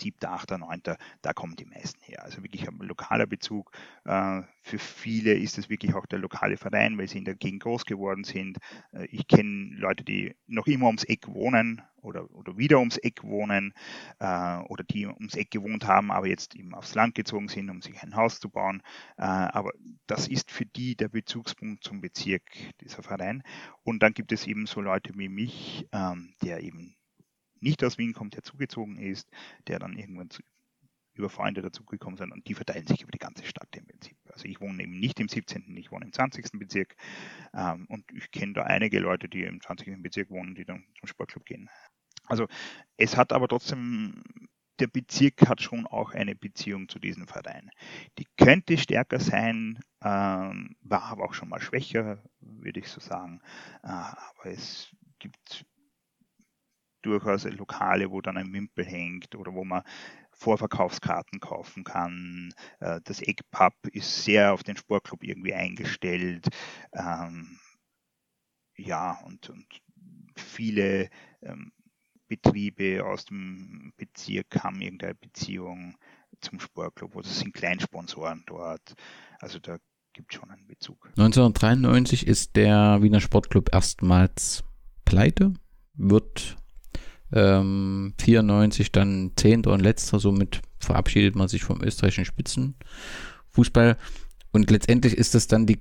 7., 0.00 0.24
8., 0.24 0.58
9., 0.58 0.82
da 1.22 1.32
kommen 1.32 1.56
die 1.56 1.64
meisten 1.64 2.00
her. 2.02 2.24
Also 2.24 2.42
wirklich 2.42 2.68
ein 2.68 2.78
lokaler 2.78 3.26
Bezug. 3.26 3.70
Äh, 4.04 4.42
für 4.62 4.78
viele 4.78 5.34
ist 5.34 5.58
es 5.58 5.68
wirklich 5.68 5.94
auch 5.94 6.06
der 6.06 6.18
lokale 6.18 6.56
Verein, 6.56 6.98
weil 6.98 7.08
sie 7.08 7.18
in 7.18 7.24
der 7.24 7.34
Gegend 7.34 7.62
groß 7.62 7.84
geworden 7.84 8.24
sind. 8.24 8.58
Äh, 8.92 9.06
ich 9.06 9.26
kenne 9.26 9.74
Leute, 9.76 10.04
die 10.04 10.34
noch 10.46 10.66
immer 10.66 10.86
ums 10.86 11.04
Eck 11.04 11.28
wohnen 11.28 11.82
oder, 12.02 12.30
oder 12.32 12.56
wieder 12.56 12.78
ums 12.78 12.98
Eck 12.98 13.24
wohnen 13.24 13.74
äh, 14.18 14.56
oder 14.68 14.84
die 14.84 15.06
ums 15.06 15.34
Eck 15.34 15.50
gewohnt 15.50 15.86
haben, 15.86 16.10
aber 16.10 16.28
jetzt 16.28 16.54
eben 16.54 16.74
aufs 16.74 16.94
Land 16.94 17.14
gezogen 17.14 17.48
sind, 17.48 17.68
um 17.70 17.82
sich 17.82 18.00
ein 18.02 18.14
Haus 18.14 18.38
zu 18.38 18.48
bauen. 18.48 18.82
Aber 19.16 19.72
das 20.06 20.28
ist 20.28 20.50
für 20.50 20.66
die 20.66 20.94
der 20.94 21.08
Bezugspunkt 21.08 21.82
zum 21.82 22.00
Bezirk, 22.00 22.42
dieser 22.80 23.02
Verein. 23.02 23.42
Und 23.82 24.02
dann 24.02 24.12
gibt 24.12 24.32
es 24.32 24.46
eben 24.46 24.66
so 24.66 24.80
Leute 24.80 25.12
wie 25.16 25.28
mich, 25.28 25.88
ähm, 25.92 26.34
der 26.42 26.62
eben 26.62 26.96
nicht 27.60 27.82
aus 27.84 27.98
Wien 27.98 28.12
kommt, 28.12 28.34
der 28.34 28.42
zugezogen 28.42 28.96
ist, 28.96 29.28
der 29.66 29.78
dann 29.78 29.96
irgendwann 29.96 30.30
zu, 30.30 30.42
über 31.16 31.30
Freunde 31.30 31.62
dazugekommen 31.62 32.16
sind 32.18 32.32
und 32.32 32.46
die 32.46 32.54
verteilen 32.54 32.86
sich 32.86 33.02
über 33.02 33.10
die 33.10 33.18
ganze 33.18 33.44
Stadt 33.44 33.74
im 33.74 33.86
Prinzip. 33.86 34.16
Also 34.30 34.46
ich 34.46 34.60
wohne 34.60 34.82
eben 34.82 34.98
nicht 34.98 35.18
im 35.18 35.28
17., 35.28 35.76
ich 35.76 35.90
wohne 35.90 36.04
im 36.04 36.12
20. 36.12 36.58
Bezirk 36.58 36.96
ähm, 37.54 37.86
und 37.88 38.04
ich 38.12 38.30
kenne 38.30 38.52
da 38.54 38.62
einige 38.62 39.00
Leute, 39.00 39.28
die 39.28 39.42
im 39.42 39.60
20. 39.60 40.02
Bezirk 40.02 40.30
wohnen, 40.30 40.54
die 40.54 40.64
dann 40.64 40.84
zum 40.98 41.08
Sportclub 41.08 41.44
gehen. 41.44 41.70
Also 42.26 42.46
es 42.96 43.16
hat 43.16 43.32
aber 43.32 43.48
trotzdem, 43.48 44.22
der 44.78 44.88
Bezirk 44.88 45.48
hat 45.48 45.62
schon 45.62 45.86
auch 45.86 46.12
eine 46.12 46.34
Beziehung 46.34 46.88
zu 46.88 46.98
diesem 46.98 47.26
Verein. 47.26 47.70
Die 48.18 48.26
könnte 48.36 48.76
stärker 48.76 49.20
sein, 49.20 49.80
ähm, 50.02 50.76
war 50.82 51.04
aber 51.04 51.24
auch 51.24 51.34
schon 51.34 51.48
mal 51.48 51.60
schwächer, 51.60 52.22
würde 52.40 52.80
ich 52.80 52.88
so 52.88 53.00
sagen. 53.00 53.40
Äh, 53.82 53.88
aber 53.88 54.46
es 54.46 54.94
gibt 55.18 55.64
durchaus 57.06 57.44
Lokale, 57.44 58.10
wo 58.10 58.20
dann 58.20 58.36
ein 58.36 58.52
Wimpel 58.52 58.84
hängt 58.84 59.34
oder 59.34 59.54
wo 59.54 59.64
man 59.64 59.82
Vorverkaufskarten 60.32 61.40
kaufen 61.40 61.84
kann. 61.84 62.52
Äh, 62.80 63.00
das 63.04 63.22
Eckpub 63.22 63.74
ist 63.92 64.24
sehr 64.24 64.52
auf 64.52 64.62
den 64.62 64.76
Sportclub 64.76 65.22
irgendwie 65.22 65.54
eingestellt. 65.54 66.48
Ähm, 66.92 67.58
ja, 68.76 69.18
und, 69.24 69.48
und 69.48 69.66
viele 70.36 71.08
ähm, 71.42 71.72
Betriebe 72.28 73.04
aus 73.04 73.24
dem 73.24 73.92
Bezirk 73.96 74.62
haben 74.62 74.80
irgendeine 74.80 75.14
Beziehung 75.14 75.96
zum 76.40 76.60
Sportclub 76.60 77.16
oder 77.16 77.28
sind 77.28 77.54
Kleinsponsoren 77.54 78.42
dort. 78.46 78.94
Also 79.38 79.58
da 79.58 79.78
gibt 80.12 80.32
es 80.32 80.38
schon 80.38 80.50
einen 80.50 80.66
Bezug. 80.66 81.06
1993 81.16 82.26
ist 82.26 82.56
der 82.56 82.98
Wiener 83.00 83.20
Sportclub 83.20 83.72
erstmals 83.72 84.64
pleite, 85.04 85.54
wird 85.94 86.56
ähm, 87.32 88.14
94 88.20 88.92
dann 88.92 89.32
Zehnter 89.36 89.72
und 89.72 89.80
Letzter, 89.80 90.18
somit 90.18 90.62
verabschiedet 90.78 91.34
man 91.34 91.48
sich 91.48 91.64
vom 91.64 91.82
österreichischen 91.82 92.24
Spitzenfußball. 92.24 93.96
Und 94.52 94.70
letztendlich 94.70 95.14
ist 95.14 95.34
das 95.34 95.48
dann 95.48 95.66
die 95.66 95.80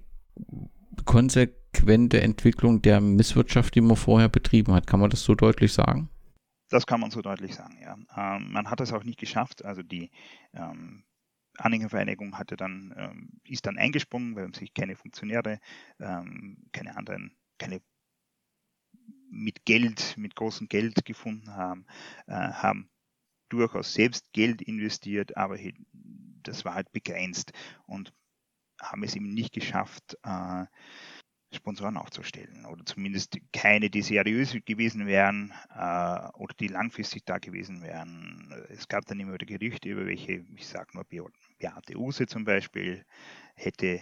konsequente 1.05 2.21
Entwicklung 2.21 2.81
der 2.81 3.01
Misswirtschaft, 3.01 3.75
die 3.75 3.81
man 3.81 3.97
vorher 3.97 4.29
betrieben 4.29 4.73
hat. 4.73 4.87
Kann 4.87 4.99
man 4.99 5.09
das 5.09 5.23
so 5.23 5.35
deutlich 5.35 5.73
sagen? 5.73 6.09
Das 6.69 6.87
kann 6.87 6.99
man 6.99 7.11
so 7.11 7.21
deutlich 7.21 7.53
sagen, 7.53 7.77
ja. 7.81 7.95
Ähm, 8.17 8.51
man 8.51 8.69
hat 8.69 8.81
es 8.81 8.91
auch 8.91 9.03
nicht 9.03 9.19
geschafft. 9.19 9.63
Also 9.63 9.83
die 9.83 10.09
ähm, 10.53 11.03
Anhängervereinigung 11.57 12.37
hatte 12.37 12.57
dann, 12.57 12.93
ähm, 12.97 13.29
ist 13.43 13.65
dann 13.65 13.77
eingesprungen, 13.77 14.35
weil 14.35 14.53
sich 14.55 14.73
keine 14.73 14.95
Funktionäre, 14.95 15.59
ähm, 15.99 16.57
keine 16.71 16.97
anderen, 16.97 17.35
keine 17.59 17.81
mit 19.35 19.65
Geld, 19.65 20.15
mit 20.17 20.35
großem 20.35 20.67
Geld 20.67 21.05
gefunden 21.05 21.53
haben, 21.53 21.85
äh, 22.27 22.33
haben 22.33 22.89
durchaus 23.49 23.93
selbst 23.93 24.31
Geld 24.33 24.61
investiert, 24.61 25.37
aber 25.37 25.57
das 26.43 26.65
war 26.65 26.73
halt 26.73 26.91
begrenzt 26.91 27.51
und 27.85 28.13
haben 28.81 29.03
es 29.03 29.15
eben 29.15 29.33
nicht 29.33 29.53
geschafft, 29.53 30.17
äh, 30.23 30.65
Sponsoren 31.53 31.97
aufzustellen 31.97 32.65
oder 32.65 32.85
zumindest 32.85 33.37
keine, 33.53 33.89
die 33.89 34.01
seriös 34.01 34.57
gewesen 34.65 35.07
wären 35.07 35.53
äh, 35.69 36.27
oder 36.33 36.53
die 36.59 36.67
langfristig 36.67 37.23
da 37.25 37.37
gewesen 37.37 37.81
wären. 37.81 38.65
Es 38.69 38.87
gab 38.87 39.05
dann 39.05 39.19
immer 39.19 39.33
wieder 39.33 39.45
Gerüchte 39.45 39.89
über 39.89 40.05
welche, 40.05 40.45
ich 40.55 40.67
sage 40.67 40.89
nur 40.93 41.05
Beate 41.05 41.97
Use 41.97 42.25
zum 42.27 42.43
Beispiel, 42.43 43.05
hätte 43.55 44.01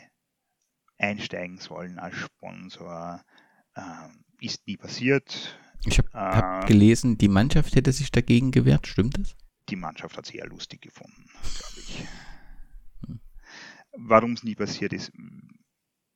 einsteigen 0.98 1.58
sollen 1.58 2.00
als 2.00 2.16
Sponsor. 2.16 3.24
Ähm, 3.76 4.23
ist 4.44 4.68
nie 4.68 4.78
passiert. 4.78 5.58
Ich 5.86 5.98
habe 5.98 6.10
äh, 6.14 6.18
hab 6.18 6.68
gelesen, 6.68 7.18
die 7.18 7.28
Mannschaft 7.28 7.76
hätte 7.76 7.92
sich 7.92 8.12
dagegen 8.12 8.52
gewehrt, 8.52 8.88
stimmt 8.88 9.18
das? 9.18 9.36
Die 9.70 9.76
Mannschaft 9.76 10.18
hat 10.18 10.26
es 10.26 10.34
eher 10.34 10.48
lustig 10.48 10.82
gefunden, 10.82 11.30
glaube 11.58 11.80
ich. 11.80 12.06
Hm. 13.06 13.20
Warum 13.94 14.34
es 14.34 14.44
nie 14.44 14.56
passiert 14.56 14.94
ist, 14.94 15.12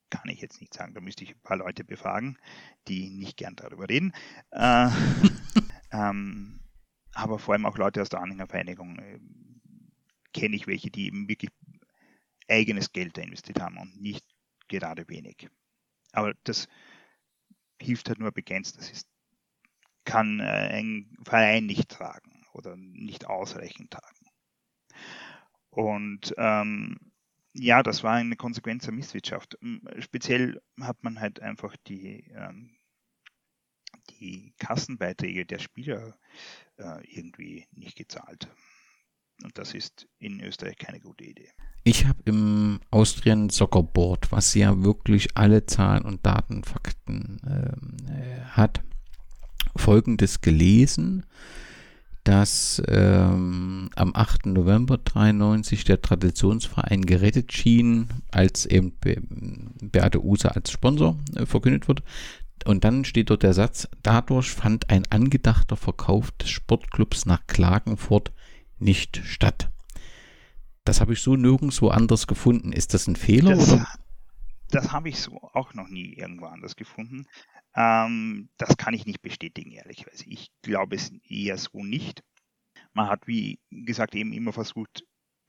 kann 0.10 0.30
ich 0.30 0.42
jetzt 0.42 0.62
nicht 0.62 0.74
sagen. 0.74 0.94
Da 0.94 1.02
müsste 1.02 1.24
ich 1.24 1.32
ein 1.32 1.42
paar 1.42 1.58
Leute 1.58 1.84
befragen, 1.84 2.38
die 2.88 3.10
nicht 3.10 3.38
gern 3.38 3.56
darüber 3.56 3.90
reden. 3.90 4.14
Äh, 4.52 4.90
ähm, 5.92 6.60
aber 7.14 7.40
vor 7.40 7.54
allem 7.54 7.66
auch 7.66 7.78
Leute 7.78 8.02
aus 8.02 8.10
der 8.10 8.22
Anhängervereinigung 8.22 9.00
äh, 9.00 9.20
kenne 10.34 10.56
ich 10.56 10.68
welche, 10.68 10.92
die 10.92 11.08
eben 11.08 11.28
wirklich 11.28 11.52
eigenes 12.48 12.92
Geld 12.92 13.18
da 13.18 13.22
investiert 13.22 13.60
haben 13.60 13.78
und 13.78 14.02
nicht 14.02 14.26
gerade 14.68 15.08
wenig. 15.10 15.50
Aber 16.12 16.34
das 16.44 16.68
hilft 17.82 18.10
halt 18.10 18.20
nur 18.20 18.32
begrenzt. 18.32 18.78
Das 18.78 18.92
ist, 18.92 19.08
kann 20.06 20.40
äh, 20.40 20.44
ein 20.44 21.18
Verein 21.24 21.66
nicht 21.66 21.90
tragen 21.90 22.46
oder 22.54 22.76
nicht 22.78 23.28
ausreichend 23.28 23.92
tragen. 23.92 24.26
Und 25.70 26.34
ähm, 26.38 26.98
ja, 27.54 27.84
das 27.84 28.04
war 28.04 28.14
eine 28.14 28.36
Konsequenz 28.36 28.86
der 28.86 28.94
Misswirtschaft. 28.94 29.58
Speziell 30.00 30.62
hat 30.80 31.04
man 31.04 31.20
halt 31.20 31.40
einfach 31.42 31.76
die, 31.88 32.32
ähm, 32.36 32.78
die 34.10 34.54
Kassenbeiträge 34.60 35.46
der 35.46 35.60
Spieler 35.60 36.18
äh, 36.78 37.04
irgendwie 37.08 37.68
nicht 37.72 37.98
gezahlt. 37.98 38.48
Und 39.44 39.58
das 39.58 39.74
ist 39.74 40.08
in 40.20 40.42
Österreich 40.42 40.78
keine 40.78 41.00
gute 41.00 41.24
Idee. 41.24 41.50
Ich 41.84 42.06
habe 42.06 42.20
im 42.26 42.80
Austrian 42.92 43.50
Soccer 43.50 43.84
Board, 43.84 44.32
was 44.32 44.54
ja 44.54 44.84
wirklich 44.84 45.30
alle 45.38 45.66
Zahlen 45.66 46.04
und 46.04 46.26
Daten, 46.26 46.64
Fakten 46.64 47.40
ähm, 47.48 47.98
äh, 48.10 48.42
hat, 48.42 48.82
folgendes 49.76 50.42
gelesen, 50.42 51.26
dass 52.28 52.82
ähm, 52.90 53.90
am 53.96 54.12
8. 54.14 54.48
November 54.48 54.98
93 54.98 55.86
der 55.86 56.02
Traditionsverein 56.02 57.06
gerettet 57.06 57.54
schien, 57.54 58.10
als 58.32 58.66
eben 58.66 58.98
Be 59.00 59.22
Beate 59.82 60.22
Use 60.22 60.54
als 60.54 60.72
Sponsor 60.72 61.18
äh, 61.36 61.46
verkündet 61.46 61.88
wird. 61.88 62.04
Und 62.66 62.84
dann 62.84 63.06
steht 63.06 63.30
dort 63.30 63.44
der 63.44 63.54
Satz, 63.54 63.88
dadurch 64.04 64.52
fand 64.52 64.90
ein 64.90 65.04
angedachter 65.10 65.78
Verkauf 65.78 66.32
des 66.32 66.50
Sportclubs 66.50 67.26
nach 67.26 67.48
Klagenfurt 67.48 68.34
nicht 68.80 69.22
statt. 69.26 69.70
Das 70.84 71.02
habe 71.02 71.14
ich 71.14 71.22
so 71.22 71.36
nirgendwo 71.36 71.90
anders 71.90 72.28
gefunden. 72.28 72.72
Ist 72.72 72.94
das 72.94 73.08
ein 73.08 73.16
Fehler? 73.16 73.56
Das, 73.56 73.78
das 74.70 74.92
habe 74.92 75.10
ich 75.10 75.20
so 75.20 75.38
auch 75.54 75.74
noch 75.74 75.90
nie 75.90 76.14
irgendwo 76.14 76.46
anders 76.46 76.76
gefunden. 76.76 77.26
Ähm, 77.76 78.50
das 78.58 78.78
kann 78.78 78.94
ich 78.94 79.06
nicht 79.06 79.22
bestätigen, 79.22 79.72
ehrlicherweise. 79.72 80.26
Ich 80.30 80.50
glaube 80.62 80.96
es 80.96 81.12
eher 81.28 81.58
so 81.58 81.84
nicht. 81.84 82.24
Man 82.94 83.10
hat, 83.10 83.28
wie 83.28 83.60
gesagt, 83.70 84.16
eben 84.16 84.34
immer 84.34 84.54
versucht, 84.54 85.04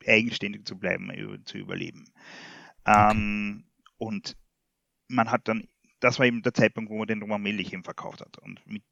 eigenständig 0.07 0.67
zu 0.67 0.77
bleiben, 0.77 1.11
zu 1.45 1.59
überleben. 1.59 2.05
Okay. 2.85 3.13
Ähm, 3.13 3.65
und 3.97 4.37
man 5.09 5.31
hat 5.31 5.49
dann, 5.49 5.69
das 6.01 6.19
war 6.19 6.27
eben 6.27 6.43
der 6.43 6.55
Zeitpunkt, 6.55 6.91
wo 6.91 6.99
man 6.99 7.07
den 7.07 7.23
Roman 7.23 7.43
Mellich 7.43 7.73
eben 7.73 7.85
verkauft 7.85 8.21
hat 8.21 8.39
und 8.39 8.65
mit 8.67 8.83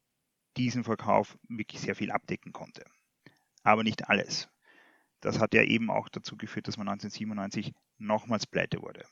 diesem 0.57 0.83
Verkauf 0.83 1.37
wirklich 1.47 1.81
sehr 1.81 1.95
viel 1.95 2.11
abdecken 2.11 2.51
konnte 2.51 2.83
aber 3.67 3.83
nicht 3.83 4.09
alles. 4.09 4.49
Das 5.19 5.39
hat 5.39 5.53
ja 5.53 5.63
eben 5.63 5.89
auch 5.89 6.09
dazu 6.09 6.37
geführt, 6.37 6.67
dass 6.67 6.77
man 6.77 6.87
1997 6.87 7.73
nochmals 7.97 8.47
pleite 8.47 8.81
wurde. 8.81 9.03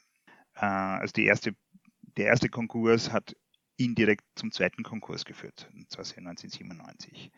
Äh, 0.56 0.66
also 0.66 1.12
erste, 1.22 1.56
der 2.02 2.28
erste 2.28 2.50
Konkurs 2.50 3.12
hat 3.12 3.36
indirekt 3.78 4.24
zum 4.36 4.52
zweiten 4.52 4.84
Konkurs 4.84 5.26
geführt, 5.26 5.70
und 5.74 5.92
zwar 5.92 6.06
1997, 6.06 7.32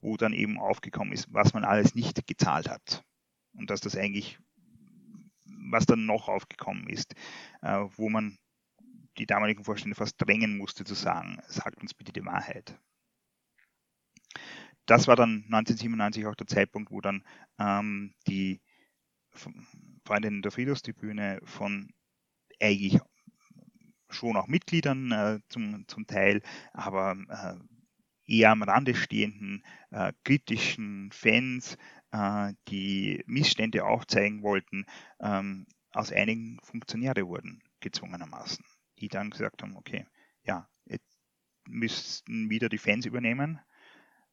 wo 0.00 0.16
dann 0.16 0.32
eben 0.32 0.58
aufgekommen 0.58 1.12
ist, 1.12 1.32
was 1.32 1.54
man 1.54 1.64
alles 1.64 1.94
nicht 1.94 2.26
gezahlt 2.26 2.68
hat. 2.68 3.04
Und 3.52 3.70
dass 3.70 3.80
das 3.80 3.96
eigentlich, 3.96 4.40
was 5.44 5.86
dann 5.86 6.06
noch 6.06 6.28
aufgekommen 6.28 6.88
ist, 6.88 7.14
äh, 7.62 7.84
wo 7.96 8.08
man 8.08 8.36
die 9.18 9.26
damaligen 9.26 9.62
Vorstände 9.62 9.94
fast 9.94 10.16
drängen 10.18 10.58
musste 10.58 10.82
zu 10.82 10.94
sagen, 10.94 11.38
sagt 11.46 11.80
uns 11.80 11.94
bitte 11.94 12.12
die 12.12 12.24
Wahrheit 12.24 12.76
das 14.86 15.08
war 15.08 15.16
dann 15.16 15.44
1997 15.46 16.26
auch 16.26 16.34
der 16.34 16.46
Zeitpunkt, 16.46 16.90
wo 16.90 17.00
dann 17.00 17.24
ähm, 17.58 18.14
die 18.26 18.60
Freundinnen 20.04 20.42
der 20.42 20.52
Friedhofstribüne 20.52 21.40
von 21.44 21.92
eigentlich 22.60 23.00
schon 24.10 24.36
auch 24.36 24.46
Mitgliedern 24.46 25.10
äh, 25.12 25.40
zum, 25.48 25.86
zum 25.88 26.06
Teil, 26.06 26.42
aber 26.72 27.16
äh, 27.28 28.32
eher 28.32 28.50
am 28.50 28.62
Rande 28.62 28.94
stehenden 28.94 29.64
äh, 29.90 30.12
kritischen 30.24 31.10
Fans, 31.12 31.76
äh, 32.12 32.52
die 32.68 33.22
Missstände 33.26 33.84
aufzeigen 33.84 34.42
wollten, 34.42 34.86
ähm, 35.20 35.66
aus 35.92 36.12
einigen 36.12 36.58
Funktionäre 36.62 37.26
wurden 37.26 37.62
gezwungenermaßen, 37.80 38.64
die 38.98 39.08
dann 39.08 39.30
gesagt 39.30 39.62
haben, 39.62 39.76
okay, 39.76 40.06
ja, 40.44 40.68
jetzt 40.86 41.18
müssten 41.68 42.50
wieder 42.50 42.68
die 42.68 42.78
Fans 42.78 43.06
übernehmen, 43.06 43.60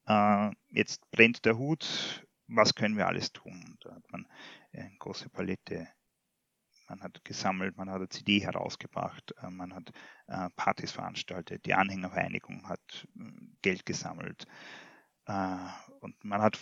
äh, 0.07 0.51
jetzt 0.69 1.09
brennt 1.11 1.45
der 1.45 1.57
Hut, 1.57 2.25
was 2.47 2.75
können 2.75 2.97
wir 2.97 3.07
alles 3.07 3.31
tun? 3.31 3.77
Da 3.81 3.95
hat 3.95 4.11
man 4.11 4.27
eine 4.73 4.91
große 4.99 5.29
Palette 5.29 5.87
man 6.91 7.01
hat 7.01 7.23
gesammelt, 7.23 7.77
man 7.77 7.89
hat 7.89 7.97
eine 7.97 8.09
CD 8.09 8.41
herausgebracht, 8.41 9.33
äh, 9.41 9.49
man 9.49 9.73
hat 9.73 9.91
äh, 10.27 10.49
Partys 10.57 10.91
veranstaltet, 10.91 11.65
die 11.65 11.73
Anhängervereinigung 11.73 12.67
hat 12.67 13.07
äh, 13.17 13.23
Geld 13.61 13.85
gesammelt 13.85 14.45
und 16.01 16.15
man 16.25 16.41
hat 16.41 16.59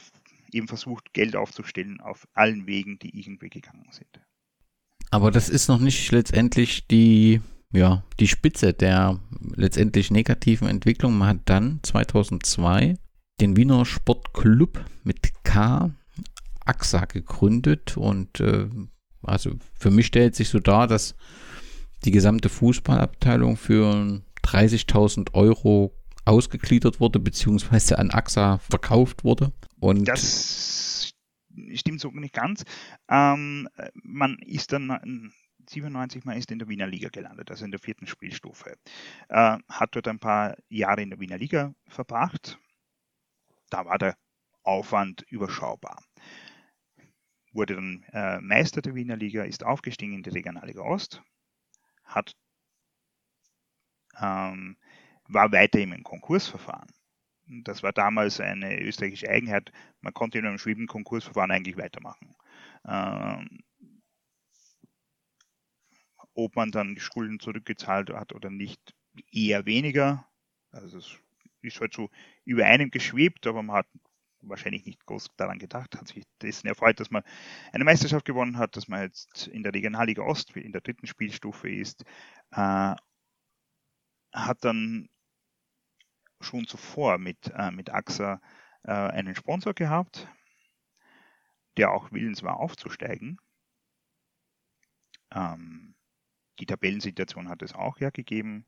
eben 0.52 0.68
versucht, 0.68 1.14
Geld 1.14 1.36
aufzustellen 1.36 2.02
auf 2.02 2.28
allen 2.34 2.68
Wegen, 2.68 3.00
die 3.00 3.18
irgendwie 3.18 3.50
gegangen 3.50 3.88
sind. 3.90 4.22
Aber 5.10 5.32
das 5.32 5.50
ist 5.50 5.70
noch 5.70 5.80
nicht 5.80 6.12
letztendlich 6.12 6.86
die, 6.86 7.42
ja, 7.72 8.04
die 8.20 8.28
Spitze 8.28 8.74
der 8.74 9.18
letztendlich 9.56 10.12
negativen 10.12 10.68
Entwicklung. 10.68 11.18
Man 11.18 11.30
hat 11.30 11.42
dann 11.46 11.80
2002 11.82 12.96
den 13.42 13.56
Wiener 13.56 13.86
Sportclub 13.86 14.84
mit 15.04 15.44
K 15.44 15.92
AXA 16.66 17.06
gegründet 17.06 17.98
und 17.98 18.40
äh, 18.40 18.70
also 19.24 19.52
für 19.74 19.92
mich 19.92 20.08
stellt 20.08 20.36
sich 20.36 20.50
so 20.50 20.60
dar, 20.60 20.88
dass 20.88 21.16
die 22.06 22.12
gesamte 22.12 22.50
Fußballabteilung 22.50 23.58
für 23.58 24.22
30.000 24.44 25.34
Euro 25.34 25.94
ausgegliedert 26.26 27.00
wurde, 27.00 27.20
beziehungsweise 27.20 27.98
an 27.98 28.12
AXA 28.12 28.60
verkauft 28.60 29.24
wurde. 29.24 29.52
Und 29.80 30.08
das 30.08 31.12
stimmt 31.74 32.00
so 32.00 32.10
nicht 32.12 32.34
ganz. 32.34 32.64
Ähm, 33.10 33.68
man 34.04 34.38
ist 34.40 34.72
dann 34.72 35.32
97 35.70 36.26
Mal 36.26 36.38
ist 36.38 36.52
in 36.52 36.60
der 36.60 36.68
Wiener 36.68 36.88
Liga 36.88 37.10
gelandet, 37.10 37.52
also 37.52 37.66
in 37.66 37.72
der 37.72 37.80
vierten 37.80 38.08
Spielstufe. 38.08 38.76
Äh, 39.30 39.58
hat 39.68 39.96
dort 39.96 40.08
ein 40.08 40.20
paar 40.20 40.56
Jahre 40.70 41.02
in 41.02 41.10
der 41.10 41.20
Wiener 41.20 41.38
Liga 41.38 41.74
verbracht. 41.88 42.60
Da 43.70 43.86
war 43.86 43.98
der 43.98 44.18
Aufwand 44.64 45.22
überschaubar 45.30 46.00
wurde 47.54 47.76
dann 47.76 48.04
äh, 48.14 48.40
Meister 48.42 48.82
der 48.82 48.96
Wiener 48.96 49.16
Liga, 49.16 49.44
ist 49.44 49.66
aufgestiegen 49.66 50.14
in 50.14 50.24
die 50.24 50.30
Regionalliga 50.30 50.82
Ost, 50.82 51.22
hat, 52.04 52.36
ähm, 54.20 54.78
war 55.28 55.52
weiter 55.52 55.80
im 55.80 56.04
Konkursverfahren. 56.04 56.90
Das 57.64 57.82
war 57.82 57.94
damals 57.94 58.40
eine 58.40 58.80
österreichische 58.80 59.30
Eigenheit. 59.30 59.72
Man 60.02 60.14
konnte 60.14 60.38
in 60.38 60.46
einem 60.46 60.60
schwierigen 60.60 60.88
Konkursverfahren 60.88 61.52
eigentlich 61.52 61.78
weitermachen. 61.78 62.36
Ähm, 62.88 63.64
ob 66.36 66.56
man 66.56 66.72
dann 66.72 66.96
die 66.96 67.02
Schulden 67.02 67.40
zurückgezahlt 67.40 68.12
hat 68.12 68.34
oder 68.34 68.50
nicht, 68.50 68.96
eher 69.32 69.66
weniger. 69.66 70.28
Also 70.72 71.00
es 71.00 71.18
ist 71.62 71.80
halt 71.80 71.94
so 71.94 72.10
über 72.46 72.66
einem 72.66 72.92
geschwebt, 72.92 73.48
aber 73.48 73.64
man 73.64 73.78
hat 73.78 73.88
wahrscheinlich 74.42 74.86
nicht 74.86 75.06
groß 75.06 75.28
daran 75.38 75.60
gedacht, 75.60 75.96
hat 75.96 76.08
sich 76.08 76.24
dessen 76.42 76.68
erfreut, 76.68 77.00
dass 77.00 77.12
man 77.12 77.24
eine 77.74 77.84
Meisterschaft 77.84 78.26
gewonnen 78.26 78.58
hat, 78.58 78.76
dass 78.76 78.88
man 78.88 79.04
jetzt 79.04 79.48
in 79.48 79.64
der 79.64 79.74
Regionalliga 79.74 80.22
Ost 80.22 80.56
in 80.56 80.72
der 80.72 80.82
dritten 80.82 81.08
Spielstufe 81.08 81.70
ist, 81.70 82.04
äh, 82.52 82.96
hat 84.34 84.58
dann 84.62 85.10
schon 86.42 86.68
zuvor 86.68 87.18
mit, 87.18 87.52
äh, 87.54 87.72
mit 87.72 87.90
AXA 87.90 88.42
äh, 88.84 88.92
einen 88.92 89.36
Sponsor 89.36 89.74
gehabt, 89.74 90.28
der 91.78 91.92
auch 91.92 92.12
willens 92.12 92.44
war 92.44 92.58
aufzusteigen. 92.58 93.40
Ähm, 95.32 95.96
die 96.60 96.66
Tabellensituation 96.66 97.50
hat 97.50 97.62
es 97.62 97.74
auch 97.74 98.00
hergegeben, 98.00 98.66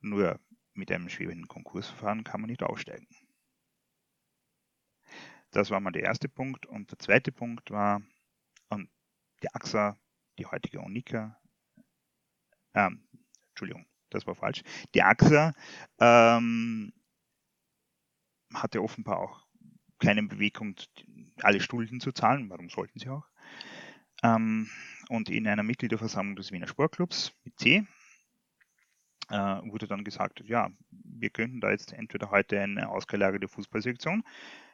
nur 0.00 0.40
mit 0.74 0.90
einem 0.90 1.08
schwebenden 1.08 1.48
Konkursverfahren 1.48 2.24
kann 2.24 2.40
man 2.40 2.50
nicht 2.50 2.62
aufsteigen. 2.62 3.06
Das 5.50 5.70
war 5.70 5.80
mal 5.80 5.90
der 5.90 6.04
erste 6.04 6.28
Punkt. 6.28 6.66
Und 6.66 6.90
der 6.90 6.98
zweite 6.98 7.32
Punkt 7.32 7.70
war 7.70 8.02
um, 8.68 8.88
die 9.42 9.52
AXA, 9.52 9.98
die 10.38 10.46
heutige 10.46 10.80
Unica, 10.80 11.36
ähm, 12.74 13.06
Entschuldigung, 13.50 13.86
das 14.10 14.26
war 14.26 14.34
falsch. 14.34 14.62
Die 14.94 15.02
AXA 15.02 15.54
ähm, 15.98 16.92
hatte 18.54 18.82
offenbar 18.82 19.18
auch 19.18 19.46
keine 19.98 20.22
Bewegung, 20.22 20.76
alle 21.42 21.60
Schulden 21.60 22.00
zu 22.00 22.12
zahlen. 22.12 22.48
Warum 22.48 22.70
sollten 22.70 22.98
sie 22.98 23.08
auch? 23.08 23.26
Ähm, 24.22 24.70
und 25.08 25.28
in 25.28 25.46
einer 25.46 25.62
Mitgliederversammlung 25.62 26.36
des 26.36 26.52
Wiener 26.52 26.68
Sportclubs 26.68 27.32
mit 27.44 27.58
C 27.58 27.86
wurde 29.30 29.86
dann 29.86 30.04
gesagt, 30.04 30.42
ja, 30.44 30.70
wir 30.90 31.30
könnten 31.30 31.60
da 31.60 31.70
jetzt 31.70 31.92
entweder 31.92 32.30
heute 32.30 32.60
eine 32.60 32.88
ausgelagerte 32.88 33.48
Fußballsektion 33.48 34.24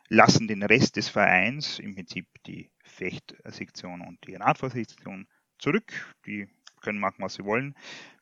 lassen 0.09 0.49
den 0.49 0.63
Rest 0.63 0.97
des 0.97 1.09
Vereins, 1.09 1.79
im 1.79 1.95
Prinzip 1.95 2.27
die 2.45 2.71
Fechtsektion 2.85 4.01
und 4.03 4.25
die 4.27 4.37
Radfahrsektion, 4.37 5.27
zurück. 5.59 6.15
Die 6.27 6.49
können 6.81 6.99
machen, 6.99 7.23
was 7.23 7.35
sie 7.35 7.45
wollen. 7.45 7.75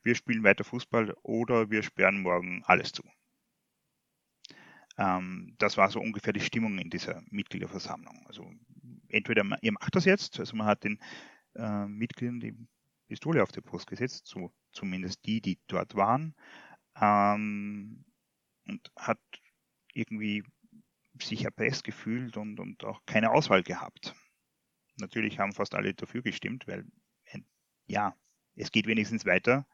Wir 0.03 0.15
spielen 0.15 0.43
weiter 0.43 0.63
Fußball 0.63 1.15
oder 1.21 1.69
wir 1.69 1.83
sperren 1.83 2.21
morgen 2.21 2.63
alles 2.65 2.91
zu. 2.91 3.03
Ähm, 4.97 5.53
das 5.57 5.77
war 5.77 5.91
so 5.91 5.99
ungefähr 5.99 6.33
die 6.33 6.39
Stimmung 6.39 6.79
in 6.79 6.89
dieser 6.89 7.21
Mitgliederversammlung. 7.29 8.25
Also 8.27 8.49
entweder 9.09 9.43
ihr 9.61 9.71
macht 9.73 9.95
das 9.95 10.05
jetzt, 10.05 10.39
also 10.39 10.55
man 10.55 10.67
hat 10.67 10.83
den 10.83 10.99
äh, 11.55 11.85
Mitgliedern 11.85 12.39
die 12.39 12.55
Pistole 13.07 13.43
auf 13.43 13.51
die 13.51 13.61
Brust 13.61 13.87
gesetzt, 13.87 14.27
so 14.27 14.51
zumindest 14.71 15.25
die, 15.25 15.41
die 15.41 15.59
dort 15.67 15.95
waren, 15.95 16.35
ähm, 16.99 18.05
und 18.67 18.91
hat 18.95 19.19
irgendwie 19.93 20.43
sich 21.21 21.45
erpresst 21.45 21.83
gefühlt 21.83 22.37
und, 22.37 22.59
und 22.59 22.83
auch 22.83 23.01
keine 23.05 23.31
Auswahl 23.31 23.63
gehabt. 23.63 24.15
Natürlich 24.97 25.39
haben 25.39 25.53
fast 25.53 25.75
alle 25.75 25.93
dafür 25.93 26.21
gestimmt, 26.21 26.67
weil 26.67 26.85
ja, 27.87 28.15
es 28.55 28.71
geht 28.71 28.87
wenigstens 28.87 29.25
weiter 29.25 29.67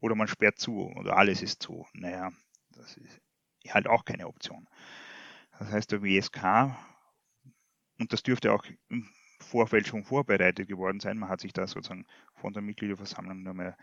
oder 0.00 0.14
man 0.14 0.28
sperrt 0.28 0.58
zu 0.58 0.90
oder 0.96 1.16
alles 1.16 1.42
ist 1.42 1.62
zu. 1.62 1.86
Naja, 1.94 2.30
das 2.70 2.96
ist 2.96 3.20
halt 3.68 3.86
auch 3.86 4.04
keine 4.04 4.28
Option. 4.28 4.68
Das 5.58 5.70
heißt, 5.70 5.92
der 5.92 6.02
WSK, 6.02 6.76
und 7.98 8.12
das 8.12 8.22
dürfte 8.22 8.52
auch 8.52 8.64
schon 9.86 10.04
vorbereitet 10.04 10.68
geworden 10.68 11.00
sein, 11.00 11.18
man 11.18 11.28
hat 11.28 11.40
sich 11.40 11.52
da 11.52 11.66
sozusagen 11.66 12.06
von 12.34 12.52
der 12.52 12.62
Mitgliederversammlung 12.62 13.42
nur 13.42 13.54
mehr 13.54 13.76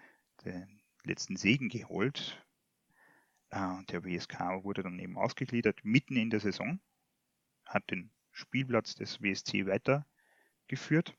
den 0.46 0.82
letzten 1.04 1.38
Segen 1.38 1.70
geholt. 1.70 2.44
Äh, 3.50 3.84
der 3.90 4.04
WSK 4.04 4.64
wurde 4.64 4.84
dann 4.84 5.00
eben 5.00 5.18
ausgegliedert 5.18 5.80
mitten 5.84 6.16
in 6.16 6.30
der 6.30 6.40
Saison 6.40 6.80
hat 7.66 7.90
den 7.92 8.12
Spielplatz 8.32 8.96
des 8.96 9.22
WSC 9.22 9.66
weitergeführt, 9.66 11.16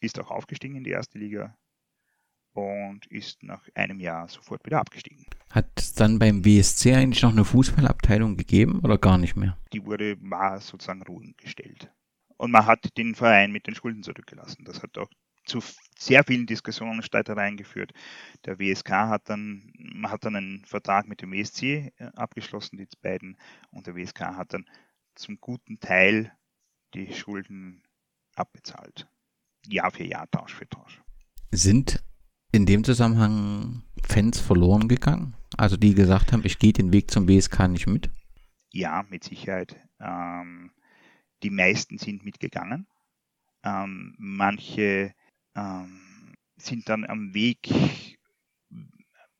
ist 0.00 0.18
auch 0.18 0.30
aufgestiegen 0.30 0.76
in 0.76 0.84
die 0.84 0.90
erste 0.90 1.18
Liga 1.18 1.56
und 2.52 3.06
ist 3.06 3.42
nach 3.42 3.68
einem 3.74 4.00
Jahr 4.00 4.28
sofort 4.28 4.64
wieder 4.64 4.80
abgestiegen. 4.80 5.26
Hat 5.50 5.70
es 5.76 5.94
dann 5.94 6.18
beim 6.18 6.44
WSC 6.44 6.94
eigentlich 6.94 7.22
noch 7.22 7.32
eine 7.32 7.44
Fußballabteilung 7.44 8.36
gegeben 8.36 8.80
oder 8.82 8.98
gar 8.98 9.18
nicht 9.18 9.36
mehr? 9.36 9.58
Die 9.72 9.84
wurde, 9.84 10.16
war 10.20 10.60
sozusagen 10.60 11.02
ruhen 11.02 11.34
gestellt. 11.36 11.90
Und 12.36 12.50
man 12.50 12.66
hat 12.66 12.96
den 12.96 13.14
Verein 13.14 13.52
mit 13.52 13.66
den 13.66 13.74
Schulden 13.74 14.02
zurückgelassen. 14.02 14.64
Das 14.64 14.82
hat 14.82 14.98
auch 14.98 15.10
zu 15.46 15.60
sehr 15.96 16.24
vielen 16.24 16.46
Diskussionen 16.46 16.98
und 16.98 17.04
Streitereien 17.04 17.56
geführt. 17.56 17.92
Der 18.44 18.58
WSK 18.58 18.90
hat 18.90 19.30
dann, 19.30 19.72
man 19.78 20.10
hat 20.10 20.24
dann 20.24 20.36
einen 20.36 20.64
Vertrag 20.64 21.08
mit 21.08 21.22
dem 21.22 21.32
WSC 21.32 21.92
äh, 21.96 22.04
abgeschlossen, 22.16 22.76
die 22.76 22.88
beiden, 23.00 23.38
und 23.70 23.86
der 23.86 23.94
WSK 23.94 24.20
hat 24.20 24.52
dann 24.52 24.66
zum 25.14 25.38
guten 25.40 25.78
Teil 25.80 26.32
die 26.94 27.12
Schulden 27.14 27.82
abbezahlt. 28.34 29.08
Jahr 29.66 29.90
für 29.90 30.04
Jahr, 30.04 30.30
Tausch 30.30 30.54
für 30.54 30.68
Tausch. 30.68 31.00
Sind 31.50 32.02
in 32.52 32.66
dem 32.66 32.84
Zusammenhang 32.84 33.82
Fans 34.02 34.40
verloren 34.40 34.88
gegangen? 34.88 35.34
Also 35.56 35.76
die 35.76 35.94
gesagt 35.94 36.32
haben, 36.32 36.44
ich 36.44 36.58
gehe 36.58 36.72
den 36.72 36.92
Weg 36.92 37.10
zum 37.10 37.28
WSK 37.28 37.68
nicht 37.68 37.86
mit? 37.86 38.10
Ja, 38.72 39.04
mit 39.08 39.24
Sicherheit. 39.24 39.76
Ähm, 40.00 40.70
die 41.42 41.50
meisten 41.50 41.98
sind 41.98 42.24
mitgegangen. 42.24 42.86
Ähm, 43.62 44.14
manche 44.18 45.14
ähm, 45.54 46.34
sind 46.56 46.88
dann 46.88 47.04
am 47.04 47.34
Weg, 47.34 48.18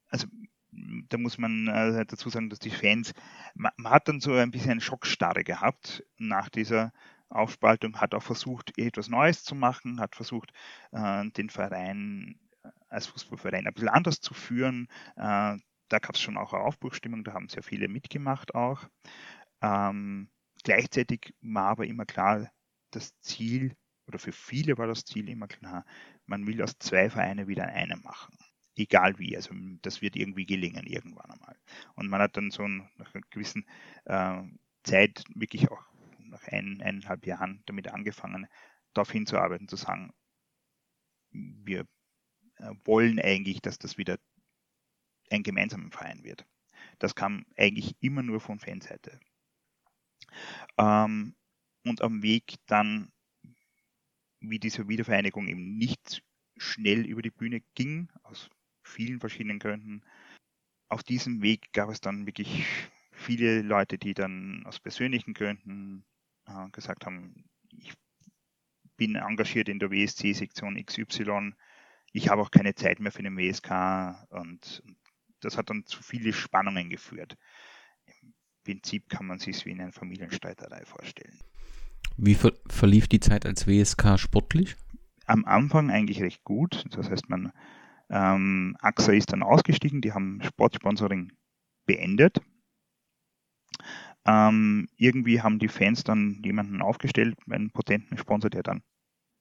also 0.08 0.26
da 1.08 1.18
muss 1.18 1.38
man 1.38 1.68
äh, 1.68 2.04
dazu 2.04 2.28
sagen, 2.28 2.50
dass 2.50 2.58
die 2.58 2.70
Fans, 2.70 3.12
man, 3.54 3.72
man, 3.76 3.92
hat 3.92 4.08
dann 4.08 4.20
so 4.20 4.32
ein 4.34 4.50
bisschen 4.50 4.80
Schockstarre 4.80 5.44
gehabt 5.44 6.04
nach 6.18 6.48
dieser 6.48 6.92
Aufspaltung, 7.28 8.00
hat 8.00 8.14
auch 8.14 8.22
versucht, 8.22 8.76
etwas 8.78 9.08
Neues 9.08 9.42
zu 9.42 9.54
machen, 9.54 10.00
hat 10.00 10.14
versucht, 10.14 10.52
äh, 10.92 11.28
den 11.30 11.50
Verein 11.50 12.38
als 12.88 13.06
Fußballverein 13.06 13.66
ein 13.66 13.74
bisschen 13.74 13.88
anders 13.88 14.20
zu 14.20 14.34
führen. 14.34 14.88
Äh, 15.16 15.56
da 15.88 15.98
gab 16.00 16.14
es 16.14 16.20
schon 16.20 16.36
auch 16.36 16.52
eine 16.52 16.62
Aufbruchstimmung, 16.62 17.24
da 17.24 17.32
haben 17.32 17.48
sehr 17.48 17.62
viele 17.62 17.88
mitgemacht 17.88 18.54
auch. 18.54 18.88
Ähm, 19.62 20.28
gleichzeitig 20.66 21.32
war 21.42 21.68
aber 21.68 21.86
immer 21.86 22.04
klar, 22.06 22.50
das 22.90 23.16
Ziel, 23.20 23.76
oder 24.08 24.18
für 24.18 24.32
viele 24.32 24.76
war 24.78 24.88
das 24.88 25.04
Ziel 25.04 25.28
immer 25.28 25.46
klar, 25.46 25.86
man 26.26 26.44
will 26.48 26.60
aus 26.60 26.76
zwei 26.80 27.08
Vereine 27.08 27.46
wieder 27.46 27.66
einen 27.66 28.02
machen. 28.02 28.36
Egal 28.74 29.16
wie, 29.20 29.36
also 29.36 29.54
das 29.82 30.02
wird 30.02 30.16
irgendwie 30.16 30.44
gelingen 30.44 30.84
irgendwann 30.84 31.30
einmal. 31.30 31.56
Und 31.94 32.08
man 32.08 32.20
hat 32.20 32.36
dann 32.36 32.50
so 32.50 32.66
nach 32.66 33.14
einer 33.14 33.22
gewissen 33.30 33.64
äh, 34.06 34.42
Zeit 34.82 35.22
wirklich 35.36 35.70
auch 35.70 35.84
nach 36.18 36.42
ein, 36.48 36.82
eineinhalb 36.82 37.26
Jahren 37.26 37.62
damit 37.66 37.86
angefangen, 37.86 38.48
darauf 38.92 39.12
hinzuarbeiten, 39.12 39.68
zu 39.68 39.76
sagen, 39.76 40.12
wir 41.30 41.86
äh, 42.56 42.72
wollen 42.84 43.20
eigentlich, 43.20 43.62
dass 43.62 43.78
das 43.78 43.98
wieder 43.98 44.18
ein 45.30 45.44
gemeinsamer 45.44 45.92
Verein 45.92 46.24
wird. 46.24 46.44
Das 46.98 47.14
kam 47.14 47.46
eigentlich 47.56 47.94
immer 48.00 48.24
nur 48.24 48.40
von 48.40 48.58
Fanseite. 48.58 49.20
Ähm, 50.78 51.34
und 51.84 52.02
am 52.02 52.22
Weg 52.22 52.56
dann, 52.66 53.10
wie 54.40 54.58
diese 54.58 54.88
Wiedervereinigung 54.88 55.48
eben 55.48 55.76
nicht 55.76 56.22
schnell 56.56 57.04
über 57.06 57.22
die 57.22 57.30
Bühne 57.30 57.62
ging, 57.74 58.08
aus 58.22 58.48
vielen 58.82 59.20
verschiedenen 59.20 59.58
Gründen, 59.58 60.02
auf 60.88 61.02
diesem 61.02 61.42
Weg 61.42 61.72
gab 61.72 61.90
es 61.90 62.00
dann 62.00 62.26
wirklich 62.26 62.64
viele 63.12 63.62
Leute, 63.62 63.98
die 63.98 64.14
dann 64.14 64.64
aus 64.66 64.78
persönlichen 64.78 65.34
Gründen 65.34 66.04
äh, 66.46 66.68
gesagt 66.70 67.06
haben, 67.06 67.44
ich 67.70 67.92
bin 68.96 69.16
engagiert 69.16 69.68
in 69.68 69.78
der 69.78 69.90
WSC-Sektion 69.90 70.82
XY, 70.84 71.52
ich 72.12 72.28
habe 72.28 72.42
auch 72.42 72.50
keine 72.50 72.74
Zeit 72.74 73.00
mehr 73.00 73.12
für 73.12 73.22
den 73.22 73.36
WSK 73.36 74.26
und, 74.30 74.82
und 74.84 74.96
das 75.40 75.58
hat 75.58 75.70
dann 75.70 75.84
zu 75.84 76.02
viele 76.02 76.32
Spannungen 76.32 76.88
geführt. 76.88 77.36
Prinzip 78.66 79.08
kann 79.08 79.26
man 79.26 79.38
sich 79.38 79.64
wie 79.64 79.70
in 79.70 79.80
einer 79.80 79.92
Familienstreiterei 79.92 80.84
vorstellen. 80.84 81.38
Wie 82.16 82.34
ver 82.34 82.52
verlief 82.66 83.06
die 83.06 83.20
Zeit 83.20 83.46
als 83.46 83.68
WSK 83.68 84.18
sportlich? 84.18 84.74
Am 85.26 85.44
Anfang 85.44 85.90
eigentlich 85.90 86.20
recht 86.20 86.42
gut. 86.42 86.84
Das 86.90 87.08
heißt, 87.08 87.28
man 87.28 87.52
ähm, 88.10 88.76
AXA 88.80 89.12
ist 89.12 89.32
dann 89.32 89.44
ausgestiegen, 89.44 90.00
die 90.00 90.12
haben 90.12 90.40
Sportsponsoring 90.42 91.32
beendet. 91.86 92.40
Ähm, 94.24 94.88
irgendwie 94.96 95.42
haben 95.42 95.60
die 95.60 95.68
Fans 95.68 96.02
dann 96.02 96.42
jemanden 96.44 96.82
aufgestellt, 96.82 97.38
einen 97.48 97.70
potenten 97.70 98.18
Sponsor, 98.18 98.50
der 98.50 98.64
dann 98.64 98.82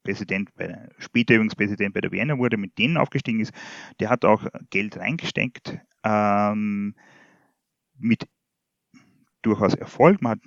Präsident 0.04 0.54
bei, 0.54 0.88
später 1.00 1.34
übrigens 1.34 1.56
Präsident 1.56 1.96
bei 1.96 2.02
der 2.02 2.12
Wiener 2.12 2.38
wurde, 2.38 2.58
mit 2.58 2.78
denen 2.78 2.98
aufgestiegen 2.98 3.40
ist, 3.40 3.54
der 4.00 4.12
hat 4.12 4.24
auch 4.24 4.46
Geld 4.70 4.98
reingesteckt, 4.98 5.80
ähm, 6.04 6.94
mit 7.98 8.28
durchaus 9.46 9.74
Erfolg. 9.74 10.22
Man 10.22 10.32
hat 10.32 10.42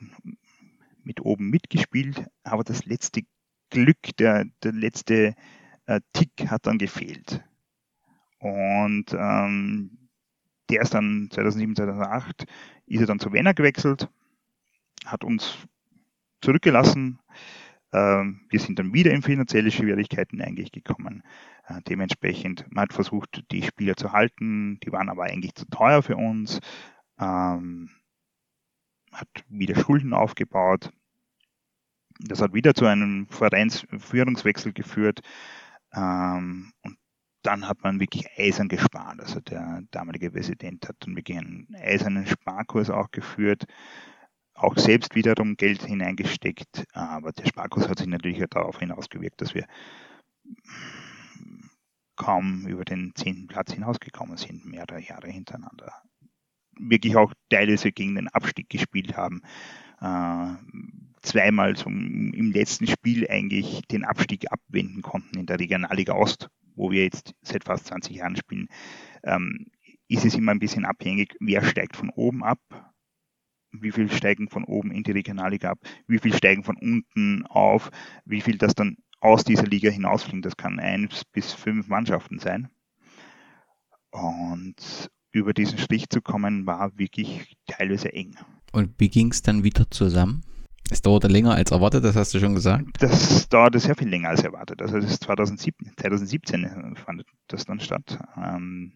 mit 1.03 1.21
oben 1.21 1.51
mitgespielt, 1.51 2.27
aber 2.43 2.65
das 2.65 2.85
letzte 2.85 3.23
Glück, 3.71 4.17
der, 4.19 4.45
der 4.63 4.73
letzte 4.73 5.35
äh, 5.87 6.01
Tick 6.13 6.51
hat 6.51 6.67
dann 6.67 6.79
gefehlt. 6.79 7.43
Und 8.39 9.07
ähm, 9.13 10.09
der 10.71 10.83
ist 10.83 10.95
dann 10.95 11.29
2007, 11.31 11.77
2008, 11.77 12.45
ist 12.87 13.01
er 13.01 13.07
dann 13.07 13.19
zu 13.19 13.33
Wiener 13.33 13.55
gewechselt, 13.55 14.09
hat 15.05 15.25
uns 15.25 15.57
zurückgelassen, 16.41 17.19
ähm, 17.93 18.41
wir 18.51 18.61
sind 18.61 18.79
dann 18.79 18.93
wieder 18.93 19.13
in 19.13 19.23
finanzielle 19.23 19.71
Schwierigkeiten 19.71 20.43
eigentlich 20.43 20.73
gekommen. 20.73 21.23
Äh, 21.67 21.81
dementsprechend, 21.89 22.67
man 22.71 22.83
hat 22.83 22.93
versucht, 22.93 23.45
die 23.51 23.63
Spieler 23.63 23.97
zu 23.97 24.13
halten, 24.13 24.79
die 24.81 24.93
waren 24.93 25.09
aber 25.09 25.25
eigentlich 25.25 25.55
zu 25.55 25.65
teuer 25.71 26.03
für 26.03 26.17
uns, 26.17 26.61
ähm, 27.19 27.91
hat 29.13 29.29
wieder 29.49 29.75
Schulden 29.77 30.13
aufgebaut. 30.13 30.91
Das 32.21 32.41
hat 32.41 32.53
wieder 32.53 32.75
zu 32.75 32.87
einem 32.87 33.29
Vereinsführungswechsel 33.29 34.73
geführt. 34.73 35.21
Ähm, 35.93 36.73
und 36.83 36.99
dann 37.43 37.69
hat 37.69 37.83
man 37.83 38.01
wirklich 38.01 38.27
eisern 38.37 38.69
gespart. 38.69 39.21
Also 39.21 39.41
der 39.41 39.83
damalige 39.91 40.31
Präsident 40.31 40.89
hat 40.89 40.97
dann 41.01 41.17
wirklich 41.17 41.39
einen 41.39 41.69
eisernen 41.75 42.27
Sparkurs 42.27 42.91
auch 42.91 43.11
geführt 43.11 43.65
auch 44.59 44.77
selbst 44.77 45.15
wiederum 45.15 45.57
Geld 45.57 45.85
hineingesteckt, 45.85 46.85
aber 46.93 47.33
der 47.33 47.47
Sparkurs 47.47 47.89
hat 47.89 47.99
sich 47.99 48.09
natürlich 48.09 48.43
darauf 48.51 48.79
hinausgewirkt, 48.79 49.41
dass 49.41 49.55
wir 49.55 49.67
kaum 52.17 52.67
über 52.67 52.85
den 52.85 53.13
zehnten 53.15 53.47
Platz 53.47 53.73
hinausgekommen 53.73 54.37
sind, 54.37 54.65
mehrere 54.65 55.01
Jahre 55.01 55.29
hintereinander. 55.29 55.93
Wirklich 56.79 57.17
auch 57.17 57.33
teilweise 57.51 57.93
gegen 57.93 58.15
den 58.15 58.29
Abstieg 58.29 58.69
gespielt 58.69 59.17
haben. 59.17 59.43
Äh, 60.01 60.55
zweimal 61.23 61.77
zum, 61.77 62.33
im 62.33 62.53
letzten 62.53 62.87
Spiel 62.87 63.29
eigentlich 63.29 63.83
den 63.91 64.05
Abstieg 64.05 64.51
abwenden 64.51 65.03
konnten 65.03 65.39
in 65.39 65.47
der 65.47 65.59
Regionalliga 65.59 66.15
Ost, 66.15 66.49
wo 66.75 66.91
wir 66.91 67.05
jetzt 67.05 67.35
seit 67.43 67.65
fast 67.65 67.87
20 67.87 68.17
Jahren 68.17 68.37
spielen. 68.37 68.69
Ähm, 69.25 69.67
ist 70.09 70.25
es 70.25 70.35
immer 70.37 70.53
ein 70.53 70.61
bisschen 70.61 70.85
abhängig, 70.85 71.37
wer 71.41 71.63
steigt 71.65 71.97
von 71.97 72.11
oben 72.11 72.43
ab 72.43 72.61
wie 73.73 73.93
viel 73.93 74.11
steigen 74.11 74.49
von 74.49 74.65
oben 74.65 74.91
in 74.91 75.03
die 75.03 75.13
Regionalliga 75.13 75.71
ab, 75.71 75.79
wie 76.07 76.19
viel 76.19 76.35
steigen 76.35 76.65
von 76.65 76.77
unten 76.77 77.47
auf, 77.47 77.91
wie 78.25 78.41
viel 78.41 78.59
das 78.59 78.75
dann 78.75 78.97
aus 79.21 79.45
dieser 79.45 79.67
Liga 79.67 79.91
hinausfliegen. 79.91 80.43
Das 80.43 80.57
kann 80.57 80.79
eins 80.79 81.25
bis 81.25 81.53
fünf 81.53 81.89
Mannschaften 81.89 82.39
sein. 82.39 82.69
Und 84.11 85.11
über 85.33 85.53
diesen 85.53 85.79
Strich 85.79 86.09
zu 86.09 86.21
kommen, 86.21 86.67
war 86.67 86.97
wirklich 86.99 87.57
teilweise 87.67 88.13
eng. 88.13 88.37
Und 88.73 88.95
wie 88.99 89.09
ging 89.09 89.31
es 89.31 89.43
dann 89.43 89.65
wieder 89.65 89.91
zusammen? 89.91 90.43
Es 90.91 91.03
dauerte 91.03 91.29
länger 91.29 91.55
als 91.55 91.71
erwartet, 91.71 92.05
das 92.05 92.17
hast 92.17 92.33
du 92.33 92.41
schon 92.41 92.55
gesagt. 92.55 92.87
Das 93.01 93.49
dauerte 93.49 93.79
sehr 93.79 93.95
viel 93.95 94.09
länger 94.09 94.31
als 94.31 94.43
erwartet. 94.43 94.81
Also 94.81 94.97
das 94.99 95.11
ist 95.11 95.25
2017, 95.25 95.93
2017 95.99 96.97
fand 96.97 97.25
das 97.49 97.67
dann 97.67 97.81
statt. 97.81 98.19
Ähm, 98.37 98.93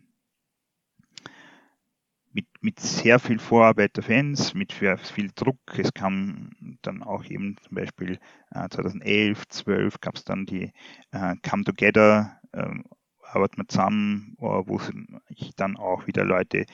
mit, 2.32 2.46
mit 2.60 2.80
sehr 2.80 3.18
viel 3.18 3.38
Vorarbeit 3.38 3.96
der 3.96 4.04
Fans, 4.04 4.54
mit 4.54 4.72
viel 4.72 5.30
Druck. 5.34 5.59
Es 5.76 5.92
kam 5.92 6.50
dann 6.80 7.02
auch 7.02 7.24
eben 7.24 7.56
zum 7.62 7.74
Beispiel 7.74 8.18
äh, 8.52 8.68
2011, 8.70 9.48
12 9.48 10.00
gab 10.00 10.16
es 10.16 10.24
dann 10.24 10.46
die 10.46 10.72
äh, 11.10 11.34
Come 11.46 11.64
Together, 11.64 12.40
äh, 12.52 12.70
arbeiten 13.34 13.59
wir 13.59 13.68
zusammen, 13.68 14.34
wo 14.38 14.78
sich 14.78 15.52
dann 15.56 15.76
auch 15.76 16.06
wieder 16.06 16.24
Leute 16.24 16.66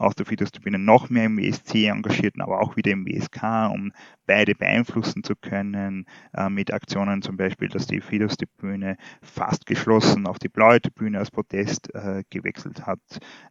aus 0.00 0.14
der 0.14 0.24
Friedhofstribüne 0.24 0.78
noch 0.78 1.10
mehr 1.10 1.26
im 1.26 1.36
WSC 1.36 1.86
engagierten, 1.86 2.40
aber 2.40 2.60
auch 2.60 2.74
wieder 2.76 2.90
im 2.90 3.06
WSK, 3.06 3.70
um 3.70 3.92
beide 4.26 4.54
beeinflussen 4.54 5.22
zu 5.22 5.36
können, 5.36 6.06
äh, 6.32 6.48
mit 6.48 6.72
Aktionen 6.72 7.20
zum 7.20 7.36
Beispiel, 7.36 7.68
dass 7.68 7.86
die 7.86 8.00
Friedhofstribüne 8.00 8.96
fast 9.20 9.66
geschlossen 9.66 10.26
auf 10.26 10.38
die 10.38 10.48
blaue 10.48 10.80
Tribüne 10.80 11.18
als 11.18 11.30
Protest 11.30 11.94
äh, 11.94 12.24
gewechselt 12.30 12.86
hat, 12.86 13.00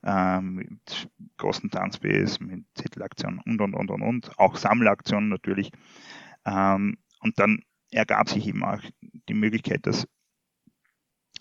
äh, 0.04 0.42
mit 0.42 1.08
großen 1.38 1.70
Tanzbs, 1.70 2.40
mit 2.40 2.66
Zettelaktionen 2.74 3.42
und, 3.46 3.62
und, 3.62 3.76
und, 3.76 3.92
und, 3.92 4.02
und, 4.02 4.40
auch 4.40 4.58
Sammelaktionen 4.58 5.30
natürlich. 5.30 5.72
Ähm, 6.46 6.98
und 7.22 7.38
dann 7.38 7.62
ergab 7.92 8.28
sich 8.28 8.48
eben 8.48 8.64
auch 8.64 8.82
die 9.28 9.36
Möglichkeit, 9.36 9.86
dass 9.86 10.08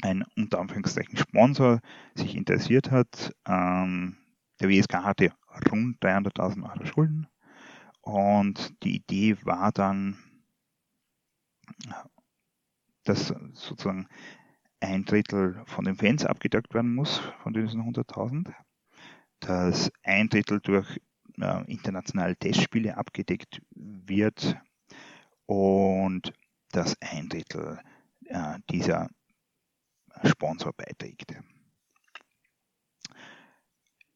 ein 0.02 0.24
unter 0.36 0.60
Anführungszeichen 0.60 1.16
Sponsor 1.16 1.80
sich 2.14 2.36
interessiert 2.36 2.90
hat, 2.90 3.32
ähm, 3.46 4.16
der 4.60 4.68
WSK 4.68 4.94
hatte 5.04 5.32
rund 5.70 6.00
300.000 6.00 6.62
Euro 6.64 6.84
Schulden 6.86 7.26
und 8.00 8.82
die 8.82 8.96
Idee 8.96 9.36
war 9.44 9.72
dann, 9.72 10.18
dass 13.04 13.28
sozusagen 13.52 14.08
ein 14.80 15.04
Drittel 15.04 15.62
von 15.66 15.84
den 15.84 15.96
Fans 15.96 16.24
abgedeckt 16.24 16.74
werden 16.74 16.94
muss, 16.94 17.18
von 17.42 17.52
diesen 17.52 17.82
100.000, 17.82 18.52
dass 19.40 19.90
ein 20.02 20.28
Drittel 20.28 20.60
durch 20.60 21.00
äh, 21.40 21.64
internationale 21.70 22.36
Testspiele 22.36 22.96
abgedeckt 22.96 23.60
wird 23.70 24.56
und 25.46 26.32
dass 26.70 26.96
ein 27.00 27.28
Drittel 27.28 27.80
äh, 28.26 28.58
dieser 28.70 29.08
Sponsor 30.24 30.72
beiträgt. 30.72 31.34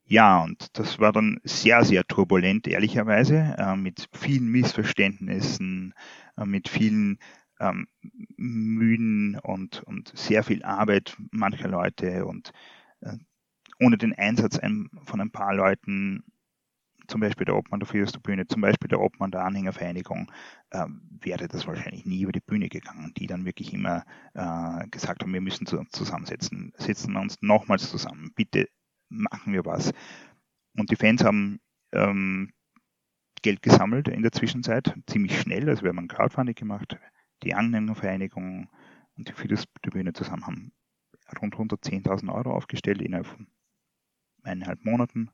Ja, 0.04 0.42
und 0.42 0.78
das 0.78 0.98
war 0.98 1.12
dann 1.12 1.40
sehr, 1.42 1.84
sehr 1.84 2.04
turbulent, 2.04 2.66
ehrlicherweise, 2.66 3.54
äh, 3.56 3.76
mit 3.76 4.08
vielen 4.12 4.48
Missverständnissen, 4.48 5.94
äh, 6.36 6.44
mit 6.44 6.68
vielen 6.68 7.18
ähm, 7.60 7.86
Mühen 8.36 9.38
und, 9.42 9.82
und 9.84 10.12
sehr 10.14 10.42
viel 10.42 10.64
Arbeit 10.64 11.16
mancher 11.30 11.68
Leute 11.68 12.26
und 12.26 12.52
äh, 13.00 13.16
ohne 13.80 13.96
den 13.96 14.12
Einsatz 14.12 14.58
ein, 14.58 14.90
von 15.04 15.20
ein 15.20 15.30
paar 15.30 15.54
Leuten 15.54 16.24
zum 17.08 17.20
Beispiel 17.20 17.44
der 17.44 17.56
Obmann 17.56 17.80
der 17.80 17.88
Fürsterbühne, 17.88 18.46
zum 18.46 18.62
Beispiel 18.62 18.88
der 18.88 19.00
Obmann 19.00 19.30
der 19.30 19.44
Anhängervereinigung, 19.44 20.30
äh, 20.70 20.86
wäre 21.20 21.48
das 21.48 21.66
wahrscheinlich 21.66 22.04
nie 22.04 22.22
über 22.22 22.32
die 22.32 22.40
Bühne 22.40 22.68
gegangen, 22.68 23.12
die 23.16 23.26
dann 23.26 23.44
wirklich 23.44 23.72
immer 23.72 24.04
äh, 24.34 24.88
gesagt 24.88 25.22
haben, 25.22 25.32
wir 25.32 25.40
müssen 25.40 25.66
uns 25.66 25.90
zusammensetzen, 25.90 26.72
setzen 26.76 27.12
wir 27.12 27.20
uns 27.20 27.36
nochmals 27.40 27.90
zusammen, 27.90 28.32
bitte 28.34 28.68
machen 29.08 29.52
wir 29.52 29.64
was. 29.64 29.92
Und 30.76 30.90
die 30.90 30.96
Fans 30.96 31.24
haben 31.24 31.60
ähm, 31.92 32.52
Geld 33.42 33.62
gesammelt 33.62 34.08
in 34.08 34.22
der 34.22 34.32
Zwischenzeit, 34.32 34.94
ziemlich 35.06 35.40
schnell, 35.40 35.68
also 35.68 35.82
wir 35.82 35.90
haben 35.90 35.98
ein 35.98 36.08
Crowdfunding 36.08 36.54
gemacht, 36.54 36.96
die 37.42 37.54
Anhängervereinigung 37.54 38.70
und 39.16 39.28
die 39.28 39.32
Fürsterbühne 39.32 40.12
zusammen 40.12 40.46
haben 40.46 40.72
rund 41.40 41.54
110.000 41.54 42.32
Euro 42.32 42.52
aufgestellt 42.52 43.00
innerhalb 43.00 43.26
von 43.26 43.46
eineinhalb 44.42 44.84
Monaten 44.84 45.30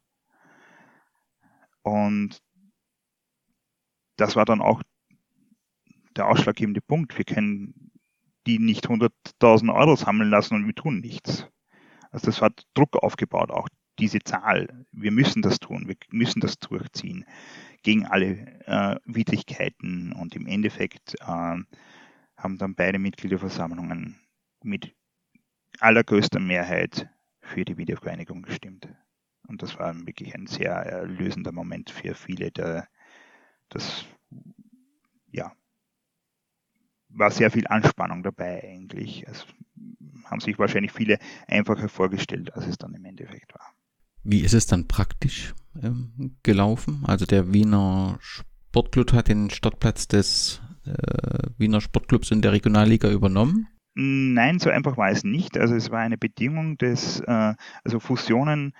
und 1.88 2.38
das 4.16 4.36
war 4.36 4.44
dann 4.44 4.60
auch 4.60 4.82
der 6.16 6.28
ausschlaggebende 6.28 6.80
Punkt. 6.80 7.16
Wir 7.16 7.24
können 7.24 7.92
die 8.46 8.58
nicht 8.58 8.86
100.000 8.86 9.74
Euro 9.74 9.96
sammeln 9.96 10.30
lassen 10.30 10.54
und 10.54 10.66
wir 10.66 10.74
tun 10.74 11.00
nichts. 11.00 11.46
Also 12.10 12.26
das 12.26 12.40
hat 12.42 12.66
Druck 12.74 12.96
aufgebaut, 12.96 13.50
auch 13.50 13.68
diese 13.98 14.20
Zahl. 14.20 14.86
Wir 14.92 15.12
müssen 15.12 15.42
das 15.42 15.58
tun, 15.58 15.86
wir 15.86 15.96
müssen 16.10 16.40
das 16.40 16.58
durchziehen 16.58 17.24
gegen 17.82 18.06
alle 18.06 18.60
äh, 18.66 18.96
Widrigkeiten 19.04 20.12
und 20.12 20.34
im 20.34 20.46
Endeffekt 20.46 21.14
äh, 21.20 21.24
haben 21.26 22.58
dann 22.58 22.74
beide 22.74 22.98
Mitgliederversammlungen 22.98 24.18
mit 24.62 24.94
allergrößter 25.80 26.40
Mehrheit 26.40 27.08
für 27.40 27.64
die 27.64 27.76
Wiedervereinigung 27.76 28.42
gestimmt. 28.42 28.88
Und 29.48 29.62
das 29.62 29.78
war 29.78 29.94
wirklich 30.06 30.34
ein 30.34 30.46
sehr 30.46 30.72
erlösender 30.72 31.52
Moment 31.52 31.90
für 31.90 32.14
viele. 32.14 32.50
Der, 32.50 32.86
das, 33.70 34.04
ja, 35.32 35.52
war 37.08 37.30
sehr 37.30 37.50
viel 37.50 37.66
Anspannung 37.66 38.22
dabei 38.22 38.62
eigentlich. 38.62 39.24
Es 39.26 39.46
haben 40.26 40.40
sich 40.40 40.58
wahrscheinlich 40.58 40.92
viele 40.92 41.18
einfacher 41.46 41.88
vorgestellt, 41.88 42.52
als 42.54 42.66
es 42.66 42.78
dann 42.78 42.94
im 42.94 43.04
Endeffekt 43.04 43.54
war. 43.54 43.72
Wie 44.22 44.40
ist 44.40 44.54
es 44.54 44.66
dann 44.66 44.86
praktisch 44.86 45.54
ähm, 45.82 46.36
gelaufen? 46.42 47.04
Also 47.06 47.24
der 47.24 47.52
Wiener 47.52 48.18
Sportclub 48.20 49.12
hat 49.12 49.28
den 49.28 49.48
Startplatz 49.48 50.08
des 50.08 50.60
äh, 50.84 51.48
Wiener 51.56 51.80
Sportclubs 51.80 52.30
in 52.30 52.42
der 52.42 52.52
Regionalliga 52.52 53.10
übernommen. 53.10 53.68
Nein, 53.94 54.58
so 54.60 54.70
einfach 54.70 54.96
war 54.96 55.10
es 55.10 55.24
nicht. 55.24 55.58
Also 55.58 55.74
es 55.74 55.90
war 55.90 56.00
eine 56.00 56.18
Bedingung 56.18 56.78
des, 56.78 57.20
äh, 57.20 57.54
also 57.84 57.98
Fusionen 57.98 58.72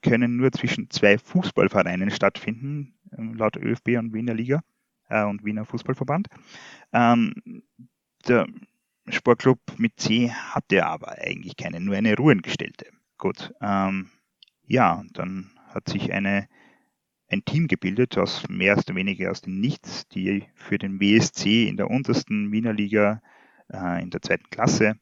können 0.00 0.36
nur 0.36 0.50
zwischen 0.50 0.88
zwei 0.88 1.18
Fußballvereinen 1.18 2.10
stattfinden, 2.10 2.94
ähm, 3.16 3.34
laut 3.34 3.56
ÖFB 3.56 3.98
und 3.98 4.14
Wiener 4.14 4.32
Liga 4.32 4.62
äh, 5.10 5.24
und 5.24 5.44
Wiener 5.44 5.66
Fußballverband. 5.66 6.28
Ähm, 6.92 7.34
der 8.26 8.46
Sportclub 9.08 9.58
mit 9.76 10.00
C 10.00 10.30
hatte 10.30 10.86
aber 10.86 11.18
eigentlich 11.18 11.56
keine, 11.56 11.80
nur 11.80 11.96
eine 11.96 12.16
Ruhengestellte. 12.16 12.86
Gut, 13.18 13.52
ähm, 13.60 14.10
ja, 14.66 15.02
dann 15.12 15.50
hat 15.68 15.88
sich 15.90 16.12
eine, 16.12 16.48
ein 17.28 17.44
Team 17.44 17.68
gebildet, 17.68 18.16
aus 18.16 18.48
mehr 18.48 18.78
oder 18.78 18.94
weniger 18.94 19.30
aus 19.30 19.42
dem 19.42 19.60
Nichts, 19.60 20.08
die 20.08 20.44
für 20.54 20.78
den 20.78 20.98
WSC 20.98 21.68
in 21.68 21.76
der 21.76 21.90
untersten 21.90 22.50
Wiener 22.50 22.72
Liga 22.72 23.20
äh, 23.70 24.02
in 24.02 24.08
der 24.08 24.22
zweiten 24.22 24.48
Klasse 24.48 24.94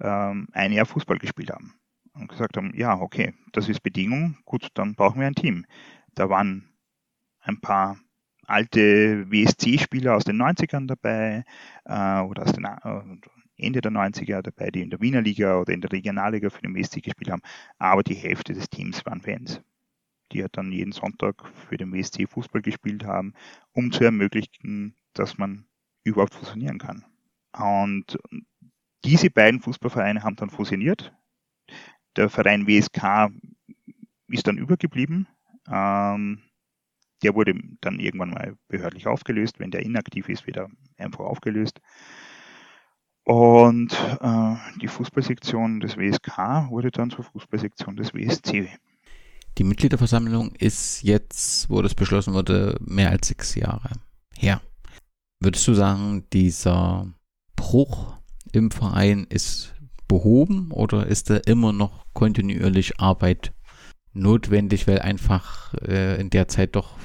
ähm, 0.00 0.48
ein 0.52 0.72
Jahr 0.72 0.86
Fußball 0.86 1.18
gespielt 1.18 1.50
haben 1.50 1.74
und 2.14 2.28
gesagt 2.28 2.56
haben, 2.56 2.72
ja, 2.74 2.98
okay, 3.00 3.34
das 3.52 3.68
ist 3.68 3.82
Bedingung, 3.82 4.36
gut, 4.44 4.68
dann 4.74 4.94
brauchen 4.94 5.20
wir 5.20 5.26
ein 5.26 5.34
Team. 5.34 5.66
Da 6.14 6.28
waren 6.28 6.68
ein 7.40 7.60
paar 7.60 7.98
alte 8.46 9.30
WSC-Spieler 9.30 10.16
aus 10.16 10.24
den 10.24 10.40
90ern 10.40 10.86
dabei 10.86 11.44
äh, 11.84 12.20
oder 12.20 12.42
aus 12.44 12.52
den 12.52 12.64
äh, 12.64 13.02
Ende 13.56 13.80
der 13.80 13.92
90er 13.92 14.42
dabei, 14.42 14.70
die 14.70 14.82
in 14.82 14.90
der 14.90 15.00
Wiener 15.00 15.22
Liga 15.22 15.58
oder 15.58 15.72
in 15.72 15.80
der 15.80 15.92
Regionalliga 15.92 16.50
für 16.50 16.62
den 16.62 16.74
WSC 16.74 17.00
gespielt 17.00 17.30
haben, 17.30 17.42
aber 17.78 18.02
die 18.02 18.14
Hälfte 18.14 18.52
des 18.52 18.68
Teams 18.68 19.04
waren 19.06 19.20
Fans, 19.20 19.60
die 20.32 20.42
halt 20.42 20.56
dann 20.56 20.72
jeden 20.72 20.92
Sonntag 20.92 21.46
für 21.68 21.76
den 21.76 21.92
WSC 21.92 22.26
Fußball 22.26 22.62
gespielt 22.62 23.04
haben, 23.04 23.34
um 23.72 23.92
zu 23.92 24.04
ermöglichen, 24.04 24.96
dass 25.14 25.38
man 25.38 25.66
überhaupt 26.02 26.34
fusionieren 26.34 26.78
kann. 26.78 27.04
Und 27.56 28.18
diese 29.04 29.30
beiden 29.30 29.60
Fußballvereine 29.60 30.22
haben 30.22 30.36
dann 30.36 30.50
fusioniert 30.50 31.14
der 32.16 32.28
Verein 32.28 32.66
WSK 32.66 33.30
ist 34.28 34.46
dann 34.46 34.58
übergeblieben. 34.58 35.26
Ähm, 35.70 36.42
der 37.22 37.34
wurde 37.34 37.54
dann 37.80 37.98
irgendwann 37.98 38.30
mal 38.30 38.56
behördlich 38.68 39.06
aufgelöst. 39.06 39.58
Wenn 39.58 39.70
der 39.70 39.82
inaktiv 39.82 40.28
ist, 40.28 40.46
wird 40.46 40.58
er 40.58 40.68
einfach 40.98 41.24
aufgelöst. 41.24 41.80
Und 43.24 43.92
äh, 44.20 44.54
die 44.82 44.88
Fußballsektion 44.88 45.80
des 45.80 45.96
WSK 45.96 46.68
wurde 46.68 46.90
dann 46.90 47.10
zur 47.10 47.24
Fußballsektion 47.24 47.96
des 47.96 48.12
WSC. 48.12 48.68
Die 49.56 49.64
Mitgliederversammlung 49.64 50.52
ist 50.56 51.02
jetzt, 51.02 51.70
wo 51.70 51.80
das 51.80 51.94
beschlossen 51.94 52.34
wurde, 52.34 52.76
mehr 52.80 53.10
als 53.10 53.28
sechs 53.28 53.54
Jahre 53.54 53.90
her. 54.36 54.60
Würdest 55.40 55.66
du 55.66 55.74
sagen, 55.74 56.24
dieser 56.32 57.08
Bruch 57.56 58.14
im 58.52 58.70
Verein 58.70 59.26
ist 59.28 59.73
behoben 60.08 60.70
oder 60.70 61.06
ist 61.06 61.30
da 61.30 61.36
immer 61.36 61.72
noch 61.72 62.04
kontinuierlich 62.12 63.00
Arbeit 63.00 63.52
notwendig, 64.12 64.86
weil 64.86 65.00
einfach 65.00 65.74
äh, 65.74 66.20
in 66.20 66.30
der 66.30 66.48
Zeit 66.48 66.76
doch 66.76 66.98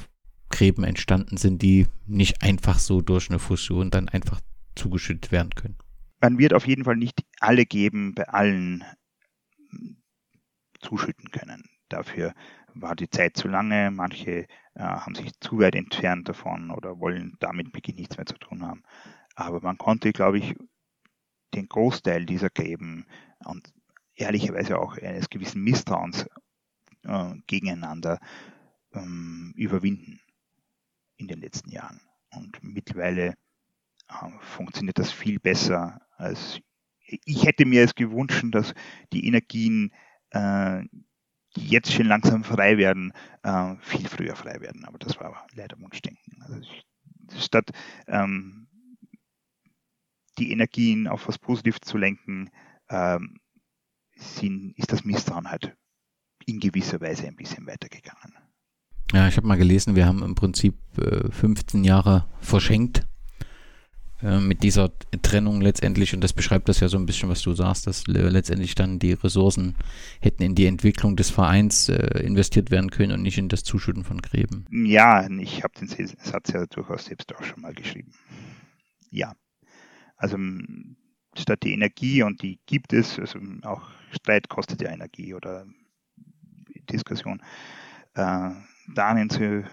Gräben 0.50 0.84
entstanden 0.84 1.38
sind, 1.38 1.62
die 1.62 1.88
nicht 2.06 2.42
einfach 2.42 2.80
so 2.80 3.02
durch 3.02 3.30
eine 3.30 3.40
Fusion 3.40 3.92
dann 3.92 4.10
einfach 4.10 4.42
zugeschüttet 4.76 5.32
werden 5.32 5.52
können? 5.56 5.78
Man 6.22 6.38
wird 6.38 6.54
auf 6.54 6.68
jeden 6.68 6.84
Fall 6.84 6.98
nicht 6.98 7.24
alle 7.40 7.66
Geben 7.66 8.14
bei 8.16 8.28
allen 8.28 8.84
hm, 9.70 10.02
zuschütten 10.80 11.32
können. 11.32 11.64
Dafür 11.88 12.34
war 12.74 12.96
die 12.96 13.10
Zeit 13.10 13.38
zu 13.38 13.48
lange, 13.48 13.92
manche 13.92 14.46
äh, 14.76 14.84
haben 14.84 15.16
sich 15.16 15.32
zu 15.40 15.60
weit 15.60 15.76
entfernt 15.76 16.30
davon 16.30 16.72
oder 16.72 17.00
wollen 17.00 17.36
damit 17.40 17.74
wirklich 17.74 17.96
nichts 17.96 18.18
mehr 18.18 18.26
zu 18.26 18.38
tun 18.38 18.64
haben. 18.64 18.84
Aber 19.36 19.62
man 19.62 19.78
konnte, 19.78 20.12
glaube 20.12 20.40
ich, 20.40 20.56
den 21.54 21.68
Großteil 21.68 22.26
dieser 22.26 22.50
Gräben 22.50 23.06
und 23.46 23.74
ehrlicherweise 24.16 24.78
auch 24.80 24.98
eines 24.98 25.30
gewissen 25.30 25.64
Misstrauens 25.64 26.28
äh, 27.04 27.36
gegeneinander 27.48 28.20
ähm, 28.94 29.54
überwinden 29.56 30.22
in 31.18 31.28
den 31.28 31.40
letzten 31.40 31.70
Jahren. 31.70 32.02
Und 32.32 32.60
mittlerweile 32.62 33.36
äh, 34.10 34.30
funktioniert 34.42 35.00
das 35.00 35.12
viel 35.12 35.40
besser 35.40 36.02
als 36.18 36.62
ich 37.26 37.46
hätte 37.46 37.66
mir 37.66 37.84
es 37.84 37.96
gewünscht, 37.96 38.46
dass 38.52 38.74
die 39.14 39.26
Energien, 39.26 39.92
äh, 40.32 40.84
die 41.56 41.68
jetzt 41.68 41.92
schon 41.92 42.06
langsam 42.06 42.44
frei 42.44 42.78
werden, 42.78 43.14
äh, 43.44 43.76
viel 43.82 44.08
früher 44.08 44.36
frei 44.36 44.62
werden. 44.62 44.86
Aber 44.86 45.00
das 45.00 45.20
war 45.20 45.48
leider 45.54 45.80
Wunschdenken. 45.80 46.44
Also 46.44 46.62
statt 47.38 47.72
ähm, 48.08 48.68
die 50.40 50.52
Energien 50.52 51.08
auf 51.08 51.28
was 51.28 51.38
Positives 51.38 51.82
zu 51.82 51.98
lenken, 51.98 52.50
ähm, 52.90 53.40
sind, 54.16 54.74
ist 54.78 54.92
das 54.92 55.04
Misstrauen 55.04 55.50
halt 55.50 55.76
in 56.46 56.60
gewisser 56.60 57.00
Weise 57.02 57.28
ein 57.28 57.36
bisschen 57.36 57.68
weitergegangen. 57.68 58.34
Ja, 59.14 59.28
ich 59.28 59.38
habe 59.38 59.48
mal 59.48 59.58
gelesen, 59.58 59.96
wir 59.96 60.06
haben 60.06 60.24
im 60.24 60.36
Prinzip 60.36 60.76
äh, 60.98 61.32
15 61.32 61.84
Jahre 61.84 62.28
verschenkt 62.42 63.08
äh, 64.22 64.40
mit 64.40 64.62
dieser 64.62 64.92
Trennung 65.22 65.62
letztendlich 65.62 66.14
und 66.14 66.22
das 66.22 66.34
beschreibt 66.34 66.70
das 66.70 66.80
ja 66.80 66.90
so 66.90 66.98
ein 66.98 67.06
bisschen, 67.06 67.30
was 67.30 67.42
du 67.42 67.54
sagst, 67.54 67.88
dass 67.88 68.06
letztendlich 68.06 68.76
dann 68.76 69.00
die 69.00 69.14
Ressourcen 69.14 69.76
hätten 70.20 70.44
in 70.44 70.56
die 70.56 70.68
Entwicklung 70.68 71.16
des 71.16 71.32
Vereins 71.32 71.90
äh, 71.90 72.20
investiert 72.20 72.70
werden 72.70 72.92
können 72.92 73.14
und 73.14 73.24
nicht 73.24 73.38
in 73.38 73.50
das 73.50 73.64
Zuschütten 73.64 74.04
von 74.04 74.22
Gräben. 74.22 74.66
Ja, 74.72 75.28
ich 75.28 75.64
habe 75.64 75.74
den 75.80 75.88
Satz 75.88 76.52
ja 76.52 76.66
durchaus 76.68 77.06
selbst 77.06 77.36
auch 77.36 77.44
schon 77.44 77.62
mal 77.62 77.74
geschrieben. 77.74 78.12
Ja, 79.10 79.34
also 80.20 80.38
statt 81.36 81.64
die 81.64 81.74
Energie, 81.74 82.22
und 82.22 82.42
die 82.44 82.60
gibt 82.66 82.94
es, 82.94 83.18
also 83.18 83.40
auch 83.64 83.90
Streit 84.12 84.50
kostet 84.50 84.82
ja 84.82 84.92
Energie 84.92 85.34
oder 85.34 85.66
Diskussion, 86.90 87.42
äh, 88.14 88.52
darin 88.94 89.30
zu 89.30 89.64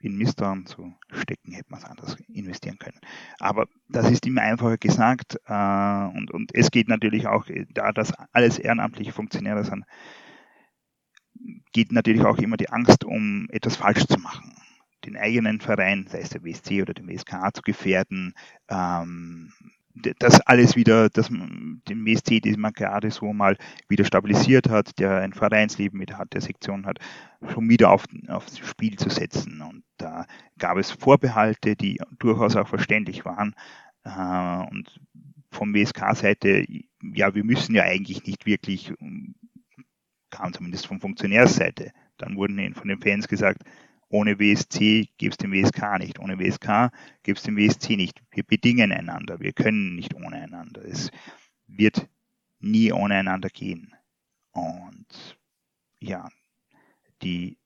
in 0.00 0.16
Misstrauen 0.18 0.66
zu 0.66 0.94
stecken, 1.10 1.52
hätte 1.52 1.70
man 1.70 1.80
es 1.80 1.84
anders 1.84 2.16
investieren 2.28 2.78
können. 2.78 3.00
Aber 3.40 3.66
das 3.88 4.08
ist 4.10 4.24
immer 4.26 4.42
einfacher 4.42 4.76
gesagt 4.76 5.36
äh, 5.46 6.16
und, 6.16 6.30
und 6.30 6.54
es 6.54 6.70
geht 6.70 6.88
natürlich 6.88 7.26
auch, 7.26 7.46
da 7.70 7.90
das 7.92 8.12
alles 8.32 8.58
ehrenamtliche 8.58 9.12
Funktionäre 9.12 9.64
sind, 9.64 9.84
geht 11.72 11.90
natürlich 11.90 12.24
auch 12.24 12.38
immer 12.38 12.56
die 12.56 12.68
Angst 12.68 13.04
um 13.04 13.48
etwas 13.50 13.76
falsch 13.76 14.06
zu 14.06 14.18
machen 14.20 14.54
den 15.06 15.16
eigenen 15.16 15.60
Verein, 15.60 16.06
sei 16.08 16.20
es 16.20 16.30
der 16.30 16.44
WSC 16.44 16.82
oder 16.82 16.94
den 16.94 17.08
WSK, 17.08 17.54
zu 17.54 17.62
gefährden, 17.62 18.34
ähm, 18.68 19.52
das 20.18 20.40
alles 20.42 20.76
wieder, 20.76 21.08
dass 21.08 21.28
den 21.28 22.04
WSC, 22.04 22.40
den 22.40 22.60
man 22.60 22.72
gerade 22.72 23.10
so 23.10 23.32
mal 23.32 23.56
wieder 23.88 24.04
stabilisiert 24.04 24.68
hat, 24.68 24.98
der 24.98 25.20
ein 25.22 25.32
Vereinsleben 25.32 26.00
wieder 26.00 26.18
hat, 26.18 26.34
der 26.34 26.42
Sektion 26.42 26.86
hat, 26.86 26.98
schon 27.48 27.68
wieder 27.68 27.90
auf, 27.90 28.04
aufs 28.28 28.58
Spiel 28.58 28.96
zu 28.98 29.08
setzen. 29.08 29.62
Und 29.62 29.84
da 29.96 30.26
gab 30.58 30.76
es 30.76 30.90
Vorbehalte, 30.90 31.76
die 31.76 31.98
durchaus 32.18 32.56
auch 32.56 32.68
verständlich 32.68 33.24
waren. 33.24 33.54
Äh, 34.04 34.70
und 34.70 35.00
vom 35.50 35.74
WSK-Seite, 35.74 36.66
ja, 37.14 37.34
wir 37.34 37.44
müssen 37.44 37.74
ja 37.74 37.84
eigentlich 37.84 38.24
nicht 38.26 38.44
wirklich, 38.44 38.92
kam 40.30 40.52
zumindest 40.52 40.86
von 40.86 41.00
Funktionärsseite, 41.00 41.92
dann 42.18 42.36
wurden 42.36 42.74
von 42.74 42.88
den 42.88 43.00
Fans 43.00 43.28
gesagt, 43.28 43.62
ohne 44.08 44.38
WSC 44.38 45.08
gibt 45.18 45.34
es 45.34 45.38
den 45.38 45.52
WSK 45.52 45.98
nicht. 45.98 46.18
Ohne 46.18 46.38
WSK 46.38 46.90
gibt 47.22 47.38
es 47.38 47.44
den 47.44 47.56
WSC 47.56 47.96
nicht. 47.96 48.22
Wir 48.30 48.44
bedingen 48.44 48.92
einander. 48.92 49.40
Wir 49.40 49.52
können 49.52 49.96
nicht 49.96 50.14
ohne 50.14 50.36
einander. 50.36 50.84
Es 50.84 51.10
wird 51.66 52.08
nie 52.60 52.92
ohne 52.92 53.16
einander 53.16 53.48
gehen. 53.48 53.94
Und 54.52 55.38
ja, 55.98 56.28
die 57.22 57.58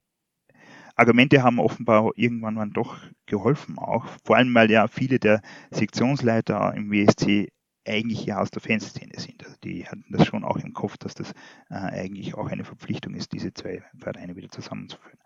Argumente 0.97 1.43
haben 1.43 1.59
offenbar 1.59 2.11
irgendwann 2.17 2.57
dann 2.57 2.73
doch 2.73 2.99
geholfen 3.27 3.79
auch. 3.79 4.07
Vor 4.25 4.37
allem, 4.37 4.55
weil 4.55 4.71
ja 4.71 4.89
viele 4.89 5.19
der 5.19 5.43
Sektionsleiter 5.71 6.75
im 6.75 6.91
WSC 6.91 7.53
eigentlich 7.87 8.27
ja 8.27 8.41
aus 8.41 8.51
der 8.51 8.61
Fanszene 8.61 9.19
sind. 9.19 9.45
Also 9.45 9.57
die 9.65 9.87
hatten 9.87 10.05
das 10.11 10.27
schon 10.27 10.45
auch 10.45 10.59
im 10.59 10.75
Kopf, 10.75 10.99
dass 10.99 11.15
das 11.15 11.33
äh, 11.71 11.75
eigentlich 11.75 12.35
auch 12.35 12.49
eine 12.49 12.65
Verpflichtung 12.65 13.15
ist, 13.15 13.33
diese 13.33 13.55
zwei 13.55 13.83
Vereine 13.99 14.37
wieder 14.37 14.51
zusammenzuführen 14.51 15.19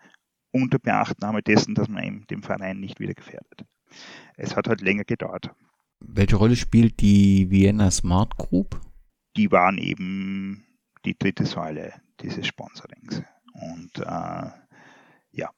unter 0.54 0.78
Beachtnahme 0.78 1.42
dessen, 1.42 1.74
dass 1.74 1.88
man 1.88 2.04
eben 2.04 2.26
den 2.28 2.42
Verein 2.42 2.78
nicht 2.78 3.00
wieder 3.00 3.14
gefährdet. 3.14 3.64
Es 4.36 4.56
hat 4.56 4.68
halt 4.68 4.80
länger 4.80 5.04
gedauert. 5.04 5.50
Welche 6.00 6.36
Rolle 6.36 6.54
spielt 6.54 7.00
die 7.00 7.50
Vienna 7.50 7.90
Smart 7.90 8.36
Group? 8.36 8.80
Die 9.36 9.50
waren 9.50 9.78
eben 9.78 10.64
die 11.04 11.18
dritte 11.18 11.44
Säule 11.44 11.92
dieses 12.20 12.46
Sponsorings. 12.46 13.22
Und 13.52 13.98
äh, 13.98 14.50
ja, 15.32 15.50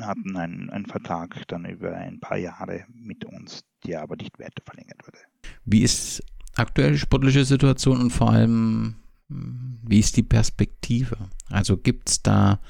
hatten 0.00 0.36
einen, 0.36 0.68
einen 0.70 0.86
Vertrag 0.86 1.48
dann 1.48 1.64
über 1.64 1.96
ein 1.96 2.20
paar 2.20 2.36
Jahre 2.36 2.84
mit 2.92 3.24
uns, 3.24 3.64
der 3.86 4.02
aber 4.02 4.16
nicht 4.16 4.38
weiter 4.38 4.62
verlängert 4.64 5.06
wurde. 5.06 5.18
Wie 5.64 5.82
ist 5.82 6.22
aktuelle 6.56 6.98
sportliche 6.98 7.44
Situation 7.44 8.00
und 8.00 8.10
vor 8.10 8.32
allem, 8.32 8.96
wie 9.28 9.98
ist 9.98 10.16
die 10.16 10.22
Perspektive? 10.22 11.16
Also 11.48 11.78
gibt 11.78 12.10
es 12.10 12.22
da 12.22 12.60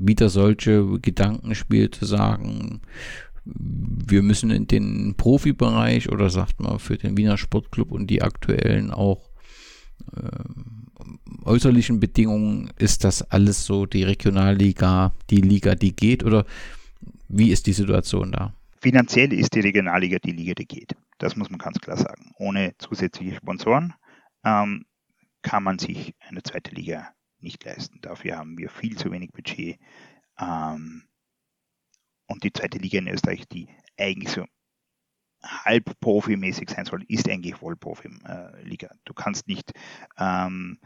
wieder 0.00 0.28
solche 0.28 0.98
Gedankenspiele 1.00 1.90
zu 1.90 2.04
sagen, 2.04 2.80
wir 3.44 4.22
müssen 4.22 4.50
in 4.50 4.66
den 4.66 5.14
Profibereich 5.16 6.10
oder 6.10 6.30
sagt 6.30 6.60
man 6.60 6.78
für 6.78 6.96
den 6.96 7.16
Wiener 7.16 7.38
Sportclub 7.38 7.92
und 7.92 8.08
die 8.08 8.22
aktuellen 8.22 8.90
auch 8.90 9.30
äh, 10.14 11.44
äußerlichen 11.44 12.00
Bedingungen, 12.00 12.70
ist 12.78 13.04
das 13.04 13.22
alles 13.22 13.64
so 13.64 13.86
die 13.86 14.02
Regionalliga, 14.02 15.12
die 15.30 15.40
Liga, 15.40 15.74
die 15.74 15.94
geht 15.94 16.24
oder 16.24 16.44
wie 17.28 17.50
ist 17.50 17.66
die 17.66 17.72
Situation 17.72 18.32
da? 18.32 18.54
Finanziell 18.80 19.32
ist 19.32 19.54
die 19.54 19.60
Regionalliga 19.60 20.18
die 20.18 20.32
Liga, 20.32 20.54
die 20.54 20.66
geht. 20.66 20.96
Das 21.18 21.36
muss 21.36 21.50
man 21.50 21.58
ganz 21.58 21.78
klar 21.80 21.96
sagen. 21.96 22.32
Ohne 22.38 22.74
zusätzliche 22.78 23.36
Sponsoren 23.36 23.92
ähm, 24.44 24.84
kann 25.42 25.62
man 25.62 25.78
sich 25.78 26.14
eine 26.20 26.42
zweite 26.42 26.74
Liga 26.74 27.08
nicht 27.42 27.64
leisten. 27.64 28.00
Dafür 28.00 28.36
haben 28.38 28.58
wir 28.58 28.70
viel 28.70 28.96
zu 28.96 29.10
wenig 29.10 29.32
Budget. 29.32 29.78
Ähm, 30.38 31.04
und 32.26 32.44
die 32.44 32.52
zweite 32.52 32.78
Liga 32.78 32.98
in 32.98 33.08
Österreich, 33.08 33.48
die 33.48 33.68
eigentlich 33.98 34.30
so 34.30 34.44
halb 35.42 35.98
profimäßig 36.00 36.70
sein 36.70 36.84
soll, 36.84 37.04
ist 37.08 37.28
eigentlich 37.28 37.56
Vollprofi-Liga. 37.56 38.86
Äh, 38.86 38.96
du 39.04 39.14
kannst 39.14 39.48
nicht, 39.48 39.72
ähm, 40.18 40.78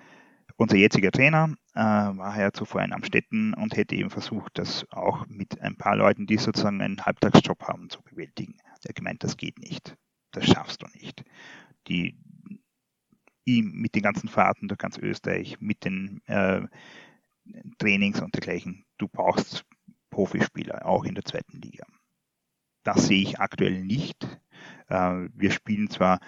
unser 0.56 0.76
jetziger 0.76 1.10
Trainer 1.10 1.56
äh, 1.74 1.80
war 1.80 2.38
ja 2.38 2.52
zuvor 2.52 2.82
in 2.82 2.92
Amstetten 2.92 3.54
und 3.54 3.76
hätte 3.76 3.96
eben 3.96 4.10
versucht, 4.10 4.56
das 4.58 4.86
auch 4.90 5.26
mit 5.26 5.60
ein 5.60 5.76
paar 5.76 5.96
Leuten, 5.96 6.26
die 6.26 6.36
sozusagen 6.36 6.80
einen 6.80 7.04
Halbtagsjob 7.04 7.62
haben, 7.64 7.90
zu 7.90 8.00
bewältigen. 8.02 8.56
Er 8.84 8.92
gemeint, 8.92 9.24
das 9.24 9.36
geht 9.36 9.58
nicht. 9.58 9.96
Das 10.30 10.44
schaffst 10.46 10.82
du 10.82 10.86
nicht. 10.98 11.24
Die, 11.88 12.18
ihm 13.44 13.72
mit 13.72 13.94
den 13.94 14.02
ganzen 14.02 14.28
Fahrten 14.28 14.68
durch 14.68 14.78
ganz 14.78 14.98
Österreich, 14.98 15.60
mit 15.60 15.84
den 15.84 16.20
äh, 16.26 16.62
Trainings 17.78 18.20
und 18.20 18.34
dergleichen. 18.34 18.84
Du 18.98 19.08
brauchst 19.08 19.64
Profispieler, 20.10 20.86
auch 20.86 21.04
in 21.04 21.14
der 21.14 21.24
zweiten 21.24 21.60
Liga. 21.60 21.84
Das 22.84 23.06
sehe 23.06 23.22
ich 23.22 23.40
aktuell 23.40 23.82
nicht. 23.82 24.24
Äh, 24.88 25.28
wir 25.32 25.50
spielen 25.50 25.90
zwar 25.90 26.20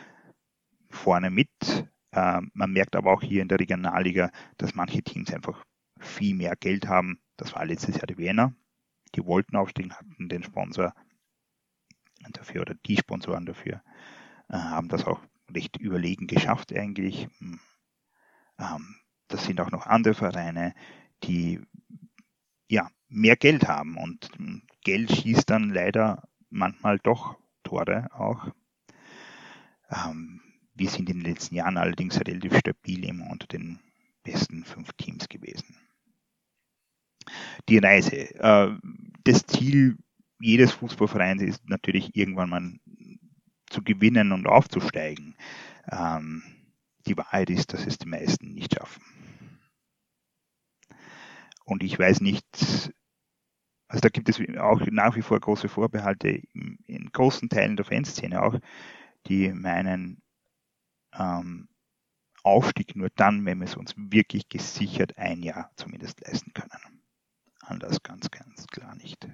vorne 0.90 1.30
mit, 1.30 1.51
äh, 2.12 2.40
man 2.52 2.72
merkt 2.72 2.97
aber 2.97 3.12
auch 3.12 3.22
hier 3.22 3.43
in 3.43 3.48
der 3.48 3.60
Regionalliga, 3.60 4.30
dass 4.56 4.74
manche 4.74 5.02
Teams 5.02 5.32
einfach 5.32 5.64
viel 5.98 6.34
mehr 6.34 6.56
Geld 6.56 6.88
haben. 6.88 7.20
Das 7.36 7.55
war 7.55 7.64
letztes 7.64 7.97
Jahr 7.97 8.06
die 8.06 8.18
Wiener. 8.18 8.55
Die 9.14 9.24
wollten 9.24 9.56
aufsteigen, 9.56 9.94
hatten 9.94 10.28
den 10.28 10.43
Sponsor 10.43 10.93
dafür 12.32 12.62
oder 12.62 12.74
die 12.74 12.97
Sponsoren 12.97 13.47
dafür, 13.47 13.82
äh, 14.48 14.56
haben 14.56 14.88
das 14.88 15.05
auch 15.05 15.20
recht 15.55 15.77
überlegen 15.77 16.27
geschafft 16.27 16.73
eigentlich. 16.73 17.28
Hm. 17.39 17.60
Ähm, 18.59 18.97
das 19.28 19.44
sind 19.44 19.60
auch 19.60 19.70
noch 19.70 19.86
andere 19.86 20.14
Vereine, 20.14 20.74
die 21.24 21.60
ja 22.68 22.89
mehr 23.09 23.36
Geld 23.36 23.68
haben 23.68 23.97
und 23.97 24.28
hm, 24.36 24.62
Geld 24.82 25.10
schießt 25.12 25.48
dann 25.51 25.70
leider 25.70 26.28
manchmal 26.51 26.98
doch 26.98 27.39
Tore 27.62 28.09
auch. 28.12 28.48
Ähm, 29.90 30.40
wir 30.74 30.89
sind 30.90 31.09
in 31.09 31.20
den 31.20 31.24
letzten 31.24 31.55
Jahren 31.55 31.77
allerdings 31.77 32.20
relativ 32.20 32.56
stabil 32.59 33.05
immer 33.05 33.31
unter 33.31 33.47
den 33.47 33.81
besten 34.23 34.64
fünf 34.64 34.93
Teams 34.94 35.28
gewesen. 35.28 35.77
Die 37.68 37.78
Reise. 37.78 38.35
Äh, 38.35 38.77
das 39.24 39.47
Ziel 39.47 39.97
jedes 40.39 40.73
Fußballvereins 40.73 41.43
ist 41.43 41.68
natürlich 41.68 42.14
irgendwann 42.14 42.51
mal 42.51 42.73
zu 43.77 43.82
gewinnen 43.82 44.32
und 44.32 44.47
aufzusteigen. 44.47 45.36
Ähm, 45.90 46.43
die 47.07 47.16
Wahrheit 47.16 47.51
ist, 47.51 47.74
dass 47.74 47.86
es 47.86 47.98
die 47.98 48.09
meisten 48.09 48.55
nicht 48.55 48.74
schaffen. 48.74 49.03
Und 51.65 51.82
ich 51.82 51.98
weiß 51.98 52.23
nicht, 52.23 52.47
also 53.89 54.01
da 54.01 54.09
gibt 54.09 54.28
es 54.28 54.40
auch 54.59 54.81
nach 54.86 55.15
wie 55.16 55.23
vor 55.23 55.39
große 55.39 55.69
Vorbehalte 55.69 56.28
in, 56.28 56.78
in 56.86 57.12
großen 57.12 57.48
Teilen 57.48 57.77
der 57.77 57.85
Fanszene 57.85 58.43
auch, 58.43 58.59
die 59.27 59.53
meinen, 59.53 60.23
ähm, 61.12 61.69
Aufstieg 62.43 62.94
nur 62.94 63.11
dann, 63.16 63.44
wenn 63.44 63.59
wir 63.59 63.65
es 63.65 63.74
uns 63.74 63.94
wirklich 63.97 64.48
gesichert 64.48 65.19
ein 65.19 65.43
Jahr 65.43 65.73
zumindest 65.74 66.20
leisten 66.20 66.53
können. 66.53 67.03
Anders 67.61 68.05
ganz, 68.05 68.31
ganz 68.31 68.69
klar 68.69 68.94
nicht 68.94 69.28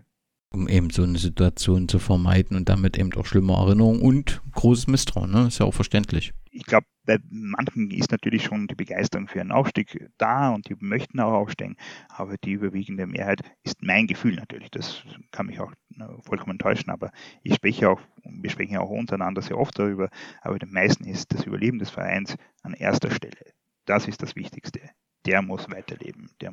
um 0.52 0.68
eben 0.68 0.90
so 0.90 1.02
eine 1.02 1.18
Situation 1.18 1.88
zu 1.88 1.98
vermeiden 1.98 2.56
und 2.56 2.68
damit 2.68 2.98
eben 2.98 3.12
auch 3.14 3.26
schlimme 3.26 3.54
Erinnerungen 3.54 4.00
und 4.00 4.42
großes 4.52 4.86
Misstrauen. 4.86 5.30
Ne? 5.30 5.48
Ist 5.48 5.58
ja 5.58 5.66
auch 5.66 5.74
verständlich. 5.74 6.32
Ich 6.50 6.66
glaube, 6.66 6.86
bei 7.04 7.18
manchen 7.30 7.90
ist 7.90 8.12
natürlich 8.12 8.44
schon 8.44 8.66
die 8.66 8.74
Begeisterung 8.74 9.26
für 9.26 9.40
einen 9.40 9.52
Aufstieg 9.52 10.10
da 10.18 10.50
und 10.50 10.68
die 10.68 10.76
möchten 10.78 11.18
auch 11.18 11.32
aufsteigen, 11.32 11.76
aber 12.08 12.36
die 12.36 12.52
überwiegende 12.52 13.06
Mehrheit 13.06 13.40
ist 13.62 13.82
mein 13.82 14.06
Gefühl 14.06 14.34
natürlich. 14.36 14.70
Das 14.70 15.02
kann 15.30 15.46
mich 15.46 15.60
auch 15.60 15.72
ne, 15.88 16.14
vollkommen 16.22 16.58
täuschen, 16.58 16.90
aber 16.90 17.10
ich 17.42 17.54
spreche 17.54 17.88
auch, 17.88 18.00
wir 18.24 18.50
sprechen 18.50 18.76
auch 18.76 18.90
untereinander 18.90 19.42
sehr 19.42 19.58
oft 19.58 19.78
darüber, 19.78 20.10
aber 20.42 20.58
den 20.58 20.72
meisten 20.72 21.04
ist 21.04 21.32
das 21.32 21.44
Überleben 21.44 21.78
des 21.78 21.90
Vereins 21.90 22.36
an 22.62 22.74
erster 22.74 23.10
Stelle. 23.10 23.52
Das 23.86 24.06
ist 24.06 24.22
das 24.22 24.36
Wichtigste. 24.36 24.80
Der 25.26 25.42
muss 25.42 25.70
weiterleben, 25.70 26.30
der 26.40 26.52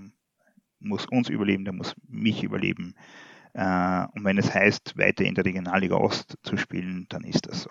muss 0.79 1.05
uns 1.07 1.29
überleben, 1.29 1.65
der 1.65 1.73
muss 1.73 1.95
mich 2.07 2.43
überleben. 2.43 2.95
Äh, 3.53 4.05
und 4.15 4.25
wenn 4.25 4.37
es 4.37 4.53
heißt, 4.53 4.97
weiter 4.97 5.25
in 5.25 5.35
der 5.35 5.45
Regionalliga 5.45 5.95
Ost 5.95 6.37
zu 6.43 6.57
spielen, 6.57 7.05
dann 7.09 7.23
ist 7.23 7.47
das 7.47 7.63
so. 7.63 7.69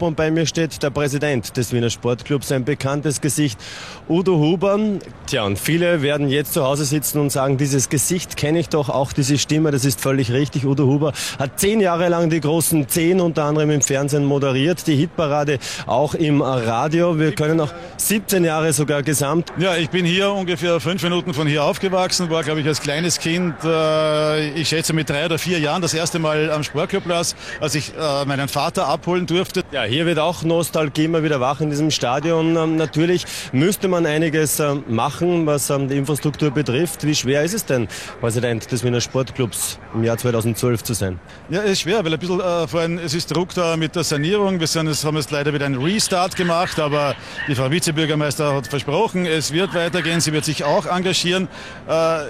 Und 0.00 0.16
bei 0.16 0.30
mir 0.30 0.46
steht 0.46 0.82
der 0.82 0.88
Präsident 0.88 1.56
des 1.58 1.74
Wiener 1.74 1.90
Sportclubs, 1.90 2.50
ein 2.52 2.64
bekanntes 2.64 3.20
Gesicht, 3.20 3.60
Udo 4.08 4.38
Huber. 4.38 4.78
Tja, 5.26 5.44
und 5.44 5.58
viele 5.58 6.00
werden 6.00 6.28
jetzt 6.28 6.54
zu 6.54 6.64
Hause 6.64 6.86
sitzen 6.86 7.20
und 7.20 7.30
sagen, 7.30 7.58
dieses 7.58 7.90
Gesicht 7.90 8.38
kenne 8.38 8.60
ich 8.60 8.70
doch, 8.70 8.88
auch 8.88 9.12
diese 9.12 9.36
Stimme, 9.36 9.70
das 9.70 9.84
ist 9.84 10.00
völlig 10.00 10.32
richtig. 10.32 10.64
Udo 10.64 10.86
Huber 10.86 11.12
hat 11.38 11.60
zehn 11.60 11.80
Jahre 11.80 12.08
lang 12.08 12.30
die 12.30 12.40
großen 12.40 12.88
Zehn 12.88 13.20
unter 13.20 13.44
anderem 13.44 13.70
im 13.70 13.82
Fernsehen 13.82 14.24
moderiert, 14.24 14.86
die 14.86 14.96
Hitparade 14.96 15.58
auch 15.86 16.14
im 16.14 16.40
Radio. 16.40 17.18
Wir 17.18 17.34
können 17.34 17.60
auch 17.60 17.72
17 17.98 18.42
Jahre 18.42 18.72
sogar 18.72 19.02
gesamt. 19.02 19.52
Ja, 19.58 19.76
ich 19.76 19.90
bin 19.90 20.06
hier 20.06 20.32
ungefähr 20.32 20.80
fünf 20.80 21.02
Minuten 21.02 21.34
von 21.34 21.46
hier 21.46 21.62
aufgewachsen, 21.62 22.30
war, 22.30 22.42
glaube 22.42 22.60
ich, 22.60 22.66
als 22.66 22.80
kleines 22.80 23.18
Kind, 23.18 23.54
äh, 23.64 24.50
ich 24.52 24.68
schätze 24.68 24.94
mit 24.94 25.10
drei 25.10 25.26
oder 25.26 25.38
vier 25.38 25.58
Jahren 25.58 25.82
das 25.82 25.92
erste 25.92 26.18
Mal 26.18 26.39
Mal 26.40 26.50
am 26.50 26.64
Sportclubplatz, 26.64 27.34
als 27.60 27.74
ich 27.74 27.92
äh, 27.96 28.24
meinen 28.24 28.48
Vater 28.48 28.86
abholen 28.86 29.26
durfte. 29.26 29.62
Ja, 29.72 29.82
hier 29.82 30.06
wird 30.06 30.18
auch 30.18 30.42
Nostalgie 30.42 31.04
immer 31.04 31.22
wieder 31.22 31.40
wach 31.40 31.60
in 31.60 31.70
diesem 31.70 31.90
Stadion. 31.90 32.56
Ähm, 32.56 32.76
natürlich 32.76 33.26
müsste 33.52 33.88
man 33.88 34.06
einiges 34.06 34.58
ähm, 34.58 34.84
machen, 34.88 35.46
was 35.46 35.68
ähm, 35.70 35.88
die 35.88 35.96
Infrastruktur 35.96 36.50
betrifft. 36.50 37.04
Wie 37.04 37.14
schwer 37.14 37.42
ist 37.42 37.54
es 37.54 37.66
denn, 37.66 37.88
Präsident 38.20 38.70
des 38.72 38.84
Wiener 38.84 39.00
Sportclubs 39.00 39.78
im 39.94 40.04
Jahr 40.04 40.16
2012 40.16 40.82
zu 40.82 40.94
sein? 40.94 41.20
Ja, 41.50 41.62
es 41.62 41.72
ist 41.72 41.80
schwer, 41.82 42.04
weil 42.04 42.14
ein 42.14 42.18
bisschen 42.18 42.40
äh, 42.40 42.66
vor 42.66 42.80
allem, 42.80 42.98
es 42.98 43.14
ist 43.14 43.34
Druck 43.34 43.52
da 43.54 43.76
mit 43.76 43.94
der 43.96 44.04
Sanierung. 44.04 44.60
Wir 44.60 44.66
sind, 44.66 44.86
es 44.86 45.04
haben 45.04 45.16
jetzt 45.16 45.30
leider 45.30 45.52
wieder 45.52 45.66
einen 45.66 45.82
Restart 45.82 46.36
gemacht, 46.36 46.78
aber 46.78 47.14
die 47.48 47.54
Frau 47.54 47.70
Vizebürgermeister 47.70 48.54
hat 48.54 48.66
versprochen, 48.66 49.26
es 49.26 49.52
wird 49.52 49.74
weitergehen. 49.74 50.20
Sie 50.20 50.32
wird 50.32 50.44
sich 50.44 50.64
auch 50.64 50.86
engagieren. 50.86 51.48
Äh, 51.86 52.20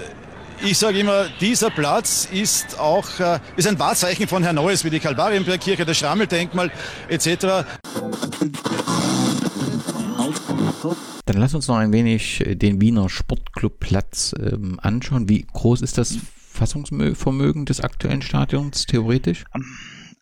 ich 0.63 0.77
sage 0.77 0.99
immer, 0.99 1.27
dieser 1.39 1.69
Platz 1.69 2.27
ist 2.31 2.79
auch 2.79 3.19
äh, 3.19 3.39
ist 3.55 3.67
ein 3.67 3.79
Wahrzeichen 3.79 4.27
von 4.27 4.43
Herrn 4.43 4.55
Neues, 4.55 4.83
wie 4.83 4.89
die 4.89 4.99
Kalvarienbergkirche, 4.99 5.85
das 5.85 5.97
Schrammeldenkmal 5.97 6.71
etc. 7.09 7.65
Dann 11.25 11.37
lass 11.37 11.53
uns 11.53 11.67
noch 11.67 11.77
ein 11.77 11.93
wenig 11.93 12.43
den 12.47 12.81
Wiener 12.81 13.09
Sportclubplatz 13.09 14.35
ähm, 14.39 14.79
anschauen. 14.81 15.29
Wie 15.29 15.45
groß 15.51 15.81
ist 15.81 15.97
das 15.97 16.17
Fassungsvermögen 16.51 17.65
des 17.65 17.81
aktuellen 17.81 18.21
Stadions 18.21 18.85
theoretisch? 18.85 19.45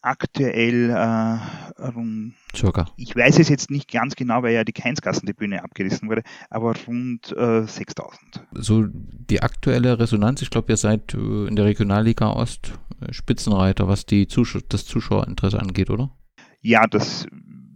Aktuell 0.01 0.89
äh, 0.91 1.81
rund, 1.81 2.33
Circa. 2.55 2.87
ich 2.95 3.15
weiß 3.15 3.37
es 3.39 3.49
jetzt 3.49 3.69
nicht 3.69 3.91
ganz 3.91 4.15
genau, 4.15 4.43
weil 4.43 4.53
ja 4.53 4.63
die 4.63 4.71
Keinsgassen-Bühne 4.71 5.63
abgerissen 5.63 6.09
wurde, 6.09 6.23
aber 6.49 6.73
rund 6.87 7.35
äh, 7.35 7.63
6000. 7.63 8.47
So 8.53 8.85
die 8.89 9.41
aktuelle 9.41 9.99
Resonanz, 9.99 10.41
ich 10.41 10.49
glaube, 10.49 10.71
ihr 10.71 10.77
seid 10.77 11.13
äh, 11.13 11.47
in 11.47 11.55
der 11.57 11.65
Regionalliga 11.65 12.31
Ost 12.31 12.79
äh, 13.01 13.11
Spitzenreiter, 13.11 13.87
was 13.87 14.05
die 14.05 14.27
Zuschau 14.27 14.59
das 14.69 14.85
Zuschauerinteresse 14.85 15.59
angeht, 15.59 15.89
oder? 15.89 16.15
Ja, 16.61 16.87
das 16.87 17.27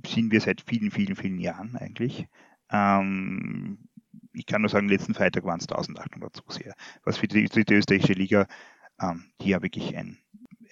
sind 0.07 0.31
wir 0.31 0.41
seit 0.41 0.61
vielen, 0.61 0.91
vielen, 0.91 1.15
vielen 1.15 1.39
Jahren 1.39 1.75
eigentlich. 1.75 2.27
Ähm, 2.71 3.77
ich 4.33 4.45
kann 4.45 4.61
nur 4.61 4.69
sagen, 4.69 4.89
letzten 4.89 5.13
Freitag 5.13 5.43
waren 5.43 5.59
es 5.59 5.67
1800 5.67 6.35
Zuseher, 6.35 6.73
was 7.03 7.17
für 7.17 7.27
die 7.27 7.45
dritte 7.45 7.75
österreichische 7.75 8.13
Liga, 8.13 8.47
ähm, 9.01 9.25
die 9.41 9.49
ja 9.49 9.61
wirklich 9.61 9.95
ein, 9.95 10.17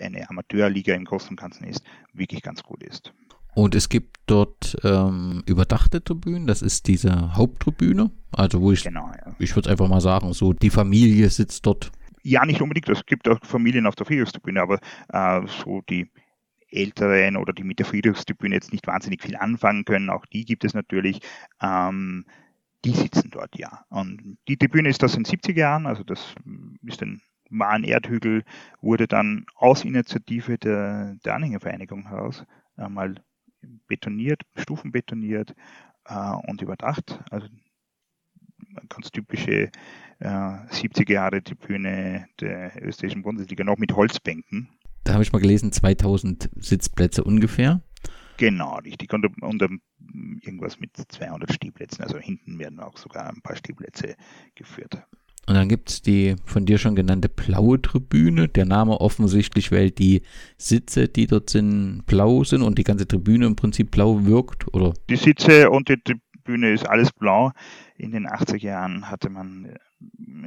eine 0.02 0.30
Amateurliga 0.30 0.94
im 0.96 1.06
Großen 1.06 1.30
und 1.30 1.40
Ganzen 1.40 1.66
ist, 1.66 1.84
wirklich 2.14 2.42
ganz 2.42 2.64
gut 2.64 2.84
ist. 2.84 3.14
Und 3.54 3.76
es 3.76 3.90
gibt 3.90 4.18
dort 4.28 4.78
ähm, 4.84 5.44
überdachte 5.46 6.04
Tribünen, 6.04 6.48
das 6.48 6.62
ist 6.62 6.88
diese 6.88 7.36
Haupttribüne, 7.36 8.12
also 8.32 8.62
wo 8.62 8.72
ich, 8.72 8.84
Genau, 8.84 9.08
ja. 9.08 9.36
ich 9.40 9.56
würde 9.56 9.70
einfach 9.70 9.90
mal 9.90 10.00
sagen, 10.00 10.32
so 10.34 10.54
die 10.54 10.70
Familie 10.70 11.30
sitzt 11.30 11.66
dort. 11.66 11.92
Ja, 12.24 12.46
nicht 12.46 12.62
unbedingt. 12.62 12.88
Es 12.88 13.06
gibt 13.06 13.28
auch 13.28 13.40
Familien 13.44 13.88
auf 13.88 13.96
der 13.96 14.06
Friedhofstribüne, 14.06 14.62
aber 14.62 14.80
äh, 15.12 15.42
so 15.48 15.82
die 15.90 16.08
Älteren 16.70 17.36
oder 17.36 17.52
die 17.52 17.64
mit 17.64 17.80
der 17.80 17.86
Friedhofstribüne 17.86 18.56
jetzt 18.56 18.72
nicht 18.72 18.88
wahnsinnig 18.88 19.22
viel 19.22 19.36
anfangen 19.36 19.84
können, 19.84 20.10
auch 20.10 20.26
die 20.28 20.46
gibt 20.46 20.64
es 20.64 20.74
natürlich. 20.74 21.20
Ähm, 21.62 22.26
die 22.86 22.92
sitzen 22.92 23.30
dort, 23.32 23.58
ja. 23.58 23.86
Und 23.90 24.38
die 24.48 24.58
Tribüne 24.58 24.90
ist 24.90 25.04
aus 25.04 25.14
den 25.14 25.26
70er 25.26 25.58
Jahren, 25.58 25.86
also 25.86 26.04
das 26.04 26.34
ist 26.84 27.02
ein 27.04 27.22
wahren 27.52 27.84
Erdhügel, 27.84 28.44
wurde 28.82 29.08
dann 29.08 29.46
aus 29.56 29.86
Initiative 29.86 30.58
der, 30.58 31.16
der 31.24 31.36
Anhängervereinigung 31.36 32.08
heraus 32.08 32.44
einmal 32.78 33.16
betoniert, 33.88 34.42
stufenbetoniert 34.56 35.56
äh, 36.06 36.34
und 36.48 36.62
überdacht. 36.62 37.20
Also 37.30 37.48
ganz 38.90 39.12
typische 39.12 39.72
äh, 40.20 40.28
70er 40.28 41.12
Jahre 41.12 41.44
Tribüne 41.44 42.28
der 42.40 42.82
österreichischen 42.82 43.24
Bundesliga, 43.24 43.64
noch 43.64 43.78
mit 43.78 43.96
Holzbänken. 43.96 44.70
Da 45.04 45.14
habe 45.14 45.24
ich 45.24 45.34
mal 45.34 45.42
gelesen, 45.42 45.72
2000 45.72 46.50
Sitzplätze 46.56 47.24
ungefähr. 47.24 47.82
Genau, 48.38 48.78
richtig. 48.78 49.14
Und, 49.14 49.26
und 49.44 49.62
um, 49.62 49.82
irgendwas 50.42 50.80
mit 50.80 50.92
200 50.96 51.54
Stehplätzen. 51.54 52.04
Also 52.04 52.18
hinten 52.18 52.58
werden 52.60 52.80
auch 52.80 52.98
sogar 52.98 53.30
ein 53.30 53.42
paar 53.42 53.56
Stehplätze 53.56 54.16
geführt. 54.56 55.04
Und 55.48 55.56
dann 55.56 55.70
gibt 55.70 55.90
es 55.90 56.02
die 56.02 56.36
von 56.46 56.66
dir 56.66 56.78
schon 56.78 56.96
genannte 56.96 57.28
blaue 57.28 57.82
Tribüne. 57.82 58.48
Der 58.48 58.66
Name 58.66 59.02
offensichtlich, 59.02 59.72
weil 59.72 59.90
die 59.92 60.22
Sitze, 60.58 61.08
die 61.08 61.28
dort 61.28 61.50
sind, 61.50 62.04
blau 62.06 62.44
sind 62.44 62.62
und 62.62 62.78
die 62.78 62.84
ganze 62.84 63.08
Tribüne 63.08 63.48
im 63.48 63.56
Prinzip 63.56 63.92
blau 63.92 64.26
wirkt, 64.26 64.72
oder? 64.74 64.94
Die 65.10 65.16
Sitze 65.16 65.70
und 65.72 65.90
die 65.90 65.98
Tribüne 65.98 66.72
ist 66.72 66.88
alles 66.88 67.12
blau. 67.12 67.52
In 67.98 68.12
den 68.12 68.28
80er 68.28 68.58
Jahren 68.58 69.10
hatte 69.10 69.30
man 69.30 69.66
äh, 69.66 69.78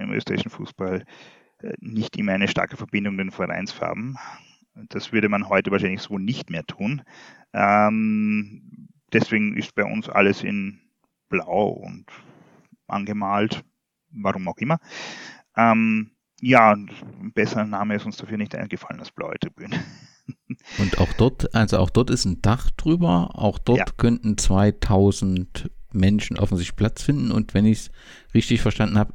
im 0.02 0.12
österreichischen 0.12 0.50
Fußball 0.50 1.04
äh, 1.62 1.72
nicht 1.80 2.16
immer 2.16 2.32
eine 2.32 2.48
starke 2.48 2.76
Verbindung 2.76 3.18
den 3.18 3.30
Vereinsfarben. 3.30 4.16
Das 4.88 5.12
würde 5.12 5.28
man 5.28 5.48
heute 5.48 5.70
wahrscheinlich 5.70 6.02
so 6.02 6.18
nicht 6.18 6.50
mehr 6.50 6.64
tun. 6.64 7.02
Ähm, 7.52 8.88
deswegen 9.12 9.56
ist 9.56 9.74
bei 9.74 9.84
uns 9.84 10.08
alles 10.08 10.42
in 10.42 10.80
blau 11.28 11.68
und 11.68 12.06
angemalt, 12.86 13.64
warum 14.14 14.48
auch 14.48 14.58
immer. 14.58 14.78
Ähm, 15.56 16.10
ja, 16.40 16.72
ein 16.72 17.32
besserer 17.34 17.64
Name 17.64 17.94
ist 17.94 18.04
uns 18.06 18.16
dafür 18.16 18.36
nicht 18.36 18.54
eingefallen 18.54 19.00
als 19.00 19.10
blaue 19.10 19.38
Tribüne. 19.38 19.82
Und 20.78 20.98
auch 20.98 21.12
dort, 21.14 21.54
also 21.54 21.78
auch 21.78 21.90
dort 21.90 22.10
ist 22.10 22.24
ein 22.24 22.40
Dach 22.40 22.70
drüber, 22.70 23.30
auch 23.34 23.58
dort 23.58 23.78
Ja. 23.78 23.84
könnten 23.96 24.38
2000 24.38 25.70
Menschen 25.92 26.38
offensichtlich 26.38 26.76
Platz 26.76 27.02
finden 27.02 27.30
und 27.30 27.54
wenn 27.54 27.66
ich 27.66 27.78
es 27.78 27.90
richtig 28.34 28.62
verstanden 28.62 28.98
habe, 28.98 29.14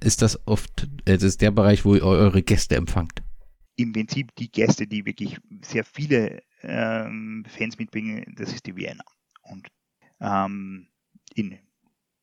ist 0.00 0.22
das 0.22 0.46
oft, 0.46 0.88
es 1.04 1.22
ist 1.22 1.42
der 1.42 1.50
Bereich, 1.50 1.84
wo 1.84 1.94
ihr 1.94 2.04
eure 2.04 2.42
Gäste 2.42 2.76
empfangt. 2.76 3.22
Im 3.76 3.92
Prinzip 3.92 4.34
die 4.36 4.50
Gäste, 4.50 4.86
die 4.86 5.04
wirklich 5.04 5.38
sehr 5.62 5.84
viele 5.84 6.42
ähm, 6.62 7.44
Fans 7.46 7.78
mitbringen, 7.78 8.24
das 8.36 8.52
ist 8.52 8.66
die 8.66 8.74
Vienna. 8.74 9.04
Und 9.42 9.68
ähm, 10.20 10.88
in 11.34 11.58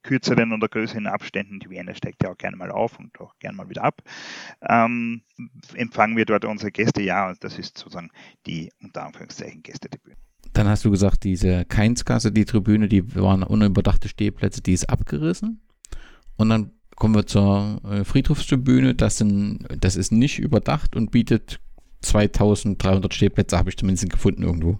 kürzeren 0.03 0.51
oder 0.53 0.67
größeren 0.67 1.07
Abständen, 1.07 1.59
die 1.59 1.69
Vienna 1.69 1.95
steigt 1.95 2.23
ja 2.23 2.31
auch 2.31 2.37
gerne 2.37 2.57
mal 2.57 2.71
auf 2.71 2.99
und 2.99 3.19
auch 3.19 3.33
gerne 3.39 3.57
mal 3.57 3.69
wieder 3.69 3.83
ab, 3.83 4.01
ähm, 4.61 5.21
empfangen 5.73 6.17
wir 6.17 6.25
dort 6.25 6.45
unsere 6.45 6.71
Gäste, 6.71 7.01
ja, 7.01 7.29
und 7.29 7.43
das 7.43 7.57
ist 7.57 7.77
sozusagen 7.77 8.09
die 8.45 8.71
unter 8.81 9.05
Anführungszeichen 9.05 9.63
Gästetribüne. 9.63 10.17
Dann 10.51 10.67
hast 10.67 10.85
du 10.85 10.91
gesagt, 10.91 11.23
diese 11.23 11.65
Keinsgasse, 11.65 12.31
die 12.31 12.45
Tribüne, 12.45 12.87
die 12.87 13.15
waren 13.15 13.41
unüberdachte 13.43 14.07
Stehplätze, 14.07 14.61
die 14.61 14.73
ist 14.73 14.89
abgerissen. 14.89 15.61
Und 16.35 16.49
dann 16.49 16.71
kommen 16.95 17.15
wir 17.15 17.25
zur 17.25 17.81
äh, 17.89 18.03
Friedhofstribüne. 18.03 18.93
Das, 18.93 19.17
sind, 19.17 19.65
das 19.79 19.95
ist 19.95 20.11
nicht 20.11 20.37
überdacht 20.39 20.95
und 20.95 21.11
bietet 21.11 21.59
2300 22.01 23.13
Stehplätze, 23.13 23.57
habe 23.57 23.69
ich 23.69 23.77
zumindest 23.77 24.09
gefunden 24.09 24.43
irgendwo. 24.43 24.79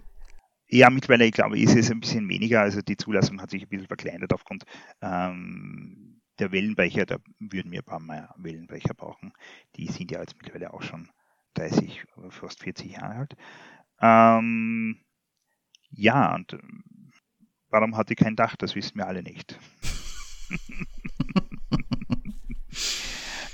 Ja, 0.68 0.90
mittlerweile, 0.90 1.26
ich 1.26 1.32
glaube, 1.32 1.58
ist 1.58 1.76
es 1.76 1.90
ein 1.90 2.00
bisschen 2.00 2.28
weniger. 2.28 2.60
Also 2.62 2.80
die 2.80 2.96
Zulassung 2.96 3.40
hat 3.40 3.50
sich 3.50 3.62
ein 3.62 3.68
bisschen 3.68 3.86
verkleinert 3.86 4.32
aufgrund 4.32 4.64
ähm, 5.02 6.20
der 6.38 6.52
Wellenbrecher. 6.52 7.06
Da 7.06 7.18
würden 7.38 7.70
wir 7.70 7.80
ein 7.80 7.84
paar 7.84 8.00
mehr 8.00 8.34
Wellenbrecher 8.38 8.94
brauchen. 8.94 9.32
Die 9.76 9.86
sind 9.88 10.10
ja 10.10 10.20
jetzt 10.20 10.36
mittlerweile 10.36 10.72
auch 10.72 10.82
schon 10.82 11.08
30, 11.54 12.04
fast 12.30 12.62
40 12.62 12.92
Jahre 12.92 13.14
alt. 13.14 13.36
Ähm, 14.00 14.98
ja, 15.90 16.34
und 16.34 16.54
ähm, 16.54 17.12
warum 17.70 17.96
hat 17.96 18.10
die 18.10 18.16
kein 18.16 18.36
Dach? 18.36 18.56
Das 18.56 18.74
wissen 18.74 18.96
wir 18.96 19.06
alle 19.06 19.22
nicht. 19.22 19.58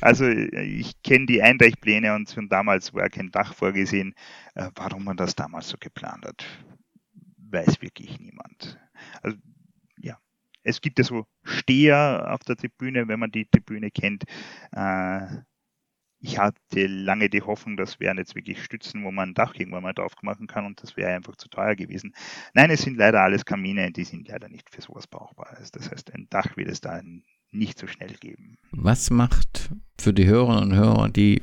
Also 0.01 0.25
äh, 0.25 0.63
ich 0.63 1.03
kenne 1.03 1.27
die 1.27 1.43
Eindeichpläne 1.43 2.15
und 2.15 2.31
von 2.31 2.49
damals 2.49 2.95
war 2.95 3.09
kein 3.09 3.31
Dach 3.31 3.55
vorgesehen. 3.55 4.15
Äh, 4.55 4.71
warum 4.75 5.05
man 5.05 5.17
das 5.17 5.35
damals 5.35 5.69
so 5.69 5.77
geplant 5.79 6.25
hat, 6.27 6.45
weiß 7.53 7.83
wirklich 7.83 8.19
niemand. 8.21 8.79
Also 9.23 9.37
ja, 9.99 10.19
es 10.63 10.81
gibt 10.81 10.99
ja 10.99 11.05
so 11.05 11.27
Steher 11.43 12.29
auf 12.33 12.41
der 12.41 12.57
Tribüne, 12.57 13.09
wenn 13.09 13.21
man 13.21 13.31
die 13.31 13.47
Tribüne 13.47 13.91
kennt. 13.91 14.25
Äh, 14.73 15.27
ich 16.23 16.39
hatte 16.39 16.87
lange 16.87 17.31
die 17.31 17.41
Hoffnung, 17.41 17.77
das 17.79 17.99
wären 17.99 18.19
jetzt 18.19 18.35
wirklich 18.35 18.63
Stützen, 18.63 19.05
wo 19.05 19.11
man 19.11 19.31
ein 19.31 19.35
Dach 19.35 19.55
irgendwann 19.55 19.83
mal 19.83 19.95
drauf 19.95 20.13
machen 20.23 20.47
kann 20.47 20.67
und 20.67 20.83
das 20.83 20.97
wäre 20.97 21.15
einfach 21.15 21.37
zu 21.37 21.49
teuer 21.49 21.75
gewesen. 21.75 22.15
Nein, 22.53 22.71
es 22.71 22.83
sind 22.83 22.99
leider 22.99 23.23
alles 23.23 23.47
Kamine, 23.47 23.91
die 23.91 24.05
sind 24.05 24.29
leider 24.29 24.49
nicht 24.49 24.69
für 24.69 24.83
sowas 24.83 25.07
brauchbar. 25.07 25.49
Also 25.57 25.71
Das 25.73 25.91
heißt, 25.91 26.13
ein 26.13 26.27
Dach 26.29 26.57
wird 26.57 26.69
es 26.69 26.83
da 26.83 27.01
nicht 27.53 27.79
so 27.79 27.87
schnell 27.87 28.13
geben. 28.21 28.59
Was 28.71 29.11
macht 29.11 29.71
für 29.99 30.13
die 30.13 30.27
Hörerinnen 30.27 30.65
und 30.65 30.75
Hörer, 30.75 31.09
die 31.09 31.43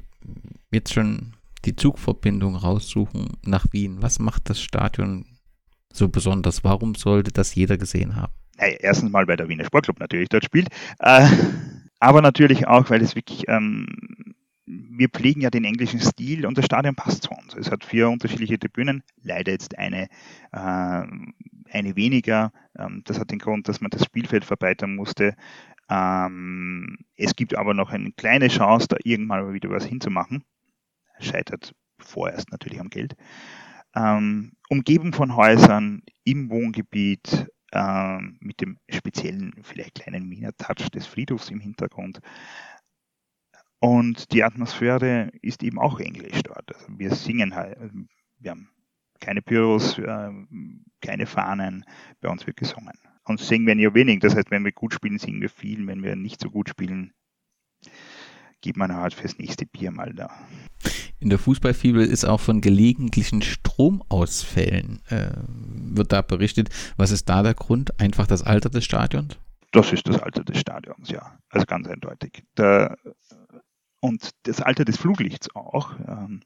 jetzt 0.71 0.93
schon 0.93 1.33
die 1.65 1.75
Zugverbindung 1.75 2.55
raussuchen 2.55 3.37
nach 3.43 3.65
Wien, 3.71 4.01
was 4.01 4.19
macht 4.19 4.49
das 4.49 4.61
Stadion 4.61 5.25
so 5.97 6.09
besonders? 6.09 6.63
Warum 6.63 6.95
sollte 6.95 7.31
das 7.31 7.55
jeder 7.55 7.77
gesehen 7.77 8.15
haben? 8.15 8.33
Naja, 8.57 8.77
erstens 8.79 9.11
mal, 9.11 9.27
weil 9.27 9.37
der 9.37 9.49
Wiener 9.49 9.65
Sportclub 9.65 9.99
natürlich 9.99 10.29
dort 10.29 10.45
spielt, 10.45 10.69
äh, 10.99 11.27
aber 11.99 12.21
natürlich 12.21 12.67
auch, 12.67 12.89
weil 12.89 13.01
es 13.01 13.15
wirklich, 13.15 13.47
ähm, 13.47 13.87
wir 14.65 15.09
pflegen 15.09 15.41
ja 15.41 15.49
den 15.49 15.63
englischen 15.63 15.99
Stil 15.99 16.45
und 16.45 16.57
das 16.57 16.65
Stadion 16.65 16.95
passt 16.95 17.23
zu 17.23 17.31
uns. 17.31 17.55
Es 17.55 17.71
hat 17.71 17.85
vier 17.85 18.09
unterschiedliche 18.09 18.59
Tribünen, 18.59 19.03
leider 19.21 19.51
jetzt 19.51 19.77
eine, 19.77 20.07
äh, 20.51 21.03
eine 21.71 21.95
weniger. 21.95 22.51
Ähm, 22.77 23.03
das 23.05 23.19
hat 23.19 23.31
den 23.31 23.39
Grund, 23.39 23.67
dass 23.67 23.81
man 23.81 23.91
das 23.91 24.03
Spielfeld 24.05 24.43
verbreitern 24.43 24.95
musste. 24.95 25.35
Ähm, 25.89 26.97
es 27.15 27.35
gibt 27.35 27.55
aber 27.55 27.73
noch 27.73 27.91
eine 27.91 28.11
kleine 28.11 28.49
Chance, 28.49 28.87
da 28.89 28.97
irgendwann 29.03 29.45
mal 29.45 29.53
wieder 29.53 29.69
was 29.69 29.85
hinzumachen. 29.85 30.43
Scheitert 31.19 31.73
vorerst 31.99 32.51
natürlich 32.51 32.79
am 32.79 32.89
Geld. 32.89 33.15
Ähm, 33.97 34.51
umgeben 34.69 35.11
von 35.11 35.35
Häusern 35.35 36.03
im 36.23 36.51
Wohngebiet, 36.51 37.47
äh, 37.71 38.19
mit 38.39 38.61
dem 38.61 38.77
speziellen, 38.89 39.55
vielleicht 39.63 39.95
kleinen 39.95 40.29
Wiener 40.29 40.55
Touch 40.55 40.89
des 40.91 41.07
Friedhofs 41.07 41.49
im 41.49 41.59
Hintergrund. 41.59 42.19
Und 43.79 44.31
die 44.31 44.43
Atmosphäre 44.43 45.31
ist 45.41 45.63
eben 45.63 45.79
auch 45.79 45.99
englisch 45.99 46.43
dort. 46.43 46.75
Also 46.75 46.87
wir 46.99 47.15
singen 47.15 47.55
halt, 47.55 47.77
wir 48.37 48.51
haben 48.51 48.69
keine 49.19 49.41
Pyros, 49.41 49.97
äh, 49.97 50.29
keine 51.01 51.25
Fahnen, 51.25 51.83
bei 52.21 52.29
uns 52.29 52.45
wird 52.45 52.57
gesungen. 52.57 52.93
Und 53.23 53.39
singen 53.39 53.65
wir 53.65 53.75
ja 53.75 53.93
wenig, 53.95 54.19
das 54.19 54.35
heißt, 54.35 54.51
wenn 54.51 54.63
wir 54.63 54.73
gut 54.73 54.93
spielen, 54.93 55.17
singen 55.17 55.41
wir 55.41 55.49
viel, 55.49 55.85
wenn 55.87 56.03
wir 56.03 56.15
nicht 56.15 56.39
so 56.39 56.51
gut 56.51 56.69
spielen, 56.69 57.13
geht 58.61 58.77
man 58.77 58.95
halt 58.95 59.13
fürs 59.13 59.37
nächste 59.37 59.65
Bier 59.65 59.91
mal 59.91 60.13
da. 60.13 60.29
In 61.19 61.29
der 61.29 61.39
Fußballfibel 61.39 62.05
ist 62.05 62.25
auch 62.25 62.39
von 62.39 62.61
gelegentlichen 62.61 63.41
Stromausfällen, 63.41 65.01
äh, 65.09 65.31
wird 65.35 66.11
da 66.11 66.21
berichtet. 66.21 66.69
Was 66.95 67.11
ist 67.11 67.27
da 67.27 67.43
der 67.43 67.53
Grund? 67.53 67.99
Einfach 67.99 68.27
das 68.27 68.43
Alter 68.43 68.69
des 68.69 68.85
Stadions? 68.85 69.37
Das 69.71 69.91
ist 69.91 70.07
das 70.07 70.19
Alter 70.21 70.43
des 70.43 70.59
Stadions, 70.59 71.09
ja. 71.09 71.37
Also 71.49 71.65
ganz 71.65 71.87
eindeutig. 71.87 72.43
Der, 72.57 72.97
und 73.99 74.29
das 74.43 74.61
Alter 74.61 74.85
des 74.85 74.97
Fluglichts 74.97 75.53
auch. 75.55 75.95
Ähm, 76.07 76.41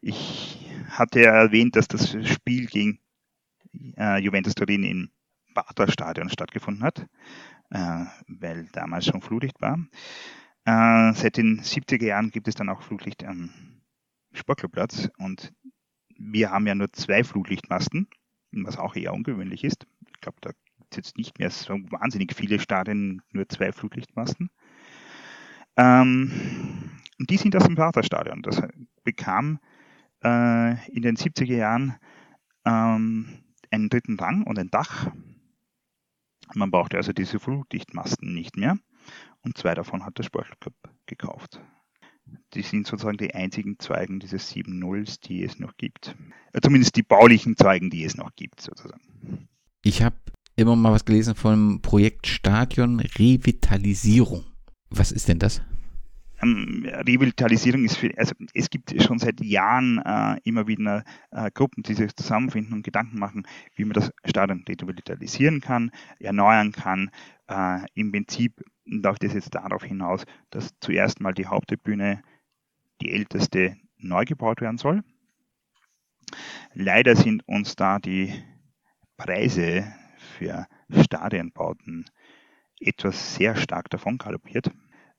ich 0.00 0.66
hatte 0.90 1.20
ja 1.20 1.32
erwähnt, 1.32 1.76
dass 1.76 1.88
das 1.88 2.16
Spiel 2.28 2.66
gegen 2.66 2.98
äh, 3.96 4.18
Juventus 4.18 4.54
Turin 4.54 4.84
im 4.84 5.10
Bata 5.54 5.90
Stadion 5.90 6.28
stattgefunden 6.28 6.82
hat, 6.82 7.06
äh, 7.70 8.04
weil 8.26 8.68
damals 8.72 9.06
schon 9.06 9.22
Flutlicht 9.22 9.60
war. 9.60 9.78
Äh, 10.64 11.12
seit 11.14 11.36
den 11.36 11.60
70er 11.60 12.04
Jahren 12.04 12.30
gibt 12.30 12.48
es 12.48 12.54
dann 12.54 12.68
auch 12.68 12.82
Flutlicht 12.82 13.24
am 13.24 13.50
Sportclubplatz 14.32 15.10
und 15.18 15.52
wir 16.16 16.50
haben 16.50 16.66
ja 16.66 16.74
nur 16.74 16.92
zwei 16.92 17.24
Flutlichtmasten, 17.24 18.08
was 18.52 18.78
auch 18.78 18.94
eher 18.94 19.12
ungewöhnlich 19.12 19.64
ist. 19.64 19.86
Ich 20.14 20.20
glaube, 20.20 20.38
da 20.40 20.50
gibt 20.78 20.92
es 20.92 20.96
jetzt 20.96 21.18
nicht 21.18 21.38
mehr 21.38 21.50
so 21.50 21.74
wahnsinnig 21.90 22.34
viele 22.34 22.60
Stadien, 22.60 23.22
nur 23.32 23.48
zwei 23.48 23.72
Flutlichtmasten. 23.72 24.50
Ähm, 25.76 26.30
und 27.18 27.30
die 27.30 27.36
sind 27.36 27.56
aus 27.56 27.64
dem 27.64 27.76
Vaterstadion. 27.76 28.42
Das 28.42 28.62
bekam 29.04 29.58
äh, 30.22 30.86
in 30.90 31.02
den 31.02 31.16
70er 31.16 31.56
Jahren 31.56 31.96
ähm, 32.64 33.42
einen 33.70 33.88
dritten 33.88 34.18
Rang 34.18 34.44
und 34.44 34.58
ein 34.58 34.70
Dach. 34.70 35.10
Man 36.54 36.70
brauchte 36.70 36.98
also 36.98 37.12
diese 37.12 37.40
Flutlichtmasten 37.40 38.32
nicht 38.34 38.56
mehr. 38.56 38.76
Und 39.44 39.58
zwei 39.58 39.74
davon 39.74 40.04
hat 40.04 40.18
der 40.18 40.22
Sportclub 40.22 40.74
gekauft. 41.06 41.60
Die 42.54 42.62
sind 42.62 42.86
sozusagen 42.86 43.18
die 43.18 43.34
einzigen 43.34 43.78
Zeugen 43.78 44.20
dieses 44.20 44.48
7 44.50 44.78
Nulls, 44.78 45.20
die 45.20 45.42
es 45.42 45.58
noch 45.58 45.76
gibt. 45.76 46.16
Äh, 46.52 46.60
zumindest 46.60 46.96
die 46.96 47.02
baulichen 47.02 47.56
Zeugen, 47.56 47.90
die 47.90 48.04
es 48.04 48.16
noch 48.16 48.34
gibt, 48.36 48.60
sozusagen. 48.60 49.48
Ich 49.82 50.02
habe 50.02 50.16
immer 50.54 50.76
mal 50.76 50.92
was 50.92 51.04
gelesen 51.04 51.34
vom 51.34 51.82
Projekt 51.82 52.26
Stadion 52.26 53.00
Revitalisierung. 53.00 54.44
Was 54.90 55.10
ist 55.10 55.28
denn 55.28 55.38
das? 55.38 55.62
Ähm, 56.42 56.84
Revitalisierung 56.84 57.84
ist 57.84 57.96
für, 57.96 58.10
also 58.16 58.34
es 58.52 58.68
gibt 58.68 59.00
schon 59.02 59.18
seit 59.18 59.40
Jahren 59.40 59.98
äh, 59.98 60.40
immer 60.44 60.66
wieder 60.66 61.04
äh, 61.30 61.50
Gruppen, 61.52 61.82
die 61.82 61.94
sich 61.94 62.14
zusammenfinden 62.16 62.74
und 62.74 62.82
Gedanken 62.82 63.18
machen, 63.18 63.46
wie 63.76 63.84
man 63.84 63.94
das 63.94 64.10
Stadion 64.24 64.64
revitalisieren 64.66 65.60
kann, 65.60 65.90
erneuern 66.18 66.72
kann. 66.72 67.10
Äh, 67.48 67.86
Im 67.94 68.12
Prinzip 68.12 68.62
läuft 68.84 69.24
es 69.24 69.34
jetzt 69.34 69.54
darauf 69.54 69.84
hinaus, 69.84 70.24
dass 70.50 70.70
zuerst 70.80 71.20
mal 71.20 71.32
die 71.32 71.46
Haupttribüne, 71.46 72.22
die 73.00 73.12
älteste, 73.12 73.76
neu 73.98 74.24
gebaut 74.24 74.60
werden 74.60 74.78
soll. 74.78 75.04
Leider 76.74 77.14
sind 77.14 77.46
uns 77.46 77.76
da 77.76 77.98
die 77.98 78.32
Preise 79.16 79.92
für 80.36 80.66
Stadionbauten 80.90 82.06
etwas 82.80 83.36
sehr 83.36 83.54
stark 83.54 83.90
davon 83.90 84.18
galoppiert. 84.18 84.70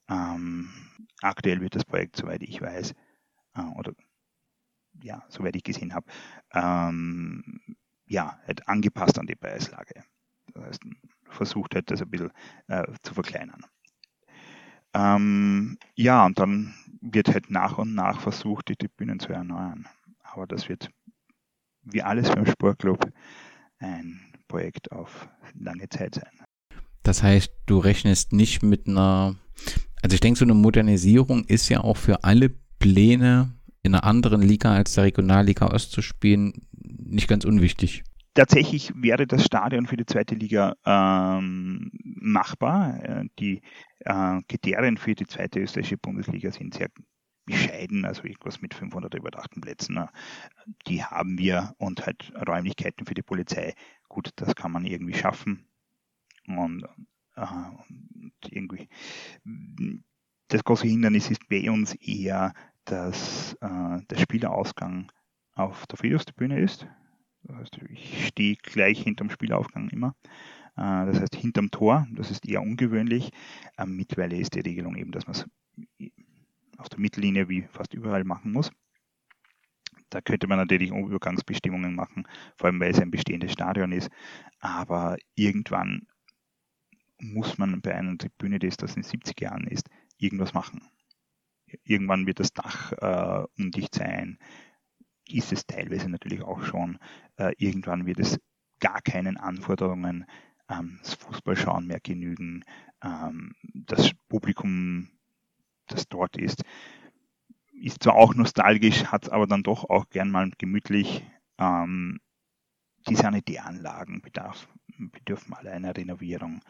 Ähm, 0.09 0.69
aktuell 1.23 1.61
wird 1.61 1.75
das 1.75 1.85
Projekt, 1.85 2.17
soweit 2.17 2.43
ich 2.43 2.61
weiß, 2.61 2.93
äh, 3.55 3.61
oder 3.77 3.93
ja, 5.01 5.23
soweit 5.29 5.55
ich 5.55 5.63
gesehen 5.63 5.93
habe, 5.93 6.05
ähm, 6.53 7.61
ja, 8.05 8.39
halt 8.45 8.67
angepasst 8.67 9.17
an 9.17 9.25
die 9.25 9.35
Preislage. 9.35 10.03
Das 10.53 10.65
heißt, 10.65 10.81
versucht 11.29 11.75
hat, 11.75 11.89
das 11.89 12.01
ein 12.01 12.09
bisschen 12.09 12.31
äh, 12.67 12.85
zu 13.01 13.13
verkleinern. 13.13 13.65
Ähm, 14.93 15.77
ja, 15.95 16.25
und 16.25 16.37
dann 16.37 16.75
wird 17.01 17.29
halt 17.29 17.49
nach 17.49 17.79
und 17.79 17.95
nach 17.95 18.21
versucht, 18.21 18.69
die 18.69 18.75
Tribünen 18.75 19.19
zu 19.19 19.33
erneuern. 19.33 19.87
Aber 20.21 20.45
das 20.45 20.69
wird, 20.69 20.89
wie 21.81 22.03
alles 22.03 22.29
beim 22.29 22.45
Sportclub, 22.45 23.11
ein 23.79 24.21
Projekt 24.47 24.91
auf 24.91 25.27
lange 25.55 25.89
Zeit 25.89 26.15
sein. 26.15 26.45
Das 27.01 27.23
heißt, 27.23 27.51
du 27.65 27.79
rechnest 27.79 28.31
nicht 28.31 28.61
mit 28.61 28.87
einer 28.87 29.35
also 30.03 30.13
ich 30.13 30.19
denke, 30.19 30.38
so 30.38 30.45
eine 30.45 30.53
Modernisierung 30.53 31.45
ist 31.45 31.69
ja 31.69 31.81
auch 31.81 31.97
für 31.97 32.23
alle 32.23 32.51
Pläne 32.77 33.53
in 33.81 33.95
einer 33.95 34.03
anderen 34.03 34.41
Liga 34.41 34.73
als 34.73 34.93
der 34.93 35.05
Regionalliga 35.05 35.67
Ost 35.67 35.91
zu 35.91 36.01
spielen 36.01 36.67
nicht 36.71 37.27
ganz 37.27 37.45
unwichtig. 37.45 38.03
Tatsächlich 38.34 38.91
wäre 38.95 39.27
das 39.27 39.45
Stadion 39.45 39.85
für 39.85 39.95
die 39.95 40.05
zweite 40.05 40.35
Liga 40.35 40.75
ähm, 40.85 41.91
machbar. 42.03 43.01
Äh, 43.03 43.25
die 43.39 43.61
äh, 43.99 44.41
Kriterien 44.47 44.97
für 44.97 45.13
die 45.13 45.27
zweite 45.27 45.59
österreichische 45.59 45.97
Bundesliga 45.97 46.51
sind 46.51 46.73
sehr 46.73 46.89
bescheiden, 47.45 48.05
also 48.05 48.23
irgendwas 48.23 48.61
mit 48.61 48.73
500 48.73 49.13
überdachten 49.13 49.61
Plätzen. 49.61 50.07
Die 50.88 51.03
haben 51.03 51.38
wir 51.38 51.75
und 51.77 52.05
halt 52.05 52.34
Räumlichkeiten 52.47 53.05
für 53.05 53.13
die 53.13 53.21
Polizei. 53.21 53.73
Gut, 54.09 54.31
das 54.38 54.55
kann 54.55 54.71
man 54.71 54.85
irgendwie 54.85 55.13
schaffen. 55.13 55.67
Und 56.47 56.85
und 57.35 58.34
irgendwie 58.49 58.88
das 60.53 60.64
große 60.64 60.88
Hindernis 60.88 61.31
ist 61.31 61.47
bei 61.49 61.69
uns 61.69 61.95
eher, 61.95 62.53
dass 62.85 63.53
äh, 63.61 64.01
der 64.10 64.18
Spielerausgang 64.18 65.11
auf 65.55 65.88
der 65.88 65.97
Friedhofstribüne 65.97 66.60
ist. 66.60 66.88
Das 67.43 67.57
heißt, 67.57 67.80
ich 67.89 68.27
stehe 68.27 68.55
gleich 68.57 69.01
hinterm 69.01 69.30
Spielaufgang 69.30 69.89
immer. 69.89 70.15
Äh, 70.76 71.05
das 71.07 71.19
heißt, 71.19 71.35
hinterm 71.35 71.72
Tor, 71.72 72.07
das 72.11 72.30
ist 72.30 72.47
eher 72.47 72.61
ungewöhnlich. 72.61 73.31
Äh, 73.77 73.85
mittlerweile 73.85 74.38
ist 74.38 74.55
die 74.55 74.60
Regelung 74.60 74.95
eben, 74.95 75.11
dass 75.11 75.26
man 75.26 75.35
es 75.35 75.45
auf 76.77 76.89
der 76.89 76.99
Mittellinie 76.99 77.49
wie 77.49 77.64
fast 77.64 77.93
überall 77.93 78.23
machen 78.23 78.51
muss. 78.51 78.72
Da 80.10 80.22
könnte 80.22 80.45
man 80.45 80.60
natürlich 80.60 80.91
Übergangsbestimmungen 80.91 81.95
machen, 81.95 82.27
vor 82.57 82.68
allem 82.68 82.80
weil 82.80 82.91
es 82.91 82.99
ein 82.99 83.10
bestehendes 83.10 83.53
Stadion 83.53 83.91
ist. 83.91 84.11
Aber 84.60 85.18
irgendwann 85.34 86.05
muss 87.19 87.57
man 87.57 87.81
bei 87.81 87.95
einer 87.95 88.18
Tribüne, 88.18 88.60
die 88.60 88.69
das 88.69 88.95
in 88.95 89.03
70 89.03 89.40
Jahren 89.40 89.68
ist, 89.68 89.90
irgendwas 90.18 90.53
machen. 90.53 90.81
Irgendwann 91.84 92.27
wird 92.27 92.40
das 92.40 92.53
Dach 92.53 92.91
äh, 92.94 93.45
undicht 93.57 93.95
sein, 93.95 94.38
ist 95.27 95.52
es 95.52 95.65
teilweise 95.65 96.10
natürlich 96.10 96.41
auch 96.44 96.64
schon. 96.64 96.99
Äh, 97.38 97.53
irgendwann 97.57 98.06
wird 98.06 98.19
es 98.19 98.40
gar 98.80 99.02
keinen 99.02 99.38
Anforderungen 99.38 100.26
das 101.02 101.15
Fußballschauen 101.15 101.85
mehr 101.88 101.99
genügen. 101.99 102.64
Ähm, 103.03 103.53
das 103.73 104.11
Publikum, 104.30 105.10
das 105.88 106.07
dort 106.07 106.38
ist, 106.38 106.64
ist 107.73 108.03
zwar 108.03 108.15
auch 108.15 108.34
nostalgisch, 108.34 109.06
hat 109.06 109.31
aber 109.31 109.48
dann 109.48 109.64
doch 109.64 109.90
auch 109.90 110.10
gern 110.10 110.31
mal 110.31 110.49
gemütlich. 110.57 111.23
Ähm, 111.57 112.19
die 113.10 113.15
Sanitäranlagen 113.15 114.22
bedarf, 114.22 114.69
bedürfen 114.98 115.53
alle 115.53 115.72
einer 115.72 115.95
Renovierung. 115.95 116.61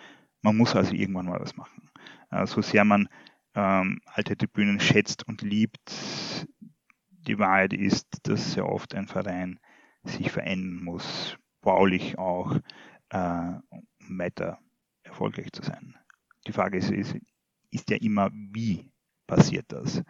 Man 0.43 0.57
muss 0.57 0.75
also 0.75 0.93
irgendwann 0.93 1.25
mal 1.25 1.39
was 1.39 1.55
machen. 1.55 1.89
Äh, 2.29 2.45
so 2.45 2.61
sehr 2.61 2.85
man 2.85 3.09
ähm, 3.55 4.01
alte 4.05 4.37
Tribünen 4.37 4.79
schätzt 4.79 5.27
und 5.27 5.41
liebt, 5.41 6.47
die 7.09 7.39
Wahrheit 7.39 7.73
ist, 7.73 8.07
dass 8.23 8.53
sehr 8.53 8.67
oft 8.67 8.93
ein 8.93 9.07
Verein 9.07 9.59
sich 10.03 10.31
verändern 10.31 10.83
muss, 10.83 11.37
baulich 11.61 12.17
auch, 12.17 12.57
äh, 13.09 13.51
um 13.69 14.19
weiter 14.19 14.59
erfolgreich 15.03 15.51
zu 15.53 15.63
sein. 15.63 15.95
Die 16.45 16.51
Frage 16.51 16.77
ist, 16.77 16.91
ist, 16.91 17.15
ist 17.71 17.89
ja 17.89 17.97
immer, 17.97 18.29
wie 18.33 18.91
passiert 19.27 19.65
das? 19.69 20.03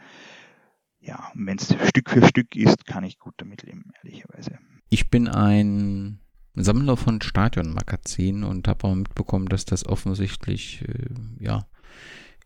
Ja, 0.99 1.31
wenn 1.35 1.57
es 1.57 1.75
Stück 1.89 2.09
für 2.09 2.25
Stück 2.25 2.55
ist, 2.55 2.85
kann 2.85 3.03
ich 3.03 3.19
gut 3.19 3.35
damit 3.37 3.63
leben, 3.63 3.91
ehrlicherweise. 4.01 4.57
Ich 4.89 5.09
bin 5.09 5.27
ein 5.27 6.22
Sammler 6.55 6.97
von 6.97 7.21
Stadionmagazinen 7.21 8.43
und 8.43 8.67
habe 8.67 8.87
auch 8.87 8.95
mitbekommen, 8.95 9.47
dass 9.47 9.65
das 9.65 9.85
offensichtlich 9.85 10.83
äh, 10.87 11.43
ja 11.43 11.65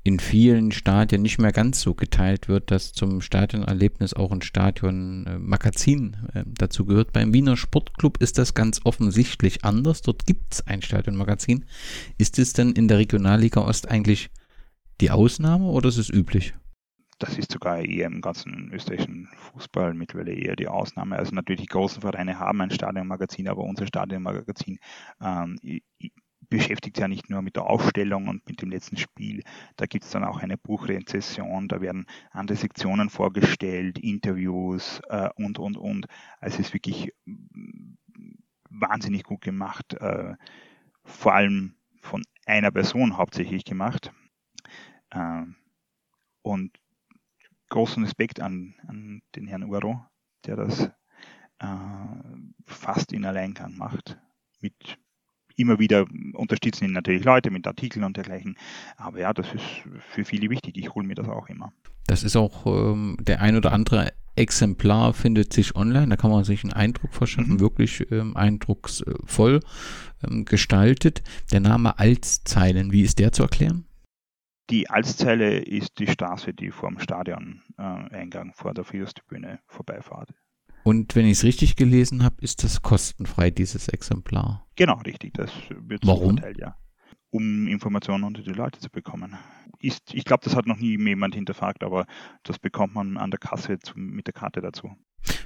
in 0.04 0.20
vielen 0.20 0.72
Stadien 0.72 1.22
nicht 1.22 1.38
mehr 1.38 1.52
ganz 1.52 1.82
so 1.82 1.94
geteilt 1.94 2.48
wird, 2.48 2.72
dass 2.72 2.94
zum 2.94 3.20
Stadionerlebnis 3.20 4.14
auch 4.14 4.32
ein 4.32 4.42
Stadionmagazin 4.42 6.16
äh, 6.34 6.44
dazu 6.48 6.86
gehört. 6.86 7.12
Beim 7.12 7.34
Wiener 7.34 7.58
Sportclub 7.58 8.22
ist 8.22 8.38
das 8.38 8.54
ganz 8.54 8.80
offensichtlich 8.86 9.66
anders. 9.66 10.02
Dort 10.02 10.26
gibt 10.26 10.54
es 10.54 10.68
ein 10.68 10.82
Stadionmagazin. 10.82 11.66
Ist 12.18 12.40
es 12.40 12.54
denn 12.54 12.72
in 12.72 12.88
der 12.88 13.00
Regionalliga 13.00 13.60
Ost 13.60 13.90
eigentlich 13.90 14.30
die 15.02 15.12
Ausnahme 15.12 15.66
oder 15.66 15.90
ist 15.90 15.98
es 15.98 16.10
üblich? 16.10 16.54
Das 17.20 17.38
ist 17.38 17.52
sogar 17.52 17.80
eher 17.80 18.08
im 18.08 18.22
ganzen 18.22 18.72
österreichischen 18.72 19.28
Fußball 19.36 19.94
mittlerweile 19.94 20.34
eher 20.34 20.56
die 20.56 20.68
Ausnahme. 20.68 21.18
Also 21.18 21.34
natürlich 21.34 21.62
die 21.62 21.68
großen 21.68 22.02
Vereine 22.02 22.40
haben 22.40 22.62
ein 22.62 22.72
Stadionmagazin, 22.72 23.48
aber 23.48 23.64
unser 23.64 23.88
Stadionmagazin 23.88 24.80
ähm, 25.22 25.58
beschäftigt 26.50 26.98
ja 27.00 27.08
nicht 27.08 27.30
nur 27.30 27.42
mit 27.42 27.56
der 27.56 27.68
Aufstellung 27.68 28.28
und 28.28 28.48
mit 28.48 28.62
dem 28.62 28.70
letzten 28.70 28.98
Spiel. 28.98 29.44
Da 29.76 29.86
gibt 29.86 30.06
es 30.06 30.12
dann 30.12 30.24
auch 30.24 30.40
eine 30.40 30.58
Buchrezession, 30.58 31.68
da 31.68 31.82
werden 31.82 32.06
andere 32.32 32.58
Sektionen 32.58 33.10
vorgestellt, 33.10 34.00
Interviews 34.00 35.02
äh, 35.10 35.30
und, 35.36 35.60
und, 35.60 35.78
und. 35.78 36.08
Also 36.40 36.60
es 36.60 36.68
ist 36.68 36.74
wirklich 36.74 37.12
wahnsinnig 38.70 39.24
gut 39.24 39.42
gemacht, 39.42 39.94
äh, 39.96 40.36
vor 41.04 41.34
allem 41.34 41.76
von 42.02 42.24
einer 42.46 42.72
Person 42.72 43.18
hauptsächlich 43.18 43.66
gemacht. 43.66 44.12
Äh, 45.10 45.44
und 46.42 46.78
großen 47.70 48.04
Respekt 48.04 48.40
an, 48.40 48.76
an 48.88 49.22
den 49.36 49.48
Herrn 49.48 49.64
Uro, 49.64 50.06
der 50.46 50.56
das 50.56 50.90
äh, 51.60 51.66
fast 52.66 53.12
in 53.12 53.26
Alleingang 53.26 53.78
macht. 53.78 54.18
Mit 54.62 54.98
immer 55.56 55.80
wieder 55.80 56.06
unterstützen 56.34 56.86
ihn 56.86 56.92
natürlich 56.92 57.24
Leute 57.24 57.50
mit 57.50 57.68
Artikeln 57.68 58.04
und 58.04 58.16
dergleichen. 58.16 58.58
Aber 58.96 59.20
ja, 59.20 59.34
das 59.34 59.54
ist 59.54 59.66
für 60.12 60.24
viele 60.24 60.50
wichtig. 60.50 60.78
Ich 60.78 60.94
hole 60.94 61.06
mir 61.06 61.16
das 61.16 61.28
auch 61.28 61.50
immer. 61.50 61.74
Das 62.06 62.24
ist 62.24 62.36
auch 62.36 62.66
ähm, 62.66 63.18
der 63.20 63.42
ein 63.42 63.56
oder 63.56 63.74
andere 63.74 64.14
Exemplar 64.38 65.14
findet 65.14 65.52
sich 65.52 65.76
online, 65.76 66.10
da 66.10 66.16
kann 66.16 66.30
man 66.30 66.44
sich 66.44 66.64
einen 66.64 66.74
Eindruck 66.74 67.14
verschaffen, 67.14 67.56
mhm. 67.56 67.60
wirklich 67.60 68.10
ähm, 68.12 68.38
eindrucksvoll 68.38 69.62
ähm, 70.24 70.46
gestaltet. 70.46 71.24
Der 71.52 71.60
Name 71.60 71.98
Altzeilen, 71.98 72.92
wie 72.92 73.02
ist 73.02 73.18
der 73.18 73.32
zu 73.32 73.42
erklären? 73.42 73.87
Die 74.70 74.90
Alszeile 74.90 75.60
ist 75.60 75.98
die 76.00 76.08
Straße, 76.08 76.54
die 76.54 76.72
vor 76.72 76.90
dem 76.90 77.00
Stadion-Eingang, 77.00 78.50
äh, 78.50 78.54
vor 78.54 78.74
der 78.74 78.84
Friedhofstribüne 78.84 79.60
vorbeifahrt. 79.68 80.34
Und 80.84 81.16
wenn 81.16 81.26
ich 81.26 81.40
es 81.40 81.44
richtig 81.44 81.76
gelesen 81.76 82.24
habe, 82.24 82.38
ist 82.42 82.64
das 82.64 82.82
kostenfrei, 82.82 83.50
dieses 83.50 83.88
Exemplar. 83.88 84.68
Genau, 84.76 84.96
richtig. 85.00 85.34
Das 85.34 85.52
wird 85.70 86.06
Warum? 86.06 86.38
verteilt, 86.38 86.60
ja. 86.60 86.76
Um 87.30 87.68
Informationen 87.68 88.24
unter 88.24 88.42
die 88.42 88.54
Leute 88.54 88.80
zu 88.80 88.90
bekommen. 88.90 89.38
Ist, 89.80 90.14
ich 90.14 90.26
glaube, 90.26 90.44
das 90.44 90.56
hat 90.56 90.66
noch 90.66 90.78
nie 90.78 90.98
jemand 90.98 91.36
hinterfragt, 91.36 91.84
aber 91.84 92.06
das 92.44 92.58
bekommt 92.60 92.94
man 92.96 93.18
an 93.18 93.32
der 93.32 93.40
Kasse 93.40 93.80
zum, 93.80 94.02
mit 94.12 94.28
der 94.28 94.34
Karte 94.34 94.62
dazu 94.62 94.96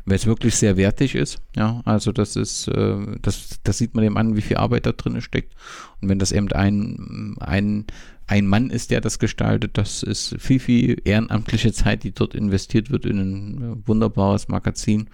weil 0.05 0.15
es 0.15 0.25
wirklich 0.25 0.55
sehr 0.55 0.77
wertig 0.77 1.15
ist. 1.15 1.41
Ja, 1.55 1.81
also 1.85 2.11
das 2.11 2.35
ist, 2.35 2.67
äh, 2.67 2.97
das, 3.21 3.59
das 3.63 3.77
sieht 3.77 3.95
man 3.95 4.03
dem 4.03 4.17
an, 4.17 4.35
wie 4.35 4.41
viel 4.41 4.57
Arbeit 4.57 4.85
da 4.85 4.91
drin 4.91 5.21
steckt. 5.21 5.55
Und 6.01 6.09
wenn 6.09 6.19
das 6.19 6.31
eben 6.31 6.51
ein, 6.51 7.35
ein, 7.39 7.85
ein 8.27 8.47
Mann 8.47 8.69
ist, 8.69 8.91
der 8.91 9.01
das 9.01 9.19
gestaltet, 9.19 9.77
das 9.77 10.03
ist 10.03 10.35
viel, 10.39 10.59
viel 10.59 11.01
ehrenamtliche 11.03 11.73
Zeit, 11.73 12.03
die 12.03 12.11
dort 12.11 12.35
investiert 12.35 12.89
wird 12.89 13.05
in 13.05 13.19
ein 13.19 13.61
äh, 13.61 13.87
wunderbares 13.87 14.47
Magazin. 14.47 15.09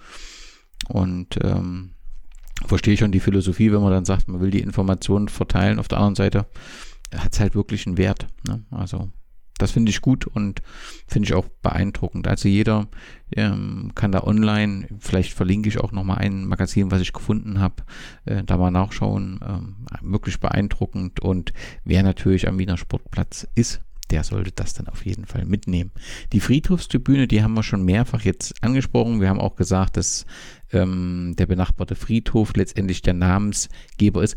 Und 0.88 1.38
ähm, 1.42 1.90
verstehe 2.66 2.96
schon 2.96 3.12
die 3.12 3.20
Philosophie, 3.20 3.72
wenn 3.72 3.82
man 3.82 3.92
dann 3.92 4.04
sagt, 4.04 4.28
man 4.28 4.40
will 4.40 4.50
die 4.50 4.60
Informationen 4.60 5.28
verteilen. 5.28 5.78
Auf 5.78 5.88
der 5.88 5.98
anderen 5.98 6.14
Seite 6.14 6.46
hat 7.14 7.32
es 7.32 7.40
halt 7.40 7.54
wirklich 7.54 7.86
einen 7.86 7.98
Wert. 7.98 8.26
Ne? 8.46 8.64
Also 8.70 9.10
das 9.58 9.72
finde 9.72 9.90
ich 9.90 10.00
gut 10.00 10.26
und 10.26 10.62
finde 11.06 11.26
ich 11.26 11.34
auch 11.34 11.48
beeindruckend. 11.62 12.26
Also 12.28 12.48
jeder 12.48 12.88
ähm, 13.34 13.92
kann 13.94 14.12
da 14.12 14.22
online, 14.22 14.88
vielleicht 14.98 15.32
verlinke 15.32 15.68
ich 15.68 15.78
auch 15.78 15.92
nochmal 15.92 16.18
ein 16.18 16.46
Magazin, 16.46 16.90
was 16.90 17.00
ich 17.00 17.12
gefunden 17.12 17.60
habe, 17.60 17.82
äh, 18.24 18.42
da 18.44 18.56
mal 18.56 18.70
nachschauen. 18.70 19.40
Ähm, 19.46 19.76
wirklich 20.00 20.40
beeindruckend 20.40 21.20
und 21.20 21.52
wer 21.84 22.02
natürlich 22.02 22.48
am 22.48 22.58
Wiener 22.58 22.78
Sportplatz 22.78 23.46
ist, 23.54 23.82
der 24.10 24.24
sollte 24.24 24.52
das 24.52 24.74
dann 24.74 24.88
auf 24.88 25.04
jeden 25.04 25.26
Fall 25.26 25.44
mitnehmen. 25.44 25.90
Die 26.32 26.40
Friedhofstribüne, 26.40 27.28
die 27.28 27.42
haben 27.42 27.54
wir 27.54 27.62
schon 27.62 27.84
mehrfach 27.84 28.22
jetzt 28.22 28.54
angesprochen. 28.62 29.20
Wir 29.20 29.28
haben 29.28 29.40
auch 29.40 29.56
gesagt, 29.56 29.96
dass 29.96 30.24
ähm, 30.72 31.34
der 31.36 31.46
benachbarte 31.46 31.94
Friedhof 31.94 32.52
letztendlich 32.56 33.02
der 33.02 33.14
Namensgeber 33.14 34.22
ist 34.22 34.36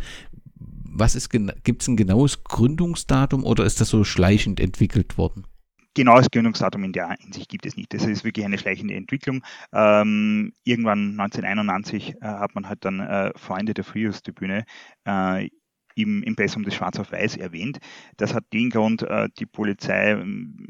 was 0.93 1.15
ist, 1.15 1.29
gibt 1.29 1.81
es 1.81 1.87
ein 1.87 1.97
genaues 1.97 2.43
Gründungsdatum 2.43 3.43
oder 3.43 3.65
ist 3.65 3.81
das 3.81 3.89
so 3.89 4.03
schleichend 4.03 4.59
entwickelt 4.59 5.17
worden? 5.17 5.47
Genaues 5.93 6.31
Gründungsdatum 6.31 6.85
in 6.85 6.93
der 6.93 7.09
Hinsicht 7.19 7.49
gibt 7.49 7.65
es 7.65 7.75
nicht. 7.75 7.93
Das 7.93 8.05
ist 8.05 8.23
wirklich 8.23 8.45
eine 8.45 8.57
schleichende 8.57 8.93
Entwicklung. 8.93 9.43
Ähm, 9.73 10.53
irgendwann 10.63 11.19
1991 11.19 12.15
äh, 12.15 12.15
hat 12.21 12.55
man 12.55 12.69
halt 12.69 12.85
dann 12.85 13.01
äh, 13.01 13.31
Freunde 13.35 13.73
der 13.73 13.83
Frühjahrstribüne 13.83 14.63
äh, 15.05 15.49
im 15.95 16.23
Impressum 16.23 16.63
des 16.63 16.75
Schwarz 16.75 16.97
auf 16.97 17.11
Weiß 17.11 17.35
erwähnt. 17.35 17.79
Das 18.15 18.33
hat 18.33 18.45
den 18.53 18.69
Grund, 18.69 19.03
äh, 19.03 19.27
die 19.37 19.45
Polizei 19.45 20.11
ähm, 20.11 20.69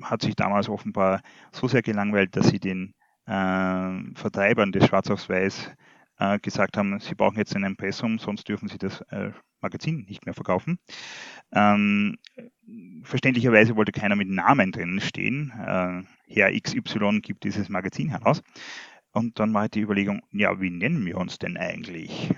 hat 0.00 0.22
sich 0.22 0.36
damals 0.36 0.68
offenbar 0.68 1.22
so 1.52 1.66
sehr 1.66 1.82
gelangweilt, 1.82 2.36
dass 2.36 2.48
sie 2.48 2.60
den 2.60 2.94
äh, 3.26 4.14
Vertreibern 4.14 4.72
des 4.72 4.86
Schwarz 4.86 5.10
auf 5.10 5.28
Weiß 5.28 5.70
äh, 6.20 6.38
gesagt 6.38 6.76
haben, 6.76 7.00
sie 7.00 7.14
brauchen 7.14 7.38
jetzt 7.38 7.56
ein 7.56 7.64
Impressum, 7.64 8.18
sonst 8.18 8.48
dürfen 8.48 8.68
sie 8.68 8.78
das 8.78 9.00
äh, 9.10 9.30
Magazin 9.60 10.04
nicht 10.08 10.26
mehr 10.26 10.34
verkaufen. 10.34 10.78
Ähm, 11.52 12.18
verständlicherweise 13.02 13.74
wollte 13.74 13.92
keiner 13.92 14.16
mit 14.16 14.28
Namen 14.28 14.70
drin 14.70 15.00
stehen. 15.00 15.52
Äh, 15.58 16.02
Herr 16.28 16.52
XY 16.52 17.20
gibt 17.22 17.44
dieses 17.44 17.68
Magazin 17.68 18.10
heraus. 18.10 18.42
Und 19.12 19.40
dann 19.40 19.52
war 19.52 19.62
halt 19.62 19.74
die 19.74 19.80
Überlegung, 19.80 20.22
ja, 20.30 20.60
wie 20.60 20.70
nennen 20.70 21.04
wir 21.04 21.16
uns 21.16 21.38
denn 21.38 21.56
eigentlich? 21.56 22.32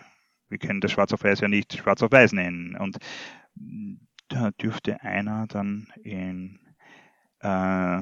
Wir 0.48 0.58
können 0.58 0.80
das 0.80 0.92
Schwarz 0.92 1.12
auf 1.12 1.24
Weiß 1.24 1.40
ja 1.40 1.48
nicht 1.48 1.76
Schwarz 1.76 2.02
auf 2.02 2.12
Weiß 2.12 2.32
nennen. 2.32 2.76
Und 2.76 2.96
da 4.28 4.50
dürfte 4.52 5.02
einer 5.02 5.46
dann 5.48 5.88
in 6.02 6.60
äh, 7.40 8.00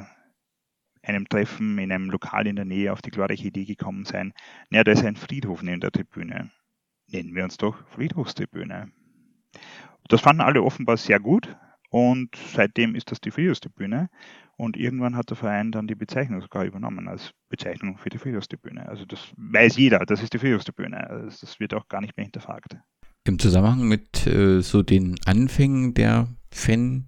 einem 1.02 1.28
Treffen 1.28 1.78
in 1.78 1.92
einem 1.92 2.10
Lokal 2.10 2.46
in 2.46 2.56
der 2.56 2.64
Nähe 2.64 2.92
auf 2.92 3.02
die 3.02 3.10
glorreiche 3.10 3.48
Idee 3.48 3.64
gekommen 3.64 4.04
sein, 4.04 4.32
naja, 4.70 4.84
da 4.84 4.92
ist 4.92 5.04
ein 5.04 5.16
Friedhof 5.16 5.62
neben 5.62 5.80
der 5.80 5.92
Tribüne. 5.92 6.50
Nennen 7.08 7.34
wir 7.34 7.44
uns 7.44 7.56
doch 7.56 7.76
Friedhofstribüne. 7.88 8.92
Das 10.08 10.20
fanden 10.20 10.42
alle 10.42 10.62
offenbar 10.62 10.96
sehr 10.96 11.20
gut 11.20 11.56
und 11.90 12.36
seitdem 12.52 12.94
ist 12.94 13.10
das 13.10 13.20
die 13.20 13.30
Friedhofstribüne 13.30 14.10
und 14.56 14.76
irgendwann 14.76 15.16
hat 15.16 15.30
der 15.30 15.36
Verein 15.36 15.72
dann 15.72 15.86
die 15.86 15.94
Bezeichnung 15.94 16.40
sogar 16.40 16.64
übernommen 16.64 17.08
als 17.08 17.32
Bezeichnung 17.48 17.96
für 17.96 18.10
die 18.10 18.18
Friedhofstribüne. 18.18 18.88
Also 18.88 19.06
das 19.06 19.32
weiß 19.36 19.76
jeder, 19.76 20.00
das 20.00 20.22
ist 20.22 20.34
die 20.34 20.38
Friedhofstribüne. 20.38 21.08
Also 21.08 21.38
das 21.40 21.58
wird 21.58 21.74
auch 21.74 21.88
gar 21.88 22.00
nicht 22.00 22.16
mehr 22.16 22.24
hinterfragt. 22.24 22.76
Im 23.24 23.38
Zusammenhang 23.38 23.88
mit 23.88 24.26
äh, 24.26 24.60
so 24.60 24.82
den 24.82 25.16
Anfängen 25.24 25.94
der 25.94 26.28
Fan 26.50 27.06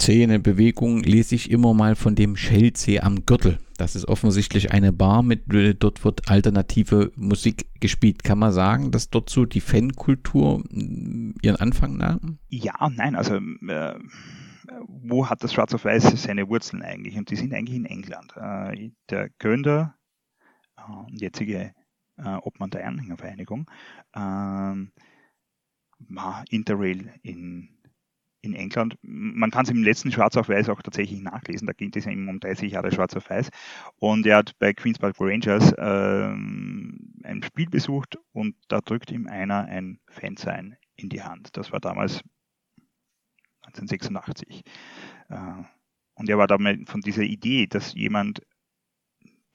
Szene, 0.00 0.38
Bewegung 0.38 1.02
lese 1.02 1.34
ich 1.34 1.50
immer 1.50 1.74
mal 1.74 1.94
von 1.94 2.14
dem 2.14 2.36
Schellsee 2.36 3.00
am 3.00 3.26
Gürtel. 3.26 3.58
Das 3.76 3.94
ist 3.94 4.06
offensichtlich 4.06 4.72
eine 4.72 4.92
Bar, 4.92 5.22
mit 5.22 5.42
dort 5.80 6.02
wird 6.04 6.30
alternative 6.30 7.12
Musik 7.14 7.66
gespielt. 7.80 8.24
Kann 8.24 8.38
man 8.38 8.52
sagen, 8.52 8.90
dass 8.90 9.10
dort 9.10 9.28
so 9.28 9.44
die 9.44 9.60
Fankultur 9.60 10.60
mm, 10.70 11.34
ihren 11.42 11.56
Anfang 11.56 11.96
nahm? 11.96 12.38
Ja, 12.48 12.90
nein, 12.90 13.16
also 13.16 13.36
äh, 13.36 13.98
wo 14.86 15.28
hat 15.28 15.42
das 15.42 15.52
Schwarz 15.52 15.74
auf 15.74 15.84
Weiß 15.84 16.04
seine 16.22 16.48
Wurzeln 16.48 16.82
eigentlich? 16.82 17.16
Und 17.16 17.30
die 17.30 17.36
sind 17.36 17.52
eigentlich 17.52 17.76
in 17.76 17.84
England. 17.84 18.32
Äh, 18.36 18.90
der 19.10 19.30
Gründer, 19.38 19.94
äh, 20.76 21.12
jetzige 21.12 21.74
äh, 22.16 22.36
Obmann 22.42 22.70
der 22.70 22.86
Anhängervereinigung, 22.86 23.70
äh, 24.14 24.18
war 26.08 26.44
Interrail 26.48 27.12
in 27.22 27.77
in 28.40 28.54
England. 28.54 28.96
Man 29.02 29.50
kann 29.50 29.64
es 29.64 29.70
im 29.70 29.82
letzten 29.82 30.12
Schwarz 30.12 30.36
auf 30.36 30.48
Weiß 30.48 30.68
auch 30.68 30.82
tatsächlich 30.82 31.20
nachlesen. 31.20 31.66
Da 31.66 31.72
ging 31.72 31.90
es 31.94 32.04
ja 32.04 32.12
um 32.12 32.40
30 32.40 32.72
Jahre 32.72 32.92
Schwarz 32.92 33.16
auf 33.16 33.28
Weiß. 33.28 33.50
Und 33.96 34.26
er 34.26 34.38
hat 34.38 34.58
bei 34.58 34.72
Queen's 34.72 34.98
Park 34.98 35.16
Rangers 35.18 35.74
ähm, 35.78 37.14
ein 37.24 37.42
Spiel 37.42 37.68
besucht 37.68 38.18
und 38.32 38.54
da 38.68 38.80
drückt 38.80 39.10
ihm 39.10 39.26
einer 39.26 39.64
ein 39.64 39.98
Fansign 40.08 40.76
in 40.96 41.08
die 41.08 41.22
Hand. 41.22 41.56
Das 41.56 41.72
war 41.72 41.80
damals 41.80 42.22
1986. 43.62 44.62
Äh, 45.28 45.36
und 46.14 46.28
er 46.28 46.38
war 46.38 46.46
damit 46.46 46.88
von 46.88 47.00
dieser 47.00 47.22
Idee, 47.22 47.66
dass 47.66 47.94
jemand, 47.94 48.42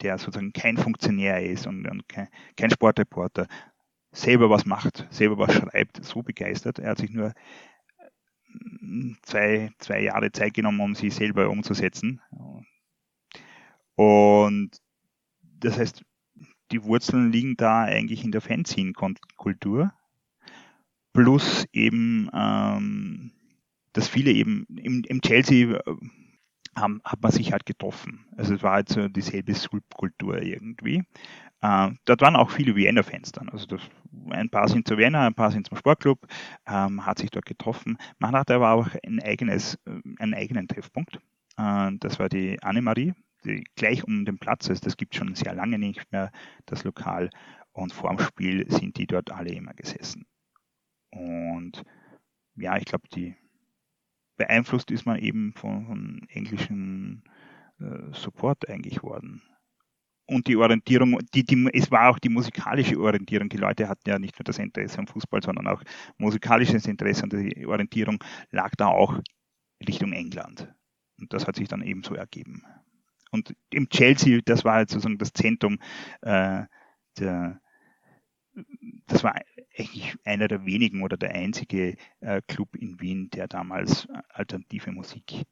der 0.02 0.18
sozusagen 0.18 0.54
kein 0.54 0.78
Funktionär 0.78 1.44
ist 1.44 1.68
und, 1.68 1.88
und 1.88 2.08
kein, 2.08 2.28
kein 2.56 2.72
Sportreporter, 2.72 3.48
selber 4.14 4.50
was 4.50 4.66
macht, 4.66 5.08
selber 5.10 5.38
was 5.40 5.54
schreibt, 5.54 6.04
so 6.06 6.22
begeistert. 6.22 6.80
Er 6.80 6.92
hat 6.92 7.00
sich 7.00 7.10
nur 7.10 7.34
zwei, 9.24 9.72
zwei 9.80 10.02
Jahre 10.02 10.32
Zeit 10.32 10.54
genommen, 10.54 10.82
um 10.82 10.96
sie 10.96 11.10
selber 11.10 11.50
umzusetzen. 11.50 12.22
Und 13.96 14.72
das 15.42 15.78
heißt, 15.78 16.04
die 16.72 16.84
Wurzeln 16.84 17.32
liegen 17.32 17.56
da 17.56 17.84
eigentlich 17.84 18.24
in 18.24 18.32
der 18.32 18.42
Fanzine-Kultur. 18.42 19.94
Plus 21.14 21.66
eben, 21.72 22.30
ähm, 22.34 23.32
dass 23.94 24.08
viele 24.08 24.32
eben 24.32 24.66
im, 24.76 25.04
im 25.04 25.22
Chelsea 25.22 25.78
äh, 25.78 25.96
haben, 26.76 27.02
hat 27.06 27.22
man 27.22 27.32
sich 27.32 27.52
halt 27.52 27.68
getroffen. 27.68 28.26
Also 28.36 28.56
es 28.56 28.64
war 28.64 28.74
halt 28.74 28.90
so 28.90 29.08
dieselbe 29.08 29.54
Subkultur 29.54 30.42
irgendwie. 30.42 31.04
Äh, 31.64 31.92
dort 32.04 32.20
waren 32.20 32.36
auch 32.36 32.52
viele 32.52 32.76
Vienna-Fans 32.76 33.32
dann. 33.32 33.48
Also 33.48 33.66
das, 33.66 33.82
ein 34.32 34.50
paar 34.50 34.68
sind 34.68 34.86
zu 34.86 34.98
Vienna, 34.98 35.26
ein 35.26 35.34
paar 35.34 35.50
sind 35.50 35.66
zum 35.66 35.78
Sportclub, 35.78 36.20
ähm, 36.68 37.06
hat 37.06 37.20
sich 37.20 37.32
dort 37.32 37.46
getroffen. 37.46 37.98
Man 38.20 38.34
hatte 38.36 38.56
aber 38.56 38.72
auch 38.72 38.90
ein 39.06 39.22
eigenes, 39.22 39.76
äh, 39.86 40.02
einen 40.20 40.34
eigenen 40.34 40.68
Treffpunkt. 40.68 41.20
Äh, 41.58 41.92
das 42.02 42.20
war 42.20 42.28
die 42.28 42.62
Annemarie, 42.62 43.14
die 43.46 43.64
gleich 43.78 44.04
um 44.04 44.26
den 44.26 44.40
Platz 44.40 44.68
ist. 44.68 44.86
Das 44.86 44.98
gibt 44.98 45.16
schon 45.16 45.36
sehr 45.36 45.56
lange 45.56 45.80
nicht 45.80 46.12
mehr, 46.12 46.34
das 46.66 46.84
Lokal. 46.84 47.30
Und 47.72 47.94
vor 47.94 48.10
dem 48.10 48.20
Spiel 48.20 48.70
sind 48.70 48.98
die 48.98 49.08
dort 49.08 49.32
alle 49.32 49.52
immer 49.52 49.74
gesessen. 49.74 50.26
Und 51.12 51.82
ja, 52.56 52.76
ich 52.76 52.86
glaube, 52.86 53.08
die 53.08 53.38
beeinflusst 54.36 54.92
ist 54.92 55.06
man 55.06 55.18
eben 55.18 55.54
von, 55.54 55.86
von 55.86 56.22
englischen 56.28 57.24
äh, 57.80 58.12
Support 58.12 58.68
eigentlich 58.68 59.02
worden. 59.02 59.42
Und 60.26 60.48
die 60.48 60.56
Orientierung, 60.56 61.20
die, 61.34 61.44
die, 61.44 61.70
es 61.74 61.92
war 61.92 62.10
auch 62.10 62.20
die 62.20 62.30
musikalische 62.30 62.98
Orientierung. 62.98 63.50
Die 63.50 63.58
Leute 63.58 63.90
hatten 63.90 64.10
ja 64.10 64.20
nicht 64.20 64.40
nur 64.40 64.46
das 64.46 64.58
Interesse 64.58 65.00
am 65.00 65.08
Fußball, 65.08 65.44
sondern 65.44 65.68
auch 65.68 65.82
musikalisches 66.18 66.86
Interesse 66.88 67.24
und 67.24 67.34
die 67.34 67.66
Orientierung 67.66 68.24
lag 68.52 68.72
da 68.78 68.88
auch 68.88 69.20
Richtung 69.86 70.14
England. 70.14 70.74
Und 71.20 71.34
das 71.34 71.46
hat 71.46 71.58
sich 71.58 71.68
dann 71.68 71.82
ebenso 71.82 72.16
ergeben. 72.16 72.64
Und 73.32 73.54
im 73.72 73.90
Chelsea, 73.90 74.40
das 74.46 74.64
war 74.64 74.76
halt 74.76 74.90
sozusagen 74.90 75.18
das 75.18 75.34
Zentrum 75.34 75.80
äh, 76.22 76.64
der, 77.20 77.60
das 79.08 79.24
war 79.24 79.36
eigentlich 79.78 80.16
einer 80.24 80.48
der 80.48 80.66
wenigen 80.66 81.02
oder 81.02 81.18
der 81.18 81.32
einzige 81.32 81.98
äh, 82.20 82.42
Club 82.48 82.76
in 82.76 83.00
Wien, 83.00 83.30
der 83.32 83.48
damals 83.48 84.08
alternative 84.30 84.92
Musik 84.92 85.44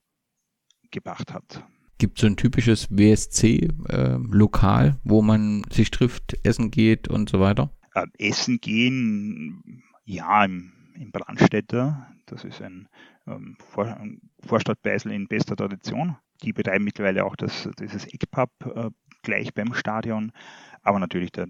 gebracht 0.91 1.34
hat. 1.34 1.65
Gibt 2.02 2.18
es 2.18 2.22
so 2.22 2.28
ein 2.28 2.36
typisches 2.36 2.88
WSC-Lokal, 2.90 4.88
äh, 4.88 4.94
wo 5.03 5.22
man 5.22 5.61
sich 5.69 5.91
trifft, 5.91 6.36
essen 6.44 6.72
geht 6.72 7.07
und 7.07 7.30
so 7.30 7.40
weiter? 7.40 7.69
Äh, 7.94 8.07
essen 8.18 8.60
gehen, 8.60 9.84
ja, 10.03 10.44
im, 10.44 10.73
im 10.95 11.11
Brandstätter. 11.11 12.07
Das 12.26 12.44
ist 12.44 12.60
ein, 12.60 12.90
ähm, 13.28 13.56
Vor 13.60 13.86
ein 13.86 14.19
Vorstadtbeisel 14.40 15.11
in 15.11 15.28
bester 15.28 15.56
Tradition. 15.56 16.18
Die 16.41 16.53
betreiben 16.53 16.86
mittlerweile 16.86 17.23
auch 17.23 17.36
das, 17.36 17.69
dieses 17.80 18.07
Eckpub 18.07 18.49
äh, 18.65 18.90
gleich 19.22 19.53
beim 19.53 19.76
Stadion. 19.76 20.32
Aber 20.82 20.98
natürlich 20.98 21.32
der 21.32 21.49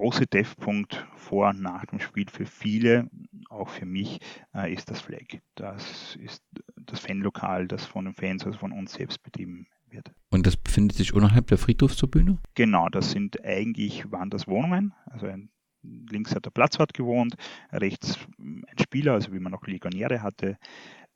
große 0.00 0.26
Treffpunkt 0.28 1.06
vor 1.14 1.50
und 1.50 1.60
nach 1.60 1.84
dem 1.84 2.00
Spiel 2.00 2.26
für 2.30 2.46
viele, 2.46 3.10
auch 3.50 3.68
für 3.68 3.84
mich, 3.84 4.18
äh, 4.54 4.72
ist 4.72 4.90
das 4.90 5.02
Flag. 5.02 5.40
Das 5.56 6.16
ist 6.16 6.42
das 6.76 7.00
Fanlokal, 7.00 7.68
das 7.68 7.84
von 7.84 8.06
den 8.06 8.14
Fans, 8.14 8.46
also 8.46 8.58
von 8.58 8.72
uns 8.72 8.94
selbst 8.94 9.22
betrieben 9.22 9.66
wird. 9.90 10.10
Und 10.30 10.46
das 10.46 10.56
befindet 10.56 10.96
sich 10.96 11.12
unterhalb 11.12 11.48
der 11.48 11.58
Friedhofstribüne? 11.58 12.38
Genau, 12.54 12.88
das 12.88 13.10
sind 13.10 13.44
eigentlich, 13.44 14.10
waren 14.10 14.30
das 14.30 14.48
Wohnungen, 14.48 14.94
also 15.04 15.26
ein 15.26 15.50
links 15.82 16.34
hat 16.34 16.46
der 16.46 16.50
Platzwart 16.50 16.94
gewohnt, 16.94 17.36
rechts 17.70 18.18
ein 18.38 18.64
Spieler, 18.80 19.12
also 19.12 19.34
wie 19.34 19.38
man 19.38 19.52
noch 19.52 19.66
Legionäre 19.66 20.22
hatte. 20.22 20.56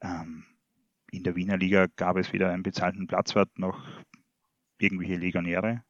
Ähm, 0.03 0.45
in 1.11 1.23
der 1.23 1.37
Wiener 1.37 1.57
Liga 1.57 1.87
gab 1.97 2.19
es 2.19 2.35
weder 2.35 2.51
einen 2.51 2.63
bezahlten 2.63 3.07
Platzwart 3.07 3.59
noch 3.59 3.83
irgendwelche 4.77 5.17
Legionäre. 5.17 5.85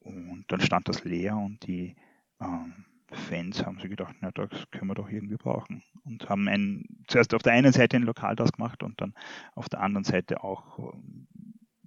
Und 0.00 0.44
dann 0.48 0.60
stand 0.60 0.88
das 0.88 1.04
leer 1.04 1.36
und 1.36 1.66
die 1.66 1.96
ähm, 2.40 2.84
Fans 3.10 3.64
haben 3.64 3.80
sich 3.80 3.90
gedacht, 3.90 4.14
na, 4.20 4.30
das 4.30 4.48
können 4.70 4.90
wir 4.90 4.94
doch 4.94 5.08
irgendwie 5.08 5.36
brauchen. 5.36 5.82
Und 6.04 6.28
haben 6.28 6.48
ein, 6.48 6.84
zuerst 7.06 7.32
auf 7.34 7.42
der 7.42 7.52
einen 7.54 7.72
Seite 7.72 7.96
ein 7.96 8.02
Lokal 8.02 8.36
das 8.36 8.52
gemacht 8.52 8.82
und 8.82 9.00
dann 9.00 9.14
auf 9.54 9.68
der 9.68 9.80
anderen 9.80 10.04
Seite 10.04 10.44
auch 10.44 10.78
ähm, 10.94 11.26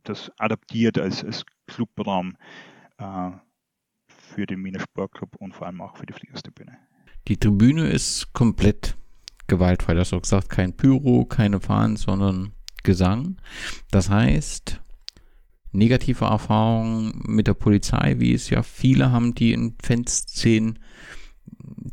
das 0.03 0.31
adaptiert 0.39 0.97
als, 0.97 1.23
als 1.23 1.45
Clubraum 1.67 2.35
äh, 2.97 3.31
für 4.07 4.45
den 4.45 4.63
Wiener 4.63 4.79
Sportclub 4.79 5.35
und 5.35 5.53
vor 5.53 5.67
allem 5.67 5.81
auch 5.81 5.97
für 5.97 6.05
die 6.05 6.13
Fliegerstribüne. 6.13 6.77
Die 7.27 7.37
Tribüne 7.37 7.87
ist 7.87 8.33
komplett 8.33 8.97
gewaltfrei. 9.47 9.93
Das 9.93 10.07
hast 10.07 10.11
du 10.11 10.21
gesagt, 10.21 10.49
kein 10.49 10.75
Pyro, 10.75 11.25
keine 11.25 11.59
Fahnen, 11.59 11.97
sondern 11.97 12.53
Gesang. 12.83 13.37
Das 13.91 14.09
heißt, 14.09 14.81
negative 15.71 16.25
Erfahrungen 16.25 17.21
mit 17.25 17.47
der 17.47 17.53
Polizei, 17.53 18.15
wie 18.19 18.33
es 18.33 18.49
ja 18.49 18.63
viele 18.63 19.11
haben, 19.11 19.35
die 19.35 19.53
in 19.53 19.75
Fanszenen 19.81 20.79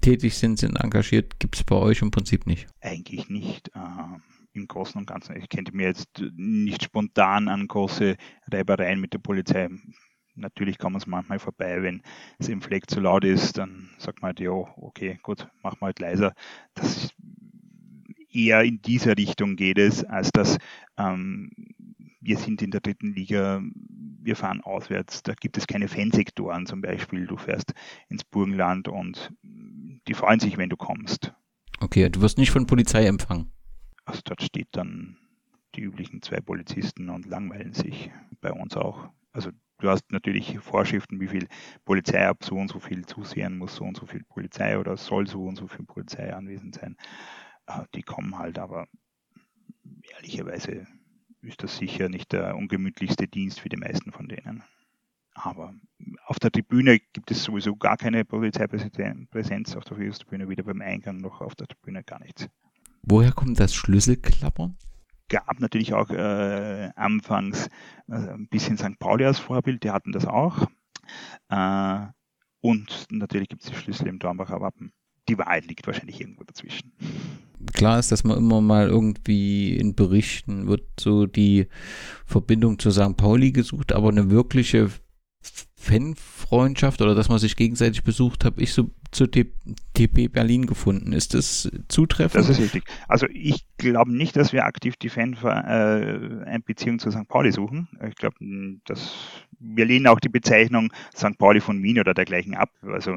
tätig 0.01 0.35
sind, 0.37 0.59
sind 0.59 0.77
engagiert, 0.77 1.39
gibt 1.39 1.57
es 1.57 1.65
bei 1.65 1.77
euch 1.77 2.03
im 2.03 2.11
Prinzip 2.11 2.47
nicht? 2.47 2.67
Eigentlich 2.81 3.29
nicht. 3.29 3.69
Äh, 3.75 4.19
Im 4.53 4.67
Großen 4.67 4.99
und 4.99 5.07
Ganzen. 5.07 5.37
Ich 5.37 5.49
könnte 5.49 5.75
mir 5.75 5.87
jetzt 5.87 6.23
nicht 6.35 6.83
spontan 6.83 7.49
an 7.49 7.69
große 7.69 8.17
Reibereien 8.51 9.01
mit 9.01 9.13
der 9.13 9.19
Polizei. 9.19 9.69
Natürlich 10.35 10.79
kommen 10.79 10.97
es 10.97 11.07
manchmal 11.07 11.39
vorbei, 11.39 11.83
wenn 11.83 12.03
es 12.39 12.49
im 12.49 12.63
Fleck 12.63 12.89
zu 12.89 13.01
laut 13.01 13.25
ist, 13.25 13.59
dann 13.59 13.91
sagt 13.99 14.23
man 14.23 14.31
halt, 14.31 14.41
ja, 14.41 14.53
okay, 14.53 15.19
gut, 15.23 15.49
mach 15.63 15.81
mal 15.81 15.89
halt 15.89 15.99
leiser. 15.99 16.33
Das 16.75 16.97
ist 16.97 17.15
eher 18.31 18.63
in 18.63 18.81
dieser 18.83 19.17
Richtung 19.17 19.57
geht 19.57 19.79
es, 19.79 20.05
als 20.05 20.31
dass 20.31 20.59
ähm, 20.97 21.51
wir 22.21 22.37
sind 22.37 22.63
in 22.63 22.71
der 22.71 22.81
dritten 22.81 23.15
Liga, 23.15 23.63
wir 24.21 24.37
fahren 24.37 24.61
auswärts, 24.61 25.23
da 25.23 25.35
gibt 25.35 25.57
es 25.57 25.67
keine 25.67 25.89
Fansektoren 25.89 26.67
zum 26.67 26.81
Beispiel. 26.81 27.27
Du 27.27 27.37
fährst 27.37 27.73
ins 28.09 28.25
Burgenland 28.25 28.89
und 28.89 29.33
die 29.43 30.15
freuen 30.15 30.41
sich, 30.41 30.59
wenn 30.59 30.71
du 30.71 30.77
kommst. 30.77 31.33
Okay, 31.81 32.09
du 32.09 32.21
wirst 32.21 32.39
nicht 32.39 32.51
von 32.51 32.67
Polizei 32.67 33.07
empfangen. 33.07 33.53
Also 34.05 34.21
dort 34.25 34.43
steht 34.43 34.69
dann 34.73 35.17
die 35.75 35.83
üblichen 35.83 36.23
zwei 36.23 36.41
Polizisten 36.41 37.09
und 37.11 37.27
langweilen 37.27 37.73
sich. 37.73 38.11
Bei 38.41 38.53
uns 38.53 38.77
auch. 38.77 39.11
Also 39.33 39.51
du 39.79 39.89
hast 39.89 40.11
natürlich 40.11 40.59
Vorschriften, 40.59 41.21
wie 41.21 41.29
viel 41.29 41.49
Polizei 41.85 42.27
ab 42.27 42.43
so 42.43 42.57
und 42.57 42.69
so 42.69 42.81
viel 42.81 43.07
zusehen 43.07 43.59
muss, 43.59 43.77
so 43.77 43.85
und 43.85 43.97
so 43.97 44.07
viel 44.07 44.25
Polizei 44.25 44.79
oder 44.79 44.97
soll 44.97 45.27
so 45.27 45.45
und 45.45 45.57
so 45.57 45.67
viel 45.69 45.85
Polizei 45.85 46.35
anwesend 46.35 46.75
sein. 46.75 46.97
Äh, 47.67 47.85
die 47.95 48.03
kommen 48.03 48.39
halt, 48.39 48.59
aber 48.59 48.87
ehrlicherweise 50.15 50.87
ist 51.43 51.63
das 51.63 51.77
sicher 51.77 52.09
nicht 52.09 52.33
der 52.33 52.57
ungemütlichste 52.57 53.29
Dienst 53.29 53.61
für 53.61 53.69
die 53.69 53.77
meisten 53.77 54.13
von 54.13 54.29
denen. 54.29 54.63
Aber 55.35 55.73
auf 56.27 56.39
der 56.41 56.51
Tribüne 56.51 56.99
gibt 57.13 57.31
es 57.31 57.45
sowieso 57.45 57.77
gar 57.77 57.97
keine 57.97 58.25
Polizeipräsenz 58.25 59.77
auf 59.77 59.85
der 59.85 59.97
Tribüne, 59.97 60.49
weder 60.49 60.65
beim 60.65 60.81
Eingang 60.81 61.19
noch 61.19 61.41
auf 61.41 61.55
der 61.55 61.69
Tribüne 61.69 62.03
gar 62.03 62.19
nichts. 62.19 62.49
Woher 63.03 63.33
kommt 63.33 63.61
das 63.61 63.75
Schlüsselklappern? 63.75 64.77
Gab 65.29 65.61
natürlich 65.61 65.95
auch 65.95 66.11
äh, 66.11 66.91
anfangs 66.97 67.69
äh, 68.09 68.15
ein 68.15 68.49
bisschen 68.49 68.79
St. 68.79 68.99
Pauli 68.99 69.25
als 69.27 69.39
Vorbild, 69.39 69.85
die 69.85 69.91
hatten 69.91 70.13
das 70.13 70.27
auch. 70.27 70.67
Äh, 71.51 72.07
und 72.61 73.07
natürlich 73.11 73.49
gibt 73.49 73.63
es 73.63 73.71
die 73.71 73.77
Schlüssel 73.77 74.09
im 74.09 74.19
Dornbacher 74.19 74.61
Wappen. 74.61 74.93
Die 75.29 75.39
Wahrheit 75.39 75.67
liegt 75.67 75.87
wahrscheinlich 75.87 76.21
irgendwo 76.21 76.43
dazwischen 76.45 76.93
klar 77.73 77.99
ist, 77.99 78.13
dass 78.13 78.25
man 78.25 78.39
immer 78.39 78.61
mal 78.61 78.89
irgendwie 78.89 79.77
in 79.77 79.95
Berichten 79.95 80.69
wird 80.69 80.85
so 80.99 81.27
die 81.27 81.67
Verbindung 82.25 82.79
zu 82.79 82.91
St. 82.91 83.17
Pauli 83.17 83.53
gesucht, 83.53 83.93
aber 83.93 84.09
eine 84.09 84.31
wirkliche 84.31 84.91
Fanfreundschaft 85.77 87.01
oder 87.01 87.15
dass 87.15 87.29
man 87.29 87.39
sich 87.39 87.57
gegenseitig 87.57 88.03
besucht, 88.03 88.45
habe 88.45 88.61
ich 88.61 88.73
so 88.73 88.91
zu 89.11 89.27
TP 89.27 90.29
Berlin 90.29 90.67
gefunden. 90.67 91.13
Ist 91.13 91.35
das 91.35 91.71
zutreffend? 91.89 92.45
Das 92.45 92.51
ist 92.51 92.61
richtig. 92.61 92.85
Also 93.07 93.27
ich 93.33 93.65
glaube 93.79 94.15
nicht, 94.15 94.37
dass 94.37 94.53
wir 94.53 94.67
aktiv 94.67 94.97
die 94.97 95.09
Fanbeziehung 95.09 96.97
äh, 96.97 96.99
zu 96.99 97.11
St. 97.11 97.29
Pauli 97.29 97.53
suchen. 97.53 97.89
Ich 98.07 98.17
glaube, 98.17 98.37
dass 98.85 99.15
wir 99.61 99.87
lehnen 99.87 100.07
auch 100.09 100.21
die 100.21 100.29
Bezeichnung 100.29 100.93
St. 101.17 101.39
Pauli 101.39 101.61
von 101.61 101.83
Wien 101.83 101.99
oder 101.99 102.13
dergleichen 102.13 102.55
ab. 102.55 102.71
Also 102.83 103.17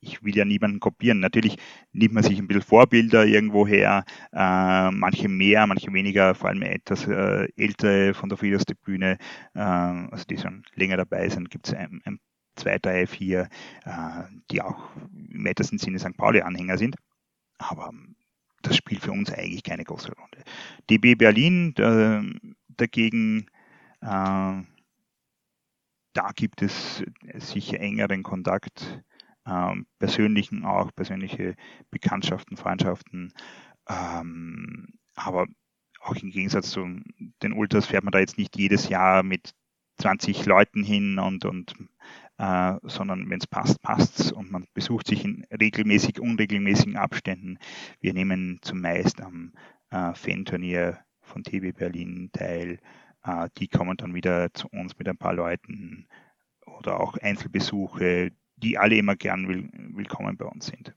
ich 0.00 0.22
will 0.24 0.36
ja 0.36 0.44
niemanden 0.44 0.80
kopieren. 0.80 1.20
Natürlich 1.20 1.56
nimmt 1.92 2.14
man 2.14 2.22
sich 2.22 2.38
ein 2.38 2.46
bisschen 2.46 2.62
Vorbilder 2.62 3.26
irgendwo 3.26 3.66
her, 3.66 4.04
äh, 4.32 4.90
manche 4.90 5.28
mehr, 5.28 5.66
manche 5.66 5.92
weniger, 5.92 6.34
vor 6.34 6.48
allem 6.48 6.62
etwas 6.62 7.06
äh, 7.06 7.48
ältere 7.56 8.14
von 8.14 8.28
der 8.28 8.38
Friedenstribüne, 8.38 9.18
äh, 9.54 9.60
also 9.60 10.24
die 10.24 10.38
schon 10.38 10.64
länger 10.74 10.96
dabei 10.96 11.28
sind, 11.28 11.50
gibt 11.50 11.68
es 11.68 11.74
ein, 11.74 12.00
ein, 12.04 12.18
zwei, 12.56 12.78
drei, 12.78 13.06
vier, 13.06 13.48
äh, 13.84 14.22
die 14.50 14.62
auch 14.62 14.90
im 15.12 15.44
weitesten 15.44 15.78
Sinne 15.78 15.98
St. 15.98 16.16
Pauli-Anhänger 16.16 16.78
sind. 16.78 16.96
Aber 17.58 17.92
das 18.62 18.76
spielt 18.76 19.02
für 19.02 19.12
uns 19.12 19.32
eigentlich 19.32 19.62
keine 19.62 19.84
große 19.84 20.12
Rolle. 20.12 20.44
DB 20.88 21.14
Berlin 21.14 21.74
dagegen, 22.68 23.46
äh, 24.00 24.62
da 26.12 26.32
gibt 26.34 26.62
es 26.62 27.04
sicher 27.38 27.80
engeren 27.80 28.22
Kontakt 28.22 29.02
ähm, 29.46 29.86
persönlichen 29.98 30.64
auch, 30.64 30.94
persönliche 30.94 31.54
Bekanntschaften, 31.90 32.56
Freundschaften. 32.56 33.32
Ähm, 33.88 34.88
aber 35.14 35.46
auch 36.00 36.16
im 36.16 36.30
Gegensatz 36.30 36.70
zu 36.70 36.86
den 37.42 37.52
Ultras 37.52 37.86
fährt 37.86 38.04
man 38.04 38.12
da 38.12 38.18
jetzt 38.18 38.38
nicht 38.38 38.56
jedes 38.56 38.88
Jahr 38.88 39.22
mit 39.22 39.54
20 39.98 40.46
Leuten 40.46 40.82
hin 40.82 41.18
und, 41.18 41.44
und 41.44 41.74
äh, 42.38 42.76
sondern 42.84 43.28
wenn 43.28 43.38
es 43.38 43.46
passt, 43.46 43.82
passt 43.82 44.32
und 44.32 44.50
man 44.50 44.66
besucht 44.72 45.06
sich 45.06 45.24
in 45.24 45.44
regelmäßig, 45.52 46.20
unregelmäßigen 46.20 46.96
Abständen. 46.96 47.58
Wir 48.00 48.14
nehmen 48.14 48.58
zumeist 48.62 49.20
am 49.20 49.52
äh, 49.90 50.14
Fan-Turnier 50.14 50.98
von 51.20 51.42
TV 51.42 51.76
Berlin 51.76 52.30
teil. 52.32 52.78
Äh, 53.24 53.48
die 53.58 53.68
kommen 53.68 53.96
dann 53.98 54.14
wieder 54.14 54.52
zu 54.54 54.68
uns 54.68 54.96
mit 54.98 55.06
ein 55.08 55.18
paar 55.18 55.34
Leuten 55.34 56.08
oder 56.78 56.98
auch 56.98 57.16
Einzelbesuche, 57.18 58.32
die 58.62 58.78
alle 58.78 58.96
immer 58.96 59.16
gern 59.16 59.48
will, 59.48 59.68
willkommen 59.72 60.36
bei 60.36 60.46
uns 60.46 60.66
sind. 60.66 60.94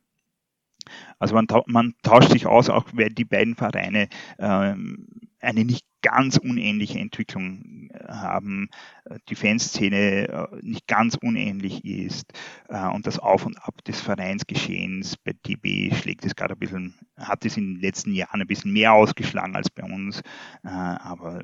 Also 1.19 1.35
man, 1.35 1.47
man, 1.67 1.93
tauscht 2.03 2.31
sich 2.31 2.45
aus, 2.45 2.69
auch 2.69 2.85
weil 2.93 3.09
die 3.09 3.25
beiden 3.25 3.55
Vereine 3.55 4.09
ähm, 4.37 5.07
eine 5.39 5.65
nicht 5.65 5.85
ganz 6.01 6.37
unähnliche 6.37 6.99
Entwicklung 6.99 7.89
äh, 7.91 8.07
haben, 8.07 8.69
äh, 9.05 9.17
die 9.29 9.35
Fanszene 9.35 10.27
äh, 10.27 10.47
nicht 10.61 10.87
ganz 10.87 11.15
unähnlich 11.15 11.83
ist 11.85 12.33
und 12.67 13.07
das 13.07 13.19
Auf 13.19 13.45
und 13.45 13.57
Ab 13.57 13.83
des 13.85 14.01
Vereinsgeschehens 14.01 15.17
bei 15.17 15.33
DB 15.45 15.93
schlägt 15.95 16.25
es 16.25 16.35
gerade 16.35 16.53
ein 16.53 16.59
bisschen, 16.59 16.95
hat 17.17 17.45
es 17.45 17.57
in 17.57 17.75
den 17.75 17.81
letzten 17.81 18.13
Jahren 18.13 18.41
ein 18.41 18.47
bisschen 18.47 18.73
mehr 18.73 18.93
ausgeschlagen 18.93 19.55
als 19.55 19.69
bei 19.69 19.83
uns, 19.83 20.21
aber 20.63 21.43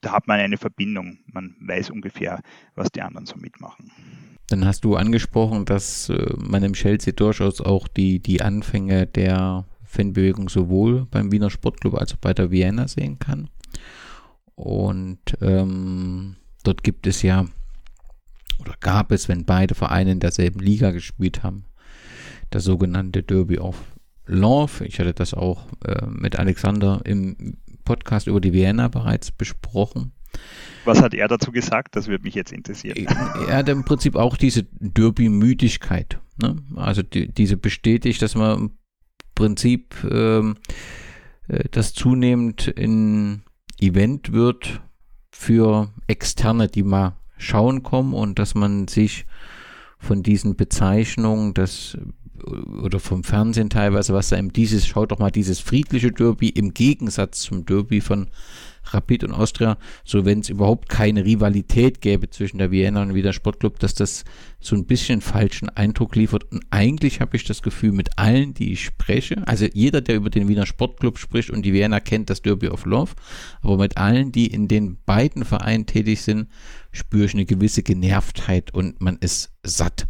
da 0.00 0.12
hat 0.12 0.28
man 0.28 0.38
eine 0.38 0.56
Verbindung, 0.56 1.18
man 1.26 1.56
weiß 1.60 1.90
ungefähr, 1.90 2.40
was 2.74 2.90
die 2.90 3.02
anderen 3.02 3.26
so 3.26 3.36
mitmachen. 3.36 3.90
Dann 4.48 4.64
hast 4.64 4.84
du 4.84 4.96
angesprochen, 4.96 5.64
dass 5.64 6.10
man 6.38 6.62
im 6.62 6.72
Chelsea 6.72 7.12
durchaus 7.12 7.60
auch 7.60 7.86
die, 7.86 8.20
die 8.20 8.40
Anfänge 8.40 9.06
der 9.06 9.66
Fanbewegung 9.84 10.48
sowohl 10.48 11.06
beim 11.10 11.32
Wiener 11.32 11.50
Sportclub 11.50 11.94
als 11.94 12.14
auch 12.14 12.18
bei 12.18 12.32
der 12.32 12.50
Vienna 12.50 12.88
sehen 12.88 13.18
kann. 13.18 13.50
Und 14.54 15.36
ähm, 15.40 16.36
dort 16.64 16.82
gibt 16.82 17.06
es 17.06 17.22
ja, 17.22 17.46
oder 18.60 18.74
gab 18.80 19.12
es, 19.12 19.28
wenn 19.28 19.44
beide 19.44 19.74
Vereine 19.74 20.12
in 20.12 20.20
derselben 20.20 20.60
Liga 20.60 20.90
gespielt 20.90 21.42
haben, 21.42 21.64
das 22.50 22.64
sogenannte 22.64 23.22
Derby 23.22 23.58
of 23.58 23.76
Love. 24.26 24.84
Ich 24.84 24.98
hatte 24.98 25.14
das 25.14 25.34
auch 25.34 25.66
äh, 25.84 26.06
mit 26.06 26.38
Alexander 26.38 27.00
im 27.04 27.56
Podcast 27.88 28.26
über 28.26 28.38
die 28.38 28.52
Vienna 28.52 28.88
bereits 28.88 29.30
besprochen. 29.30 30.12
Was 30.84 31.00
hat 31.00 31.14
er 31.14 31.26
dazu 31.26 31.52
gesagt? 31.52 31.96
Das 31.96 32.06
würde 32.06 32.22
mich 32.22 32.34
jetzt 32.34 32.52
interessieren. 32.52 33.06
Er 33.48 33.56
hat 33.56 33.68
im 33.70 33.82
Prinzip 33.82 34.14
auch 34.14 34.36
diese 34.36 34.64
Derby-Müdigkeit. 34.78 36.18
Ne? 36.36 36.56
Also 36.76 37.02
die, 37.02 37.32
diese 37.32 37.56
bestätigt, 37.56 38.20
dass 38.20 38.34
man 38.34 38.72
Prinzip 39.34 39.96
ähm, 40.04 40.56
äh, 41.48 41.64
das 41.70 41.94
zunehmend 41.94 42.68
in 42.68 43.40
Event 43.80 44.32
wird 44.32 44.82
für 45.30 45.88
Externe, 46.08 46.68
die 46.68 46.82
mal 46.82 47.16
schauen 47.38 47.82
kommen 47.82 48.12
und 48.12 48.38
dass 48.38 48.54
man 48.54 48.86
sich 48.86 49.24
von 49.98 50.22
diesen 50.22 50.56
Bezeichnungen, 50.56 51.54
das 51.54 51.96
oder 52.44 53.00
vom 53.00 53.24
Fernsehen 53.24 53.70
teilweise, 53.70 54.14
was 54.14 54.28
da 54.28 54.38
eben 54.38 54.52
dieses, 54.52 54.86
schaut 54.86 55.12
doch 55.12 55.18
mal 55.18 55.30
dieses 55.30 55.60
friedliche 55.60 56.12
Derby 56.12 56.48
im 56.48 56.74
Gegensatz 56.74 57.40
zum 57.40 57.64
Derby 57.64 58.00
von 58.00 58.28
Rapid 58.92 59.24
und 59.24 59.32
Austria, 59.32 59.78
so 60.04 60.24
wenn 60.24 60.40
es 60.40 60.48
überhaupt 60.48 60.88
keine 60.88 61.24
Rivalität 61.24 62.00
gäbe 62.00 62.30
zwischen 62.30 62.58
der 62.58 62.70
Vienna 62.70 63.02
und 63.02 63.14
Wiener 63.14 63.32
Sportclub, 63.32 63.78
dass 63.78 63.94
das 63.94 64.24
so 64.60 64.76
ein 64.76 64.86
bisschen 64.86 65.20
falschen 65.20 65.68
Eindruck 65.68 66.16
liefert. 66.16 66.50
Und 66.50 66.64
eigentlich 66.70 67.20
habe 67.20 67.36
ich 67.36 67.44
das 67.44 67.62
Gefühl, 67.62 67.92
mit 67.92 68.18
allen, 68.18 68.54
die 68.54 68.72
ich 68.72 68.84
spreche, 68.84 69.46
also 69.46 69.66
jeder, 69.72 70.00
der 70.00 70.16
über 70.16 70.30
den 70.30 70.48
Wiener 70.48 70.66
Sportclub 70.66 71.18
spricht 71.18 71.50
und 71.50 71.62
die 71.62 71.72
Vienna 71.72 72.00
kennt 72.00 72.30
das 72.30 72.42
Derby 72.42 72.68
of 72.68 72.84
Love, 72.84 73.12
aber 73.62 73.76
mit 73.76 73.96
allen, 73.96 74.32
die 74.32 74.46
in 74.46 74.68
den 74.68 74.98
beiden 75.04 75.44
Vereinen 75.44 75.86
tätig 75.86 76.22
sind, 76.22 76.48
spüre 76.92 77.26
ich 77.26 77.34
eine 77.34 77.46
gewisse 77.46 77.82
Genervtheit 77.82 78.72
und 78.72 79.00
man 79.00 79.18
ist 79.20 79.52
satt. 79.62 80.06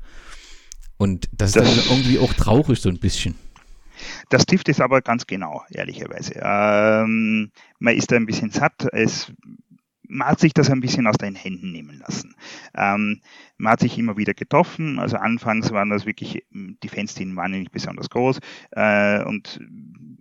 Und 0.99 1.29
das, 1.33 1.53
das 1.53 1.69
ist 1.69 1.91
dann 1.91 1.97
irgendwie 1.97 2.19
auch 2.19 2.35
traurig 2.35 2.81
so 2.81 2.89
ein 2.89 2.99
bisschen. 2.99 3.37
Das 4.29 4.47
trifft 4.47 4.69
es 4.69 4.81
aber 4.81 5.01
ganz 5.01 5.27
genau, 5.27 5.63
ehrlicherweise. 5.71 6.35
Ähm, 6.43 7.51
man 7.79 7.95
ist 7.95 8.13
da 8.13 8.17
ein 8.17 8.27
bisschen 8.27 8.51
satt. 8.51 8.87
Es, 8.93 9.33
man 10.09 10.29
hat 10.29 10.41
sich 10.41 10.55
das 10.55 10.71
ein 10.71 10.81
bisschen 10.81 11.07
aus 11.07 11.17
den 11.17 11.35
Händen 11.35 11.73
nehmen 11.73 11.99
lassen. 11.99 12.35
Ähm, 12.77 13.21
man 13.57 13.73
hat 13.73 13.81
sich 13.81 13.99
immer 13.99 14.17
wieder 14.17 14.35
getroffen. 14.35 14.99
Also 14.99 15.17
anfangs 15.17 15.71
waren 15.71 15.91
das 15.91 16.07
wirklich, 16.07 16.45
die 16.51 16.89
Fanszenen 16.89 17.37
waren 17.37 17.53
nicht 17.53 17.73
besonders 17.73 18.11
groß. 18.11 18.39
Äh, 18.73 19.23
und 19.25 19.61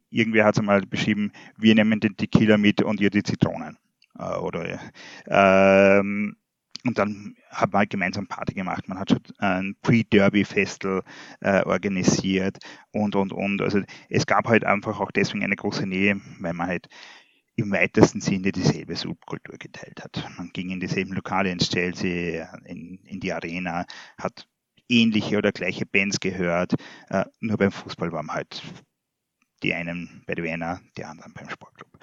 irgendwer 0.10 0.46
hat 0.46 0.56
es 0.56 0.60
einmal 0.60 0.82
beschrieben, 0.82 1.32
wir 1.58 1.76
nehmen 1.76 2.00
den 2.00 2.18
Tequila 2.18 2.58
mit 2.58 2.82
und 2.82 3.00
ihr 3.00 3.10
die 3.10 3.24
Zitronen. 3.24 3.78
Äh, 4.18 4.38
oder 4.38 4.80
ähm, 5.28 6.36
und 6.88 6.98
dann 6.98 7.36
hat 7.50 7.72
man 7.72 7.80
halt 7.80 7.90
gemeinsam 7.90 8.28
Party 8.28 8.54
gemacht. 8.54 8.88
Man 8.88 9.00
hat 9.00 9.10
schon 9.10 9.22
ein 9.40 9.76
Pre-Derby-Festel 9.82 11.04
äh, 11.42 11.64
organisiert 11.64 12.58
und, 12.92 13.16
und, 13.16 13.34
und. 13.34 13.62
Also 13.62 13.82
es 14.10 14.26
gab 14.26 14.48
halt 14.48 14.64
einfach 14.64 15.00
auch 15.00 15.12
deswegen 15.12 15.44
eine 15.44 15.56
große 15.56 15.86
Nähe, 15.86 16.20
weil 16.40 16.54
man 16.54 16.68
halt 16.68 16.88
im 17.56 17.72
weitesten 17.72 18.22
Sinne 18.22 18.52
dieselbe 18.52 18.96
Subkultur 18.96 19.58
geteilt 19.58 20.04
hat. 20.04 20.24
Man 20.38 20.52
ging 20.54 20.70
in 20.70 20.80
dieselben 20.80 21.14
Lokale 21.14 21.52
ins 21.52 21.70
Chelsea, 21.70 22.48
in, 22.66 23.00
in 23.06 23.20
die 23.20 23.34
Arena, 23.34 23.86
hat 24.18 24.48
ähnliche 24.88 25.38
oder 25.38 25.52
gleiche 25.52 25.86
Bands 25.86 26.20
gehört. 26.20 26.76
Äh, 27.10 27.26
nur 27.40 27.58
beim 27.58 27.72
Fußball 27.72 28.12
waren 28.12 28.32
halt 28.32 28.62
die 29.64 29.74
einen 29.74 30.24
bei 30.28 30.36
der 30.36 30.44
Vienna, 30.44 30.80
die 30.98 31.04
anderen 31.04 31.34
beim 31.34 31.50
Sportclub. 31.50 31.98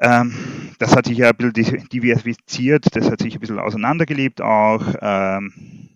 Ähm, 0.00 0.74
das 0.78 0.94
hat 0.96 1.06
sich 1.06 1.18
ja 1.18 1.30
ein 1.30 1.36
bisschen 1.36 1.88
diversifiziert, 1.88 2.94
das 2.96 3.10
hat 3.10 3.20
sich 3.20 3.34
ein 3.34 3.40
bisschen 3.40 3.58
auseinandergelebt 3.58 4.40
auch. 4.40 4.94
Ähm, 5.00 5.88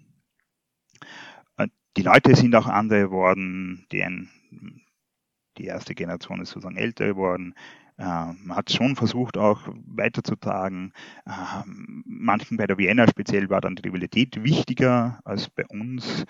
äh, 1.56 1.66
die 1.96 2.02
Leute 2.02 2.36
sind 2.36 2.54
auch 2.54 2.66
andere 2.66 3.02
geworden, 3.02 3.86
die, 3.90 5.64
erste 5.64 5.94
Generation 5.94 6.40
ist 6.40 6.50
sozusagen 6.50 6.76
älter 6.76 7.06
geworden. 7.06 7.54
Äh, 7.98 8.04
man 8.04 8.56
hat 8.56 8.70
schon 8.70 8.94
versucht, 8.94 9.36
auch 9.36 9.62
weiterzutragen. 9.86 10.92
Äh, 11.26 11.32
manchen 11.66 12.56
bei 12.56 12.68
der 12.68 12.78
Vienna 12.78 13.08
speziell 13.08 13.50
war 13.50 13.60
dann 13.60 13.74
die 13.74 13.82
Rivalität 13.88 14.42
wichtiger 14.44 15.18
als 15.24 15.50
bei 15.50 15.66
uns. 15.66 16.24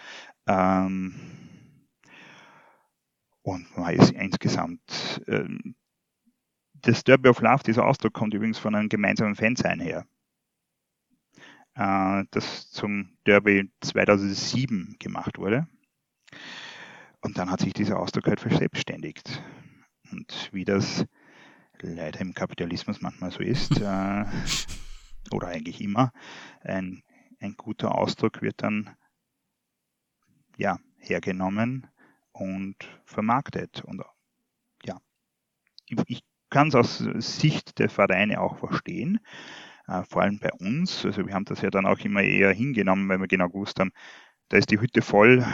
Ähm, 0.46 1.14
und 3.42 3.76
man 3.76 3.94
ist 3.94 4.12
insgesamt 4.12 5.22
ähm, 5.26 5.74
das 6.82 7.04
Derby 7.04 7.28
of 7.28 7.40
Love, 7.40 7.62
dieser 7.64 7.86
Ausdruck 7.86 8.14
kommt 8.14 8.34
übrigens 8.34 8.58
von 8.58 8.74
einem 8.74 8.88
gemeinsamen 8.88 9.34
Fansein 9.34 9.80
her, 9.80 10.06
äh, 11.74 12.24
das 12.30 12.70
zum 12.70 13.16
Derby 13.26 13.70
2007 13.80 14.96
gemacht 14.98 15.38
wurde. 15.38 15.66
Und 17.20 17.38
dann 17.38 17.50
hat 17.50 17.60
sich 17.60 17.72
dieser 17.72 17.98
Ausdruck 17.98 18.26
halt 18.26 18.40
verselbstständigt. 18.40 19.42
Und 20.12 20.50
wie 20.52 20.64
das 20.64 21.04
leider 21.80 22.20
im 22.20 22.34
Kapitalismus 22.34 23.00
manchmal 23.00 23.30
so 23.30 23.40
ist, 23.40 23.78
äh, 23.80 24.24
oder 25.30 25.48
eigentlich 25.48 25.80
immer, 25.80 26.12
ein, 26.60 27.02
ein 27.40 27.54
guter 27.56 27.94
Ausdruck 27.94 28.42
wird 28.42 28.62
dann 28.62 28.96
ja, 30.56 30.78
hergenommen 30.96 31.86
und 32.32 32.76
vermarktet. 33.04 33.82
Und 33.84 34.02
ja, 34.84 35.00
ich 35.86 36.22
kann 36.50 36.68
es 36.68 36.74
aus 36.74 36.98
Sicht 36.98 37.78
der 37.78 37.88
Vereine 37.88 38.40
auch 38.40 38.58
verstehen, 38.58 39.20
äh, 39.86 40.02
vor 40.04 40.22
allem 40.22 40.38
bei 40.38 40.52
uns. 40.52 41.04
Also 41.04 41.26
wir 41.26 41.34
haben 41.34 41.44
das 41.44 41.62
ja 41.62 41.70
dann 41.70 41.86
auch 41.86 41.98
immer 42.00 42.22
eher 42.22 42.52
hingenommen, 42.52 43.08
weil 43.08 43.20
wir 43.20 43.28
genau 43.28 43.48
gewusst 43.48 43.80
haben, 43.80 43.92
da 44.48 44.56
ist 44.56 44.70
die 44.70 44.80
Hütte 44.80 45.02
voll, 45.02 45.44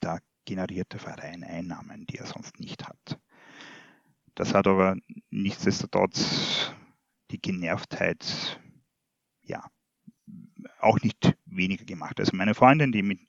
da 0.00 0.18
generiert 0.44 0.92
der 0.92 1.00
Verein 1.00 1.44
Einnahmen, 1.44 2.06
die 2.06 2.18
er 2.18 2.26
sonst 2.26 2.58
nicht 2.60 2.86
hat. 2.86 3.18
Das 4.34 4.52
hat 4.52 4.66
aber 4.66 4.96
nichtsdestotrotz 5.30 6.72
die 7.30 7.40
Genervtheit 7.40 8.60
ja 9.42 9.64
auch 10.80 11.00
nicht 11.00 11.36
weniger 11.46 11.84
gemacht. 11.84 12.18
Also 12.18 12.36
meine 12.36 12.54
Freundin, 12.54 12.92
die 12.92 13.02
mit 13.02 13.20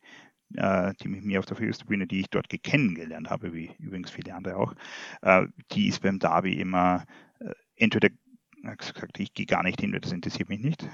die 0.49 1.07
mit 1.07 1.23
mir 1.23 1.39
auf 1.39 1.45
der 1.45 1.57
Führungstribüne, 1.57 2.07
die 2.07 2.21
ich 2.21 2.29
dort 2.29 2.49
kennengelernt 2.63 3.29
habe, 3.29 3.53
wie 3.53 3.71
übrigens 3.79 4.11
viele 4.11 4.33
andere 4.33 4.57
auch, 4.57 4.73
äh, 5.21 5.47
die 5.71 5.87
ist 5.87 6.01
beim 6.01 6.19
Derby 6.19 6.53
immer 6.59 7.05
äh, 7.39 7.51
entweder 7.75 8.09
gesagt, 8.77 9.19
ich 9.19 9.33
gehe 9.33 9.45
gar 9.45 9.63
nicht 9.63 9.81
hin, 9.81 9.93
weil 9.93 9.99
das 9.99 10.11
interessiert 10.11 10.49
mich 10.49 10.59
nicht, 10.59 10.87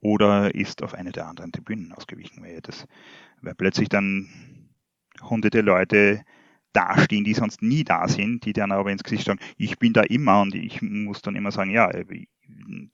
oder 0.00 0.54
ist 0.54 0.82
auf 0.82 0.94
eine 0.94 1.12
der 1.12 1.26
anderen 1.26 1.52
Tribünen 1.52 1.92
ausgewichen, 1.92 2.42
weil, 2.42 2.60
das, 2.60 2.86
weil 3.40 3.54
plötzlich 3.54 3.88
dann 3.88 4.28
hunderte 5.22 5.60
Leute 5.60 6.24
dastehen, 6.72 7.24
die 7.24 7.34
sonst 7.34 7.62
nie 7.62 7.84
da 7.84 8.08
sind, 8.08 8.44
die 8.44 8.52
dann 8.52 8.72
aber 8.72 8.90
ins 8.90 9.04
Gesicht 9.04 9.26
sagen, 9.26 9.40
ich 9.56 9.78
bin 9.78 9.92
da 9.92 10.02
immer 10.02 10.40
und 10.40 10.54
ich 10.54 10.80
muss 10.82 11.22
dann 11.22 11.36
immer 11.36 11.52
sagen, 11.52 11.70
ja, 11.70 11.90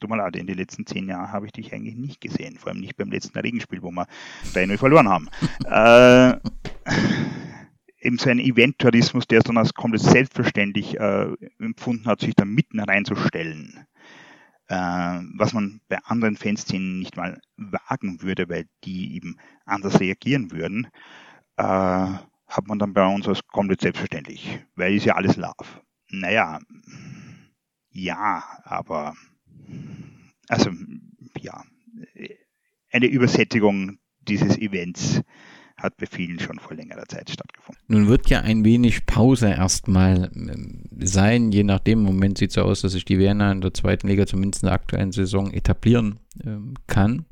tut 0.01 0.11
mir 0.11 0.17
leid, 0.17 0.37
in 0.37 0.47
den 0.47 0.57
letzten 0.57 0.87
zehn 0.87 1.09
Jahren 1.09 1.33
habe 1.33 1.47
ich 1.47 1.53
dich 1.53 1.73
eigentlich 1.73 1.97
nicht 1.97 2.21
gesehen, 2.21 2.59
vor 2.59 2.71
allem 2.71 2.81
nicht 2.81 2.97
beim 2.97 3.11
letzten 3.11 3.39
Regenspiel, 3.39 3.83
wo 3.83 3.91
wir 3.91 4.07
3-0 4.55 4.79
verloren 4.79 5.09
haben. 5.09 5.29
äh, 5.65 6.39
eben 8.01 8.19
so 8.19 8.31
ein 8.31 8.39
Event-Tourismus, 8.39 9.27
der 9.27 9.39
es 9.39 9.45
dann 9.45 9.59
als 9.59 9.75
komplett 9.75 10.03
selbstverständlich 10.03 10.99
äh, 10.99 11.33
empfunden 11.59 12.07
hat, 12.07 12.21
sich 12.21 12.35
da 12.35 12.45
mitten 12.45 12.81
reinzustellen. 12.81 13.87
Äh, 14.69 14.77
was 14.77 15.55
man 15.55 15.81
bei 15.89 15.99
anderen 16.05 16.37
Fanszenen 16.37 16.99
nicht 16.99 17.17
mal 17.17 17.41
wagen 17.57 18.23
würde, 18.23 18.49
weil 18.49 18.67
die 18.85 19.17
eben 19.17 19.37
anders 19.65 19.99
reagieren 20.01 20.53
würden, 20.53 20.89
äh, 21.57 21.65
hat 21.65 22.67
man 22.67 22.79
dann 22.79 22.95
bei 22.95 23.07
uns 23.07 23.27
als 23.29 23.47
komplett 23.47 23.81
selbstverständlich, 23.81 24.61
weil 24.75 24.95
ist 24.95 25.05
ja 25.05 25.15
alles 25.15 25.37
Love. 25.37 25.83
Naja, 26.11 26.59
ja, 27.91 28.43
aber 28.65 29.15
also 30.49 30.71
ja, 31.41 31.63
eine 32.91 33.07
Übersättigung 33.07 33.99
dieses 34.21 34.59
Events 34.59 35.23
hat 35.79 35.97
bei 35.97 36.07
vielen 36.07 36.41
schon 36.41 36.59
vor 36.59 36.77
längerer 36.77 37.07
Zeit 37.07 37.31
stattgefunden. 37.31 37.83
Nun 37.87 38.09
wird 38.09 38.29
ja 38.29 38.41
ein 38.41 38.65
wenig 38.65 39.07
Pause 39.07 39.51
erstmal 39.51 40.31
ähm, 40.35 40.85
sein, 40.99 41.53
je 41.53 41.63
nachdem. 41.63 42.01
Im 42.01 42.07
Moment 42.07 42.39
sieht 42.39 42.51
es 42.51 42.55
so 42.55 42.63
aus, 42.63 42.81
dass 42.83 42.93
sich 42.93 43.05
die 43.05 43.19
Werner 43.19 43.53
in 43.53 43.61
der 43.61 43.73
zweiten 43.73 44.09
Liga 44.09 44.27
zumindest 44.27 44.65
in 44.65 44.67
der 44.67 44.75
aktuellen 44.75 45.13
Saison 45.13 45.53
etablieren 45.53 46.19
ähm, 46.45 46.75
kann. 46.89 47.27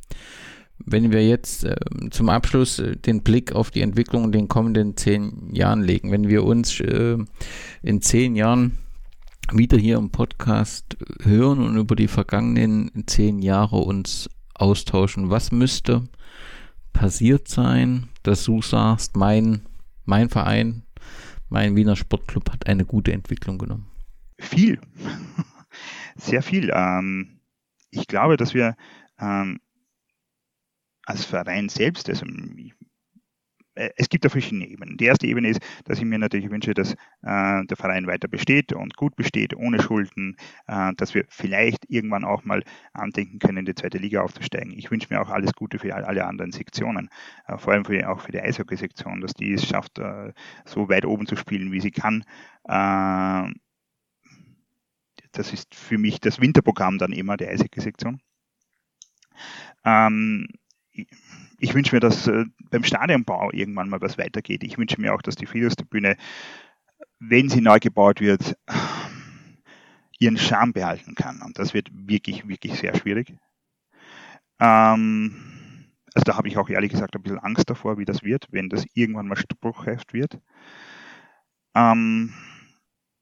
Wenn 0.78 1.10
wir 1.10 1.26
jetzt 1.26 1.64
äh, 1.64 1.74
zum 2.10 2.28
Abschluss 2.28 2.78
äh, 2.78 2.96
den 2.96 3.22
Blick 3.22 3.52
auf 3.52 3.70
die 3.70 3.80
Entwicklung 3.80 4.24
in 4.24 4.32
den 4.32 4.48
kommenden 4.48 4.96
zehn 4.96 5.52
Jahren 5.52 5.82
legen, 5.82 6.12
wenn 6.12 6.28
wir 6.28 6.44
uns 6.44 6.78
äh, 6.80 7.16
in 7.82 8.00
zehn 8.00 8.36
Jahren 8.36 8.78
wieder 9.52 9.78
hier 9.78 9.96
im 9.98 10.10
Podcast 10.10 10.96
hören 11.22 11.60
und 11.60 11.76
über 11.76 11.96
die 11.96 12.08
vergangenen 12.08 13.04
zehn 13.06 13.40
Jahre 13.40 13.76
uns 13.76 14.28
austauschen, 14.54 15.30
was 15.30 15.52
müsste 15.52 16.04
passiert 16.92 17.46
sein, 17.48 18.08
dass 18.22 18.44
du 18.44 18.62
sagst, 18.62 19.16
mein, 19.16 19.66
mein 20.04 20.30
Verein, 20.30 20.82
mein 21.48 21.76
Wiener 21.76 21.94
Sportclub 21.94 22.50
hat 22.50 22.66
eine 22.66 22.84
gute 22.84 23.12
Entwicklung 23.12 23.58
genommen? 23.58 23.86
Viel, 24.38 24.80
sehr 26.16 26.42
viel. 26.42 26.70
Ähm, 26.74 27.40
ich 27.90 28.06
glaube, 28.06 28.36
dass 28.36 28.54
wir 28.54 28.76
ähm, 29.18 29.60
als 31.04 31.24
Verein 31.24 31.68
selbst, 31.68 32.08
also 32.08 32.26
äh, 32.26 32.74
es 33.76 34.08
gibt 34.08 34.24
da 34.24 34.28
verschiedene 34.28 34.66
Ebenen. 34.66 34.96
Die 34.96 35.04
erste 35.04 35.26
Ebene 35.26 35.48
ist, 35.48 35.60
dass 35.84 35.98
ich 35.98 36.04
mir 36.04 36.18
natürlich 36.18 36.50
wünsche, 36.50 36.74
dass 36.74 36.94
äh, 37.22 37.64
der 37.64 37.76
Verein 37.76 38.06
weiter 38.06 38.26
besteht 38.26 38.72
und 38.72 38.96
gut 38.96 39.16
besteht, 39.16 39.54
ohne 39.54 39.80
Schulden, 39.80 40.36
äh, 40.66 40.92
dass 40.96 41.14
wir 41.14 41.24
vielleicht 41.28 41.84
irgendwann 41.88 42.24
auch 42.24 42.44
mal 42.44 42.62
andenken 42.94 43.38
können, 43.38 43.58
in 43.58 43.64
die 43.66 43.74
zweite 43.74 43.98
Liga 43.98 44.22
aufzusteigen. 44.22 44.72
Ich 44.72 44.90
wünsche 44.90 45.08
mir 45.10 45.20
auch 45.20 45.30
alles 45.30 45.52
Gute 45.52 45.78
für 45.78 45.94
alle 45.94 46.24
anderen 46.26 46.52
Sektionen, 46.52 47.10
äh, 47.46 47.58
vor 47.58 47.74
allem 47.74 47.84
für, 47.84 48.08
auch 48.08 48.20
für 48.20 48.32
die 48.32 48.40
Eishockey-Sektion, 48.40 49.20
dass 49.20 49.34
die 49.34 49.52
es 49.52 49.66
schafft, 49.66 49.98
äh, 49.98 50.32
so 50.64 50.88
weit 50.88 51.04
oben 51.04 51.26
zu 51.26 51.36
spielen, 51.36 51.70
wie 51.70 51.80
sie 51.80 51.90
kann. 51.90 52.24
Äh, 52.64 53.52
das 55.32 55.52
ist 55.52 55.74
für 55.74 55.98
mich 55.98 56.20
das 56.20 56.40
Winterprogramm 56.40 56.98
dann 56.98 57.12
immer 57.12 57.36
der 57.36 57.50
Eishockey-Sektion. 57.50 58.20
Ähm, 59.84 60.48
ich 61.58 61.74
wünsche 61.74 61.94
mir, 61.94 62.00
dass 62.00 62.26
äh, 62.26 62.44
beim 62.70 62.84
Stadionbau 62.84 63.50
irgendwann 63.52 63.88
mal 63.88 64.00
was 64.00 64.18
weitergeht. 64.18 64.62
Ich 64.64 64.78
wünsche 64.78 65.00
mir 65.00 65.14
auch, 65.14 65.22
dass 65.22 65.36
die 65.36 65.46
Friedhofstribüne, 65.46 66.16
wenn 67.18 67.48
sie 67.48 67.60
neu 67.60 67.78
gebaut 67.78 68.20
wird, 68.20 68.56
ihren 70.18 70.36
Charme 70.36 70.72
behalten 70.72 71.14
kann. 71.14 71.42
Und 71.42 71.58
das 71.58 71.74
wird 71.74 71.88
wirklich, 71.92 72.48
wirklich 72.48 72.74
sehr 72.74 72.94
schwierig. 72.96 73.34
Ähm, 74.60 75.36
also 76.14 76.24
da 76.24 76.36
habe 76.36 76.48
ich 76.48 76.56
auch 76.56 76.68
ehrlich 76.68 76.92
gesagt 76.92 77.14
ein 77.14 77.22
bisschen 77.22 77.38
Angst 77.38 77.68
davor, 77.68 77.98
wie 77.98 78.06
das 78.06 78.22
wird, 78.22 78.46
wenn 78.50 78.68
das 78.68 78.86
irgendwann 78.94 79.28
mal 79.28 79.36
spruchreif 79.36 80.02
wird. 80.12 80.38
Ähm, 81.74 82.32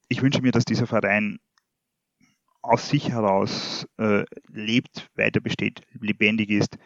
ich 0.07 0.21
wünsche 0.21 0.41
mir, 0.41 0.51
dass 0.51 0.65
dieser 0.65 0.87
Verein 0.87 1.39
aus 2.61 2.89
sich 2.89 3.09
heraus 3.09 3.87
äh, 3.97 4.23
lebt, 4.47 5.09
weiter 5.15 5.39
besteht, 5.39 5.81
lebendig 5.99 6.49
ist 6.49 6.77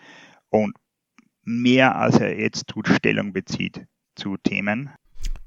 und 0.50 0.76
mehr 1.50 1.96
als 1.96 2.20
er 2.20 2.40
jetzt 2.40 2.68
tut, 2.68 2.88
Stellung 2.88 3.34
bezieht 3.34 3.86
zu 4.16 4.38
Themen. 4.38 4.92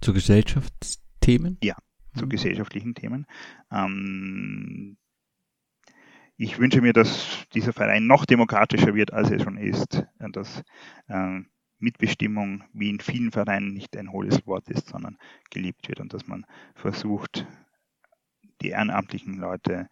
Zu 0.01 0.13
Gesellschaftsthemen? 0.13 1.59
Ja, 1.63 1.77
zu 2.17 2.25
mhm. 2.25 2.31
gesellschaftlichen 2.31 2.95
Themen. 2.95 3.27
Ähm, 3.71 4.97
ich 6.37 6.59
wünsche 6.59 6.81
mir, 6.81 6.93
dass 6.93 7.47
dieser 7.55 7.73
Verein 7.73 8.07
noch 8.07 8.25
demokratischer 8.25 8.95
wird, 8.95 9.13
als 9.13 9.31
er 9.31 9.41
schon 9.41 9.57
ist. 9.57 10.05
Dass 10.19 10.63
äh, 11.07 11.41
Mitbestimmung 11.79 12.65
wie 12.73 12.91
in 12.91 13.01
vielen 13.01 13.31
Vereinen 13.31 13.73
nicht 13.73 13.97
ein 13.97 14.11
hohles 14.11 14.45
Wort 14.47 14.69
ist, 14.71 14.89
sondern 14.89 15.19
geliebt 15.51 15.89
wird 15.89 16.01
und 16.01 16.13
dass 16.13 16.27
man 16.27 16.47
versucht, 16.75 17.47
die 18.61 18.71
ehrenamtlichen 18.71 19.39
Leute, 19.39 19.89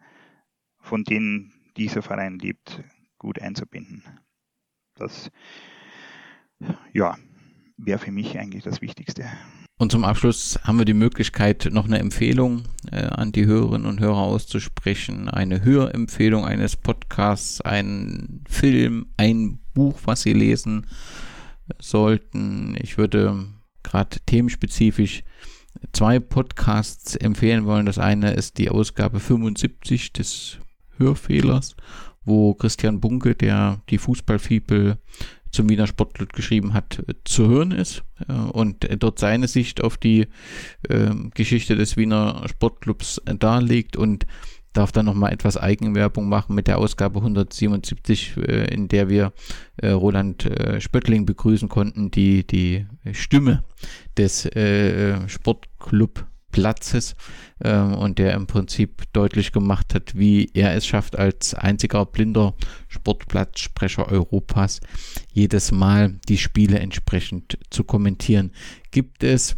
von 0.79 1.03
denen 1.03 1.53
dieser 1.77 2.01
Verein 2.01 2.37
lebt, 2.39 2.83
gut 3.17 3.39
einzubinden. 3.39 4.03
Das 4.95 5.31
ja, 6.93 7.17
wäre 7.77 7.99
für 7.99 8.11
mich 8.11 8.37
eigentlich 8.37 8.63
das 8.63 8.81
Wichtigste. 8.81 9.25
Und 9.77 9.91
zum 9.91 10.03
Abschluss 10.03 10.59
haben 10.63 10.77
wir 10.77 10.85
die 10.85 10.93
Möglichkeit, 10.93 11.67
noch 11.71 11.85
eine 11.85 11.97
Empfehlung 11.97 12.65
äh, 12.91 13.05
an 13.05 13.31
die 13.31 13.47
Hörerinnen 13.47 13.87
und 13.87 13.99
Hörer 13.99 14.17
auszusprechen. 14.17 15.27
Eine 15.27 15.63
Hörempfehlung 15.63 16.45
eines 16.45 16.75
Podcasts, 16.75 17.61
ein 17.61 18.43
Film, 18.47 19.07
ein 19.17 19.59
Buch, 19.73 19.99
was 20.05 20.21
Sie 20.21 20.33
lesen 20.33 20.85
sollten. 21.79 22.75
Ich 22.79 22.99
würde 22.99 23.47
gerade 23.81 24.19
themenspezifisch 24.27 25.23
zwei 25.93 26.19
Podcasts 26.19 27.15
empfehlen 27.15 27.65
wollen. 27.65 27.87
Das 27.87 27.97
eine 27.97 28.33
ist 28.33 28.57
die 28.59 28.69
Ausgabe 28.69 29.19
75 29.19 30.13
des 30.13 30.59
Hörfehlers, 30.97 31.75
wo 32.23 32.53
Christian 32.53 32.99
Bunke, 32.99 33.33
der 33.33 33.81
die 33.89 33.97
Fußballfibel 33.97 34.97
zum 35.51 35.69
Wiener 35.69 35.87
Sportclub 35.87 36.33
geschrieben 36.33 36.73
hat, 36.73 37.03
zu 37.25 37.47
hören 37.47 37.71
ist. 37.71 38.03
Äh, 38.27 38.33
und 38.33 38.87
dort 38.99 39.19
seine 39.19 39.47
Sicht 39.47 39.83
auf 39.83 39.97
die 39.97 40.27
äh, 40.89 41.11
Geschichte 41.33 41.75
des 41.75 41.97
Wiener 41.97 42.43
Sportclubs 42.47 43.21
darlegt 43.25 43.95
und 43.97 44.25
darf 44.73 44.93
dann 44.93 45.05
nochmal 45.05 45.33
etwas 45.33 45.57
Eigenwerbung 45.57 46.29
machen 46.29 46.55
mit 46.55 46.67
der 46.67 46.77
Ausgabe 46.77 47.19
177, 47.19 48.37
äh, 48.37 48.73
in 48.73 48.87
der 48.87 49.09
wir 49.09 49.33
äh, 49.77 49.89
Roland 49.89 50.49
Spöttling 50.79 51.25
begrüßen 51.25 51.67
konnten, 51.67 52.09
die 52.11 52.47
die 52.47 52.85
Stimme 53.11 53.63
des 54.17 54.49
Sportclub 55.27 56.25
Platzes 56.51 57.15
äh, 57.59 57.73
und 57.73 58.19
der 58.19 58.33
im 58.33 58.47
Prinzip 58.47 59.03
deutlich 59.13 59.51
gemacht 59.51 59.93
hat, 59.93 60.15
wie 60.15 60.49
er 60.53 60.75
es 60.75 60.85
schafft, 60.85 61.17
als 61.17 61.53
einziger 61.53 62.05
blinder 62.05 62.55
Sportplatzsprecher 62.87 64.07
Europas 64.09 64.79
jedes 65.31 65.71
Mal 65.71 66.19
die 66.27 66.37
Spiele 66.37 66.79
entsprechend 66.79 67.57
zu 67.69 67.83
kommentieren. 67.83 68.51
Gibt 68.91 69.23
es 69.23 69.55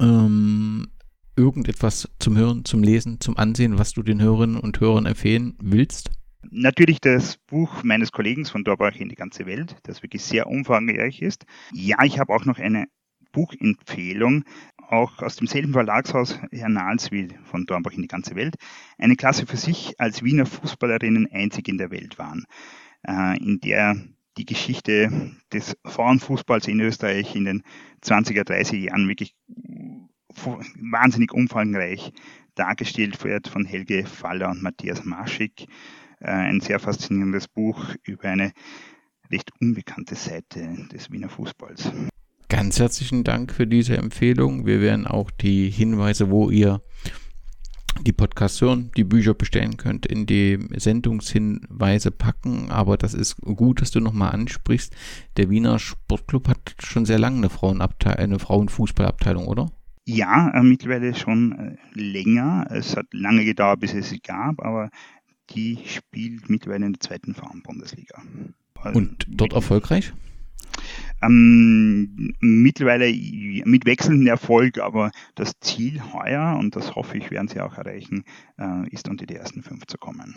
ähm, 0.00 0.88
irgendetwas 1.36 2.08
zum 2.18 2.36
Hören, 2.36 2.64
zum 2.64 2.82
Lesen, 2.82 3.20
zum 3.20 3.36
Ansehen, 3.36 3.78
was 3.78 3.92
du 3.92 4.02
den 4.02 4.20
Hörerinnen 4.20 4.56
und 4.58 4.80
Hörern 4.80 5.06
empfehlen 5.06 5.56
willst? 5.60 6.10
Natürlich 6.50 7.00
das 7.00 7.38
Buch 7.46 7.82
meines 7.82 8.12
Kollegen 8.12 8.44
von 8.44 8.64
Dorbach 8.64 8.96
in 8.96 9.08
die 9.08 9.14
ganze 9.14 9.46
Welt, 9.46 9.76
das 9.84 10.02
wirklich 10.02 10.22
sehr 10.22 10.46
umfangreich 10.46 11.22
ist. 11.22 11.46
Ja, 11.72 11.96
ich 12.04 12.18
habe 12.18 12.34
auch 12.34 12.44
noch 12.44 12.58
eine 12.58 12.86
Buchempfehlung, 13.32 14.44
auch 14.90 15.20
aus 15.20 15.36
demselben 15.36 15.72
Verlagshaus 15.72 16.38
Herrn 16.50 16.74
Nalswil 16.74 17.34
von 17.44 17.66
Dornbach 17.66 17.92
in 17.92 18.02
die 18.02 18.08
ganze 18.08 18.34
Welt, 18.34 18.56
eine 18.98 19.16
Klasse 19.16 19.46
für 19.46 19.56
sich 19.56 19.98
als 19.98 20.22
Wiener 20.22 20.46
Fußballerinnen 20.46 21.30
einzig 21.30 21.68
in 21.68 21.78
der 21.78 21.90
Welt 21.90 22.18
waren, 22.18 22.44
äh, 23.06 23.36
in 23.38 23.60
der 23.60 23.96
die 24.36 24.44
Geschichte 24.44 25.36
des 25.52 25.76
Frauenfußballs 25.84 26.66
in 26.66 26.80
Österreich 26.80 27.36
in 27.36 27.44
den 27.44 27.62
20er, 28.02 28.42
30er 28.42 28.76
Jahren 28.76 29.08
wirklich 29.08 29.36
wahnsinnig 30.80 31.32
umfangreich 31.32 32.12
dargestellt 32.54 33.22
wird 33.24 33.48
von 33.48 33.64
Helge 33.64 34.06
Faller 34.06 34.50
und 34.50 34.62
Matthias 34.62 35.04
Marschig. 35.04 35.66
Äh, 36.20 36.30
ein 36.30 36.60
sehr 36.60 36.80
faszinierendes 36.80 37.48
Buch 37.48 37.94
über 38.02 38.28
eine 38.28 38.52
recht 39.30 39.50
unbekannte 39.60 40.14
Seite 40.14 40.86
des 40.92 41.10
Wiener 41.10 41.28
Fußballs. 41.28 41.90
Ganz 42.54 42.78
herzlichen 42.78 43.24
Dank 43.24 43.50
für 43.50 43.66
diese 43.66 43.96
Empfehlung. 43.96 44.64
Wir 44.64 44.80
werden 44.80 45.08
auch 45.08 45.32
die 45.32 45.68
Hinweise, 45.70 46.30
wo 46.30 46.50
ihr 46.50 46.82
die 48.02 48.12
Podcasts 48.12 48.60
hören, 48.60 48.92
die 48.96 49.02
Bücher 49.02 49.34
bestellen 49.34 49.76
könnt, 49.76 50.06
in 50.06 50.24
die 50.24 50.60
Sendungshinweise 50.70 52.12
packen. 52.12 52.70
Aber 52.70 52.96
das 52.96 53.12
ist 53.12 53.38
gut, 53.38 53.80
dass 53.80 53.90
du 53.90 53.98
nochmal 53.98 54.30
ansprichst. 54.30 54.94
Der 55.36 55.50
Wiener 55.50 55.80
Sportclub 55.80 56.46
hat 56.46 56.76
schon 56.78 57.06
sehr 57.06 57.18
lange 57.18 57.38
eine, 57.38 57.50
Frauenabteilung, 57.50 58.20
eine 58.20 58.38
Frauenfußballabteilung, 58.38 59.48
oder? 59.48 59.72
Ja, 60.04 60.50
äh, 60.54 60.62
mittlerweile 60.62 61.12
schon 61.16 61.58
äh, 61.58 62.00
länger. 62.00 62.68
Es 62.70 62.96
hat 62.96 63.06
lange 63.10 63.44
gedauert, 63.44 63.80
bis 63.80 63.94
es 63.94 64.10
sie 64.10 64.20
gab, 64.20 64.64
aber 64.64 64.90
die 65.50 65.80
spielt 65.86 66.48
mittlerweile 66.48 66.86
in 66.86 66.92
der 66.92 67.00
zweiten 67.00 67.34
Frauenbundesliga. 67.34 68.22
Und 68.92 69.26
dort 69.28 69.54
erfolgreich? 69.54 70.12
Ähm, 71.22 72.34
mittlerweile 72.40 73.12
mit 73.64 73.86
wechselndem 73.86 74.26
Erfolg, 74.26 74.78
aber 74.78 75.10
das 75.34 75.58
Ziel 75.60 76.00
heuer, 76.12 76.56
und 76.58 76.76
das 76.76 76.94
hoffe 76.94 77.16
ich, 77.16 77.30
werden 77.30 77.48
sie 77.48 77.60
auch 77.60 77.78
erreichen, 77.78 78.24
äh, 78.58 78.88
ist 78.90 79.08
unter 79.08 79.24
die 79.24 79.36
ersten 79.36 79.62
fünf 79.62 79.86
zu 79.86 79.96
kommen. 79.96 80.36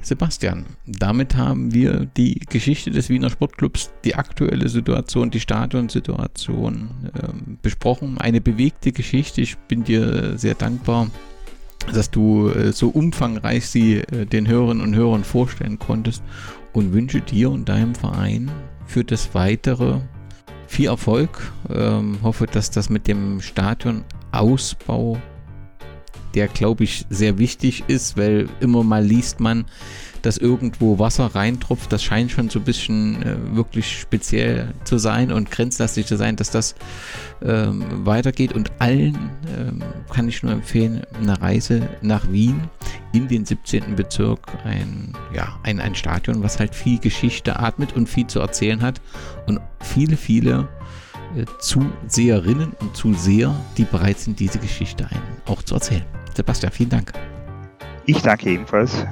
Sebastian, 0.00 0.66
damit 0.86 1.36
haben 1.36 1.72
wir 1.72 2.06
die 2.16 2.40
Geschichte 2.50 2.90
des 2.90 3.08
Wiener 3.08 3.30
Sportclubs, 3.30 3.92
die 4.04 4.14
aktuelle 4.14 4.68
Situation, 4.68 5.30
die 5.30 5.40
Stadionsituation 5.40 6.90
äh, 7.14 7.28
besprochen. 7.62 8.18
Eine 8.18 8.40
bewegte 8.40 8.92
Geschichte. 8.92 9.40
Ich 9.40 9.56
bin 9.56 9.84
dir 9.84 10.36
sehr 10.36 10.54
dankbar, 10.54 11.10
dass 11.92 12.10
du 12.10 12.48
äh, 12.48 12.72
so 12.72 12.88
umfangreich 12.88 13.66
sie 13.66 13.98
äh, 13.98 14.26
den 14.26 14.46
Hörerinnen 14.46 14.82
und 14.82 14.94
Hörern 14.94 15.24
vorstellen 15.24 15.78
konntest 15.78 16.22
und 16.72 16.92
wünsche 16.92 17.20
dir 17.20 17.50
und 17.50 17.68
deinem 17.68 17.94
Verein 17.94 18.50
für 18.92 19.04
das 19.04 19.34
weitere 19.34 20.00
viel 20.66 20.86
Erfolg. 20.86 21.50
Ähm, 21.70 22.18
hoffe, 22.22 22.46
dass 22.46 22.70
das 22.70 22.90
mit 22.90 23.08
dem 23.08 23.40
Stadionausbau, 23.40 25.16
der 26.34 26.48
glaube 26.48 26.84
ich 26.84 27.06
sehr 27.08 27.38
wichtig 27.38 27.84
ist, 27.88 28.18
weil 28.18 28.50
immer 28.60 28.84
mal 28.84 29.02
liest 29.02 29.40
man, 29.40 29.64
dass 30.22 30.38
irgendwo 30.38 30.98
Wasser 30.98 31.26
reintropft. 31.26 31.92
Das 31.92 32.02
scheint 32.02 32.30
schon 32.30 32.48
so 32.48 32.60
ein 32.60 32.64
bisschen 32.64 33.22
äh, 33.22 33.36
wirklich 33.54 34.00
speziell 34.00 34.72
zu 34.84 34.98
sein 34.98 35.32
und 35.32 35.50
grenzlastig 35.50 36.06
zu 36.06 36.16
sein, 36.16 36.36
dass 36.36 36.50
das 36.50 36.74
ähm, 37.42 37.84
weitergeht. 38.06 38.52
Und 38.52 38.72
allen 38.78 39.18
ähm, 39.56 39.82
kann 40.12 40.28
ich 40.28 40.42
nur 40.42 40.52
empfehlen, 40.52 41.02
eine 41.20 41.40
Reise 41.40 41.88
nach 42.00 42.30
Wien 42.30 42.60
in 43.12 43.28
den 43.28 43.44
17. 43.44 43.96
Bezirk, 43.96 44.40
ein, 44.64 45.12
ja, 45.34 45.58
ein, 45.62 45.80
ein 45.80 45.94
Stadion, 45.94 46.42
was 46.42 46.58
halt 46.58 46.74
viel 46.74 46.98
Geschichte 46.98 47.58
atmet 47.58 47.94
und 47.94 48.08
viel 48.08 48.26
zu 48.26 48.40
erzählen 48.40 48.80
hat. 48.80 49.00
Und 49.46 49.60
viele, 49.80 50.16
viele 50.16 50.68
äh, 51.36 51.44
Zuseherinnen 51.60 52.72
und 52.80 52.96
Zuseher, 52.96 53.54
die 53.76 53.84
bereit 53.84 54.18
sind, 54.18 54.38
diese 54.38 54.58
Geschichte 54.58 55.08
auch 55.46 55.62
zu 55.62 55.74
erzählen. 55.74 56.04
Sebastian, 56.34 56.72
vielen 56.72 56.90
Dank. 56.90 57.12
Ich 58.06 58.20
danke 58.20 58.50
ebenfalls. 58.50 59.04